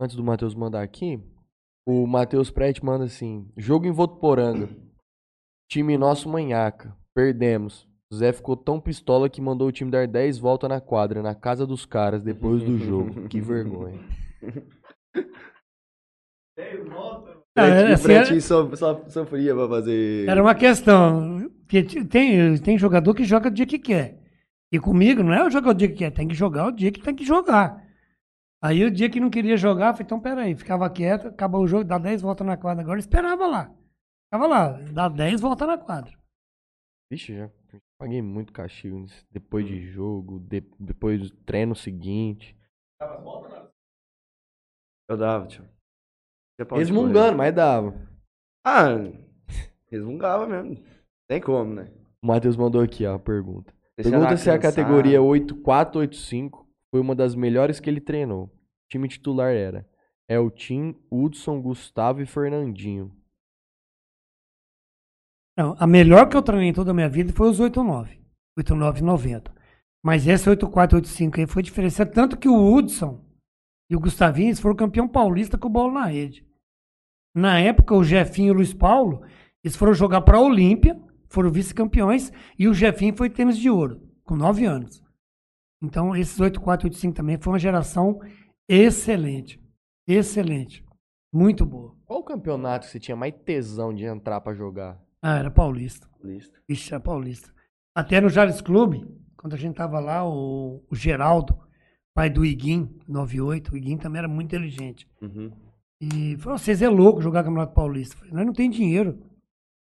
Antes 0.00 0.16
do 0.16 0.24
Matheus 0.24 0.54
mandar 0.54 0.82
aqui, 0.82 1.18
o 1.86 2.06
Matheus 2.06 2.50
Prete 2.50 2.84
manda 2.84 3.04
assim: 3.04 3.50
jogo 3.56 3.86
em 3.86 3.92
Votuporanga. 3.92 4.68
Time 5.70 5.96
nosso 5.96 6.28
manhaca. 6.28 6.96
Perdemos. 7.14 7.86
O 8.10 8.16
Zé 8.16 8.32
ficou 8.32 8.56
tão 8.56 8.80
pistola 8.80 9.28
que 9.28 9.40
mandou 9.40 9.68
o 9.68 9.72
time 9.72 9.90
dar 9.90 10.06
10 10.06 10.38
voltas 10.38 10.68
na 10.68 10.80
quadra, 10.80 11.22
na 11.22 11.34
casa 11.34 11.66
dos 11.66 11.84
caras, 11.86 12.22
depois 12.22 12.62
do 12.62 12.78
jogo. 12.78 13.26
que 13.28 13.40
vergonha. 13.40 13.98
Ah, 17.56 17.62
Pretinho- 18.02 18.20
assim, 18.22 18.40
so- 18.40 18.74
so- 18.76 19.04
sofria 19.08 19.54
pra 19.54 19.68
fazer. 19.68 20.28
Era 20.28 20.42
uma 20.42 20.54
questão. 20.54 21.48
Tem, 22.10 22.56
tem 22.58 22.78
jogador 22.78 23.14
que 23.14 23.24
joga 23.24 23.48
o 23.48 23.50
dia 23.50 23.66
que 23.66 23.78
quer. 23.78 24.20
E 24.72 24.78
comigo 24.78 25.22
não 25.22 25.32
é 25.32 25.44
o 25.46 25.50
jogar 25.50 25.70
o 25.70 25.74
dia 25.74 25.88
que 25.88 25.94
quer, 25.94 26.10
tem 26.10 26.26
que 26.26 26.34
jogar 26.34 26.66
o 26.66 26.72
dia 26.72 26.90
que 26.90 27.00
tem 27.00 27.14
que 27.14 27.24
jogar. 27.24 27.82
Aí 28.62 28.84
o 28.84 28.90
dia 28.90 29.08
que 29.10 29.20
não 29.20 29.30
queria 29.30 29.56
jogar, 29.56 29.88
eu 29.88 29.92
falei, 29.92 30.04
então 30.06 30.20
peraí, 30.20 30.54
ficava 30.54 30.88
quieto, 30.90 31.28
acabou 31.28 31.62
o 31.62 31.66
jogo, 31.66 31.84
dá 31.84 31.98
10 31.98 32.22
voltas 32.22 32.46
na 32.46 32.56
quadra. 32.56 32.82
Agora 32.82 32.98
esperava 32.98 33.46
lá. 33.46 33.70
Ficava 34.26 34.46
lá, 34.46 34.68
dá 34.92 35.08
10 35.08 35.40
voltas 35.40 35.68
na 35.68 35.78
quadra. 35.78 36.12
Vixe, 37.10 37.36
já 37.36 37.50
paguei 37.98 38.20
muito 38.22 38.52
castigo 38.52 38.98
nisso. 38.98 39.24
depois 39.30 39.66
de 39.66 39.80
jogo, 39.90 40.40
de- 40.40 40.68
depois 40.80 41.20
do 41.30 41.36
treino 41.44 41.74
seguinte. 41.74 42.56
Eu 45.08 45.16
dava, 45.16 45.46
tio. 45.46 45.64
Onde 46.60 46.78
Resmungando, 46.78 47.36
mas 47.36 47.54
dava. 47.54 47.94
Ah, 48.66 48.94
resmungava 49.90 50.46
mesmo. 50.46 50.82
Tem 51.28 51.40
como, 51.40 51.74
né? 51.74 51.92
O 52.22 52.26
Matheus 52.26 52.56
mandou 52.56 52.80
aqui, 52.80 53.04
ó, 53.06 53.14
a 53.14 53.18
pergunta. 53.18 53.74
Pergunta 53.96 54.26
era 54.28 54.36
se 54.36 54.50
a 54.50 54.58
categoria 54.58 55.20
8485 55.22 56.66
foi 56.90 57.00
uma 57.00 57.14
das 57.14 57.34
melhores 57.34 57.78
que 57.80 57.90
ele 57.90 58.00
treinou. 58.00 58.44
O 58.46 58.88
time 58.88 59.08
titular 59.08 59.52
era 59.52 59.86
Eltim, 60.28 60.96
Hudson, 61.10 61.60
Gustavo 61.60 62.22
e 62.22 62.26
Fernandinho. 62.26 63.14
Não, 65.56 65.76
a 65.78 65.86
melhor 65.86 66.28
que 66.28 66.36
eu 66.36 66.42
treinei 66.42 66.72
toda 66.72 66.90
a 66.90 66.94
minha 66.94 67.08
vida 67.08 67.32
foi 67.32 67.48
os 67.48 67.60
89. 67.60 68.20
89 68.56 69.00
e 69.00 69.02
90. 69.02 69.54
Mas 70.04 70.26
esse 70.26 70.48
84, 70.48 70.96
85 70.96 71.40
aí 71.40 71.46
foi 71.46 71.62
diferenciado. 71.62 72.12
Tanto 72.12 72.36
que 72.36 72.48
o 72.48 72.74
Hudson 72.74 73.24
e 73.88 73.96
o 73.96 74.00
Gustavinho 74.00 74.56
foram 74.56 74.76
campeão 74.76 75.08
paulista 75.08 75.56
com 75.56 75.68
o 75.68 75.70
bola 75.70 75.92
na 75.92 76.06
rede. 76.06 76.46
Na 77.34 77.58
época, 77.58 77.94
o 77.94 78.04
Jefinho 78.04 78.48
e 78.48 78.50
o 78.50 78.54
Luiz 78.54 78.72
Paulo, 78.72 79.24
eles 79.62 79.76
foram 79.76 79.94
jogar 79.94 80.20
para 80.20 80.36
a 80.36 80.40
Olímpia, 80.40 81.00
foram 81.28 81.50
vice-campeões, 81.50 82.32
e 82.56 82.68
o 82.68 82.74
Jefinho 82.74 83.16
foi 83.16 83.28
tênis 83.28 83.58
de 83.58 83.68
ouro, 83.68 84.00
com 84.22 84.36
9 84.36 84.64
anos. 84.64 85.02
Então, 85.82 86.14
esses 86.14 86.38
84, 86.38 86.86
85 86.86 87.14
também 87.14 87.36
foi 87.36 87.52
uma 87.52 87.58
geração 87.58 88.20
excelente. 88.68 89.60
Excelente. 90.06 90.84
Muito 91.32 91.66
boa. 91.66 91.96
Qual 92.04 92.20
o 92.20 92.24
campeonato 92.24 92.86
que 92.86 92.92
você 92.92 93.00
tinha 93.00 93.16
mais 93.16 93.34
tesão 93.44 93.92
de 93.92 94.04
entrar 94.04 94.40
pra 94.40 94.54
jogar? 94.54 95.03
Ah, 95.26 95.38
era 95.38 95.50
paulista. 95.50 96.06
Lista. 96.22 96.60
Ixi, 96.68 96.94
é 96.94 96.98
paulista. 96.98 97.50
Até 97.96 98.20
no 98.20 98.28
Jales 98.28 98.60
Clube, 98.60 99.08
quando 99.38 99.54
a 99.54 99.56
gente 99.56 99.74
tava 99.74 99.98
lá, 99.98 100.22
o, 100.22 100.84
o 100.90 100.94
Geraldo, 100.94 101.58
pai 102.14 102.28
do 102.28 102.44
Iguim, 102.44 103.00
98, 103.08 103.72
o 103.72 103.76
Iguim 103.78 103.96
também 103.96 104.18
era 104.18 104.28
muito 104.28 104.48
inteligente. 104.48 105.08
Uhum. 105.22 105.50
E 105.98 106.36
falou, 106.36 106.58
vocês 106.58 106.82
é 106.82 106.90
louco 106.90 107.22
jogar 107.22 107.42
Campeonato 107.42 107.72
Paulista. 107.72 108.18
Falei, 108.18 108.34
nós 108.34 108.44
não 108.44 108.52
tem 108.52 108.68
dinheiro. 108.68 109.18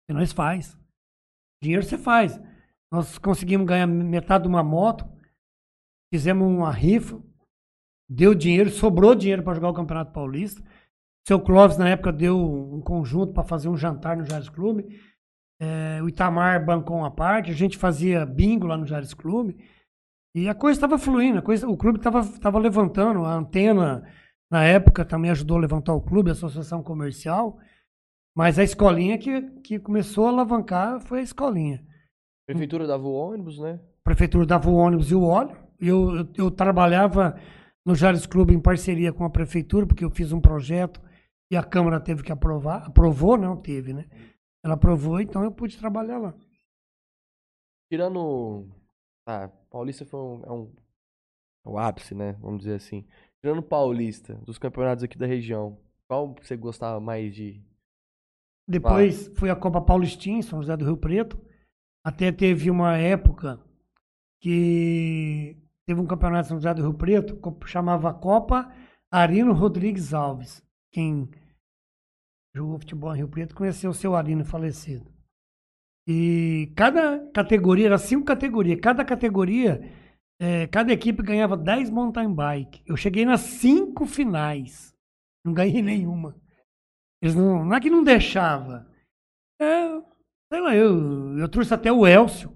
E 0.07 0.13
nós 0.13 0.31
faz. 0.31 0.77
Dinheiro 1.63 1.84
você 1.84 1.97
faz. 1.97 2.39
Nós 2.91 3.17
conseguimos 3.17 3.65
ganhar 3.65 3.88
metade 3.88 4.43
de 4.43 4.49
uma 4.49 4.61
moto, 4.61 5.03
fizemos 6.13 6.47
uma 6.47 6.71
rifa, 6.71 7.19
deu 8.07 8.36
dinheiro, 8.36 8.69
sobrou 8.69 9.15
dinheiro 9.15 9.41
para 9.41 9.55
jogar 9.55 9.69
o 9.69 9.73
Campeonato 9.73 10.13
Paulista. 10.13 10.63
Seu 11.27 11.39
Clóvis, 11.39 11.79
na 11.79 11.89
época, 11.89 12.11
deu 12.11 12.38
um 12.38 12.81
conjunto 12.81 13.34
para 13.34 13.43
fazer 13.43 13.67
um 13.67 13.75
jantar 13.75 14.15
no 14.15 14.25
Jales 14.25 14.49
Clube. 14.49 15.01
É, 15.64 16.03
o 16.03 16.09
Itamar 16.09 16.66
bancou 16.66 16.97
uma 16.97 17.11
parte, 17.11 17.49
a 17.49 17.53
gente 17.53 17.78
fazia 17.78 18.26
bingo 18.26 18.68
lá 18.68 18.76
no 18.76 18.86
Jales 18.86 19.14
Clube. 19.14 19.57
E 20.36 20.49
a 20.49 20.53
coisa 20.53 20.78
estava 20.78 20.97
fluindo, 20.97 21.39
a 21.39 21.41
coisa, 21.41 21.68
o 21.70 21.78
clube 21.78 21.99
estava 21.99 22.59
levantando, 22.59 23.24
a 23.24 23.34
antena 23.34 24.03
na 24.51 24.64
época 24.64 25.05
também 25.05 25.32
ajudou 25.32 25.57
a 25.57 25.61
levantar 25.61 25.93
o 25.93 26.01
clube, 26.01 26.30
a 26.30 26.34
associação 26.34 26.84
comercial. 26.84 27.57
Mas 28.36 28.59
a 28.59 28.64
escolinha 28.64 29.18
que, 29.18 29.41
que 29.61 29.80
começou 29.80 30.26
a 30.26 30.30
alavancar 30.30 30.99
foi 30.99 31.20
a 31.20 31.24
escolinha. 31.24 31.86
Prefeitura 32.45 32.86
dava 32.86 33.03
o 33.03 33.14
ônibus, 33.14 33.59
né? 33.59 33.80
A 34.01 34.03
prefeitura 34.03 34.45
dava 34.45 34.70
o 34.70 34.76
ônibus 34.76 35.11
e 35.11 35.16
o 35.16 35.24
óleo. 35.24 35.55
Eu, 35.80 36.16
eu, 36.16 36.28
eu 36.36 36.51
trabalhava 36.51 37.39
no 37.86 37.95
Jales 37.95 38.26
Clube 38.26 38.53
em 38.53 38.59
parceria 38.59 39.14
com 39.14 39.24
a 39.24 39.30
prefeitura, 39.30 39.86
porque 39.86 40.03
eu 40.03 40.09
fiz 40.09 40.32
um 40.32 40.41
projeto 40.41 40.99
e 41.49 41.55
a 41.55 41.64
Câmara 41.64 41.99
teve 41.99 42.24
que 42.24 42.32
aprovar. 42.32 42.88
Aprovou, 42.88 43.38
não 43.38 43.55
teve, 43.55 43.93
né? 43.93 44.05
Ela 44.64 44.76
aprovou, 44.76 45.20
então 45.20 45.43
eu 45.43 45.51
pude 45.51 45.78
trabalhar 45.78 46.18
lá. 46.18 46.34
Tirando. 47.91 48.68
Ah, 49.28 49.49
Paulista 49.70 50.05
foi 50.05 50.20
um, 50.20 50.43
é 50.43 50.51
um. 50.51 50.76
é 51.66 51.70
o 51.70 51.78
ápice, 51.78 52.16
né? 52.16 52.34
Vamos 52.34 52.59
dizer 52.59 52.76
assim. 52.76 53.05
Tirando 53.41 53.61
Paulista, 53.61 54.36
dos 54.36 54.57
campeonatos 54.57 55.03
aqui 55.03 55.18
da 55.18 55.26
região, 55.26 55.78
qual 56.07 56.34
você 56.34 56.55
gostava 56.55 56.99
mais 56.99 57.36
de. 57.36 57.61
Depois 58.66 59.28
foi 59.36 59.49
a 59.49 59.55
Copa 59.55 59.82
Paulistinha, 59.82 60.39
em 60.39 60.41
São 60.41 60.61
José 60.61 60.78
do 60.78 60.85
Rio 60.85 60.95
Preto. 60.95 61.38
Até 62.06 62.31
teve 62.31 62.72
uma 62.72 62.98
época 62.98 63.60
que 64.41 65.57
teve 65.85 65.99
um 65.99 66.07
campeonato 66.07 66.45
em 66.45 66.49
São 66.49 66.57
José 66.57 66.73
do 66.73 66.81
Rio 66.81 66.94
Preto, 66.94 67.38
chamava 67.65 68.14
Copa 68.14 68.73
Arino 69.11 69.52
Rodrigues 69.52 70.14
Alves. 70.14 70.64
Quem 70.91 71.30
jogou 72.55 72.80
futebol 72.80 73.13
em 73.13 73.17
Rio 73.17 73.27
Preto 73.27 73.55
conheceu 73.55 73.89
o 73.89 73.93
seu 73.93 74.15
Arino 74.15 74.45
falecido. 74.45 75.11
E 76.07 76.71
cada 76.75 77.19
categoria, 77.31 77.88
era 77.88 77.97
cinco 77.97 78.25
categorias, 78.25 78.80
cada 78.80 79.05
categoria, 79.05 79.81
eh, 80.39 80.67
cada 80.67 80.91
equipe 80.91 81.23
ganhava 81.23 81.55
10 81.55 81.89
mountain 81.89 82.34
bike. 82.34 82.84
Eu 82.85 82.97
cheguei 82.97 83.25
nas 83.25 83.41
cinco 83.41 84.05
finais, 84.05 84.93
não 85.45 85.53
ganhei 85.53 85.81
nenhuma. 85.84 86.35
Eles 87.21 87.35
não, 87.35 87.65
não 87.65 87.75
é 87.75 87.80
que 87.80 87.89
não 87.89 88.03
deixava. 88.03 88.85
É, 89.61 90.01
sei 90.51 90.61
lá, 90.61 90.75
eu, 90.75 91.38
eu 91.38 91.47
trouxe 91.47 91.73
até 91.73 91.91
o 91.91 92.05
Elcio. 92.05 92.53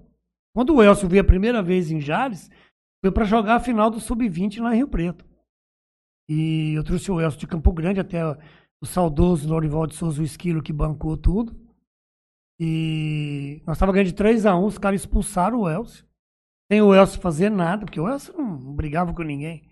Quando 0.54 0.74
o 0.74 0.82
Elcio 0.82 1.08
veio 1.08 1.22
a 1.22 1.26
primeira 1.26 1.62
vez 1.62 1.90
em 1.90 2.00
Jales, 2.00 2.50
foi 3.02 3.10
para 3.10 3.24
jogar 3.24 3.56
a 3.56 3.60
final 3.60 3.90
do 3.90 4.00
Sub-20 4.00 4.60
lá 4.60 4.74
em 4.74 4.78
Rio 4.78 4.88
Preto. 4.88 5.24
E 6.28 6.74
eu 6.74 6.84
trouxe 6.84 7.10
o 7.10 7.20
Elcio 7.20 7.40
de 7.40 7.46
Campo 7.46 7.72
Grande, 7.72 8.00
até 8.00 8.20
o 8.80 8.86
saudoso 8.86 9.48
Lorival 9.48 9.86
de 9.86 9.94
Souza, 9.94 10.20
o 10.20 10.24
esquilo 10.24 10.62
que 10.62 10.72
bancou 10.72 11.16
tudo. 11.16 11.56
E 12.60 13.62
nós 13.66 13.76
estávamos 13.76 13.94
ganhando 13.94 14.08
de 14.08 14.14
3 14.14 14.46
a 14.46 14.56
1 14.56 14.64
os 14.64 14.78
caras 14.78 15.00
expulsaram 15.00 15.60
o 15.60 15.68
Elcio. 15.68 16.06
Sem 16.70 16.82
o 16.82 16.94
Elcio 16.94 17.20
fazer 17.20 17.50
nada, 17.50 17.84
porque 17.84 18.00
o 18.00 18.08
Elcio 18.08 18.36
não 18.36 18.74
brigava 18.74 19.14
com 19.14 19.22
ninguém. 19.22 19.68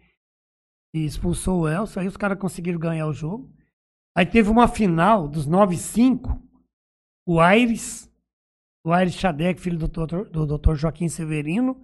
E 0.94 1.04
expulsou 1.04 1.62
o 1.62 1.68
Elcio, 1.68 2.00
aí 2.00 2.06
os 2.06 2.16
caras 2.16 2.38
conseguiram 2.38 2.78
ganhar 2.78 3.06
o 3.06 3.12
jogo. 3.12 3.52
Aí 4.16 4.24
teve 4.24 4.48
uma 4.48 4.66
final 4.66 5.28
dos 5.28 5.46
9-5. 5.46 6.40
O 7.28 7.40
Aires, 7.40 8.10
o 8.84 8.92
Aires 8.92 9.14
Xadec, 9.14 9.60
filho 9.60 9.78
do 9.78 9.88
do 9.88 10.46
doutor 10.46 10.76
Joaquim 10.76 11.08
Severino. 11.08 11.82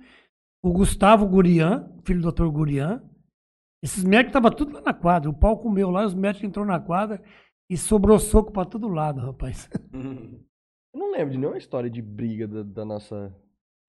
O 0.63 0.73
Gustavo 0.73 1.27
Gurian, 1.27 1.93
filho 2.05 2.21
do 2.21 2.23
doutor 2.23 2.51
Gurian. 2.51 3.03
Esses 3.83 4.05
médicos 4.05 4.31
estavam 4.31 4.51
tudo 4.51 4.75
lá 4.75 4.81
na 4.81 4.95
quadra. 4.95 5.29
O 5.29 5.35
pau 5.35 5.59
comeu 5.59 5.91
lá, 5.91 6.05
os 6.05 6.15
médicos 6.15 6.49
entrou 6.49 6.65
na 6.65 6.79
quadra 6.79 7.23
e 7.69 7.77
sobrou 7.77 8.19
soco 8.19 8.53
pra 8.53 8.65
todo 8.65 8.89
lado, 8.89 9.21
rapaz. 9.21 9.69
Eu 9.93 11.01
não 11.01 11.11
lembro 11.11 11.33
de 11.33 11.39
nenhuma 11.39 11.59
história 11.59 11.91
de 11.91 12.03
briga 12.03 12.47
da, 12.47 12.63
da 12.63 12.85
nossa. 12.85 13.35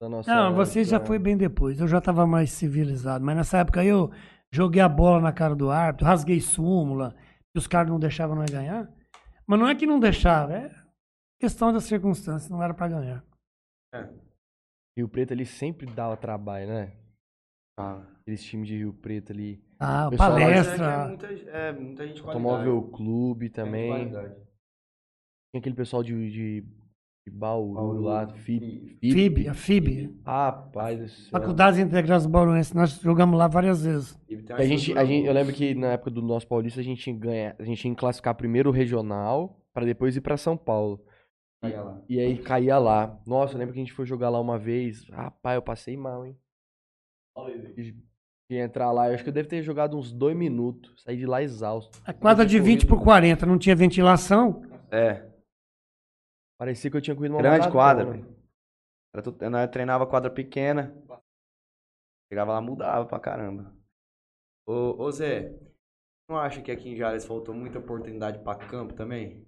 Da 0.01 0.09
nossa 0.09 0.33
Não, 0.33 0.55
você 0.55 0.83
já 0.83 0.99
foi 0.99 1.19
bem 1.19 1.37
depois. 1.37 1.79
Eu 1.79 1.87
já 1.87 1.99
estava 1.99 2.25
mais 2.25 2.51
civilizado. 2.51 3.23
Mas 3.23 3.35
nessa 3.35 3.57
época 3.59 3.81
aí 3.81 3.87
eu 3.87 4.09
joguei 4.51 4.81
a 4.81 4.89
bola 4.89 5.21
na 5.21 5.31
cara 5.31 5.55
do 5.55 5.69
árbitro, 5.69 6.07
rasguei 6.07 6.39
súmula, 6.39 7.15
que 7.51 7.59
os 7.59 7.67
caras 7.67 7.89
não 7.89 7.99
deixavam 7.99 8.35
nós 8.35 8.49
ganhar. 8.49 8.91
Mas 9.45 9.59
não 9.59 9.67
é 9.67 9.75
que 9.75 9.85
não 9.85 9.99
deixava, 9.99 10.53
é 10.53 10.83
questão 11.39 11.73
das 11.73 11.83
circunstâncias, 11.83 12.49
não 12.49 12.63
era 12.63 12.73
pra 12.73 12.87
ganhar. 12.87 13.23
Rio 14.97 15.09
Preto 15.09 15.33
ali 15.33 15.45
sempre 15.45 15.85
dava 15.87 16.15
trabalho, 16.15 16.67
né? 16.67 16.93
Ah. 17.77 18.01
Aqueles 18.21 18.43
times 18.43 18.67
de 18.67 18.77
Rio 18.77 18.93
Preto 18.93 19.33
ali. 19.33 19.61
Ah, 19.85 20.09
Pessoal, 20.09 20.31
palestra. 20.31 20.85
É 20.85 21.07
muita, 21.07 21.27
é, 21.27 21.71
muita 21.73 22.07
gente. 22.07 22.21
Automóvel 22.21 22.83
Clube 22.83 23.49
Tem 23.49 23.65
também. 23.65 24.09
Tinha 24.09 25.59
aquele 25.59 25.75
pessoal 25.75 26.01
de, 26.01 26.13
de, 26.31 26.61
de 27.27 27.31
Bauru, 27.33 27.73
Bauru, 27.73 28.01
lá, 28.01 28.27
FIB. 28.29 28.97
FIB, 29.01 29.49
a 29.49 29.53
FIB. 29.53 30.21
Rapaz 30.25 30.99
do 30.99 31.09
céu. 31.09 31.31
Faculdades 31.31 31.79
Integradas 31.79 32.25
Bauruense, 32.25 32.73
nós 32.73 32.91
jogamos 33.01 33.37
lá 33.37 33.47
várias 33.47 33.83
vezes. 33.83 34.17
E 34.29 34.37
tem 34.37 34.55
A 34.55 34.65
gente, 34.65 34.97
a 34.97 35.03
gente, 35.03 35.27
eu 35.27 35.33
lembro 35.33 35.53
que 35.53 35.75
na 35.75 35.91
época 35.91 36.11
do 36.11 36.21
nosso 36.21 36.47
Paulista 36.47 36.79
a 36.79 36.83
gente 36.83 37.11
ganha, 37.11 37.53
a 37.59 37.63
gente 37.63 37.81
tinha 37.81 37.93
que 37.93 37.99
classificar 37.99 38.33
primeiro 38.35 38.69
o 38.69 38.73
regional 38.73 39.59
pra 39.73 39.83
depois 39.83 40.15
ir 40.15 40.21
pra 40.21 40.37
São 40.37 40.55
Paulo. 40.55 41.05
Lá. 41.61 42.01
E 42.07 42.19
aí 42.19 42.37
caía 42.37 42.77
lá. 42.77 43.21
Nossa, 43.27 43.53
eu 43.53 43.59
lembro 43.59 43.73
que 43.73 43.79
a 43.79 43.83
gente 43.83 43.93
foi 43.93 44.05
jogar 44.05 44.29
lá 44.29 44.39
uma 44.39 44.57
vez. 44.57 45.07
Rapaz, 45.09 45.55
eu 45.55 45.61
passei 45.61 45.97
mal, 45.97 46.25
hein? 46.25 46.37
De, 47.75 47.95
de 48.49 48.57
entrar 48.57 48.91
lá, 48.91 49.07
eu 49.07 49.15
acho 49.15 49.23
que 49.23 49.29
eu 49.29 49.33
devo 49.33 49.47
ter 49.49 49.63
jogado 49.63 49.97
uns 49.97 50.11
dois 50.11 50.35
minutos. 50.35 51.01
Saí 51.03 51.17
de 51.17 51.25
lá 51.25 51.41
exausto. 51.41 51.97
A 52.05 52.13
quadra 52.13 52.45
de 52.45 52.59
20 52.59 52.85
por 52.85 53.01
40 53.01 53.45
não 53.45 53.57
tinha 53.57 53.75
ventilação. 53.75 54.61
É, 54.91 55.33
Parecia 56.63 56.89
que 56.89 56.95
eu 56.95 57.01
tinha 57.01 57.15
corrido 57.15 57.33
uma 57.35 57.41
grande 57.41 57.69
quadra. 57.69 58.05
velho. 58.05 58.37
Nós 59.51 59.69
treinava 59.69 60.07
quadra 60.07 60.31
pequena. 60.31 60.95
Chegava 62.31 62.53
lá, 62.53 62.61
mudava 62.61 63.05
pra 63.05 63.19
caramba. 63.19 63.75
Ô, 64.65 65.03
ô 65.03 65.11
Zé, 65.11 65.59
não 66.29 66.37
acha 66.37 66.61
que 66.61 66.71
aqui 66.71 66.89
em 66.89 66.95
Jales 66.95 67.25
faltou 67.25 67.53
muita 67.53 67.79
oportunidade 67.79 68.39
pra 68.39 68.55
campo 68.55 68.93
também? 68.93 69.45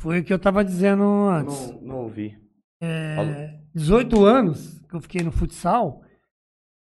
Foi 0.00 0.18
o 0.20 0.24
que 0.24 0.32
eu 0.32 0.38
tava 0.38 0.64
dizendo 0.64 1.04
antes. 1.04 1.70
Não, 1.70 1.80
não 1.80 1.96
ouvi. 1.98 2.36
É, 2.82 3.60
18 3.74 4.24
anos 4.24 4.80
que 4.80 4.96
eu 4.96 5.00
fiquei 5.00 5.22
no 5.22 5.30
futsal, 5.30 6.02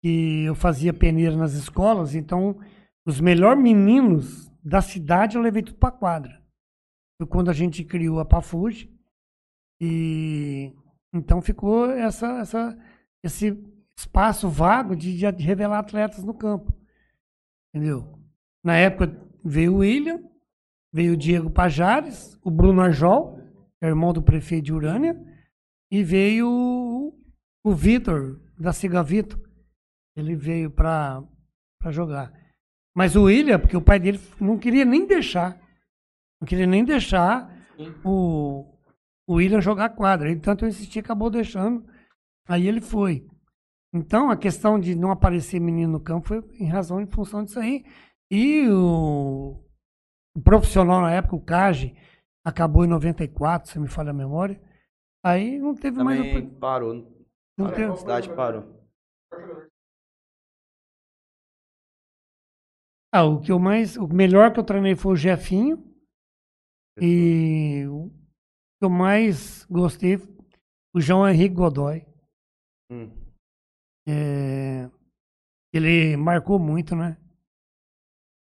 que 0.02 0.44
eu 0.44 0.54
fazia 0.54 0.92
peneira 0.92 1.36
nas 1.36 1.52
escolas, 1.52 2.14
então 2.14 2.58
os 3.06 3.20
melhores 3.20 3.62
meninos 3.62 4.50
da 4.62 4.80
cidade 4.80 5.36
eu 5.36 5.42
levei 5.42 5.62
tudo 5.62 5.78
pra 5.78 5.90
quadra. 5.90 6.40
Foi 7.20 7.26
quando 7.26 7.50
a 7.50 7.54
gente 7.54 7.84
criou 7.84 8.18
a 8.18 8.24
Pafuge. 8.24 8.90
E 9.80 10.74
então 11.12 11.40
ficou 11.42 11.90
essa, 11.90 12.38
essa, 12.38 12.78
esse 13.22 13.58
espaço 13.98 14.48
vago 14.48 14.94
de, 14.94 15.18
de 15.32 15.44
revelar 15.44 15.80
atletas 15.80 16.24
no 16.24 16.34
campo. 16.34 16.72
Entendeu? 17.74 18.18
Na 18.64 18.76
época 18.76 19.14
veio 19.44 19.74
o 19.74 19.78
William, 19.78 20.22
veio 20.92 21.14
o 21.14 21.16
Diego 21.16 21.50
Pajares, 21.50 22.38
o 22.42 22.50
Bruno 22.50 22.80
Arjol, 22.80 23.38
que 23.78 23.86
é 23.86 23.88
irmão 23.88 24.12
do 24.12 24.22
prefeito 24.22 24.66
de 24.66 24.72
Urânia, 24.72 25.18
e 25.90 26.02
veio 26.04 27.12
o, 27.64 27.74
Vitor, 27.74 28.40
da 28.58 28.72
Cigavito. 28.72 29.49
Ele 30.16 30.34
veio 30.36 30.70
para 30.70 31.22
jogar. 31.88 32.32
Mas 32.94 33.14
o 33.16 33.24
William, 33.24 33.58
porque 33.58 33.76
o 33.76 33.82
pai 33.82 33.98
dele 34.00 34.20
não 34.40 34.58
queria 34.58 34.84
nem 34.84 35.06
deixar. 35.06 35.58
Não 36.40 36.46
queria 36.46 36.66
nem 36.66 36.84
deixar 36.84 37.48
o, 38.04 38.64
o 39.28 39.34
William 39.34 39.60
jogar 39.60 39.90
quadra. 39.90 40.30
Então 40.30 40.56
eu 40.60 40.68
insisti, 40.68 40.98
acabou 40.98 41.30
deixando. 41.30 41.86
Aí 42.48 42.66
ele 42.66 42.80
foi. 42.80 43.26
Então 43.94 44.30
a 44.30 44.36
questão 44.36 44.78
de 44.78 44.94
não 44.94 45.10
aparecer 45.10 45.60
menino 45.60 45.92
no 45.92 46.00
campo 46.00 46.28
foi 46.28 46.38
em 46.58 46.66
razão, 46.68 47.00
em 47.00 47.06
função 47.06 47.44
disso 47.44 47.58
aí. 47.60 47.84
E 48.30 48.68
o, 48.68 49.62
o 50.36 50.40
profissional 50.42 51.00
na 51.00 51.12
época, 51.12 51.36
o 51.36 51.44
Cage, 51.44 51.94
acabou 52.44 52.84
em 52.84 52.88
94, 52.88 53.70
se 53.70 53.78
me 53.78 53.88
falha 53.88 54.10
a 54.10 54.14
memória. 54.14 54.60
Aí 55.24 55.58
não 55.58 55.74
teve 55.74 56.02
mais. 56.02 56.18
Também 56.18 56.38
opor- 56.46 56.58
parou. 56.58 57.24
Não 57.58 57.66
a 57.66 57.72
teve, 57.72 57.96
cidade 57.96 58.28
parou. 58.34 58.80
Ah, 63.12 63.24
o 63.24 63.40
que 63.40 63.50
eu 63.50 63.58
mais, 63.58 63.96
o 63.96 64.06
melhor 64.06 64.52
que 64.52 64.60
eu 64.60 64.64
treinei 64.64 64.94
foi 64.94 65.12
o 65.12 65.16
Jefinho 65.16 65.82
e 67.00 67.84
o 67.88 68.08
que 68.78 68.84
eu 68.84 68.90
mais 68.90 69.64
gostei 69.64 70.16
o 70.94 71.00
João 71.00 71.28
Henrique 71.28 71.54
Godoy. 71.54 72.04
Hum. 72.90 73.10
É, 74.08 74.90
ele 75.72 76.16
marcou 76.16 76.58
muito, 76.58 76.94
né? 76.96 77.16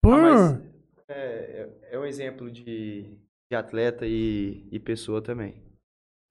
Por 0.03 0.13
Ah, 0.13 0.61
é, 1.09 1.69
é, 1.91 1.99
um 1.99 2.05
exemplo 2.05 2.51
de, 2.51 3.17
de 3.49 3.55
atleta 3.55 4.05
e, 4.05 4.67
e 4.71 4.79
pessoa 4.79 5.21
também. 5.21 5.61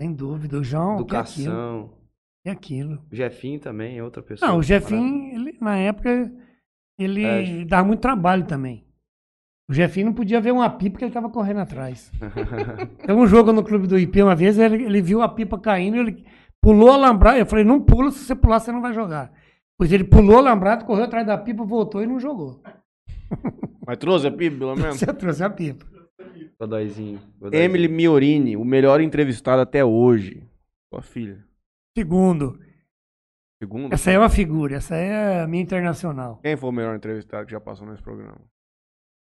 sem 0.01 0.13
dúvida, 0.13 0.59
o 0.59 0.65
João 0.65 1.05
que 1.05 1.15
é 1.15 1.19
aquilo, 1.19 1.51
Educação. 1.51 1.99
é 2.45 2.51
aquilo. 2.51 3.05
O 3.11 3.15
Jefinho 3.15 3.61
também 3.61 3.99
é 3.99 4.03
outra 4.05 4.23
pessoa. 4.23 4.51
Não, 4.51 4.59
o 4.59 4.63
Jefinho, 4.63 5.35
ele, 5.35 5.59
na 5.61 5.77
época, 5.77 6.33
ele 6.99 7.25
É. 7.25 7.65
dava 7.65 7.87
muito 7.87 8.01
trabalho 8.01 8.45
também. 8.47 8.85
O 9.69 9.75
Jefinho 9.75 10.07
não 10.07 10.13
podia 10.15 10.41
ver 10.41 10.53
uma 10.53 10.71
pipa 10.71 10.99
que 10.99 11.05
ele 11.05 11.11
estava 11.11 11.29
correndo 11.29 11.59
atrás. 11.61 12.11
Tem 13.05 13.15
um 13.17 13.27
jogo 13.27 13.53
no 13.53 13.65
clube 13.65 13.87
do 13.89 13.99
IP 13.99 14.23
uma 14.23 14.35
vez, 14.37 14.59
ele, 14.59 14.85
ele 14.85 15.03
viu 15.03 15.23
a 15.23 15.29
pipa 15.29 15.59
caindo, 15.59 15.97
ele 15.97 16.25
pulou 16.63 16.91
alambrado. 16.91 17.39
Eu 17.39 17.47
falei, 17.47 17.65
não 17.65 17.81
pula, 17.81 18.11
se 18.13 18.21
você 18.21 18.35
pular, 18.35 18.61
você 18.61 18.71
não 18.71 18.81
vai 18.81 18.93
jogar. 18.95 19.33
Pois 19.77 19.93
ele 19.93 20.05
pulou 20.05 20.39
alambrado, 20.39 20.85
correu 20.85 21.05
atrás 21.05 21.27
da 21.27 21.37
pipa, 21.37 21.65
voltou 21.65 22.03
e 22.03 22.07
não 22.07 22.21
jogou. 22.21 22.63
Mas 23.87 23.99
trouxe 23.99 24.27
a 24.29 24.31
PIB, 24.33 24.57
pelo 24.59 24.75
menos. 24.77 24.99
Você 24.99 25.07
trouxe 25.13 25.43
a 25.45 25.51
pipa. 25.51 25.85
Godoyzinho. 26.59 27.21
Godoyzinho. 27.39 27.63
Emily 27.65 27.89
Miorini, 27.89 28.57
o 28.57 28.65
melhor 28.65 29.01
entrevistado 29.01 29.61
até 29.61 29.85
hoje. 29.85 30.43
Sua 30.93 31.03
filha. 31.03 31.45
Segundo, 31.97 32.59
Segundo. 33.63 33.93
essa 33.93 34.11
é 34.11 34.19
uma 34.19 34.29
figura, 34.29 34.77
essa 34.77 34.95
é 34.97 35.41
a 35.41 35.47
minha 35.47 35.63
internacional. 35.63 36.39
Quem 36.43 36.57
foi 36.57 36.69
o 36.69 36.73
melhor 36.73 36.95
entrevistado 36.95 37.47
que 37.47 37.53
já 37.53 37.61
passou 37.61 37.87
nesse 37.87 38.03
programa? 38.03 38.39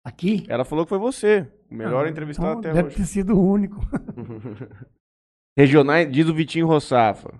Aqui? 0.06 0.45
Ela 0.49 0.66
falou 0.66 0.86
que 0.86 0.90
foi 0.90 0.99
você. 0.99 1.48
O 1.72 1.76
melhor 1.76 2.06
Ah, 2.06 2.10
entrevistado 2.10 2.60
então 2.60 2.70
até 2.72 2.74
Deve 2.74 2.88
hoje. 2.90 2.98
ter 2.98 3.06
sido 3.06 3.36
o 3.36 3.49
único. 3.52 3.80
Regionais, 5.57 6.12
diz 6.12 6.28
o 6.28 6.34
Vitinho 6.34 6.68
Rossafa. 6.68 7.34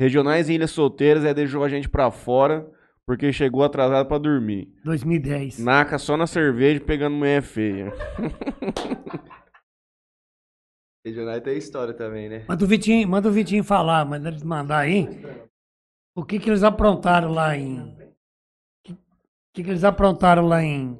Regionais 0.00 0.48
em 0.48 0.54
Ilhas 0.54 0.70
Solteiras 0.70 1.24
é 1.24 1.34
deixou 1.34 1.64
a 1.64 1.68
gente 1.68 1.88
pra 1.88 2.10
fora 2.10 2.70
porque 3.04 3.32
chegou 3.32 3.64
atrasado 3.64 4.06
pra 4.06 4.16
dormir. 4.18 4.72
2010. 4.84 5.58
Naca 5.58 5.98
só 5.98 6.16
na 6.16 6.26
cerveja 6.26 6.80
pegando 6.80 7.16
mulher 7.16 7.42
feia. 7.42 7.92
Regionais 11.04 11.42
tem 11.42 11.56
história 11.58 11.92
também, 11.94 12.28
né? 12.28 12.44
Manda 12.48 12.64
o 12.64 12.68
Vitinho, 12.68 13.08
manda 13.08 13.28
o 13.28 13.32
Vitinho 13.32 13.64
falar, 13.64 14.04
manda 14.04 14.28
ele 14.28 14.44
mandar 14.44 14.78
aí. 14.78 15.08
O 16.18 16.24
que 16.24 16.40
que 16.40 16.50
eles 16.50 16.64
aprontaram 16.64 17.30
lá 17.30 17.56
em. 17.56 17.96
O 18.90 18.96
que, 19.54 19.62
que 19.62 19.70
eles 19.70 19.84
aprontaram 19.84 20.48
lá 20.48 20.60
em 20.60 20.98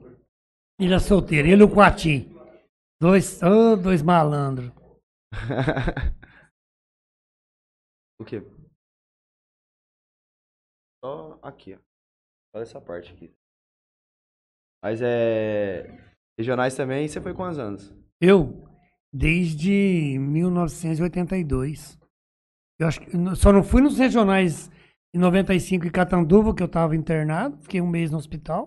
Ilha 0.79 1.01
Solteira? 1.01 1.49
Ele 1.49 1.63
e 1.63 1.65
o 1.65 1.69
Coati. 1.69 2.29
Dois, 3.03 3.43
ô, 3.43 3.75
dois 3.75 4.01
malandros. 4.01 4.71
o 8.21 8.25
quê? 8.25 8.41
Só 11.05 11.37
aqui, 11.43 11.75
ó. 11.75 11.79
Olha 12.55 12.63
essa 12.63 12.81
parte 12.81 13.13
aqui. 13.13 13.35
Mas 14.81 15.03
é. 15.03 16.15
Regionais 16.39 16.77
também, 16.77 17.09
você 17.09 17.21
foi 17.21 17.35
quantos 17.35 17.59
anos? 17.59 17.93
Eu, 18.21 18.69
desde 19.13 20.17
1982. 20.21 21.99
Eu 22.81 22.87
acho 22.87 23.01
que 23.01 23.11
só 23.35 23.53
não 23.53 23.65
fui 23.65 23.83
nos 23.83 23.99
regionais 23.99 24.71
em 25.15 25.19
95 25.19 25.87
em 25.87 25.91
Catanduva, 25.91 26.55
que 26.55 26.63
eu 26.63 26.67
estava 26.67 26.95
internado. 26.97 27.57
Fiquei 27.63 27.81
um 27.81 27.89
mês 27.89 28.11
no 28.11 28.19
hospital, 28.19 28.67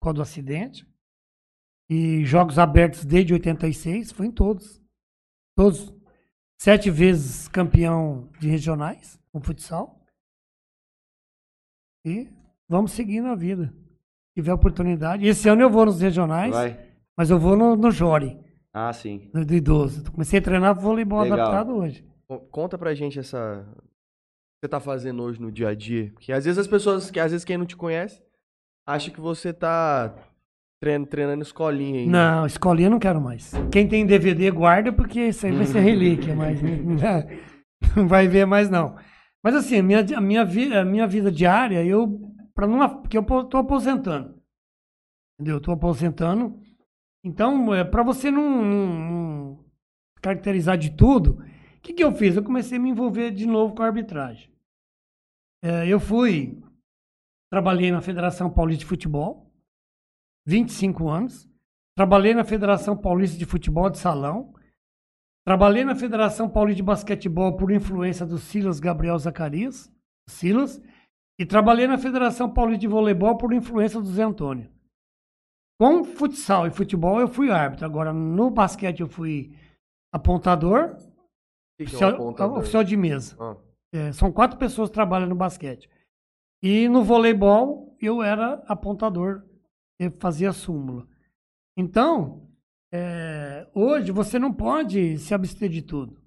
por 0.00 0.06
causa 0.06 0.14
do 0.16 0.22
acidente. 0.22 0.86
E 1.88 2.24
jogos 2.24 2.58
abertos 2.58 3.04
desde 3.04 3.32
86, 3.32 4.12
fui 4.12 4.26
em 4.28 4.30
todos. 4.32 4.80
Todos. 5.56 5.92
Sete 6.60 6.90
vezes 6.90 7.48
campeão 7.48 8.30
de 8.38 8.48
regionais, 8.48 9.18
com 9.32 9.40
futsal. 9.40 10.00
E 12.04 12.28
vamos 12.68 12.92
seguindo 12.92 13.28
a 13.28 13.34
vida. 13.34 13.66
Se 13.66 14.34
tiver 14.36 14.52
oportunidade. 14.52 15.26
Esse 15.26 15.48
ano 15.48 15.62
eu 15.62 15.70
vou 15.70 15.84
nos 15.86 16.00
regionais, 16.00 16.52
Vai? 16.54 16.78
mas 17.16 17.30
eu 17.30 17.38
vou 17.38 17.56
no, 17.56 17.76
no 17.76 17.90
Jore 17.90 18.38
Ah, 18.72 18.92
sim. 18.92 19.30
do, 19.34 19.44
do 19.44 19.54
idoso. 19.54 20.10
Comecei 20.12 20.38
a 20.38 20.42
treinar 20.42 20.74
voleibol 20.78 21.22
Legal. 21.22 21.40
adaptado 21.40 21.74
hoje. 21.76 22.04
Con- 22.26 22.38
Conta 22.50 22.78
pra 22.78 22.94
gente 22.94 23.18
essa. 23.18 23.66
Você 24.62 24.68
tá 24.68 24.78
fazendo 24.78 25.22
hoje 25.22 25.40
no 25.40 25.50
dia 25.50 25.68
a 25.68 25.74
dia? 25.74 26.10
Porque 26.12 26.30
às 26.32 26.44
vezes 26.44 26.58
as 26.58 26.66
pessoas, 26.66 27.10
que 27.10 27.18
às 27.18 27.30
vezes 27.32 27.46
quem 27.46 27.56
não 27.56 27.64
te 27.64 27.76
conhece, 27.76 28.22
acha 28.86 29.10
que 29.10 29.18
você 29.20 29.54
tá 29.54 30.14
treinando, 30.82 31.08
treinando 31.08 31.42
escolinha 31.42 32.00
ainda. 32.00 32.12
Não, 32.12 32.46
escolinha 32.46 32.88
eu 32.88 32.90
não 32.90 32.98
quero 32.98 33.20
mais. 33.22 33.52
Quem 33.72 33.88
tem 33.88 34.04
DVD 34.04 34.50
guarda, 34.50 34.92
porque 34.92 35.28
isso 35.28 35.46
aí 35.46 35.52
vai 35.52 35.64
ser 35.64 35.80
relíquia, 35.80 36.34
mas 36.36 36.60
não- 37.96 38.06
vai 38.06 38.28
ver 38.28 38.44
mais 38.44 38.68
não. 38.68 38.96
Mas 39.42 39.54
assim, 39.54 39.78
a 39.78 39.82
minha, 39.82 40.04
a 40.14 40.20
minha, 40.20 40.44
vi- 40.44 40.74
a 40.74 40.84
minha 40.84 41.06
vida 41.06 41.32
diária, 41.32 41.82
eu. 41.82 42.20
Pra 42.54 42.66
não, 42.66 43.00
porque 43.00 43.16
eu 43.16 43.22
tô 43.24 43.56
aposentando. 43.56 44.38
Entendeu? 45.38 45.56
Eu 45.56 45.60
tô 45.62 45.72
aposentando. 45.72 46.60
Então, 47.24 47.74
é, 47.74 47.82
pra 47.82 48.02
você 48.02 48.30
não, 48.30 48.62
não- 48.62 48.86
não 48.98 49.64
caracterizar 50.20 50.76
de 50.76 50.90
tudo, 50.90 51.38
o 51.78 51.80
que, 51.80 51.94
que 51.94 52.04
eu 52.04 52.12
fiz? 52.12 52.36
Eu 52.36 52.42
comecei 52.42 52.76
a 52.76 52.80
me 52.80 52.90
envolver 52.90 53.30
de 53.30 53.46
novo 53.46 53.74
com 53.74 53.82
a 53.82 53.86
arbitragem. 53.86 54.49
É, 55.62 55.86
eu 55.86 56.00
fui, 56.00 56.58
trabalhei 57.52 57.90
na 57.90 58.00
Federação 58.00 58.50
Paulista 58.50 58.80
de 58.80 58.86
Futebol, 58.86 59.50
25 60.46 61.08
anos. 61.08 61.48
Trabalhei 61.96 62.32
na 62.34 62.44
Federação 62.44 62.96
Paulista 62.96 63.36
de 63.38 63.44
Futebol 63.44 63.90
de 63.90 63.98
Salão. 63.98 64.54
Trabalhei 65.46 65.84
na 65.84 65.94
Federação 65.94 66.48
Paulista 66.48 66.76
de 66.76 66.82
Basquetebol 66.82 67.56
por 67.56 67.70
influência 67.70 68.24
do 68.24 68.38
Silas 68.38 68.80
Gabriel 68.80 69.18
Zacarias, 69.18 69.92
Silas. 70.28 70.80
E 71.38 71.44
trabalhei 71.46 71.86
na 71.86 71.98
Federação 71.98 72.52
Paulista 72.52 72.80
de 72.80 72.88
Voleibol 72.88 73.36
por 73.36 73.52
influência 73.52 74.00
do 74.00 74.06
Zé 74.06 74.22
Antônio. 74.22 74.70
Com 75.78 76.04
futsal 76.04 76.66
e 76.66 76.70
futebol 76.70 77.20
eu 77.20 77.28
fui 77.28 77.50
árbitro. 77.50 77.86
Agora, 77.86 78.12
no 78.12 78.50
basquete 78.50 79.00
eu 79.00 79.08
fui 79.08 79.56
apontador, 80.12 80.96
Que 81.78 81.86
que 81.86 81.96
é 81.96 82.06
um 82.06 82.10
oficial, 82.10 82.10
apontador? 82.14 82.58
oficial 82.58 82.84
de 82.84 82.96
mesa. 82.96 83.36
Ah, 83.40 83.56
É, 83.92 84.12
são 84.12 84.32
quatro 84.32 84.58
pessoas 84.58 84.88
que 84.88 84.94
trabalham 84.94 85.28
no 85.28 85.34
basquete. 85.34 85.88
E 86.62 86.88
no 86.88 87.02
voleibol, 87.02 87.96
eu 88.00 88.22
era 88.22 88.62
apontador, 88.66 89.44
eu 89.98 90.10
fazia 90.18 90.52
súmula. 90.52 91.08
Então, 91.76 92.48
é, 92.92 93.68
hoje 93.74 94.12
você 94.12 94.38
não 94.38 94.52
pode 94.52 95.18
se 95.18 95.32
abster 95.32 95.68
de 95.68 95.82
tudo. 95.82 96.20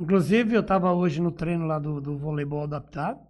Inclusive, 0.00 0.54
eu 0.54 0.60
estava 0.60 0.92
hoje 0.92 1.20
no 1.20 1.32
treino 1.32 1.66
lá 1.66 1.78
do, 1.78 2.00
do 2.00 2.16
voleibol 2.16 2.62
adaptado. 2.62 3.26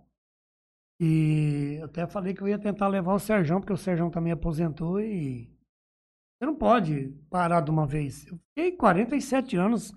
E 1.00 1.80
até 1.82 2.06
falei 2.06 2.34
que 2.34 2.42
eu 2.42 2.48
ia 2.48 2.58
tentar 2.58 2.88
levar 2.88 3.14
o 3.14 3.18
Serjão, 3.18 3.60
porque 3.60 3.72
o 3.72 3.76
Serjão 3.76 4.10
também 4.10 4.32
aposentou 4.32 5.00
e 5.00 5.48
você 6.38 6.46
não 6.46 6.56
pode 6.56 7.10
parar 7.30 7.60
de 7.60 7.70
uma 7.70 7.86
vez. 7.86 8.26
Eu 8.26 8.38
fiquei 8.48 8.76
47 8.76 9.56
anos 9.56 9.94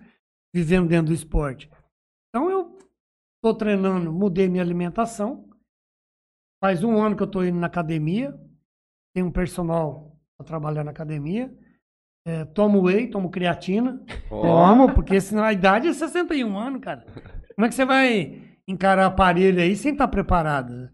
vivendo 0.54 0.88
dentro 0.88 1.08
do 1.08 1.14
esporte. 1.14 1.70
Então 2.30 2.50
eu 2.50 2.71
Estou 3.42 3.56
treinando, 3.56 4.14
mudei 4.14 4.48
minha 4.48 4.62
alimentação. 4.62 5.50
Faz 6.64 6.84
um 6.84 7.02
ano 7.02 7.16
que 7.16 7.24
eu 7.24 7.26
estou 7.26 7.44
indo 7.44 7.58
na 7.58 7.66
academia. 7.66 8.40
Tem 9.16 9.24
um 9.24 9.32
personal 9.32 10.16
para 10.38 10.46
trabalhar 10.46 10.84
na 10.84 10.92
academia. 10.92 11.52
É, 12.24 12.46
tomo 12.46 12.84
whey, 12.84 13.10
tomo 13.10 13.32
creatina. 13.32 14.00
Tomo, 14.30 14.94
porque 14.94 15.20
senão 15.20 15.44
a 15.44 15.52
idade 15.52 15.88
é 15.88 15.94
61 15.94 16.56
anos, 16.56 16.82
cara. 16.82 17.04
Como 17.56 17.66
é 17.66 17.68
que 17.70 17.74
você 17.74 17.84
vai 17.84 18.60
encarar 18.68 19.08
aparelho 19.08 19.60
aí 19.60 19.76
sem 19.76 19.94
estar 19.94 20.08
preparado? 20.08 20.92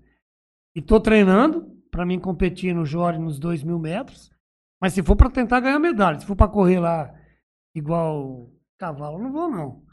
E 0.73 0.79
estou 0.79 1.01
treinando 1.01 1.69
para 1.91 2.05
mim 2.05 2.17
competir 2.17 2.73
no 2.73 2.85
Jore 2.85 3.17
nos 3.17 3.39
2 3.39 3.61
mil 3.61 3.77
metros. 3.77 4.31
Mas 4.81 4.93
se 4.93 5.03
for 5.03 5.17
para 5.17 5.29
tentar 5.29 5.59
ganhar 5.59 5.79
medalha, 5.79 6.17
se 6.17 6.25
for 6.25 6.35
para 6.37 6.47
correr 6.47 6.79
lá 6.79 7.13
igual 7.75 8.49
cavalo, 8.79 9.19
não 9.19 9.33
vou 9.33 9.51
não. 9.51 9.86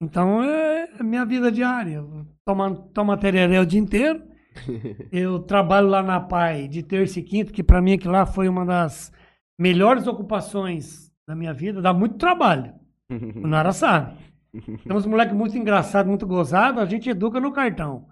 Então 0.00 0.42
é 0.42 0.88
a 0.98 1.02
minha 1.02 1.24
vida 1.24 1.50
diária. 1.50 1.96
Eu 1.96 2.26
Tomo, 2.44 2.74
tomo 2.94 3.16
tereré 3.16 3.60
o 3.60 3.66
dia 3.66 3.80
inteiro. 3.80 4.22
Eu 5.12 5.38
trabalho 5.40 5.88
lá 5.88 6.02
na 6.02 6.18
PAI 6.20 6.66
de 6.68 6.82
terça 6.82 7.20
e 7.20 7.22
quinta, 7.22 7.52
que 7.52 7.62
para 7.62 7.80
mim 7.82 7.92
aquilo 7.94 8.12
lá 8.12 8.26
foi 8.26 8.48
uma 8.48 8.64
das 8.64 9.12
melhores 9.58 10.06
ocupações 10.06 11.10
da 11.28 11.34
minha 11.36 11.52
vida. 11.52 11.80
Dá 11.82 11.92
muito 11.92 12.16
trabalho. 12.16 12.72
O 13.10 13.46
Nara 13.46 13.72
sabe. 13.72 14.16
Tem 14.52 14.96
uns 14.96 15.06
moleques 15.06 15.36
muito 15.36 15.56
engraçados, 15.56 16.08
muito 16.08 16.26
gozados, 16.26 16.82
a 16.82 16.86
gente 16.86 17.08
educa 17.08 17.38
no 17.38 17.52
cartão. 17.52 18.06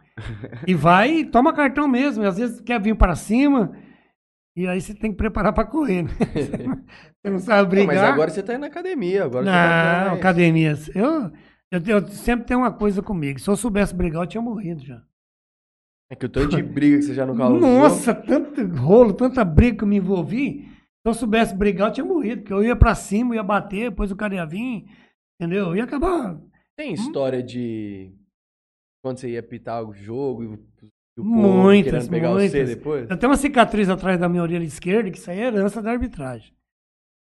E 0.66 0.74
vai 0.74 1.10
e 1.18 1.24
toma 1.24 1.52
cartão 1.52 1.88
mesmo. 1.88 2.22
E 2.22 2.26
às 2.26 2.36
vezes 2.38 2.60
quer 2.60 2.80
vir 2.80 2.94
para 2.96 3.14
cima. 3.16 3.72
E 4.56 4.66
aí 4.66 4.80
você 4.80 4.94
tem 4.94 5.10
que 5.10 5.16
preparar 5.18 5.52
para 5.52 5.64
correr. 5.66 6.02
Né? 6.04 6.10
Você 7.20 7.30
não 7.30 7.38
sabe 7.40 7.62
Não, 7.62 7.68
brigar. 7.68 7.94
mas 7.94 8.12
agora 8.12 8.30
você 8.30 8.42
tá 8.42 8.54
indo 8.54 8.60
na 8.60 8.68
academia. 8.68 9.24
Agora 9.24 9.44
você 9.44 9.50
Não, 9.50 10.10
tá 10.10 10.12
academias. 10.12 10.88
Eu, 10.94 11.30
eu, 11.76 11.98
eu 11.98 12.08
sempre 12.08 12.46
tenho 12.46 12.60
uma 12.60 12.72
coisa 12.72 13.02
comigo. 13.02 13.38
Se 13.38 13.48
eu 13.48 13.56
soubesse 13.56 13.94
brigar, 13.94 14.22
eu 14.22 14.26
tinha 14.26 14.42
morrido 14.42 14.84
já. 14.84 15.02
É 16.10 16.14
que 16.14 16.26
o 16.26 16.28
tanto 16.28 16.56
de 16.56 16.62
briga 16.62 16.98
que 16.98 17.02
você 17.02 17.14
já 17.14 17.26
não 17.26 17.36
causou. 17.36 17.58
Nossa, 17.58 18.14
tanto 18.14 18.64
rolo, 18.76 19.12
tanta 19.12 19.44
briga 19.44 19.78
que 19.78 19.84
eu 19.84 19.88
me 19.88 19.96
envolvi. 19.96 20.68
Se 20.68 21.08
eu 21.08 21.14
soubesse 21.14 21.54
brigar, 21.54 21.88
eu 21.88 21.92
tinha 21.92 22.06
morrido. 22.06 22.42
Porque 22.42 22.52
eu 22.52 22.62
ia 22.62 22.76
pra 22.76 22.94
cima, 22.94 23.34
ia 23.34 23.42
bater, 23.42 23.90
depois 23.90 24.10
o 24.12 24.16
cara 24.16 24.34
ia 24.36 24.46
vir, 24.46 24.86
entendeu? 25.40 25.74
Ia 25.74 25.84
acabar 25.84 26.40
Tem 26.76 26.92
história 26.92 27.42
de 27.42 28.12
quando 29.02 29.18
você 29.18 29.30
ia 29.30 29.42
pitar 29.42 29.84
o 29.84 29.92
jogo 29.92 30.42
e 30.42 30.46
o, 30.46 30.58
Muitas, 31.18 32.08
pegar 32.08 32.30
muitas. 32.30 32.50
você 32.50 32.64
depois? 32.64 33.08
Eu 33.08 33.16
tenho 33.16 33.30
uma 33.30 33.38
cicatriz 33.38 33.88
atrás 33.88 34.20
da 34.20 34.28
minha 34.28 34.42
orelha 34.42 34.64
esquerda, 34.64 35.10
que 35.10 35.16
isso 35.16 35.30
aí 35.30 35.38
é 35.40 35.46
herança 35.46 35.80
da 35.80 35.90
arbitragem. 35.90 36.52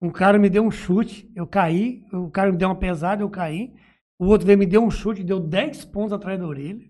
Um 0.03 0.11
cara 0.11 0.39
me 0.39 0.51
deu 0.51 0.63
um 0.63 0.71
chute, 0.71 1.31
eu 1.35 1.47
caí, 1.47 2.05
o 2.13 2.31
cara 2.31 2.53
me 2.53 2.59
deu 2.59 2.69
uma 2.69 2.75
pesada, 2.75 3.23
eu 3.23 3.31
caí. 3.31 3.73
O 4.21 4.27
outro 4.27 4.47
veio 4.47 4.59
me 4.59 4.67
deu 4.67 4.85
um 4.85 4.91
chute, 4.91 5.25
deu 5.25 5.41
10 5.41 5.87
pontos 5.87 6.13
atrás 6.13 6.39
da 6.39 6.47
orelha. 6.47 6.85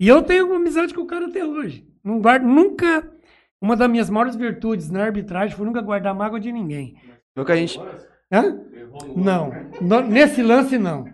E 0.00 0.08
eu 0.08 0.20
tenho 0.22 0.46
uma 0.46 0.56
amizade 0.56 0.92
com 0.92 1.02
o 1.02 1.06
cara 1.06 1.26
até 1.26 1.44
hoje. 1.44 1.86
Não 2.02 2.20
guardo 2.20 2.42
nunca. 2.44 3.08
Uma 3.62 3.76
das 3.76 3.88
minhas 3.88 4.10
maiores 4.10 4.34
virtudes 4.34 4.90
na 4.90 5.04
arbitragem 5.04 5.56
foi 5.56 5.64
nunca 5.64 5.80
guardar 5.80 6.12
mágoa 6.14 6.40
de 6.40 6.50
ninguém. 6.50 6.96
Nunca 7.36 7.52
a 7.52 7.56
gente. 7.56 7.78
Hã? 8.32 8.60
Não. 9.16 9.52
No- 9.80 10.00
Nesse 10.00 10.42
lance, 10.42 10.76
não. 10.76 11.04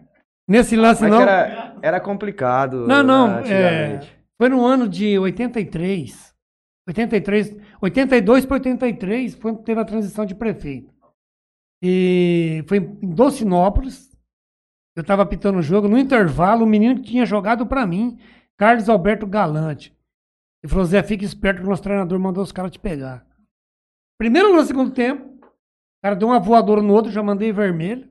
Nesse 0.49 0.75
lance, 0.75 1.03
Mas 1.03 1.11
não. 1.11 1.21
era, 1.21 1.77
era 1.83 2.01
complicado. 2.01 2.87
Não, 2.87 3.03
não. 3.03 3.29
né, 3.29 3.51
é, 3.51 4.01
foi 4.41 4.49
no 4.49 4.65
ano 4.65 4.89
de 4.89 5.19
83. 5.19 6.33
83, 6.89 7.57
82 7.81 8.45
para 8.47 8.55
83, 8.57 9.35
foi 9.35 9.53
quando 9.53 9.65
teve 9.65 9.81
a 9.81 9.85
transição 9.85 10.25
de 10.27 10.35
prefeito. 10.35 10.93
E 11.83 12.65
foi 12.69 12.79
em 12.79 13.11
Docinópolis. 13.11 14.14
Eu 14.97 15.01
estava 15.01 15.23
apitando 15.23 15.59
o 15.59 15.63
jogo. 15.63 15.89
No 15.89 15.99
intervalo, 15.99 16.65
o 16.65 16.69
menino 16.69 16.97
que 16.97 17.11
tinha 17.11 17.27
jogado 17.27 17.67
para 17.67 17.87
mim, 17.87 18.19
Carlos 18.57 18.89
Alberto 18.89 19.27
Galante. 19.27 19.97
Ele 20.63 20.71
falou: 20.71 20.85
Zé, 20.85 21.03
fica 21.03 21.25
esperto 21.25 21.61
que 21.61 21.67
o 21.67 21.71
nosso 21.71 21.83
treinador 21.83 22.19
mandou 22.19 22.43
os 22.43 22.53
caras 22.53 22.71
te 22.71 22.79
pegar. 22.79 23.27
Primeiro 24.19 24.55
no 24.55 24.65
segundo 24.65 24.93
tempo, 24.93 25.25
o 25.45 26.03
cara 26.03 26.15
deu 26.15 26.29
uma 26.29 26.39
voadora 26.39 26.81
no 26.81 26.93
outro, 26.93 27.11
já 27.11 27.23
mandei 27.23 27.53
vermelho. 27.53 28.09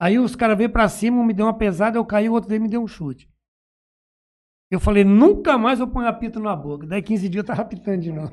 Aí 0.00 0.18
os 0.18 0.34
caras 0.34 0.56
veio 0.56 0.70
pra 0.70 0.88
cima, 0.88 1.18
um 1.18 1.24
me 1.24 1.34
deu 1.34 1.44
uma 1.44 1.56
pesada, 1.56 1.98
eu 1.98 2.04
caí, 2.06 2.28
o 2.28 2.32
outro 2.32 2.48
veio 2.48 2.60
e 2.60 2.62
me 2.62 2.68
deu 2.68 2.82
um 2.82 2.88
chute. 2.88 3.30
Eu 4.70 4.80
falei, 4.80 5.04
nunca 5.04 5.58
mais 5.58 5.80
eu 5.80 5.88
ponho 5.88 6.06
apito 6.06 6.40
na 6.40 6.54
boca. 6.54 6.86
Daí 6.86 7.02
15 7.02 7.28
dias 7.28 7.42
eu 7.42 7.46
tava 7.46 7.62
apitando 7.62 8.00
de 8.00 8.12
novo. 8.12 8.32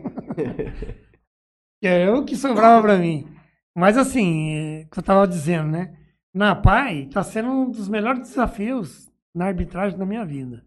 é 1.81 2.09
o 2.11 2.23
que 2.23 2.35
sobrava 2.35 2.81
pra 2.81 2.97
mim. 2.97 3.27
Mas 3.75 3.97
assim, 3.97 4.53
é, 4.53 4.83
o 4.85 4.89
que 4.89 4.99
eu 4.99 5.03
tava 5.03 5.27
dizendo, 5.27 5.69
né? 5.69 5.96
Na 6.37 6.53
PAI, 6.53 7.07
tá 7.07 7.23
sendo 7.23 7.49
um 7.49 7.71
dos 7.71 7.89
melhores 7.89 8.19
desafios 8.29 9.11
na 9.33 9.45
arbitragem 9.47 9.97
da 9.97 10.05
minha 10.05 10.23
vida. 10.23 10.63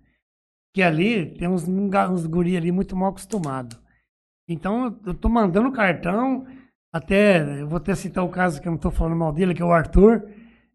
Que 0.75 0.83
ali 0.83 1.27
tem 1.39 1.47
uns, 1.47 1.69
uns 1.69 2.27
guri 2.27 2.57
ali 2.57 2.73
muito 2.73 2.97
mal 2.97 3.11
acostumados. 3.11 3.81
Então 4.49 4.99
eu- 5.07 5.15
tô 5.15 5.29
mandando 5.29 5.71
cartão, 5.71 6.45
até, 6.93 7.61
eu 7.63 7.69
vou 7.69 7.77
até 7.77 7.95
citar 7.95 8.25
o 8.25 8.29
caso 8.29 8.61
que 8.61 8.67
eu 8.67 8.73
não 8.73 8.79
tô 8.81 8.91
falando 8.91 9.15
mal 9.15 9.33
dele, 9.33 9.55
que 9.55 9.63
é 9.63 9.65
o 9.65 9.71
Arthur. 9.73 10.29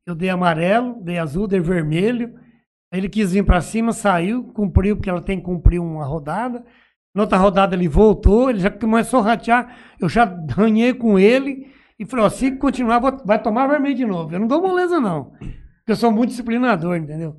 Eu 0.06 0.16
dei 0.16 0.30
amarelo, 0.30 1.02
dei 1.04 1.18
azul, 1.18 1.46
dei 1.46 1.60
vermelho. 1.60 2.40
Ele 2.90 3.10
quis 3.10 3.34
vir 3.34 3.44
pra 3.44 3.60
cima, 3.60 3.92
saiu, 3.92 4.46
cumpriu, 4.54 4.96
porque 4.96 5.10
ela 5.10 5.22
tem 5.22 5.40
que 5.40 5.44
cumprir 5.44 5.82
uma 5.82 6.06
rodada. 6.06 6.66
Na 7.14 7.24
outra 7.24 7.38
rodada 7.38 7.76
ele 7.76 7.90
voltou, 7.90 8.50
ele 8.50 8.60
já 8.60 8.72
começou 8.72 9.20
a 9.20 9.24
ratear. 9.24 9.76
Eu 10.00 10.08
já 10.08 10.24
ranhei 10.52 10.94
com 10.94 11.20
ele 11.20 11.70
e 12.00 12.06
falei: 12.06 12.26
ó, 12.26 12.30
se 12.30 12.52
continuar, 12.58 13.00
vou- 13.00 13.18
vai 13.26 13.42
tomar 13.42 13.68
vermelho 13.68 13.96
de 13.96 14.06
novo. 14.06 14.34
Eu 14.34 14.40
não 14.40 14.48
dou 14.48 14.62
moleza, 14.62 15.00
não. 15.00 15.26
Porque 15.32 15.92
eu 15.92 15.96
sou 15.96 16.12
muito 16.12 16.30
disciplinador, 16.30 16.96
entendeu? 16.98 17.36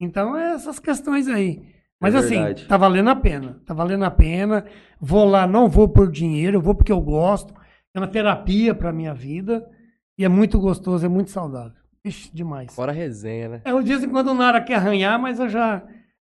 Então, 0.00 0.36
é 0.36 0.54
essas 0.54 0.78
questões 0.78 1.28
aí. 1.28 1.62
Mas 2.00 2.14
É 2.14 2.18
assim, 2.18 2.36
verdade. 2.36 2.66
tá 2.66 2.76
valendo 2.78 3.10
a 3.10 3.16
pena. 3.16 3.60
Tá 3.66 3.74
valendo 3.74 4.04
a 4.04 4.10
pena. 4.10 4.64
Vou 4.98 5.26
lá, 5.26 5.46
não 5.46 5.68
vou 5.68 5.86
por 5.88 6.10
dinheiro, 6.10 6.56
eu 6.56 6.60
vou 6.62 6.74
porque 6.74 6.90
eu 6.92 7.00
gosto. 7.00 7.52
É 7.94 8.00
uma 8.00 8.08
terapia 8.08 8.74
pra 8.74 8.92
minha 8.92 9.12
vida. 9.12 9.66
E 10.18 10.24
é 10.24 10.28
muito 10.28 10.58
gostoso, 10.58 11.04
é 11.04 11.08
muito 11.08 11.30
saudável. 11.30 11.72
Ixi, 12.02 12.34
demais. 12.34 12.74
Fora 12.74 12.92
a 12.92 12.94
resenha, 12.94 13.48
né? 13.50 13.60
É, 13.64 13.72
de 13.72 13.82
vez 13.88 14.02
em 14.02 14.08
quando 14.08 14.28
o 14.28 14.34
Nara 14.34 14.60
quer 14.62 14.76
arranhar, 14.76 15.20
mas 15.20 15.38
eu 15.38 15.48
já, 15.50 15.82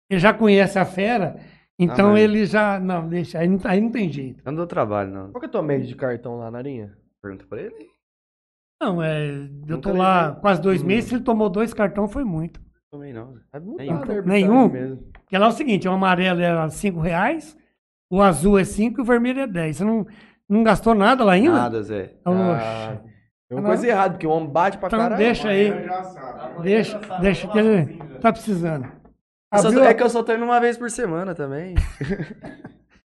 ele 0.09 0.19
já 0.19 0.33
conhece 0.33 0.77
a 0.77 0.83
fera. 0.85 1.37
Então 1.79 2.15
Ah, 2.15 2.19
ele 2.19 2.45
já. 2.45 2.77
Não, 2.79 3.07
deixa. 3.07 3.39
Aí 3.39 3.47
não, 3.47 3.59
aí 3.63 3.79
não 3.79 3.89
tem 3.89 4.11
jeito. 4.11 4.41
Eu 4.45 4.51
não 4.51 4.57
dou 4.57 4.67
trabalho, 4.67 5.09
não. 5.11 5.31
Qual 5.31 5.39
que 5.39 5.45
é 5.45 5.49
a 5.49 5.51
tua 5.51 5.63
média 5.63 5.87
de 5.87 5.95
cartão 5.95 6.37
lá, 6.37 6.51
Narinha? 6.51 6.91
Pergunta 7.21 7.45
pra 7.47 7.61
ele. 7.61 7.87
Não, 8.81 9.01
é. 9.01 9.29
Eu 9.67 9.79
tô 9.79 9.89
Nunca 9.89 10.01
lá 10.01 10.31
quase 10.35 10.61
dois 10.61 10.81
meses, 10.81 11.09
se 11.09 11.15
ele 11.15 11.23
tomou 11.23 11.49
dois 11.49 11.73
cartões, 11.73 12.11
foi 12.11 12.23
muito. 12.23 12.59
Também 12.91 13.13
não. 13.13 13.37
É 13.53 13.59
mudado 13.59 13.77
Nenhum. 13.77 13.93
a 13.93 13.99
arbitragem 13.99 14.25
Nenhum? 14.25 14.69
Mesmo. 14.69 14.97
Porque 15.13 15.37
lá 15.37 15.45
é 15.45 15.49
o 15.49 15.53
seguinte: 15.53 15.87
o 15.87 15.91
amarelo 15.91 16.41
é 16.41 16.69
cinco 16.69 16.99
reais, 16.99 17.55
o 18.11 18.21
azul 18.21 18.57
é 18.59 18.63
cinco 18.63 18.99
e 18.99 19.03
o 19.03 19.05
vermelho 19.05 19.39
é 19.41 19.47
10. 19.47 19.77
Você 19.77 19.83
não, 19.85 20.05
não 20.49 20.63
gastou 20.63 20.95
nada 20.95 21.23
lá 21.23 21.33
ainda? 21.33 21.51
Nada, 21.53 21.83
Zé. 21.83 22.15
Oxe. 22.25 22.39
Ah, 22.65 23.01
tem 23.47 23.57
uma 23.59 23.67
coisa 23.67 23.87
errada, 23.87 24.13
porque 24.15 24.27
o 24.27 24.31
homem 24.31 24.49
bate 24.49 24.77
pra 24.77 24.87
Então 24.87 24.99
caralho. 24.99 25.17
deixa 25.23 25.49
aí. 25.49 25.71
Deixa, 26.63 26.99
deixa 27.19 27.47
que 27.47 27.57
ele 27.59 27.97
tá 28.19 28.33
precisando. 28.33 28.91
Abriu- 29.51 29.83
é 29.83 29.93
que 29.93 30.01
eu 30.01 30.09
só 30.09 30.23
tô 30.23 30.33
indo 30.33 30.45
uma 30.45 30.59
vez 30.59 30.77
por 30.77 30.89
semana 30.89 31.35
também. 31.35 31.75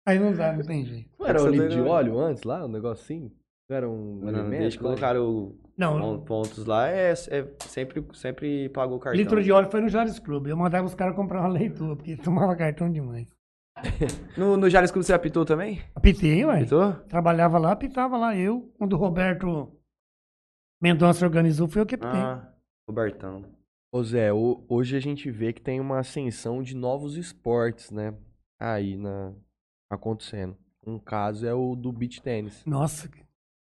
Aí 0.05 0.19
não 0.19 0.33
dá, 0.33 0.51
não 0.51 0.63
tem 0.63 0.83
jeito. 0.83 1.09
Não 1.17 1.27
era 1.27 1.41
óleo 1.41 1.69
de 1.69 1.79
óleo 1.79 2.19
antes 2.19 2.43
lá, 2.43 2.65
um 2.65 2.87
assim? 2.87 3.31
Era 3.69 3.89
um 3.89 4.19
Não, 4.19 4.49
desde 4.49 4.77
que 4.77 4.83
colocaram 4.83 5.55
Não, 5.77 5.99
pon- 5.99 6.25
pontos 6.25 6.65
lá, 6.65 6.87
é, 6.89 7.11
é 7.11 7.47
sempre, 7.61 8.05
sempre 8.13 8.69
pagou 8.69 8.97
o 8.97 8.99
cartão. 8.99 9.17
litro 9.19 9.41
de 9.43 9.51
óleo 9.51 9.71
foi 9.71 9.81
no 9.81 9.89
Jales 9.89 10.19
Clube. 10.19 10.49
Eu 10.49 10.57
mandava 10.57 10.85
os 10.85 10.93
caras 10.93 11.15
comprar 11.15 11.39
uma 11.41 11.47
leitura, 11.49 11.95
porque 11.95 12.15
tomava 12.17 12.55
cartão 12.55 12.91
demais. 12.91 13.27
No, 14.37 14.55
no 14.57 14.69
Jales 14.69 14.91
Clube 14.91 15.05
você 15.05 15.13
apitou 15.13 15.45
também? 15.45 15.81
Apitei, 15.95 16.43
ué. 16.45 16.57
Apitou? 16.59 16.93
Trabalhava 17.07 17.57
lá, 17.57 17.71
apitava 17.71 18.17
lá. 18.17 18.35
Eu, 18.35 18.71
quando 18.77 18.93
o 18.93 18.97
Roberto 18.97 19.71
Mendonça 20.81 21.25
organizou, 21.25 21.67
foi 21.67 21.81
eu 21.81 21.85
que 21.85 21.95
apitei. 21.95 22.19
Ah, 22.19 22.53
Robertão. 22.87 23.45
Ô 23.91 24.03
Zé, 24.03 24.33
ho- 24.33 24.63
hoje 24.67 24.95
a 24.95 24.99
gente 24.99 25.29
vê 25.31 25.53
que 25.53 25.61
tem 25.61 25.79
uma 25.79 25.99
ascensão 25.99 26.61
de 26.61 26.75
novos 26.75 27.15
esportes, 27.15 27.91
né? 27.91 28.13
Aí 28.59 28.97
na 28.97 29.33
acontecendo. 29.89 30.57
Um 30.85 30.99
caso 30.99 31.45
é 31.45 31.53
o 31.53 31.75
do 31.75 31.91
beach 31.91 32.21
tênis. 32.21 32.63
Nossa, 32.65 33.07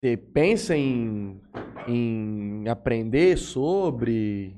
Você 0.00 0.16
pensa 0.16 0.76
em, 0.76 1.40
em 1.88 2.68
aprender 2.68 3.36
sobre? 3.36 4.56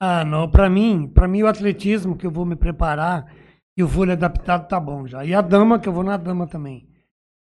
Ah, 0.00 0.24
não, 0.24 0.50
pra 0.50 0.68
mim, 0.68 1.06
para 1.08 1.28
mim 1.28 1.42
o 1.42 1.46
atletismo 1.46 2.16
que 2.16 2.26
eu 2.26 2.30
vou 2.30 2.44
me 2.44 2.56
preparar 2.56 3.32
e 3.76 3.82
o 3.82 3.86
vôlei 3.86 4.14
adaptado 4.14 4.66
tá 4.66 4.80
bom 4.80 5.06
já. 5.06 5.24
E 5.24 5.32
a 5.32 5.40
dama 5.40 5.78
que 5.78 5.88
eu 5.88 5.92
vou 5.92 6.02
na 6.02 6.16
dama 6.16 6.46
também. 6.48 6.88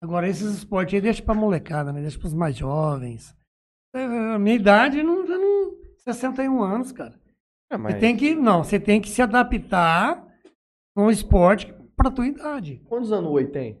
Agora 0.02 0.28
esses 0.28 0.52
esportes 0.54 0.94
aí 0.94 1.00
deixa 1.00 1.22
pra 1.22 1.34
molecada, 1.34 1.92
né? 1.92 2.00
Deixa 2.00 2.18
pros 2.18 2.34
mais 2.34 2.56
jovens. 2.56 3.36
É, 3.94 4.02
A 4.02 4.38
minha 4.38 4.56
idade 4.56 5.02
não, 5.02 5.24
não 5.24 5.72
61 5.98 6.62
anos, 6.62 6.90
cara. 6.90 7.14
Ah, 7.70 7.78
mas 7.78 7.94
Você 7.94 8.00
tem 8.00 8.16
que, 8.16 8.34
não, 8.34 8.64
você 8.64 8.80
tem 8.80 9.00
que 9.00 9.08
se 9.08 9.22
adaptar 9.22 10.26
com 10.96 11.06
o 11.06 11.10
esporte 11.10 11.72
pra 11.96 12.10
tua 12.10 12.26
idade. 12.26 12.82
quantos 12.88 13.12
anos 13.12 13.30
o 13.30 13.34
Oi 13.34 13.46
tem? 13.46 13.78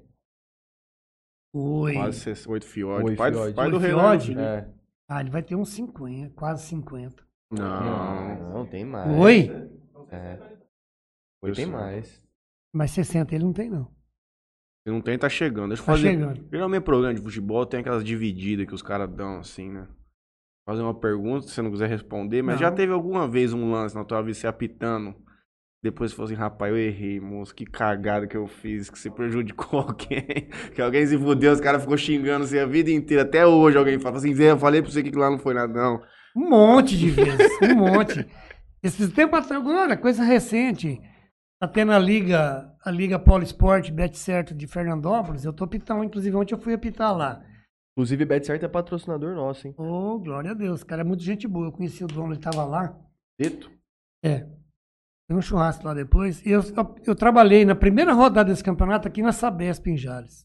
Oi. 1.52 1.94
Quase 1.94 2.20
seis- 2.20 2.46
oito 2.46 2.66
fiote. 2.66 3.04
Oi, 3.04 3.16
pai, 3.16 3.32
fiote. 3.32 3.54
pai 3.54 3.70
do? 3.70 3.78
Leão. 3.78 4.12
É. 4.38 4.68
Ah, 5.08 5.20
ele 5.20 5.30
vai 5.30 5.42
ter 5.42 5.56
uns 5.56 5.70
50, 5.70 6.30
quase 6.34 6.64
50. 6.66 7.22
Não. 7.50 7.64
Não, 8.38 8.52
não, 8.58 8.66
tem 8.66 8.84
mais. 8.84 9.10
Oi? 9.18 9.68
É. 10.10 10.38
Oi 11.42 11.52
tem 11.52 11.66
mais. 11.66 12.24
Mas 12.72 12.92
60 12.92 13.34
ele 13.34 13.44
não 13.44 13.52
tem, 13.52 13.68
não. 13.68 13.84
Se 14.86 14.92
não 14.92 15.00
tem, 15.00 15.18
tá 15.18 15.28
chegando. 15.28 15.68
Deixa 15.68 15.82
eu 15.82 15.86
Tá 15.86 15.92
fazer. 15.92 16.10
chegando. 16.10 16.48
Geralmente 16.50 16.84
programa 16.84 17.12
de 17.14 17.20
futebol 17.20 17.66
tem 17.66 17.80
aquelas 17.80 18.04
divididas 18.04 18.66
que 18.66 18.74
os 18.74 18.82
caras 18.82 19.10
dão 19.10 19.40
assim, 19.40 19.68
né? 19.70 19.88
Fazer 20.66 20.82
uma 20.82 20.94
pergunta, 20.94 21.46
se 21.48 21.52
você 21.54 21.62
não 21.62 21.70
quiser 21.72 21.88
responder, 21.88 22.42
mas 22.42 22.54
Não. 22.54 22.60
já 22.60 22.70
teve 22.70 22.92
alguma 22.92 23.26
vez 23.26 23.52
um 23.52 23.70
lance 23.72 23.94
na 23.94 24.04
tua 24.04 24.22
vida 24.22 24.34
você 24.34 24.46
apitando? 24.46 25.14
Depois 25.82 26.10
você 26.10 26.16
falou 26.16 26.30
assim, 26.30 26.38
rapaz, 26.38 26.70
eu 26.70 26.78
errei, 26.78 27.18
moço, 27.18 27.54
que 27.54 27.64
cagada 27.64 28.26
que 28.26 28.36
eu 28.36 28.46
fiz, 28.46 28.90
que 28.90 28.98
você 28.98 29.10
prejudicou 29.10 29.80
alguém, 29.88 30.48
que 30.74 30.82
alguém 30.82 31.06
se 31.06 31.16
fudeu, 31.16 31.52
os 31.52 31.60
caras 31.60 31.82
ficou 31.82 31.96
xingando 31.96 32.44
assim 32.44 32.58
a 32.58 32.66
vida 32.66 32.90
inteira. 32.90 33.22
Até 33.22 33.46
hoje 33.46 33.78
alguém 33.78 33.98
fala 33.98 34.18
assim, 34.18 34.34
Zé, 34.34 34.50
eu 34.50 34.58
falei 34.58 34.82
pra 34.82 34.90
você 34.90 35.02
que 35.02 35.10
lá 35.16 35.30
não 35.30 35.38
foi 35.38 35.54
nada, 35.54 35.72
não. 35.72 36.02
Um 36.36 36.50
monte 36.50 36.98
de 36.98 37.10
vezes, 37.10 37.50
um 37.62 37.74
monte. 37.74 38.26
Esses 38.82 39.10
tempos 39.12 39.38
atrás, 39.38 39.60
agora, 39.60 39.96
coisa 39.96 40.22
recente. 40.22 41.00
Tá 41.58 41.68
tendo 41.68 41.92
a 41.92 41.98
Liga, 41.98 42.72
a 42.84 42.90
Liga 42.90 43.18
Polo 43.18 43.42
Esporte, 43.42 43.92
Bet 43.92 44.16
Certo 44.16 44.54
de 44.54 44.66
Fernandópolis. 44.66 45.44
Eu 45.44 45.52
tô 45.52 45.66
pitando, 45.66 46.04
inclusive 46.04 46.36
ontem 46.36 46.54
eu 46.54 46.60
fui 46.60 46.72
apitar 46.72 47.14
lá. 47.14 47.42
Inclusive, 47.92 48.24
BetCert 48.24 48.62
é 48.62 48.68
patrocinador 48.68 49.34
nosso, 49.34 49.66
hein? 49.66 49.74
Ô, 49.76 50.18
glória 50.18 50.52
a 50.52 50.54
Deus, 50.54 50.80
o 50.80 50.86
cara 50.86 51.02
é 51.02 51.04
muito 51.04 51.22
gente 51.22 51.46
boa. 51.46 51.66
Eu 51.66 51.72
conheci 51.72 52.02
o 52.02 52.06
dono, 52.06 52.32
ele 52.32 52.40
tava 52.40 52.64
lá. 52.64 52.96
Dito? 53.38 53.70
É. 54.24 54.46
Tem 55.30 55.36
um 55.36 55.40
churrasco 55.40 55.84
lá 55.86 55.94
depois. 55.94 56.44
E 56.44 56.50
eu, 56.50 56.60
eu, 56.60 56.94
eu 57.06 57.14
trabalhei 57.14 57.64
na 57.64 57.76
primeira 57.76 58.12
rodada 58.12 58.50
desse 58.50 58.64
campeonato 58.64 59.06
aqui 59.06 59.22
na 59.22 59.30
Sabesp, 59.30 59.86
em 59.86 59.96
Jales. 59.96 60.44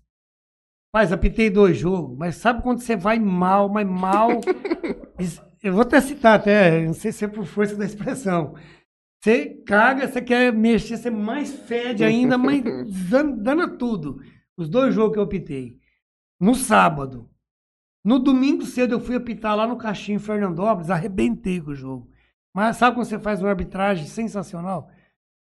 Mas 0.94 1.12
apitei 1.12 1.50
dois 1.50 1.76
jogos, 1.76 2.16
mas 2.16 2.36
sabe 2.36 2.62
quando 2.62 2.82
você 2.82 2.96
vai 2.96 3.18
mal, 3.18 3.68
mas 3.68 3.88
mal. 3.88 4.30
Eu 5.64 5.74
vou 5.74 5.82
até 5.82 6.00
citar, 6.00 6.40
até, 6.40 6.86
não 6.86 6.94
sei 6.94 7.12
se 7.12 7.26
é 7.26 7.28
por 7.28 7.48
força 7.48 7.76
da 7.76 7.84
expressão. 7.84 8.54
Você 9.20 9.56
caga, 9.66 10.08
você 10.08 10.22
quer 10.22 10.54
mexer, 10.54 10.98
você 10.98 11.10
mais 11.10 11.52
fede 11.52 12.04
ainda, 12.04 12.38
mas 12.38 12.62
dan- 13.10 13.32
dana 13.32 13.68
tudo. 13.68 14.22
Os 14.56 14.70
dois 14.70 14.94
jogos 14.94 15.14
que 15.14 15.20
eu 15.20 15.24
apitei. 15.24 15.80
No 16.40 16.54
sábado. 16.54 17.28
No 18.04 18.20
domingo 18.20 18.64
cedo 18.68 18.94
eu 18.94 19.00
fui 19.00 19.16
apitar 19.16 19.56
lá 19.56 19.66
no 19.66 19.78
Caixinho 19.78 20.20
Fernandópolis, 20.20 20.92
arrebentei 20.92 21.60
com 21.60 21.72
o 21.72 21.76
jogo. 21.76 22.08
Mas 22.56 22.78
sabe 22.78 22.96
quando 22.96 23.06
você 23.06 23.20
faz 23.20 23.42
uma 23.42 23.50
arbitragem 23.50 24.06
sensacional? 24.08 24.90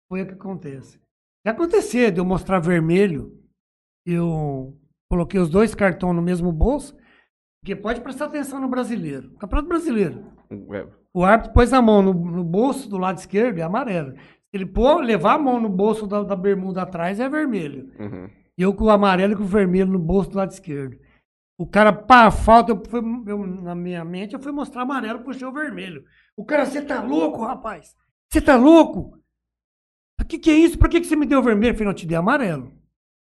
Foi 0.09 0.23
o 0.23 0.27
que 0.27 0.33
acontece. 0.33 0.99
Já 1.45 1.53
aconteceu 1.53 2.11
de 2.11 2.19
eu 2.19 2.25
mostrar 2.25 2.59
vermelho, 2.59 3.41
eu 4.05 4.77
coloquei 5.09 5.39
os 5.39 5.49
dois 5.49 5.73
cartões 5.73 6.13
no 6.13 6.21
mesmo 6.21 6.51
bolso, 6.51 6.97
porque 7.61 7.75
pode 7.75 8.01
prestar 8.01 8.25
atenção 8.25 8.59
no 8.59 8.67
brasileiro. 8.67 9.31
Campeonato 9.35 9.69
brasileiro. 9.69 10.25
É, 10.51 10.87
O 11.13 11.23
árbitro 11.23 11.53
pôs 11.53 11.71
a 11.71 11.81
mão 11.81 12.01
no, 12.01 12.13
no 12.13 12.43
bolso 12.43 12.89
do 12.89 12.97
lado 12.97 13.19
esquerdo, 13.19 13.59
é 13.59 13.61
amarelo. 13.61 14.11
Se 14.17 14.55
ele 14.55 14.65
pôr, 14.65 15.01
levar 15.01 15.35
a 15.35 15.39
mão 15.39 15.61
no 15.61 15.69
bolso 15.69 16.05
da, 16.07 16.23
da 16.23 16.35
bermuda 16.35 16.81
atrás, 16.81 17.21
é 17.21 17.29
vermelho. 17.29 17.89
uhum. 17.97 18.29
E 18.57 18.63
eu 18.63 18.73
com 18.73 18.85
o 18.85 18.89
amarelo 18.89 19.33
e 19.33 19.35
com 19.35 19.43
o 19.43 19.47
vermelho 19.47 19.91
no 19.91 19.99
bolso 19.99 20.31
do 20.31 20.37
lado 20.37 20.51
esquerdo. 20.51 20.97
O 21.59 21.65
cara, 21.65 21.93
pá, 21.93 22.31
falta, 22.31 22.71
eu 22.71 22.83
fui, 22.89 22.99
eu, 23.27 23.45
na 23.45 23.75
minha 23.75 24.03
mente, 24.03 24.33
eu 24.33 24.39
fui 24.39 24.51
mostrar 24.51 24.81
amarelo, 24.81 25.23
puxei 25.23 25.47
o 25.47 25.53
vermelho. 25.53 26.03
O 26.37 26.45
cara, 26.45 26.65
você 26.65 26.81
tá 26.81 27.01
louco, 27.01 27.43
rapaz? 27.43 27.95
Você 28.31 28.39
tá 28.39 28.55
louco? 28.55 29.17
O 30.21 30.25
que, 30.25 30.37
que 30.37 30.49
é 30.49 30.53
isso? 30.53 30.77
Por 30.77 30.87
que, 30.89 31.01
que 31.01 31.07
você 31.07 31.15
me 31.15 31.25
deu 31.25 31.41
vermelho? 31.41 31.71
Eu 31.71 31.75
falei, 31.75 31.85
não, 31.85 31.91
eu 31.91 31.95
te 31.97 32.05
dei 32.07 32.17
amarelo. 32.17 32.71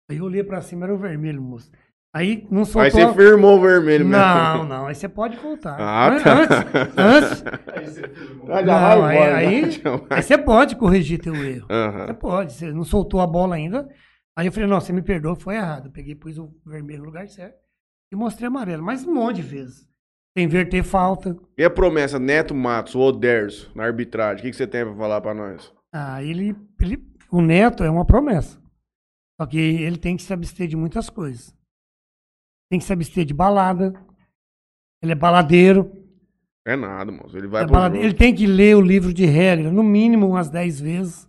Aí 0.10 0.18
eu 0.18 0.26
olhei 0.26 0.44
pra 0.44 0.62
cima, 0.62 0.86
era 0.86 0.94
o 0.94 0.98
vermelho, 0.98 1.42
moço. 1.42 1.72
Aí 2.16 2.48
não 2.50 2.66
soltou. 2.66 2.82
Aí 2.84 2.92
você 2.92 3.14
firmou 3.14 3.58
o 3.58 3.62
vermelho 3.62 4.06
mesmo. 4.06 4.24
Não, 4.24 4.64
não, 4.64 4.88
aí 4.88 4.96
você 4.96 5.08
pode 5.08 5.38
voltar. 5.38 5.78
Ah, 5.80 6.08
An- 6.08 6.20
tá. 6.24 6.34
Antes, 6.98 7.44
antes, 7.44 7.44
Ah, 8.50 8.64
já 8.64 8.96
Não, 8.96 9.02
vai 9.02 9.18
aí- 9.18 9.18
embora, 9.18 9.38
aí- 9.38 9.82
aí 10.18 10.24
você 10.24 10.38
pode 10.38 10.76
corrigir 10.78 11.20
teu 11.20 11.36
erro. 11.36 11.68
Aham. 11.70 12.08
Você 12.08 12.14
pode, 12.14 12.54
você 12.54 12.72
não 12.72 12.84
soltou 12.84 13.20
a 13.22 13.28
bola 13.28 13.56
ainda. 13.56 13.88
Aí 14.36 14.48
eu 14.48 14.52
falei, 14.52 14.68
não, 14.70 14.80
você 14.80 14.92
me 14.94 15.02
perdoa, 15.02 15.36
foi 15.36 15.56
errado. 15.56 15.88
Eu 15.88 15.92
peguei, 15.92 16.16
pus 16.16 16.38
o 16.38 16.50
vermelho 16.66 17.00
no 17.00 17.06
lugar 17.06 17.28
certo 17.28 17.58
e 18.12 18.16
mostrei 18.16 18.48
amarelo. 18.48 18.84
Mas 18.84 19.06
um 19.06 19.14
monte 19.14 19.38
de 19.38 19.42
vezes. 19.44 19.88
Tem 20.38 20.44
inverter 20.44 20.84
falta. 20.84 21.36
E 21.58 21.64
a 21.64 21.70
promessa 21.70 22.20
Neto 22.20 22.54
Matos, 22.54 22.94
o 22.94 23.00
Oderso, 23.00 23.72
na 23.74 23.84
arbitragem, 23.84 24.38
o 24.38 24.42
que, 24.44 24.52
que 24.52 24.56
você 24.56 24.68
tem 24.68 24.86
pra 24.86 24.94
falar 24.94 25.20
pra 25.20 25.34
nós? 25.34 25.74
Ah, 25.92 26.22
ele, 26.22 26.56
ele, 26.80 27.04
o 27.32 27.42
Neto 27.42 27.84
é 27.84 27.90
uma 27.90 28.06
promessa. 28.06 28.62
Só 29.42 29.48
que 29.48 29.58
ele 29.58 29.98
tem 29.98 30.16
que 30.16 30.22
se 30.22 30.32
abster 30.32 30.68
de 30.68 30.76
muitas 30.76 31.10
coisas. 31.10 31.56
Tem 32.70 32.78
que 32.78 32.86
se 32.86 32.94
abster 32.94 33.26
de 33.26 33.34
balada. 33.34 34.00
Ele 35.02 35.14
é 35.14 35.16
baladeiro. 35.16 35.92
É 36.68 36.76
nada, 36.76 37.12
moço. 37.12 37.36
Ele 37.36 37.48
vai 37.48 37.64
É 37.64 37.66
balade-. 37.66 37.98
Ele 37.98 38.14
tem 38.14 38.36
que 38.36 38.46
ler 38.46 38.78
o 38.78 38.82
livro 38.82 39.12
de 39.12 39.26
regras, 39.26 39.74
no 39.74 39.82
mínimo 39.82 40.28
umas 40.28 40.52
10 40.52 40.80
vezes. 40.80 41.28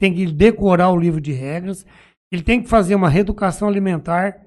Tem 0.00 0.14
que 0.14 0.32
decorar 0.32 0.88
o 0.88 0.98
livro 0.98 1.20
de 1.20 1.32
regras. 1.32 1.84
Ele 2.32 2.42
tem 2.42 2.62
que 2.62 2.68
fazer 2.70 2.94
uma 2.94 3.10
reeducação 3.10 3.68
alimentar. 3.68 4.40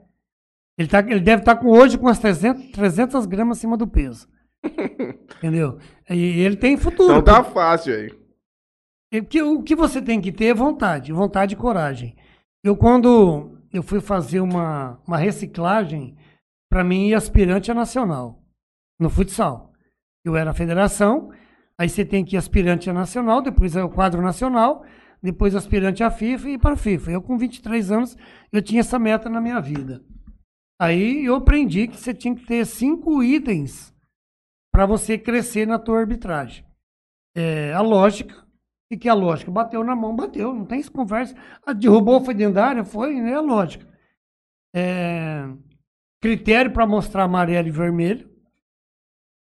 Ele, 0.78 0.88
tá, 0.88 1.00
ele 1.00 1.20
deve 1.22 1.42
estar 1.42 1.56
com, 1.56 1.68
hoje 1.70 1.98
com 1.98 2.06
umas 2.06 2.20
300, 2.20 2.72
300 2.72 3.26
gramas 3.26 3.58
acima 3.58 3.78
do 3.78 3.88
peso. 3.88 4.28
Entendeu? 5.38 5.80
E 6.10 6.42
ele 6.42 6.56
tem 6.58 6.76
futuro. 6.78 7.12
Então 7.18 7.24
tá 7.24 7.44
fácil 7.44 7.94
aí. 7.96 8.12
E 9.12 9.20
o 9.20 9.26
que- 9.26 9.42
O 9.42 9.64
que 9.64 9.76
você 9.76 10.02
tem 10.02 10.20
que 10.20 10.32
ter 10.32 10.46
é 10.48 10.54
vontade, 10.54 11.12
vontade 11.14 11.54
e 11.54 11.58
coragem. 11.58 12.16
Eu, 12.64 12.76
quando 12.76 13.58
eu 13.72 13.84
fui 13.84 14.02
fazer 14.02 14.40
uma, 14.40 15.00
uma 15.08 15.18
reciclagem, 15.18 16.18
para 16.70 16.84
mim, 16.84 17.14
aspirante 17.14 17.72
a 17.72 17.74
nacional, 17.74 18.42
no 19.00 19.10
futsal. 19.10 19.72
Eu 20.26 20.36
era 20.36 20.50
a 20.52 20.54
federação, 20.54 21.32
aí 21.78 21.88
você 21.88 22.04
tem 22.04 22.26
que 22.26 22.36
ir 22.36 22.38
aspirante 22.40 22.90
a 22.90 22.94
nacional, 22.94 23.42
depois 23.42 23.76
é 23.76 23.84
o 23.84 23.90
quadro 23.90 24.22
nacional, 24.22 24.84
depois 25.22 25.56
aspirante 25.56 26.04
a 26.04 26.10
FIFA 26.10 26.50
e 26.50 26.54
ir 26.54 26.58
para 26.58 26.74
a 26.74 26.78
FIFA. 26.78 27.12
Eu, 27.12 27.22
com 27.22 27.38
23 27.38 27.92
anos, 27.92 28.18
eu 28.52 28.62
tinha 28.62 28.80
essa 28.82 28.98
meta 28.98 29.30
na 29.30 29.40
minha 29.40 29.62
vida. 29.62 30.02
Aí 30.80 31.26
eu 31.26 31.36
aprendi 31.36 31.88
que 31.88 31.96
você 31.96 32.14
tinha 32.14 32.36
que 32.36 32.46
ter 32.46 32.66
cinco 32.66 33.24
itens 33.24 33.96
para 34.72 34.86
você 34.86 35.18
crescer 35.18 35.66
na 35.66 35.80
tua 35.80 36.00
arbitragem. 36.00 36.66
É, 37.34 37.74
a 37.74 37.82
lógica, 37.82 38.46
o 38.92 38.98
que 38.98 39.08
é 39.08 39.12
a 39.12 39.16
lógica? 39.16 39.50
Bateu 39.50 39.84
na 39.84 39.96
mão, 39.96 40.16
bateu, 40.16 40.54
não 40.54 40.66
tem 40.66 40.84
conversa. 40.84 41.34
Ah, 41.66 41.74
derrubou, 41.74 42.24
foi 42.24 42.34
dentro 42.34 42.56
da 42.56 42.66
área, 42.66 42.84
foi, 42.84 43.16
né? 43.22 43.32
É 43.32 43.36
a 43.36 43.42
lógica. 43.42 43.88
É, 44.76 45.44
critério 46.22 46.74
para 46.74 46.86
mostrar 46.86 47.24
amarelo 47.24 47.70
e 47.70 47.72
vermelho. 47.72 48.30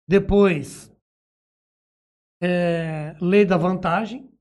Depois, 0.07 0.91
é, 2.41 3.15
lei 3.21 3.45
da 3.45 3.57
vantagem. 3.57 4.31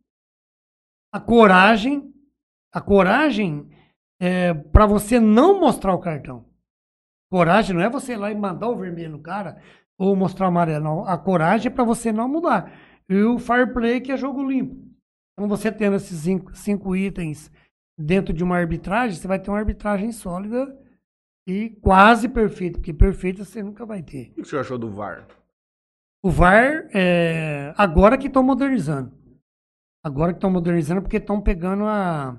A 1.13 1.21
coragem. 1.21 2.15
A 2.73 2.81
coragem 2.81 3.69
é 4.21 4.55
para 4.55 4.87
você 4.87 5.21
não 5.21 5.61
mostrar 5.61 5.95
o 5.95 6.01
cartão. 6.01 6.48
Coragem 7.31 7.77
não 7.77 7.83
é 7.83 7.91
você 7.91 8.13
ir 8.13 8.17
lá 8.17 8.31
e 8.31 8.35
mandar 8.35 8.69
o 8.69 8.77
vermelho 8.77 9.11
no 9.11 9.21
cara 9.21 9.61
ou 9.99 10.15
mostrar 10.17 10.47
o 10.47 10.49
amarelo. 10.49 10.85
Não. 10.85 11.05
A 11.05 11.19
coragem 11.19 11.71
é 11.71 11.75
para 11.75 11.85
você 11.85 12.13
não 12.13 12.29
mudar. 12.29 12.73
E 13.09 13.23
o 13.23 13.39
fair 13.39 13.73
play, 13.73 14.01
que 14.01 14.13
é 14.13 14.17
jogo 14.17 14.49
limpo. 14.49 14.77
Então, 15.33 15.49
você 15.49 15.71
tendo 15.71 15.97
esses 15.97 16.19
cinco, 16.19 16.55
cinco 16.57 16.97
itens 16.97 17.51
dentro 17.99 18.33
de 18.33 18.43
uma 18.43 18.57
arbitragem, 18.57 19.17
você 19.17 19.27
vai 19.27 19.39
ter 19.39 19.51
uma 19.51 19.59
arbitragem 19.59 20.13
sólida 20.13 20.77
e 21.47 21.71
quase 21.81 22.29
perfeito, 22.29 22.79
porque 22.79 22.93
perfeito 22.93 23.45
você 23.45 23.63
nunca 23.63 23.87
vai 23.87 24.03
ter. 24.03 24.31
O 24.33 24.43
que 24.43 24.45
senhor 24.45 24.61
achou 24.61 24.79
do 24.79 24.91
VAR? 24.91 25.27
O 26.23 26.31
VAR, 26.31 26.89
é, 26.93 27.73
agora 27.77 28.19
que 28.19 28.27
estão 28.27 28.43
modernizando. 28.43 29.17
Agora 30.05 30.33
que 30.33 30.39
estão 30.39 30.51
modernizando, 30.51 31.03
porque 31.03 31.17
estão 31.17 31.41
pegando 31.41 31.85
a. 31.85 32.37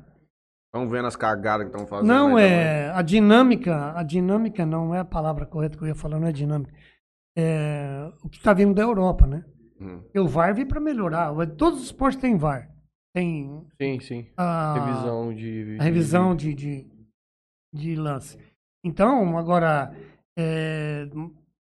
Estão 0.70 0.88
vendo 0.88 1.08
as 1.08 1.16
cagadas 1.16 1.68
que 1.68 1.72
estão 1.72 1.88
fazendo? 1.88 2.08
Não, 2.08 2.38
aí 2.38 2.46
é. 2.46 2.91
A 2.91 3.02
dinâmica. 3.02 3.91
A 3.98 4.04
dinâmica 4.04 4.66
não 4.68 4.94
é 4.94 5.00
a 5.00 5.06
palavra 5.06 5.46
correta 5.46 5.76
que 5.76 5.84
eu 5.84 5.88
ia 5.88 5.96
falar, 5.96 6.20
não 6.20 6.28
é 6.28 6.32
dinâmica. 6.32 6.72
É, 7.36 8.12
o 8.24 8.30
que 8.30 8.38
está 8.38 8.54
vindo 8.54 8.76
da 8.76 8.84
Europa, 8.84 9.26
né? 9.26 9.44
Hum. 9.82 10.04
E 10.14 10.20
o 10.20 10.28
VAR 10.28 10.54
veio 10.54 10.68
para 10.68 10.80
melhorar. 10.80 11.34
Todos 11.58 11.80
os 11.80 11.86
esportes 11.86 12.22
têm 12.22 12.38
VAR. 12.38 12.70
Tem 13.16 13.66
Sim, 13.82 14.00
sim. 14.00 14.28
a 14.38 14.74
Revisão 14.74 15.34
de. 15.34 15.78
a 15.80 15.84
revisão 15.84 16.36
de, 16.36 16.54
de, 16.54 16.88
de 17.74 17.96
lance. 17.96 18.38
Então, 18.84 19.38
agora, 19.38 19.91
é, 20.38 21.08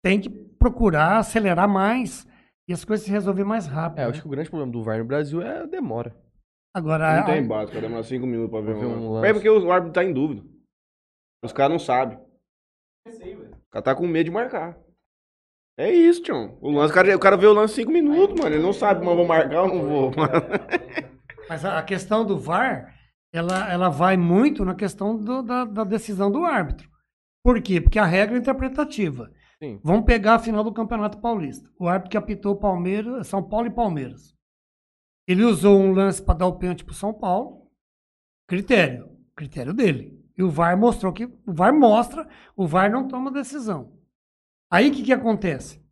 tem 0.04 0.20
que 0.20 0.30
procurar 0.30 1.18
acelerar 1.18 1.68
mais 1.68 2.28
e 2.68 2.74
as 2.74 2.86
coisas 2.86 3.06
se 3.06 3.12
resolver 3.12 3.44
mais 3.44 3.66
rápido. 3.66 4.00
É, 4.00 4.04
eu 4.04 4.08
né? 4.08 4.12
acho 4.12 4.22
que 4.22 4.28
o 4.28 4.32
grande 4.32 4.50
problema 4.50 4.72
do 4.72 4.84
VAR 4.84 5.00
no 5.00 5.06
Brasil 5.06 5.42
é 5.42 5.64
a 5.64 5.66
demora. 5.66 6.16
Agora, 6.74 7.18
Não 7.18 7.26
tem 7.26 7.46
básico, 7.48 7.80
demora 7.80 8.04
5 8.04 8.26
minutos 8.26 8.50
pra 8.52 8.62
ver 8.62 8.72
Pra 8.78 8.80
ver 8.80 8.86
um 8.96 9.12
lance. 9.14 9.28
É 9.30 9.34
porque 9.34 9.50
o 9.50 9.72
árbitro 9.72 9.94
tá 9.94 10.04
em 10.04 10.12
dúvida. 10.14 10.44
Os 11.44 11.54
caras 11.54 11.72
não 11.72 11.80
sabem. 11.80 12.18
O 13.08 13.70
cara 13.72 13.84
tá 13.84 13.96
com 13.96 14.08
medo 14.08 14.26
de 14.26 14.32
marcar. 14.32 14.78
É 15.78 15.92
isso, 15.92 16.22
tio. 16.24 16.58
O 16.62 16.72
lance, 16.72 16.92
o 16.92 16.96
cara, 16.96 17.16
o 17.16 17.20
cara 17.20 17.36
vê 17.38 17.48
o 17.48 17.54
lance 17.54 17.76
5 17.76 17.92
minutos, 17.92 18.40
mano. 18.40 18.56
Ele 18.56 18.64
não 18.64 18.74
sabe, 18.74 19.02
mas 19.02 19.10
eu 19.10 19.16
vou 19.18 19.28
marcar 19.28 19.64
ou 19.64 19.68
não 19.68 19.88
vou. 19.88 20.12
Mas 21.50 21.66
a 21.66 21.78
a 21.80 21.84
questão 21.84 22.26
do 22.26 22.38
VAR, 22.40 22.96
ela, 23.34 23.70
ela 23.72 23.90
vai 23.90 24.16
muito 24.16 24.64
na 24.64 24.74
questão 24.74 25.18
do- 25.18 25.44
da, 25.44 25.66
da 25.66 25.84
decisão 25.84 26.32
do 26.32 26.46
árbitro. 26.46 26.90
Por 27.44 27.62
quê? 27.62 27.82
Porque 27.82 28.00
a 28.00 28.06
regra 28.06 28.36
é 28.38 28.40
interpretativa. 28.40 29.30
Sim. 29.62 29.78
Vamos 29.84 30.06
pegar 30.06 30.36
a 30.36 30.40
final 30.40 30.64
do 30.64 30.72
Campeonato 30.74 31.20
Paulista. 31.20 31.70
O 31.78 31.88
árbitro 31.88 32.12
que 32.12 32.18
apitou 32.18 32.56
Palmeiras, 32.56 33.28
São 33.28 33.44
Paulo 33.44 33.68
e 33.68 33.72
Palmeiras. 33.76 34.34
Ele 35.28 35.44
usou 35.44 35.80
um 35.80 35.92
lance 35.92 36.22
para 36.22 36.40
dar 36.40 36.48
o 36.48 36.58
pênalti 36.58 36.84
pro 36.84 36.94
São 36.94 37.14
Paulo. 37.14 37.70
Critério. 38.48 39.10
Critério 39.36 39.74
dele. 39.74 40.22
E 40.38 40.44
o 40.44 40.50
VAR 40.50 40.78
mostrou 40.78 41.14
que. 41.14 41.26
O 41.26 41.54
VAR 41.54 41.74
mostra, 41.74 42.28
o 42.56 42.68
VAR 42.68 42.92
não 42.92 43.08
toma 43.08 43.32
decisão. 43.32 43.94
Aí 44.70 44.90
o 44.90 44.92
que, 44.92 45.04
que 45.04 45.14
acontece? 45.14 45.84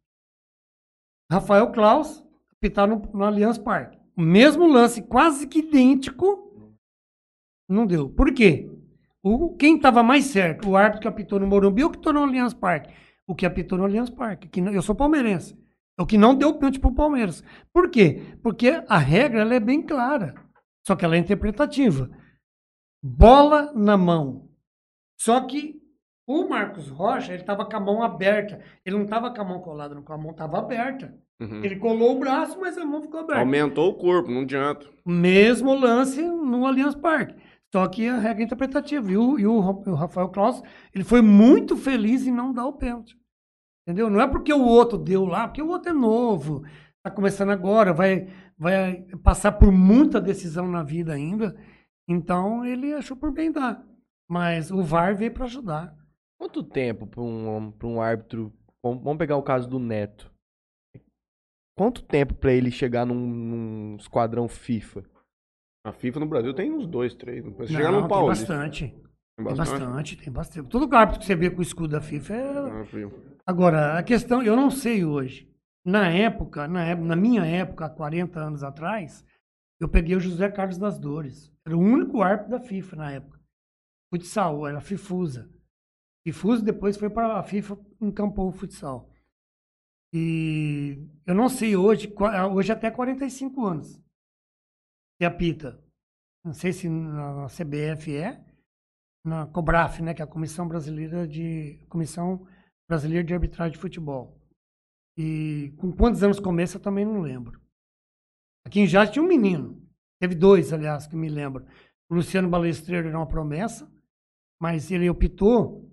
Rafael 1.31 1.71
Klaus 1.71 2.25
apitar 2.51 2.87
no, 2.87 2.97
no 3.13 3.23
Allianz 3.23 3.57
Parque. 3.57 3.97
O 4.17 4.21
mesmo 4.21 4.67
lance, 4.67 5.01
quase 5.01 5.47
que 5.47 5.59
idêntico, 5.59 6.75
não 7.67 7.87
deu. 7.87 8.09
Por 8.09 8.33
quê? 8.33 8.69
O, 9.23 9.55
quem 9.55 9.75
estava 9.75 10.03
mais 10.03 10.25
certo? 10.25 10.69
O 10.69 10.75
árbitro 10.75 11.01
que 11.01 11.07
apitou 11.07 11.39
no 11.39 11.47
Morumbi 11.47 11.83
ou 11.83 11.89
que 11.89 11.97
apitou 11.97 12.13
no 12.13 12.23
Allianz 12.23 12.53
Parque? 12.53 12.93
O 13.25 13.35
que 13.35 13.45
apitou 13.45 13.77
no 13.77 13.85
Allianz 13.85 14.09
Parque. 14.09 14.47
Que 14.49 14.59
eu 14.59 14.81
sou 14.81 14.95
palmeirense. 14.95 15.57
O 15.99 16.05
que 16.05 16.17
não 16.17 16.35
deu 16.35 16.53
pênalti 16.55 16.79
pro 16.79 16.93
Palmeiras. 16.93 17.43
Por 17.73 17.89
quê? 17.89 18.35
Porque 18.41 18.83
a 18.87 18.97
regra 18.97 19.41
ela 19.41 19.55
é 19.55 19.59
bem 19.59 19.81
clara. 19.81 20.33
Só 20.85 20.95
que 20.95 21.05
ela 21.05 21.15
é 21.15 21.19
interpretativa. 21.19 22.09
Bola 23.03 23.71
na 23.73 23.97
mão. 23.97 24.49
Só 25.19 25.41
que 25.41 25.81
o 26.27 26.47
Marcos 26.47 26.87
Rocha, 26.87 27.33
ele 27.33 27.41
estava 27.41 27.65
com 27.65 27.75
a 27.75 27.79
mão 27.79 28.03
aberta. 28.03 28.61
Ele 28.85 28.95
não 28.95 29.03
estava 29.03 29.33
com 29.33 29.41
a 29.41 29.45
mão 29.45 29.59
colada, 29.59 29.93
não, 29.93 30.01
com 30.01 30.13
a 30.13 30.17
mão 30.17 30.31
estava 30.31 30.59
aberta. 30.59 31.13
Uhum. 31.39 31.63
Ele 31.63 31.75
colou 31.75 32.15
o 32.15 32.19
braço, 32.19 32.59
mas 32.59 32.77
a 32.77 32.85
mão 32.85 33.01
ficou 33.01 33.19
aberta. 33.19 33.41
Aumentou 33.41 33.89
o 33.89 33.95
corpo, 33.95 34.31
não 34.31 34.41
adianta. 34.41 34.87
Mesmo 35.05 35.73
lance 35.73 36.21
no 36.21 36.65
Allianz 36.65 36.95
Parque. 36.95 37.35
Só 37.73 37.87
que 37.87 38.07
a 38.07 38.17
regra 38.17 38.43
é 38.43 38.45
interpretativa. 38.45 39.11
E 39.11 39.17
o, 39.17 39.39
e 39.39 39.45
o 39.45 39.55
o 39.55 39.93
Rafael 39.93 40.29
Claus, 40.29 40.61
ele 40.93 41.03
foi 41.03 41.21
muito 41.21 41.75
feliz 41.75 42.25
em 42.25 42.31
não 42.31 42.53
dar 42.53 42.65
o 42.65 42.73
pênalti. 42.73 43.17
Entendeu? 43.85 44.09
Não 44.09 44.21
é 44.21 44.27
porque 44.27 44.53
o 44.53 44.63
outro 44.63 44.97
deu 44.97 45.25
lá, 45.25 45.47
porque 45.47 45.61
o 45.61 45.67
outro 45.69 45.89
é 45.89 45.93
novo, 45.93 46.63
tá 47.03 47.09
começando 47.09 47.49
agora, 47.49 47.93
vai, 47.93 48.27
vai 48.57 49.03
passar 49.23 49.53
por 49.53 49.71
muita 49.71 50.21
decisão 50.21 50.67
na 50.67 50.83
vida 50.83 51.13
ainda. 51.13 51.55
Então 52.07 52.63
ele 52.65 52.93
achou 52.93 53.17
por 53.17 53.31
bem 53.31 53.51
dar. 53.51 53.83
Mas 54.29 54.71
o 54.71 54.83
VAR 54.83 55.15
veio 55.15 55.33
para 55.33 55.45
ajudar. 55.45 55.95
Quanto 56.39 56.63
tempo 56.63 57.05
pra 57.05 57.21
um, 57.21 57.71
pra 57.71 57.87
um 57.87 58.01
árbitro. 58.01 58.53
Vamos 58.83 59.17
pegar 59.17 59.37
o 59.37 59.43
caso 59.43 59.69
do 59.69 59.77
Neto. 59.77 60.31
Quanto 61.77 62.03
tempo 62.03 62.33
pra 62.33 62.51
ele 62.53 62.71
chegar 62.71 63.05
num, 63.05 63.15
num 63.15 63.95
esquadrão 63.97 64.47
FIFA? 64.47 65.03
A 65.85 65.91
FIFA 65.91 66.19
no 66.19 66.25
Brasil 66.27 66.53
tem 66.53 66.71
uns 66.71 66.85
dois, 66.87 67.13
três. 67.13 67.43
Você 67.43 67.73
chegar 67.73 67.91
Não, 67.91 68.01
no 68.01 68.07
tem 68.07 68.09
Paulista. 68.09 68.45
bastante. 68.47 68.95
Tem 69.43 69.55
Tem 69.55 69.55
bastante. 69.57 70.15
tem 70.17 70.33
bastante. 70.33 70.69
Todo 70.69 70.95
árbitro 70.95 71.19
que 71.19 71.25
você 71.25 71.35
vê 71.35 71.49
com 71.49 71.59
o 71.59 71.63
escudo 71.63 71.89
da 71.89 72.01
FIFA 72.01 72.33
é 72.35 72.49
Ah. 72.59 73.11
Agora, 73.45 73.97
a 73.97 74.03
questão, 74.03 74.41
eu 74.43 74.55
não 74.55 74.69
sei 74.69 75.03
hoje. 75.03 75.49
Na 75.85 76.07
época, 76.09 76.67
na, 76.67 76.85
ép- 76.85 77.01
na 77.01 77.15
minha 77.15 77.43
época, 77.45 77.85
há 77.85 77.89
40 77.89 78.39
anos 78.39 78.63
atrás, 78.63 79.25
eu 79.79 79.89
peguei 79.89 80.15
o 80.15 80.19
José 80.19 80.49
Carlos 80.51 80.77
das 80.77 80.99
Dores. 80.99 81.51
Era 81.65 81.75
o 81.75 81.79
único 81.79 82.21
árbitro 82.21 82.51
da 82.51 82.59
FIFA 82.59 82.95
na 82.95 83.11
época. 83.11 83.39
Futsal, 84.13 84.67
era 84.67 84.77
a 84.77 84.81
Fifusa. 84.81 85.49
Fifusa 86.25 86.61
depois 86.63 86.97
foi 86.97 87.09
para 87.09 87.39
a 87.39 87.43
FIFA, 87.43 87.79
encampou 87.99 88.47
o 88.47 88.51
futsal. 88.51 89.09
E 90.13 91.07
eu 91.25 91.33
não 91.33 91.47
sei 91.49 91.75
hoje, 91.75 92.13
hoje 92.53 92.71
até 92.71 92.91
45 92.91 93.65
anos. 93.65 93.99
Que 95.19 95.25
apita. 95.25 95.81
Não 96.43 96.53
sei 96.53 96.73
se 96.73 96.89
na 96.89 97.47
CBF 97.47 98.15
é, 98.15 98.43
na 99.23 99.45
COBRAF, 99.47 100.01
né, 100.01 100.13
que 100.13 100.21
é 100.21 100.25
a 100.25 100.27
Comissão 100.27 100.67
Brasileira 100.67 101.27
de 101.27 101.85
Comissão 101.89 102.47
Brasileira 102.89 103.23
de 103.23 103.33
Arbitragem 103.33 103.73
de 103.73 103.79
Futebol. 103.79 104.39
E 105.17 105.73
com 105.77 105.91
quantos 105.91 106.23
anos 106.23 106.39
começa 106.39 106.77
eu 106.77 106.81
também 106.81 107.05
não 107.05 107.21
lembro. 107.21 107.61
Aqui 108.65 108.79
em 108.79 108.87
Jales 108.87 109.11
tinha 109.11 109.23
um 109.23 109.27
menino, 109.27 109.81
teve 110.19 110.35
dois, 110.35 110.71
aliás, 110.71 111.07
que 111.07 111.15
me 111.15 111.29
lembro. 111.29 111.65
O 112.09 112.15
Luciano 112.15 112.49
Balestreiro 112.49 113.07
era 113.07 113.17
uma 113.17 113.27
promessa, 113.27 113.91
mas 114.59 114.91
ele 114.91 115.09
optou 115.09 115.89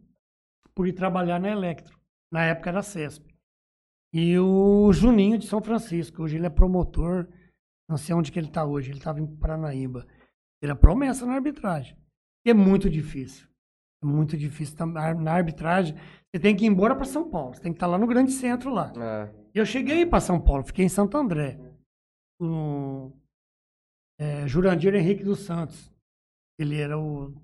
por 0.75 0.87
ir 0.87 0.93
trabalhar 0.93 1.41
na 1.41 1.51
Electro. 1.51 1.99
Na 2.31 2.45
época 2.45 2.71
era 2.71 2.83
CESP. 2.83 3.35
E 4.13 4.39
o 4.39 4.93
Juninho 4.93 5.39
de 5.39 5.47
São 5.47 5.63
Francisco, 5.63 6.23
hoje 6.23 6.37
ele 6.37 6.47
é 6.47 6.51
promotor, 6.51 7.29
não 7.89 7.97
sei 7.97 8.15
onde 8.15 8.31
que 8.31 8.39
ele 8.39 8.49
está 8.49 8.65
hoje, 8.65 8.91
ele 8.91 8.99
estava 8.99 9.21
em 9.21 9.27
Paranaíba. 9.27 10.07
Ele 10.63 10.75
promessa 10.75 11.25
na 11.27 11.35
arbitragem. 11.35 11.97
E 12.49 12.51
é 12.51 12.55
muito 12.55 12.89
difícil. 12.89 13.47
É 14.03 14.07
muito 14.07 14.35
difícil 14.35 14.75
na 14.87 15.33
arbitragem. 15.33 15.95
Você 15.95 16.41
tem 16.41 16.57
que 16.57 16.65
ir 16.65 16.69
embora 16.69 16.97
para 16.97 17.05
São 17.05 17.29
Paulo. 17.29 17.53
Você 17.53 17.61
tem 17.61 17.73
que 17.73 17.77
estar 17.77 17.87
lá 17.87 17.99
no 17.99 18.07
grande 18.07 18.33
centro 18.33 18.73
lá. 18.73 18.91
E 19.55 19.59
eu 19.59 19.67
cheguei 19.67 20.07
para 20.07 20.19
São 20.19 20.41
Paulo, 20.41 20.65
fiquei 20.65 20.87
em 20.87 20.89
Santo 20.89 21.19
André. 21.19 21.61
O 22.41 23.13
é, 24.19 24.49
Jurandir 24.49 24.95
Henrique 24.95 25.23
dos 25.23 25.41
Santos. 25.41 25.93
Ele 26.59 26.81
era 26.81 26.99
o. 26.99 27.35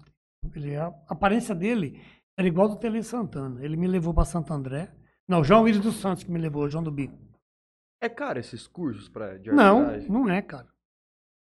Ele, 0.54 0.74
a 0.74 0.86
aparência 1.06 1.54
dele 1.54 2.00
era 2.38 2.48
igual 2.48 2.70
do 2.70 2.76
Tele 2.76 3.02
Santana. 3.02 3.62
Ele 3.62 3.76
me 3.76 3.86
levou 3.86 4.14
para 4.14 4.24
Santo 4.24 4.54
André. 4.54 4.90
Não, 5.28 5.44
João 5.44 5.64
Willis 5.64 5.82
dos 5.82 5.96
Santos 5.96 6.24
que 6.24 6.30
me 6.30 6.38
levou, 6.38 6.70
João 6.70 6.82
do 6.82 6.90
Bico. 6.90 7.18
é 8.00 8.08
caro 8.08 8.40
esses 8.40 8.66
cursos 8.66 9.06
pra, 9.06 9.36
de 9.36 9.52
Não, 9.52 9.98
não 10.08 10.30
é, 10.30 10.40
cara. 10.40 10.73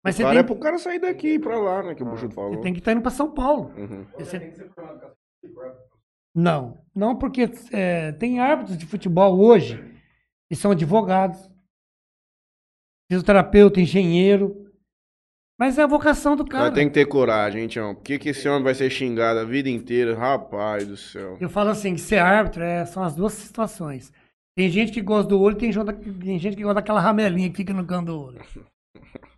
Mas 0.04 0.14
O 0.14 0.18
você 0.18 0.22
cara 0.22 0.34
tem, 0.34 0.40
é 0.40 0.42
pro 0.42 0.56
cara 0.56 0.78
sair 0.78 0.98
daqui 0.98 1.28
e 1.28 1.34
ir 1.34 1.38
pra 1.38 1.58
lá, 1.58 1.82
né? 1.82 1.94
Que 1.94 2.02
o 2.02 2.06
Buxo 2.06 2.28
falou. 2.30 2.54
você 2.54 2.60
tem 2.60 2.72
que 2.74 2.78
estar 2.80 2.92
indo 2.92 3.00
para 3.00 3.10
São 3.10 3.30
Paulo. 3.32 3.72
Uhum. 3.76 4.04
Você- 4.18 4.52
Não, 6.34 6.84
não 6.94 7.16
porque 7.16 7.48
é, 7.72 8.12
tem 8.12 8.38
árbitros 8.40 8.76
de 8.76 8.84
futebol 8.86 9.38
hoje 9.40 9.82
que 10.50 10.56
são 10.56 10.72
advogados, 10.72 11.50
fisioterapeuta, 13.10 13.80
engenheiro, 13.80 14.70
mas 15.58 15.78
é 15.78 15.82
a 15.82 15.86
vocação 15.86 16.36
do 16.36 16.44
cara. 16.44 16.64
Mas 16.66 16.74
tem 16.74 16.88
que 16.88 16.94
ter 16.94 17.06
coragem, 17.06 17.62
hein, 17.62 17.68
Tião? 17.68 17.94
Por 17.94 18.02
que, 18.02 18.18
que 18.18 18.28
esse 18.30 18.48
homem 18.48 18.62
vai 18.64 18.74
ser 18.74 18.90
xingado 18.90 19.38
a 19.38 19.44
vida 19.44 19.68
inteira? 19.70 20.14
Rapaz 20.16 20.86
do 20.86 20.96
céu. 20.96 21.38
Eu 21.40 21.48
falo 21.48 21.70
assim, 21.70 21.94
que 21.94 22.00
ser 22.00 22.18
árbitro 22.18 22.62
é, 22.62 22.84
são 22.84 23.02
as 23.02 23.14
duas 23.14 23.32
situações. 23.32 24.12
Tem 24.56 24.68
gente 24.68 24.92
que 24.92 25.00
gosta 25.00 25.28
do 25.28 25.40
olho, 25.40 25.56
tem 25.56 25.72
gente, 25.72 25.92
tem 25.94 26.38
gente 26.38 26.56
que 26.56 26.62
gosta 26.62 26.74
daquela 26.76 27.00
ramelinha 27.00 27.48
que 27.50 27.56
fica 27.56 27.72
no 27.72 27.86
canto 27.86 28.06
do 28.06 28.20
olho. 28.20 28.40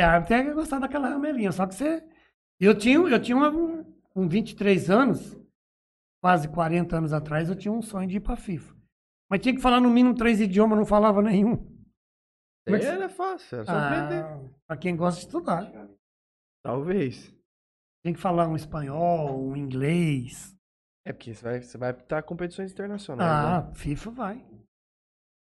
É 0.00 0.52
gostar 0.54 0.78
daquela 0.78 1.08
ramelinha, 1.08 1.52
só 1.52 1.66
que 1.66 1.74
você... 1.74 2.02
Eu 2.60 2.76
tinha, 2.76 2.96
eu 2.98 3.22
tinha 3.22 3.36
uma, 3.36 3.84
com 4.10 4.28
23 4.28 4.90
anos, 4.90 5.36
quase 6.22 6.48
40 6.48 6.96
anos 6.96 7.12
atrás, 7.12 7.48
eu 7.48 7.54
tinha 7.56 7.72
um 7.72 7.80
sonho 7.82 8.08
de 8.08 8.16
ir 8.16 8.20
pra 8.20 8.36
FIFA. 8.36 8.74
Mas 9.30 9.40
tinha 9.40 9.54
que 9.54 9.60
falar 9.60 9.80
no 9.80 9.90
mínimo 9.90 10.14
três 10.14 10.40
idiomas, 10.40 10.76
não 10.78 10.86
falava 10.86 11.22
nenhum. 11.22 11.56
Como 12.66 12.76
é 12.76 12.78
que- 12.80 12.86
Era 12.86 13.08
fácil, 13.08 13.56
era 13.56 13.64
só 13.64 13.72
aprender. 13.72 14.24
Ah, 14.24 14.40
pra 14.66 14.76
quem 14.76 14.96
gosta 14.96 15.20
de 15.20 15.26
estudar. 15.26 15.88
Talvez. 16.64 17.32
Tem 18.04 18.12
que 18.12 18.20
falar 18.20 18.48
um 18.48 18.56
espanhol, 18.56 19.40
um 19.50 19.56
inglês. 19.56 20.54
É 21.06 21.12
porque 21.12 21.32
você 21.34 21.42
vai, 21.44 21.62
você 21.62 21.78
vai 21.78 21.90
apitar 21.90 22.22
competições 22.24 22.72
internacionais. 22.72 23.30
Ah, 23.30 23.66
né? 23.68 23.74
FIFA 23.74 24.10
vai. 24.10 24.46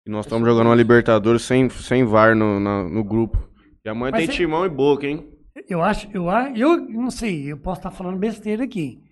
E 0.06 0.10
nós 0.10 0.26
estamos 0.26 0.48
jogando 0.48 0.68
uma 0.68 0.76
Libertadores 0.76 1.42
sem, 1.44 1.70
sem 1.70 2.04
VAR 2.04 2.36
no, 2.36 2.60
na- 2.60 2.84
no 2.84 3.04
grupo. 3.04 3.49
E 3.86 3.90
amanhã 3.90 4.12
Mas 4.12 4.20
tem 4.26 4.28
você- 4.28 4.34
timão 4.44 4.66
e 4.66 4.70
boca, 4.70 5.08
hein? 5.08 5.32
Eu 5.68 5.82
acho, 5.82 6.10
eu, 6.14 6.30
a- 6.30 6.50
eu 6.52 6.78
não 6.90 7.12
sei, 7.12 7.52
eu 7.52 7.58
posso 7.58 7.80
estar 7.80 7.92
falando 7.92 8.18
besteira 8.18 8.64
aqui. 8.64 9.04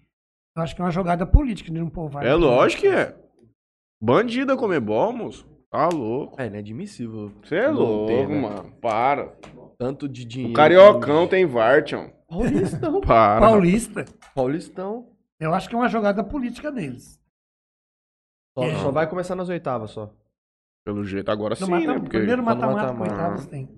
Eu 0.56 0.64
acho 0.64 0.76
que 0.76 0.81
é 0.81 0.85
uma 0.85 0.91
jogada 0.91 1.26
política 1.26 1.72
de 1.72 1.91
pôr 1.91 2.10
VAR. 2.10 2.26
É 2.26 2.34
lógico 2.34 2.81
que 2.84 2.88
é. 2.88 3.15
Bandida 4.02 4.56
comer 4.57 4.80
bol, 4.80 5.11
moço. 5.14 5.48
Tá 5.69 5.88
louco. 5.89 6.39
É 6.41 6.48
inadmissível. 6.48 7.31
Você 7.44 7.56
é 7.56 7.68
louco, 7.69 8.07
ter, 8.07 8.27
né? 8.27 8.41
mano. 8.41 8.72
Para. 8.81 9.35
Tanto 9.77 10.07
de 10.07 10.23
dinheiro. 10.26 10.53
O 10.53 10.56
Cariocão 10.56 11.27
tem 11.27 11.45
VAR, 11.45 11.84
tchau. 11.84 12.10
Paulistão. 12.27 13.02
Para. 13.02 13.41
Paulista. 13.41 14.06
Paulistão. 14.34 15.10
Eu 15.39 15.53
acho 15.53 15.68
que 15.69 15.76
é 15.76 15.77
uma 15.77 15.89
jogada 15.89 16.23
política 16.23 16.72
deles. 16.72 17.19
Só, 18.57 18.64
É. 18.64 18.76
só 18.77 18.91
vai 18.91 19.07
começar 19.07 19.35
nas 19.35 19.49
oitavas 19.49 19.91
só. 19.91 20.11
Pelo 20.85 21.03
jeito, 21.03 21.30
agora 21.30 21.56
No 21.60 21.65
sim, 21.65 21.72
mata- 21.72 21.85
né? 21.88 21.99
Porque 21.99 22.18
Primeiro 22.18 22.41
mata-mata. 22.44 23.02
oitavas 23.02 23.45
tem. 23.45 23.69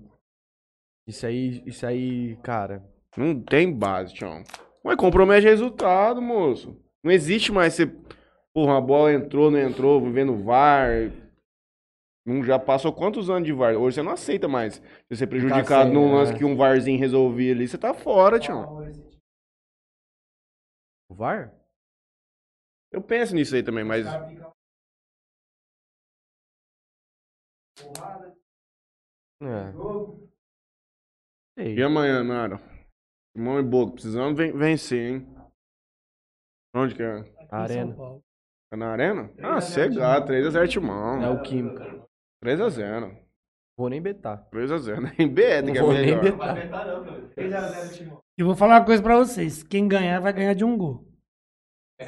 Isso 1.10 1.26
aí, 1.26 1.64
isso 1.66 1.88
aí, 1.88 2.38
cara. 2.44 2.88
não 3.18 3.42
tem 3.42 3.76
base, 3.76 4.14
tchau. 4.14 4.44
Mas 4.84 4.96
compromete 4.96 5.44
resultado, 5.44 6.22
moço. 6.22 6.80
Não 7.04 7.12
existe 7.12 7.52
mais 7.52 7.74
você... 7.74 7.88
Porra, 8.54 8.78
a 8.78 8.82
bola 8.82 9.12
entrou, 9.12 9.50
não 9.50 9.58
entrou, 9.58 10.00
vivendo 10.00 10.44
VAR... 10.44 11.12
Não, 12.24 12.44
já 12.44 12.60
passou 12.60 12.94
quantos 12.94 13.28
anos 13.28 13.48
de 13.48 13.54
VAR? 13.54 13.76
Hoje 13.76 13.96
você 13.96 14.04
não 14.04 14.12
aceita 14.12 14.48
mais. 14.48 14.80
Você 15.10 15.24
é 15.24 15.28
prejudicado 15.28 15.86
sem, 15.86 15.94
num 15.94 16.14
lance 16.14 16.32
né? 16.34 16.38
que 16.38 16.46
um 16.46 16.56
VARzinho 16.56 17.00
resolvia 17.00 17.54
ali, 17.54 17.68
você 17.68 17.78
tá 17.78 17.92
fora, 17.92 18.40
tchau. 18.40 18.84
O 21.10 21.16
VAR? 21.16 21.52
Eu 22.92 23.02
penso 23.02 23.34
nisso 23.34 23.56
aí 23.56 23.64
também, 23.64 23.84
mas... 23.84 24.06
É. 29.42 30.29
Sei. 31.60 31.76
E 31.76 31.84
amanhã, 31.84 32.24
Nara? 32.24 32.58
Mão 33.36 33.60
e 33.60 33.64
boca, 33.64 33.92
precisamos 33.94 34.38
ven- 34.38 34.54
vencer, 34.54 35.12
hein? 35.12 35.28
Onde 36.74 36.96
que 36.96 37.04
é? 37.04 37.26
Arena. 37.52 37.96
É 38.72 38.78
na 38.78 38.88
arena? 38.92 39.30
Ah, 39.42 39.60
cegado, 39.60 40.28
3x0 40.32 40.68
Timão. 40.70 41.22
É 41.22 41.30
o 41.30 41.42
Química. 41.42 42.06
3x0. 42.44 43.14
Vou 43.78 43.90
nem 43.90 44.02
betar. 44.02 44.48
3x0. 44.52 45.02
Nem 45.18 45.28
Não 45.64 45.74
que 45.74 45.80
é 45.80 45.82
vou 45.82 45.94
nem 45.94 46.20
betar. 46.20 46.56
E 48.38 48.44
vou 48.44 48.56
falar 48.56 48.80
uma 48.80 48.86
coisa 48.86 49.04
pra 49.04 49.18
vocês. 49.18 49.62
Quem 49.64 49.88
ganhar 49.88 50.22
vai 50.22 50.32
ganhar 50.32 50.54
de 50.54 50.64
um 50.64 50.78
gol. 50.78 51.06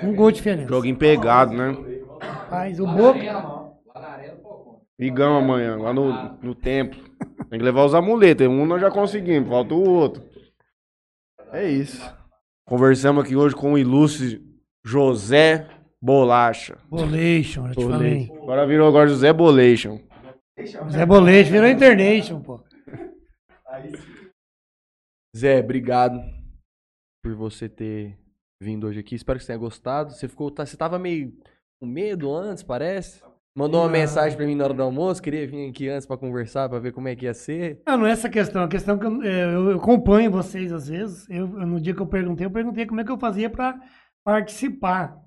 Um 0.02 0.16
gol 0.16 0.32
de 0.32 0.38
diferença. 0.38 0.70
Joguinho 0.70 0.98
pegado, 0.98 1.52
né? 1.54 1.74
Mas 2.50 2.80
o 2.80 2.86
Boca. 2.86 3.20
Igão 5.00 5.36
amanhã, 5.38 5.76
lá 5.78 5.94
no, 5.94 6.38
no 6.38 6.56
templo. 6.56 7.11
Tem 7.52 7.60
que 7.60 7.66
levar 7.66 7.84
os 7.84 7.94
amuletos. 7.94 8.48
Um 8.48 8.66
nós 8.66 8.80
já 8.80 8.90
conseguimos, 8.90 9.50
falta 9.50 9.74
o 9.76 9.84
outro. 9.84 10.24
É 11.52 11.70
isso. 11.70 12.02
Conversamos 12.66 13.26
aqui 13.26 13.36
hoje 13.36 13.54
com 13.54 13.74
o 13.74 13.78
ilustre 13.78 14.42
José 14.86 15.68
Bolacha. 16.02 16.78
Bolation, 16.90 17.68
eu 17.68 17.76
te 17.76 17.84
falei. 17.86 18.32
Agora 18.42 18.66
virou 18.66 18.88
agora 18.88 19.10
José 19.10 19.34
Bolation. 19.34 20.00
Zé 20.90 21.06
Bolation 21.06 21.52
virou 21.52 21.68
Internation, 21.68 22.42
pô. 22.42 22.64
Zé, 25.36 25.60
obrigado 25.60 26.22
por 27.22 27.36
você 27.36 27.68
ter 27.68 28.18
vindo 28.64 28.88
hoje 28.88 29.00
aqui. 29.02 29.16
Espero 29.16 29.38
que 29.38 29.44
você 29.44 29.48
tenha 29.48 29.60
gostado. 29.60 30.12
Você 30.14 30.28
ficou, 30.30 30.50
tá- 30.52 30.66
você 30.66 30.78
tava 30.78 30.98
meio 30.98 31.38
com 31.82 31.86
medo 31.88 32.34
antes, 32.34 32.64
parece? 32.64 33.22
Mandou 33.56 33.82
uma 33.82 33.88
Não. 33.88 33.92
mensagem 33.92 34.38
pra 34.38 34.46
mim 34.46 34.56
na 34.56 34.64
hora 34.64 34.74
do 34.74 34.82
almoço, 34.82 35.22
queria 35.22 35.46
vir 35.46 35.70
aqui 35.70 35.90
antes 35.90 36.06
pra 36.08 36.16
conversar, 36.18 36.70
pra 36.70 36.80
ver 36.80 36.94
como 36.94 37.08
é 37.10 37.16
que 37.16 37.26
ia 37.26 37.34
ser. 37.34 37.82
Não, 37.86 37.98
não 37.98 38.08
é 38.08 38.12
essa 38.12 38.30
questão. 38.30 38.64
A 38.64 38.68
questão 38.68 38.96
é 38.96 39.00
que 39.00 39.06
eu, 39.06 39.24
é, 39.24 39.44
eu- 39.56 39.70
eu 39.72 39.78
acompanho 39.78 40.32
vocês 40.32 40.72
às 40.72 40.88
vezes. 40.88 41.30
Eu, 41.30 41.60
eu- 41.60 41.68
no 41.68 41.80
dia 41.82 41.94
que 41.94 42.02
eu 42.02 42.08
perguntei, 42.08 42.46
eu 42.46 42.52
perguntei 42.52 42.86
como 42.86 43.02
é 43.02 43.04
que 43.04 43.12
eu 43.12 43.20
fazia 43.20 43.50
pra 43.50 43.78
participar. 44.24 45.18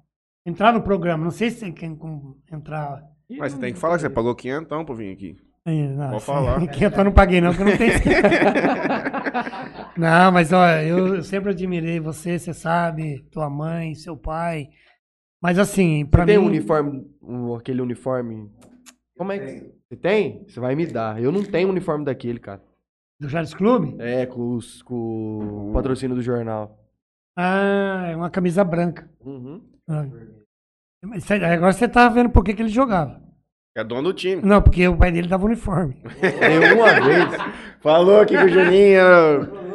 Entrar 0.46 0.72
no 0.72 0.82
programa. 0.82 1.24
Não 1.24 1.30
sei 1.30 1.50
se 1.50 1.60
tem 1.60 1.72
quem 1.72 1.94
com- 1.96 2.34
entrar. 2.52 3.02
Mas 3.38 3.52
você 3.52 3.58
tem 3.58 3.72
que 3.74 3.78
falar 3.78 3.96
que 3.96 4.02
você 4.02 4.10
pagou 4.10 4.34
500 4.34 4.64
então 4.66 4.84
pra 4.84 4.94
vir 4.94 5.12
aqui. 5.12 5.36
Ih, 5.66 5.88
Não, 5.88 6.10
Pode 6.10 6.24
falar. 6.24 6.60
Que 6.68 6.84
eu 6.84 7.04
não 7.04 7.12
paguei 7.12 7.40
não, 7.40 7.54
que 7.54 7.62
eu 7.62 7.66
não 7.66 7.76
tenho. 7.76 7.92
não, 9.96 10.32
mas 10.32 10.52
olha, 10.52 10.82
eu 10.84 11.22
sempre 11.22 11.50
admirei 11.50 12.00
você, 12.00 12.38
você 12.38 12.52
sabe, 12.52 13.22
tua 13.30 13.48
mãe, 13.48 13.94
seu 13.94 14.16
pai. 14.16 14.68
Mas 15.44 15.58
assim, 15.58 16.06
pra 16.06 16.22
Você 16.22 16.28
tem 16.28 16.38
mim... 16.38 16.44
um 16.44 16.46
uniforme, 16.46 17.06
um- 17.22 17.54
aquele 17.54 17.82
uniforme. 17.82 18.50
Como 19.14 19.30
é 19.30 19.38
que. 19.38 19.74
Você 19.86 19.94
tem? 19.94 20.42
Você 20.48 20.58
vai 20.58 20.74
me 20.74 20.86
dar. 20.86 21.22
Eu 21.22 21.30
não 21.30 21.44
tenho 21.44 21.68
uniforme 21.68 22.02
daquele, 22.02 22.38
cara. 22.38 22.62
Do 23.20 23.28
Charles 23.28 23.52
Clube? 23.52 23.94
É, 23.98 24.24
com, 24.24 24.54
os, 24.54 24.80
com 24.80 25.68
o 25.68 25.72
patrocínio 25.74 26.16
do 26.16 26.22
jornal. 26.22 26.78
Ah, 27.36 28.06
é 28.10 28.16
uma 28.16 28.30
camisa 28.30 28.64
branca. 28.64 29.06
Uhum. 29.22 29.60
Ah. 29.86 30.06
Agora 31.54 31.74
você 31.74 31.86
tá 31.86 32.08
vendo 32.08 32.30
por 32.30 32.42
que, 32.42 32.54
que 32.54 32.62
ele 32.62 32.70
jogava. 32.70 33.20
É 33.76 33.84
dono 33.84 34.04
do 34.04 34.14
time. 34.14 34.40
Não, 34.40 34.62
porque 34.62 34.88
o 34.88 34.96
pai 34.96 35.12
dele 35.12 35.28
dava 35.28 35.44
uniforme. 35.44 35.96
Deu 36.22 36.76
uma 36.78 37.00
vez. 37.00 37.28
Falou 37.82 38.20
aqui 38.20 38.34
que 38.34 38.44
o 38.44 38.48
Juninho 38.48 39.02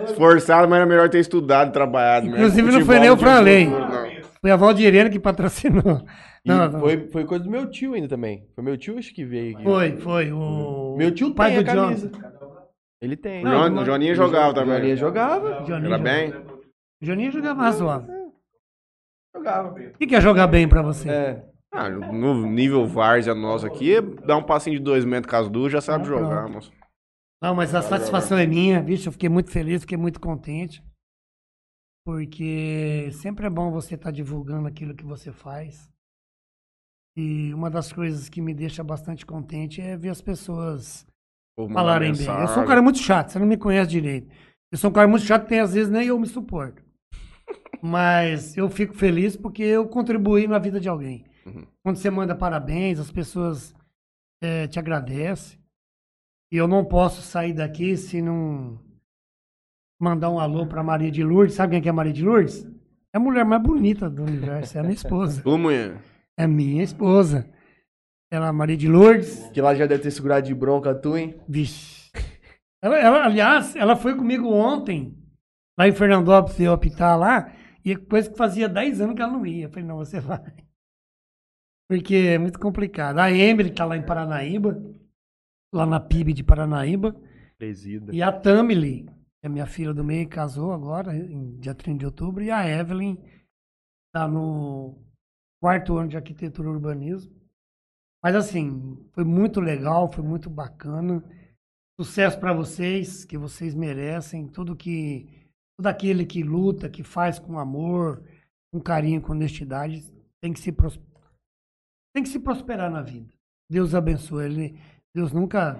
esforçado, 0.05 0.67
mas 0.67 0.77
era 0.77 0.85
melhor 0.87 1.09
ter 1.09 1.19
estudado 1.19 1.71
trabalhado. 1.71 2.25
mesmo. 2.25 2.37
Inclusive, 2.39 2.61
não 2.63 2.71
Futebol 2.71 2.85
foi 2.95 2.99
nem 2.99 3.11
o 3.11 3.17
Franley. 3.17 3.67
Não. 4.41 4.41
Foi 4.41 4.51
a 4.51 4.55
Valdirene 4.55 5.09
que 5.09 5.19
patrocinou. 5.19 5.83
Não, 6.45 6.71
não. 6.71 6.79
Foi, 6.79 7.09
foi 7.09 7.25
coisa 7.25 7.43
do 7.43 7.49
meu 7.51 7.69
tio 7.69 7.93
ainda 7.93 8.07
também. 8.07 8.47
Foi 8.55 8.63
meu 8.63 8.77
tio 8.77 8.97
acho 8.97 9.13
que 9.13 9.25
veio 9.25 9.55
aqui. 9.55 9.63
Foi, 9.63 9.97
foi. 9.97 10.31
O 10.31 10.95
Meu 10.97 11.13
tio 11.13 11.27
o 11.27 11.35
pai 11.35 11.49
tem 11.51 11.59
a 11.59 11.61
do 11.63 11.67
John. 11.69 11.83
camisa. 11.87 12.11
Ele 13.01 13.17
tem. 13.17 13.45
O 13.45 13.49
Jon- 13.49 13.81
o 13.81 13.85
Joninha 13.85 14.15
jogava 14.15 14.53
também. 14.53 14.77
Joninha 14.77 14.95
jogava. 14.95 15.49
Joninho 15.65 15.73
Era 15.93 15.97
jogava- 15.97 16.03
bem? 16.03 16.33
Joninho 17.01 17.31
jogava 17.33 17.61
razoável. 17.61 18.31
Jogava. 19.35 19.69
O 19.69 19.97
que, 19.97 20.07
que 20.07 20.15
é 20.15 20.21
jogar 20.21 20.47
bem 20.47 20.67
pra 20.67 20.81
você? 20.81 21.09
É. 21.09 21.43
Ah, 21.73 21.89
no 21.89 22.47
nível 22.49 22.87
Várzea 22.87 23.35
nosso 23.35 23.67
aqui, 23.67 23.99
dá 24.25 24.37
um 24.37 24.43
passinho 24.43 24.77
de 24.77 24.83
dois 24.83 25.03
metros 25.05 25.29
caso 25.29 25.49
duas, 25.49 25.71
já 25.73 25.81
sabe 25.81 26.05
Ah, 26.05 26.07
jogar, 26.07 26.47
moço. 26.47 26.71
Não, 27.43 27.53
mas 27.53 27.75
a 27.75 27.81
satisfação 27.81 28.37
é 28.37 28.47
minha, 28.47 28.81
vixe, 28.81 29.07
eu 29.07 29.11
fiquei 29.11 29.29
muito 29.29 29.51
feliz, 29.51 29.81
fiquei 29.81 29.97
muito 29.97 30.19
contente. 30.21 30.81
Porque 32.05 33.09
sempre 33.13 33.45
é 33.45 33.49
bom 33.49 33.71
você 33.71 33.95
estar 33.95 34.11
divulgando 34.11 34.67
aquilo 34.67 34.95
que 34.95 35.05
você 35.05 35.31
faz. 35.31 35.89
E 37.17 37.53
uma 37.53 37.69
das 37.69 37.91
coisas 37.91 38.29
que 38.29 38.41
me 38.41 38.53
deixa 38.53 38.83
bastante 38.83 39.25
contente 39.25 39.81
é 39.81 39.97
ver 39.97 40.09
as 40.09 40.21
pessoas 40.21 41.05
falarem 41.73 42.13
bem. 42.13 42.21
Eu 42.21 42.33
mensagem. 42.33 42.53
sou 42.53 42.63
um 42.63 42.67
cara 42.67 42.81
muito 42.81 42.99
chato, 42.99 43.29
você 43.29 43.39
não 43.39 43.45
me 43.45 43.57
conhece 43.57 43.91
direito. 43.91 44.33
Eu 44.71 44.77
sou 44.77 44.89
um 44.89 44.93
cara 44.93 45.07
muito 45.07 45.25
chato, 45.25 45.47
tem 45.47 45.59
às 45.59 45.73
vezes 45.73 45.91
nem 45.91 46.07
eu 46.07 46.19
me 46.19 46.27
suporto. 46.27 46.83
Mas 47.81 48.55
eu 48.57 48.69
fico 48.69 48.93
feliz 48.93 49.35
porque 49.35 49.63
eu 49.63 49.87
contribuí 49.87 50.47
na 50.47 50.59
vida 50.59 50.79
de 50.79 50.87
alguém. 50.87 51.25
Uhum. 51.45 51.65
Quando 51.83 51.97
você 51.97 52.09
manda 52.09 52.35
parabéns, 52.35 52.99
as 52.99 53.11
pessoas 53.11 53.73
eh, 54.41 54.67
te 54.67 54.79
agradecem. 54.79 55.59
E 56.51 56.57
eu 56.57 56.67
não 56.67 56.83
posso 56.83 57.21
sair 57.21 57.53
daqui 57.53 57.95
se 57.95 58.21
não 58.21 58.79
mandar 59.99 60.29
um 60.29 60.39
alô 60.39 60.65
pra 60.65 60.81
Maria 60.81 61.11
de 61.11 61.23
Lourdes. 61.23 61.55
Sabe 61.55 61.73
quem 61.73 61.81
que 61.81 61.89
é 61.89 61.91
Maria 61.91 62.13
de 62.13 62.23
Lourdes? 62.23 62.65
É 63.13 63.17
a 63.17 63.19
mulher 63.19 63.43
mais 63.43 63.61
bonita 63.61 64.09
do 64.09 64.23
universo, 64.23 64.77
é 64.77 64.79
a 64.79 64.83
minha 64.83 64.95
esposa. 64.95 65.41
Ô, 65.47 65.57
mulher. 65.57 65.97
É 66.37 66.47
minha 66.47 66.83
esposa. 66.83 67.49
Ela, 68.31 68.53
Maria 68.53 68.77
de 68.77 68.87
Lourdes, 68.87 69.49
Que 69.51 69.59
lá 69.61 69.73
já 69.73 69.87
deve 69.87 70.03
ter 70.03 70.11
segurado 70.11 70.45
de 70.45 70.53
bronca 70.53 70.93
tu, 70.93 71.17
hein? 71.17 71.35
Vixe. 71.47 72.11
Ela, 72.81 72.97
ela, 72.97 73.25
aliás, 73.25 73.75
ela 73.75 73.95
foi 73.95 74.15
comigo 74.15 74.47
ontem, 74.47 75.17
lá 75.77 75.87
em 75.87 75.91
Fernandópolis, 75.91 76.59
eu 76.59 76.71
optar 76.71 77.15
lá, 77.15 77.51
e 77.83 77.95
coisa 77.95 78.29
que 78.29 78.37
fazia 78.37 78.69
10 78.69 79.01
anos 79.01 79.15
que 79.15 79.21
ela 79.21 79.33
não 79.33 79.45
ia. 79.45 79.65
Eu 79.65 79.69
falei, 79.69 79.83
não, 79.83 79.97
você 79.97 80.19
vai. 80.19 80.39
Porque 81.89 82.15
é 82.15 82.37
muito 82.37 82.59
complicado. 82.59 83.17
A 83.17 83.31
Emily 83.31 83.71
tá 83.71 83.83
lá 83.83 83.97
em 83.97 84.05
Paranaíba, 84.05 84.81
lá 85.73 85.85
na 85.85 85.99
PIB 85.99 86.33
de 86.33 86.43
Paranaíba, 86.43 87.19
Presida. 87.57 88.15
e 88.15 88.21
a 88.21 88.31
Tamily, 88.31 89.09
é 89.43 89.49
minha 89.49 89.65
filha 89.65 89.93
do 89.93 90.03
meio, 90.03 90.27
casou 90.27 90.73
agora, 90.73 91.15
em 91.15 91.57
dia 91.59 91.73
30 91.73 91.99
de 91.99 92.05
outubro, 92.05 92.43
e 92.43 92.51
a 92.51 92.67
Evelyn 92.67 93.17
tá 94.13 94.27
no 94.27 94.97
quarto 95.61 95.97
ano 95.97 96.09
de 96.09 96.17
arquitetura 96.17 96.67
e 96.67 96.71
urbanismo. 96.71 97.33
Mas 98.21 98.35
assim, 98.35 98.97
foi 99.13 99.23
muito 99.23 99.61
legal, 99.61 100.11
foi 100.11 100.23
muito 100.23 100.49
bacana. 100.49 101.23
Sucesso 101.99 102.39
para 102.39 102.53
vocês, 102.53 103.23
que 103.23 103.37
vocês 103.37 103.73
merecem. 103.73 104.47
Tudo 104.47 104.75
que 104.75 105.27
todo 105.77 105.87
aquele 105.87 106.25
que 106.25 106.43
luta, 106.43 106.89
que 106.89 107.03
faz 107.03 107.39
com 107.39 107.57
amor, 107.57 108.21
com 108.71 108.81
carinho, 108.81 109.21
com 109.21 109.31
honestidade, 109.31 110.03
tem 110.41 110.51
que 110.51 110.59
se 110.59 110.73
tem 112.13 112.23
que 112.23 112.29
se 112.29 112.39
prosperar 112.39 112.91
na 112.91 113.01
vida. 113.01 113.33
Deus 113.69 113.95
abençoe 113.95 114.45
ele. 114.45 114.79
Deus 115.15 115.31
nunca 115.31 115.79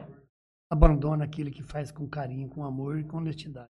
abandona 0.69 1.23
aquele 1.25 1.51
que 1.51 1.63
faz 1.63 1.91
com 1.91 2.07
carinho, 2.07 2.47
com 2.49 2.63
amor 2.63 2.99
e 2.99 3.03
com 3.03 3.17
honestidade. 3.17 3.67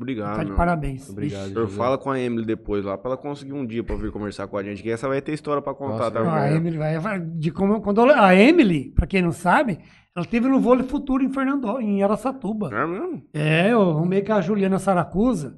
Obrigado. 0.00 0.36
tá 0.36 0.44
de 0.44 0.52
parabéns. 0.52 1.08
Obrigado. 1.08 1.42
O 1.44 1.48
senhor 1.50 1.66
José. 1.66 1.76
fala 1.76 1.96
com 1.96 2.10
a 2.10 2.18
Emily 2.18 2.44
depois 2.44 2.84
lá, 2.84 2.98
pra 2.98 3.10
ela 3.12 3.16
conseguir 3.16 3.52
um 3.52 3.64
dia 3.64 3.84
pra 3.84 3.94
vir 3.94 4.10
conversar 4.10 4.48
com 4.48 4.56
a 4.56 4.62
gente, 4.62 4.82
que 4.82 4.90
essa 4.90 5.06
vai 5.06 5.22
ter 5.22 5.32
história 5.32 5.62
pra 5.62 5.72
contar, 5.72 5.98
Nossa, 5.98 6.10
tá? 6.10 6.24
Não, 6.24 6.32
a? 6.34 6.50
Emily 6.50 6.76
vai, 6.76 7.20
de 7.20 7.52
como, 7.52 7.80
quando 7.80 8.00
eu- 8.00 8.12
a 8.20 8.34
Emily, 8.34 8.90
para 8.90 9.06
quem 9.06 9.22
não 9.22 9.30
sabe, 9.30 9.78
ela 10.16 10.26
teve 10.26 10.48
no 10.48 10.58
vôlei 10.58 10.84
futuro 10.84 11.22
em 11.22 11.32
Fernando, 11.32 11.80
em 11.80 12.02
Araçatuba. 12.02 12.70
É 12.74 12.84
mesmo? 12.86 13.22
É, 13.32 13.72
eu 13.72 13.80
arrumei 13.90 14.22
com 14.22 14.32
a 14.32 14.40
Juliana 14.40 14.80
Saracusa. 14.80 15.56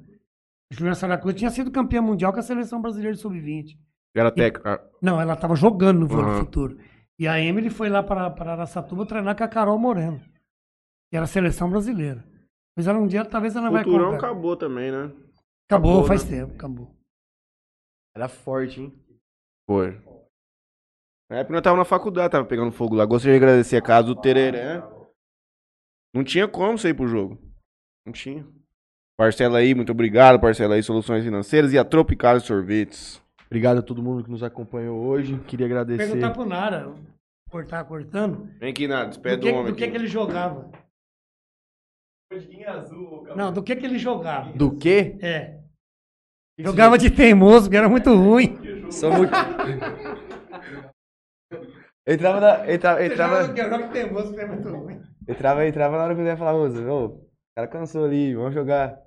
A 0.71 0.75
Juliana 0.75 0.95
Saracusa 0.95 1.33
tinha 1.33 1.49
sido 1.49 1.71
campeã 1.71 1.99
mundial 2.01 2.31
com 2.31 2.39
a 2.39 2.43
seleção 2.43 2.79
brasileira 2.79 3.15
de 3.15 3.21
sub-20. 3.21 3.75
Era 4.15 4.29
técnica. 4.31 4.81
Não, 5.01 5.19
ela 5.19 5.33
estava 5.33 5.55
jogando 5.55 5.99
no 6.01 6.07
vôlei 6.07 6.25
Aham. 6.31 6.39
futuro. 6.39 6.77
E 7.19 7.27
a 7.27 7.39
Emily 7.39 7.69
foi 7.71 7.89
lá 7.89 8.03
para 8.03 8.29
para 8.29 8.51
Araçatuba 8.53 9.03
treinar 9.05 9.35
com 9.35 9.43
a 9.43 9.47
Carol 9.47 9.79
Moreno, 9.79 10.19
que 11.09 11.15
era 11.15 11.25
a 11.25 11.27
seleção 11.27 11.69
brasileira. 11.69 12.23
Mas 12.75 12.87
ela 12.87 12.99
um 12.99 13.07
dia, 13.07 13.25
talvez 13.25 13.55
ela 13.55 13.69
vai 13.69 13.83
Futurão 13.83 14.11
contar. 14.11 14.27
acabou 14.27 14.55
também, 14.55 14.91
né? 14.91 15.05
Acabou, 15.69 15.91
acabou, 15.91 16.03
faz 16.05 16.23
né? 16.25 16.37
tempo, 16.37 16.53
acabou. 16.53 16.95
Era 18.15 18.27
forte, 18.27 18.81
hein? 18.81 18.93
Foi. 19.69 20.01
Na 21.29 21.37
época 21.37 21.53
nós 21.53 21.61
tava 21.61 21.77
na 21.77 21.85
faculdade, 21.85 22.31
tava 22.31 22.45
pegando 22.45 22.71
fogo 22.71 22.95
lá. 22.95 23.05
Gostaria 23.05 23.37
de 23.37 23.43
agradecer 23.43 23.77
a 23.77 23.81
casa 23.81 24.07
do 24.07 24.15
Tereré. 24.15 24.81
Não 26.13 26.23
tinha 26.23 26.47
como 26.47 26.77
você 26.77 26.89
ir 26.89 26.93
pro 26.93 27.07
jogo. 27.07 27.37
Não 28.05 28.13
tinha. 28.13 28.47
Parcela 29.17 29.57
aí, 29.57 29.75
muito 29.75 29.91
obrigado. 29.91 30.39
Parcela 30.39 30.75
aí, 30.75 30.83
Soluções 30.83 31.23
Financeiras 31.23 31.73
e 31.73 31.77
a 31.77 31.83
Tropical 31.83 32.39
Sorvetes. 32.39 33.21
Obrigado 33.47 33.79
a 33.79 33.81
todo 33.81 34.03
mundo 34.03 34.23
que 34.23 34.29
nos 34.29 34.43
acompanhou 34.43 34.99
hoje. 35.05 35.37
Queria 35.47 35.65
agradecer. 35.65 36.05
Perguntar 36.05 36.31
pro 36.31 36.45
Nara, 36.45 36.93
cortar 37.49 37.83
cortando, 37.85 38.49
Vem 38.59 38.71
aqui, 38.71 38.87
Nada, 38.87 39.05
do 39.05 39.09
despede 39.09 39.41
que, 39.41 39.51
do 39.51 39.57
homem 39.57 39.71
do 39.71 39.75
que, 39.75 39.87
que 39.87 39.97
ele 39.97 40.07
jogava. 40.07 40.69
Não, 43.35 43.53
do 43.53 43.63
que 43.63 43.75
que 43.75 43.85
ele 43.85 43.97
jogava. 43.97 44.51
Do 44.51 44.75
quê? 44.77 45.17
É. 45.21 45.59
Jogava 46.59 46.97
de 46.97 47.09
teimoso, 47.09 47.65
porque 47.65 47.77
era 47.77 47.87
muito 47.87 48.13
ruim. 48.13 48.91
Sou 48.91 49.11
muito. 49.13 49.31
entrava 52.07 52.39
na. 52.39 52.73
Entrava, 52.73 53.05
entrava, 53.05 53.43
Joga 53.45 53.87
de 53.87 53.93
teimoso, 53.93 54.27
porque 54.27 54.41
é 54.41 54.47
muito 54.47 54.69
ruim. 54.69 55.01
entrava, 55.27 55.67
entrava 55.67 55.97
na 55.97 56.03
hora 56.03 56.15
que 56.15 56.21
eu 56.21 56.25
ia 56.25 56.35
falar, 56.37 56.53
Rosa, 56.53 56.91
ô, 56.91 57.05
o 57.05 57.27
cara 57.55 57.67
cansou 57.67 58.05
ali, 58.05 58.33
vamos 58.33 58.53
jogar. 58.53 58.99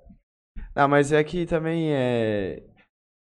Não, 0.75 0.87
mas 0.87 1.11
é 1.11 1.23
que 1.23 1.45
também 1.45 1.93
é. 1.93 2.63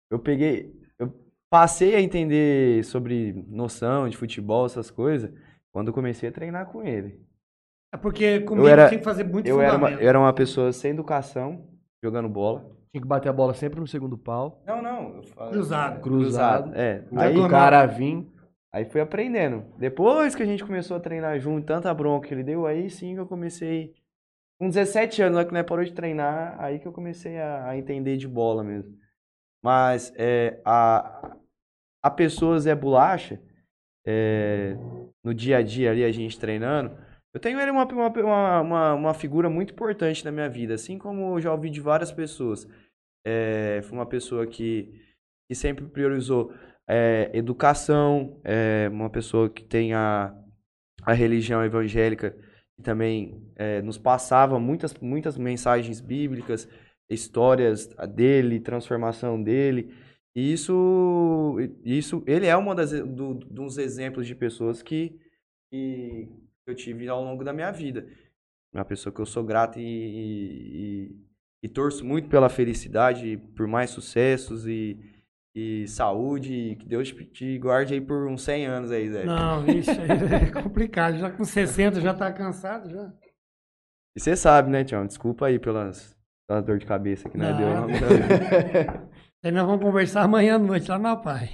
Eu 0.10 0.20
peguei. 0.20 0.74
Eu 0.98 1.14
passei 1.50 1.96
a 1.96 2.02
entender 2.02 2.84
sobre 2.86 3.34
noção 3.48 4.08
de 4.08 4.16
futebol, 4.18 4.66
essas 4.66 4.90
coisas, 4.90 5.32
quando 5.74 5.90
eu 5.90 5.94
comecei 5.94 6.30
a 6.30 6.32
treinar 6.32 6.72
com 6.72 6.82
ele. 6.84 7.22
É 7.96 7.98
porque 7.98 8.42
comigo 8.42 8.68
era- 8.68 8.88
tinha 8.90 9.00
que 9.00 9.04
fazer 9.06 9.24
muito 9.24 9.48
Eu 9.48 9.62
era, 9.62 9.78
uma, 9.78 9.92
eu 9.92 10.08
era 10.10 10.20
uma 10.20 10.34
pessoa 10.34 10.72
sem 10.72 10.92
educação, 10.92 11.68
jogando 12.04 12.30
bola. 12.30 12.70
Tinha 12.92 13.02
que 13.02 13.08
bater 13.08 13.30
a 13.30 13.34
bola 13.34 13.54
sempre 13.54 13.80
no 13.80 13.88
segundo 13.88 14.18
pau. 14.18 14.62
Não, 14.66 14.82
não. 14.82 15.16
eu 15.18 15.24
falo- 15.24 15.52
Cruzado. 15.52 16.00
Cruzado. 16.02 16.76
É. 16.76 17.04
Aí 17.16 17.30
Aí, 17.34 17.38
o 17.38 17.48
cara 17.50 17.86
vim. 17.86 18.32
aí 18.72 18.86
fui 18.86 19.02
aprendendo. 19.02 19.66
Depois 19.78 20.34
que 20.36 20.44
a 20.44 20.46
gente 20.46 20.64
começou 20.64 20.96
a 20.96 21.00
treinar 21.00 21.38
junto, 21.40 21.66
tanta 21.66 21.94
bronca 21.94 22.28
que 22.28 22.34
ele 22.34 22.44
deu, 22.44 22.66
aí 22.66 22.90
sim 22.90 23.14
que 23.16 23.20
eu 23.20 23.26
comecei. 23.28 23.94
Com 24.60 24.70
17 24.70 25.22
anos, 25.22 25.36
lá 25.38 25.44
que 25.46 25.54
nós 25.54 25.66
parou 25.66 25.84
de 25.84 25.92
treinar, 25.94 26.56
aí 26.60 26.80
que 26.80 26.88
eu 26.88 26.94
comecei 26.94 27.38
a, 27.40 27.68
a 27.70 27.78
entender 27.78 28.16
de 28.16 28.28
bola 28.28 28.64
mesmo. 28.64 28.94
Mas 29.62 30.14
é, 30.16 30.62
a, 30.64 31.36
a 32.02 32.10
pessoa 32.10 32.58
Zé 32.60 32.74
Bolacha, 32.76 33.42
é, 34.06 34.78
no 35.24 35.34
dia 35.34 35.58
a 35.58 35.62
dia 35.62 35.92
ali, 35.92 36.04
a 36.06 36.12
gente 36.12 36.40
treinando, 36.40 36.96
eu 37.36 37.40
tenho 37.42 37.60
ele 37.60 37.70
uma, 37.70 37.84
uma, 37.86 38.62
uma, 38.62 38.94
uma 38.94 39.14
figura 39.14 39.50
muito 39.50 39.74
importante 39.74 40.24
na 40.24 40.32
minha 40.32 40.48
vida, 40.48 40.74
assim 40.74 40.98
como 40.98 41.36
eu 41.36 41.42
já 41.42 41.52
ouvi 41.52 41.70
de 41.70 41.82
várias 41.82 42.10
pessoas. 42.10 42.66
É, 43.28 43.82
foi 43.84 43.98
uma 43.98 44.06
pessoa 44.06 44.48
que, 44.48 44.90
que 45.46 45.54
sempre 45.54 45.86
priorizou 45.86 46.54
é, 46.88 47.30
educação, 47.34 48.40
é, 48.42 48.88
uma 48.90 49.10
pessoa 49.10 49.50
que 49.50 49.66
tem 49.66 49.94
a, 49.94 50.34
a 51.04 51.12
religião 51.12 51.62
evangélica 51.62 52.34
e 52.80 52.82
também 52.82 53.52
é, 53.58 53.82
nos 53.82 53.98
passava 53.98 54.58
muitas, 54.58 54.94
muitas 54.94 55.38
mensagens 55.38 56.00
bíblicas, 56.00 56.70
histórias 57.10 57.88
dele, 58.16 58.62
transformação 58.62 59.44
dele. 59.44 59.94
E 60.34 60.54
isso, 60.54 61.58
isso 61.84 62.24
ele 62.26 62.46
é 62.46 62.76
das 62.76 62.92
do, 62.92 63.34
dos 63.34 63.78
exemplos 63.78 64.26
de 64.26 64.36
pessoas 64.36 64.82
que, 64.82 65.20
que 65.70 66.30
eu 66.68 66.76
tive 66.76 67.08
ao 67.08 67.24
longo 67.24 67.44
da 67.44 67.54
minha 67.54 67.72
vida. 67.72 68.08
Uma 68.74 68.86
pessoa 68.86 69.14
que 69.14 69.22
eu 69.22 69.26
sou 69.26 69.44
grato 69.44 69.80
e, 69.80 69.84
e, 69.84 71.16
e 71.64 71.70
torço 71.70 72.04
muito 72.06 72.28
pela 72.28 72.50
felicidade, 72.50 73.38
por 73.56 73.68
mais 73.68 73.90
sucessos 73.92 74.68
e, 74.68 75.00
e 75.56 75.88
saúde. 75.88 76.54
E 76.54 76.76
que 76.76 76.86
Deus 76.86 77.12
te 77.12 77.58
guarde 77.60 77.94
aí 77.94 78.02
por 78.02 78.28
uns 78.28 78.42
100 78.44 78.66
anos 78.66 78.92
aí, 78.92 79.10
Zé. 79.10 79.26
Não, 79.26 79.66
isso 79.68 79.92
é 79.92 80.52
complicado. 80.62 81.18
Já 81.18 81.32
com 81.32 81.46
60 81.46 82.02
já 82.02 82.14
tá 82.14 82.32
cansado 82.34 82.90
já. 82.90 83.14
E 84.16 84.20
você 84.20 84.36
sabe, 84.36 84.70
né, 84.70 84.84
Tião? 84.84 85.06
Desculpa 85.06 85.46
aí 85.48 85.60
pelas, 85.60 86.18
pelas 86.48 86.66
dor 86.66 86.78
de 86.78 86.86
cabeça 86.86 87.30
que 87.30 87.38
Não. 87.38 87.56
deu. 87.58 87.68
lá 87.70 87.82
no- 87.82 89.10
Aí 89.44 89.52
nós 89.52 89.66
vamos 89.66 89.84
conversar 89.86 90.24
amanhã 90.24 90.56
à 90.56 90.60
noite 90.60 90.90
lá 90.90 90.98
na 90.98 91.16
pai. 91.16 91.50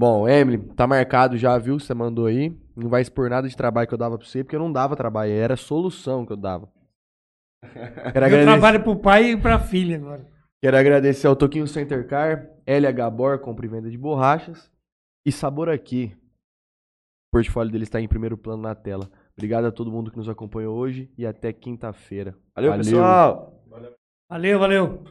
Bom, 0.00 0.26
Emily, 0.26 0.56
tá 0.72 0.86
marcado 0.86 1.36
já, 1.36 1.58
viu? 1.58 1.78
Você 1.78 1.92
mandou 1.92 2.24
aí. 2.24 2.56
Não 2.74 2.88
vai 2.88 3.02
expor 3.02 3.28
nada 3.28 3.46
de 3.46 3.54
trabalho 3.54 3.86
que 3.86 3.92
eu 3.92 3.98
dava 3.98 4.16
pra 4.16 4.26
você, 4.26 4.42
porque 4.42 4.56
eu 4.56 4.60
não 4.60 4.72
dava 4.72 4.96
trabalho, 4.96 5.30
era 5.30 5.58
solução 5.58 6.24
que 6.24 6.32
eu 6.32 6.38
dava. 6.38 6.72
Quero 7.62 7.76
Eu 8.06 8.24
agradecer, 8.24 8.44
trabalho 8.44 8.82
pro 8.82 8.96
pai 8.96 9.32
e 9.32 9.36
pra 9.36 9.58
filha 9.58 9.98
agora. 9.98 10.26
quero 10.64 10.78
agradecer 10.78 11.26
ao 11.26 11.36
Toquinho 11.36 11.66
Center 11.66 12.08
Car, 12.08 12.48
LH 12.66 13.10
Bor, 13.10 13.38
compra 13.40 13.66
e 13.66 13.68
venda 13.68 13.90
de 13.90 13.98
borrachas. 13.98 14.72
E 15.26 15.30
Sabor 15.30 15.68
Aqui. 15.68 16.16
O 17.28 17.36
portfólio 17.36 17.70
dele 17.70 17.84
está 17.84 18.00
em 18.00 18.08
primeiro 18.08 18.38
plano 18.38 18.62
na 18.62 18.74
tela. 18.74 19.10
Obrigado 19.36 19.66
a 19.66 19.70
todo 19.70 19.92
mundo 19.92 20.10
que 20.10 20.16
nos 20.16 20.30
acompanhou 20.30 20.78
hoje 20.78 21.12
e 21.18 21.26
até 21.26 21.52
quinta-feira. 21.52 22.34
Valeu, 22.56 22.74
pessoal! 22.78 23.62
Valeu, 24.30 24.58
valeu. 24.58 25.04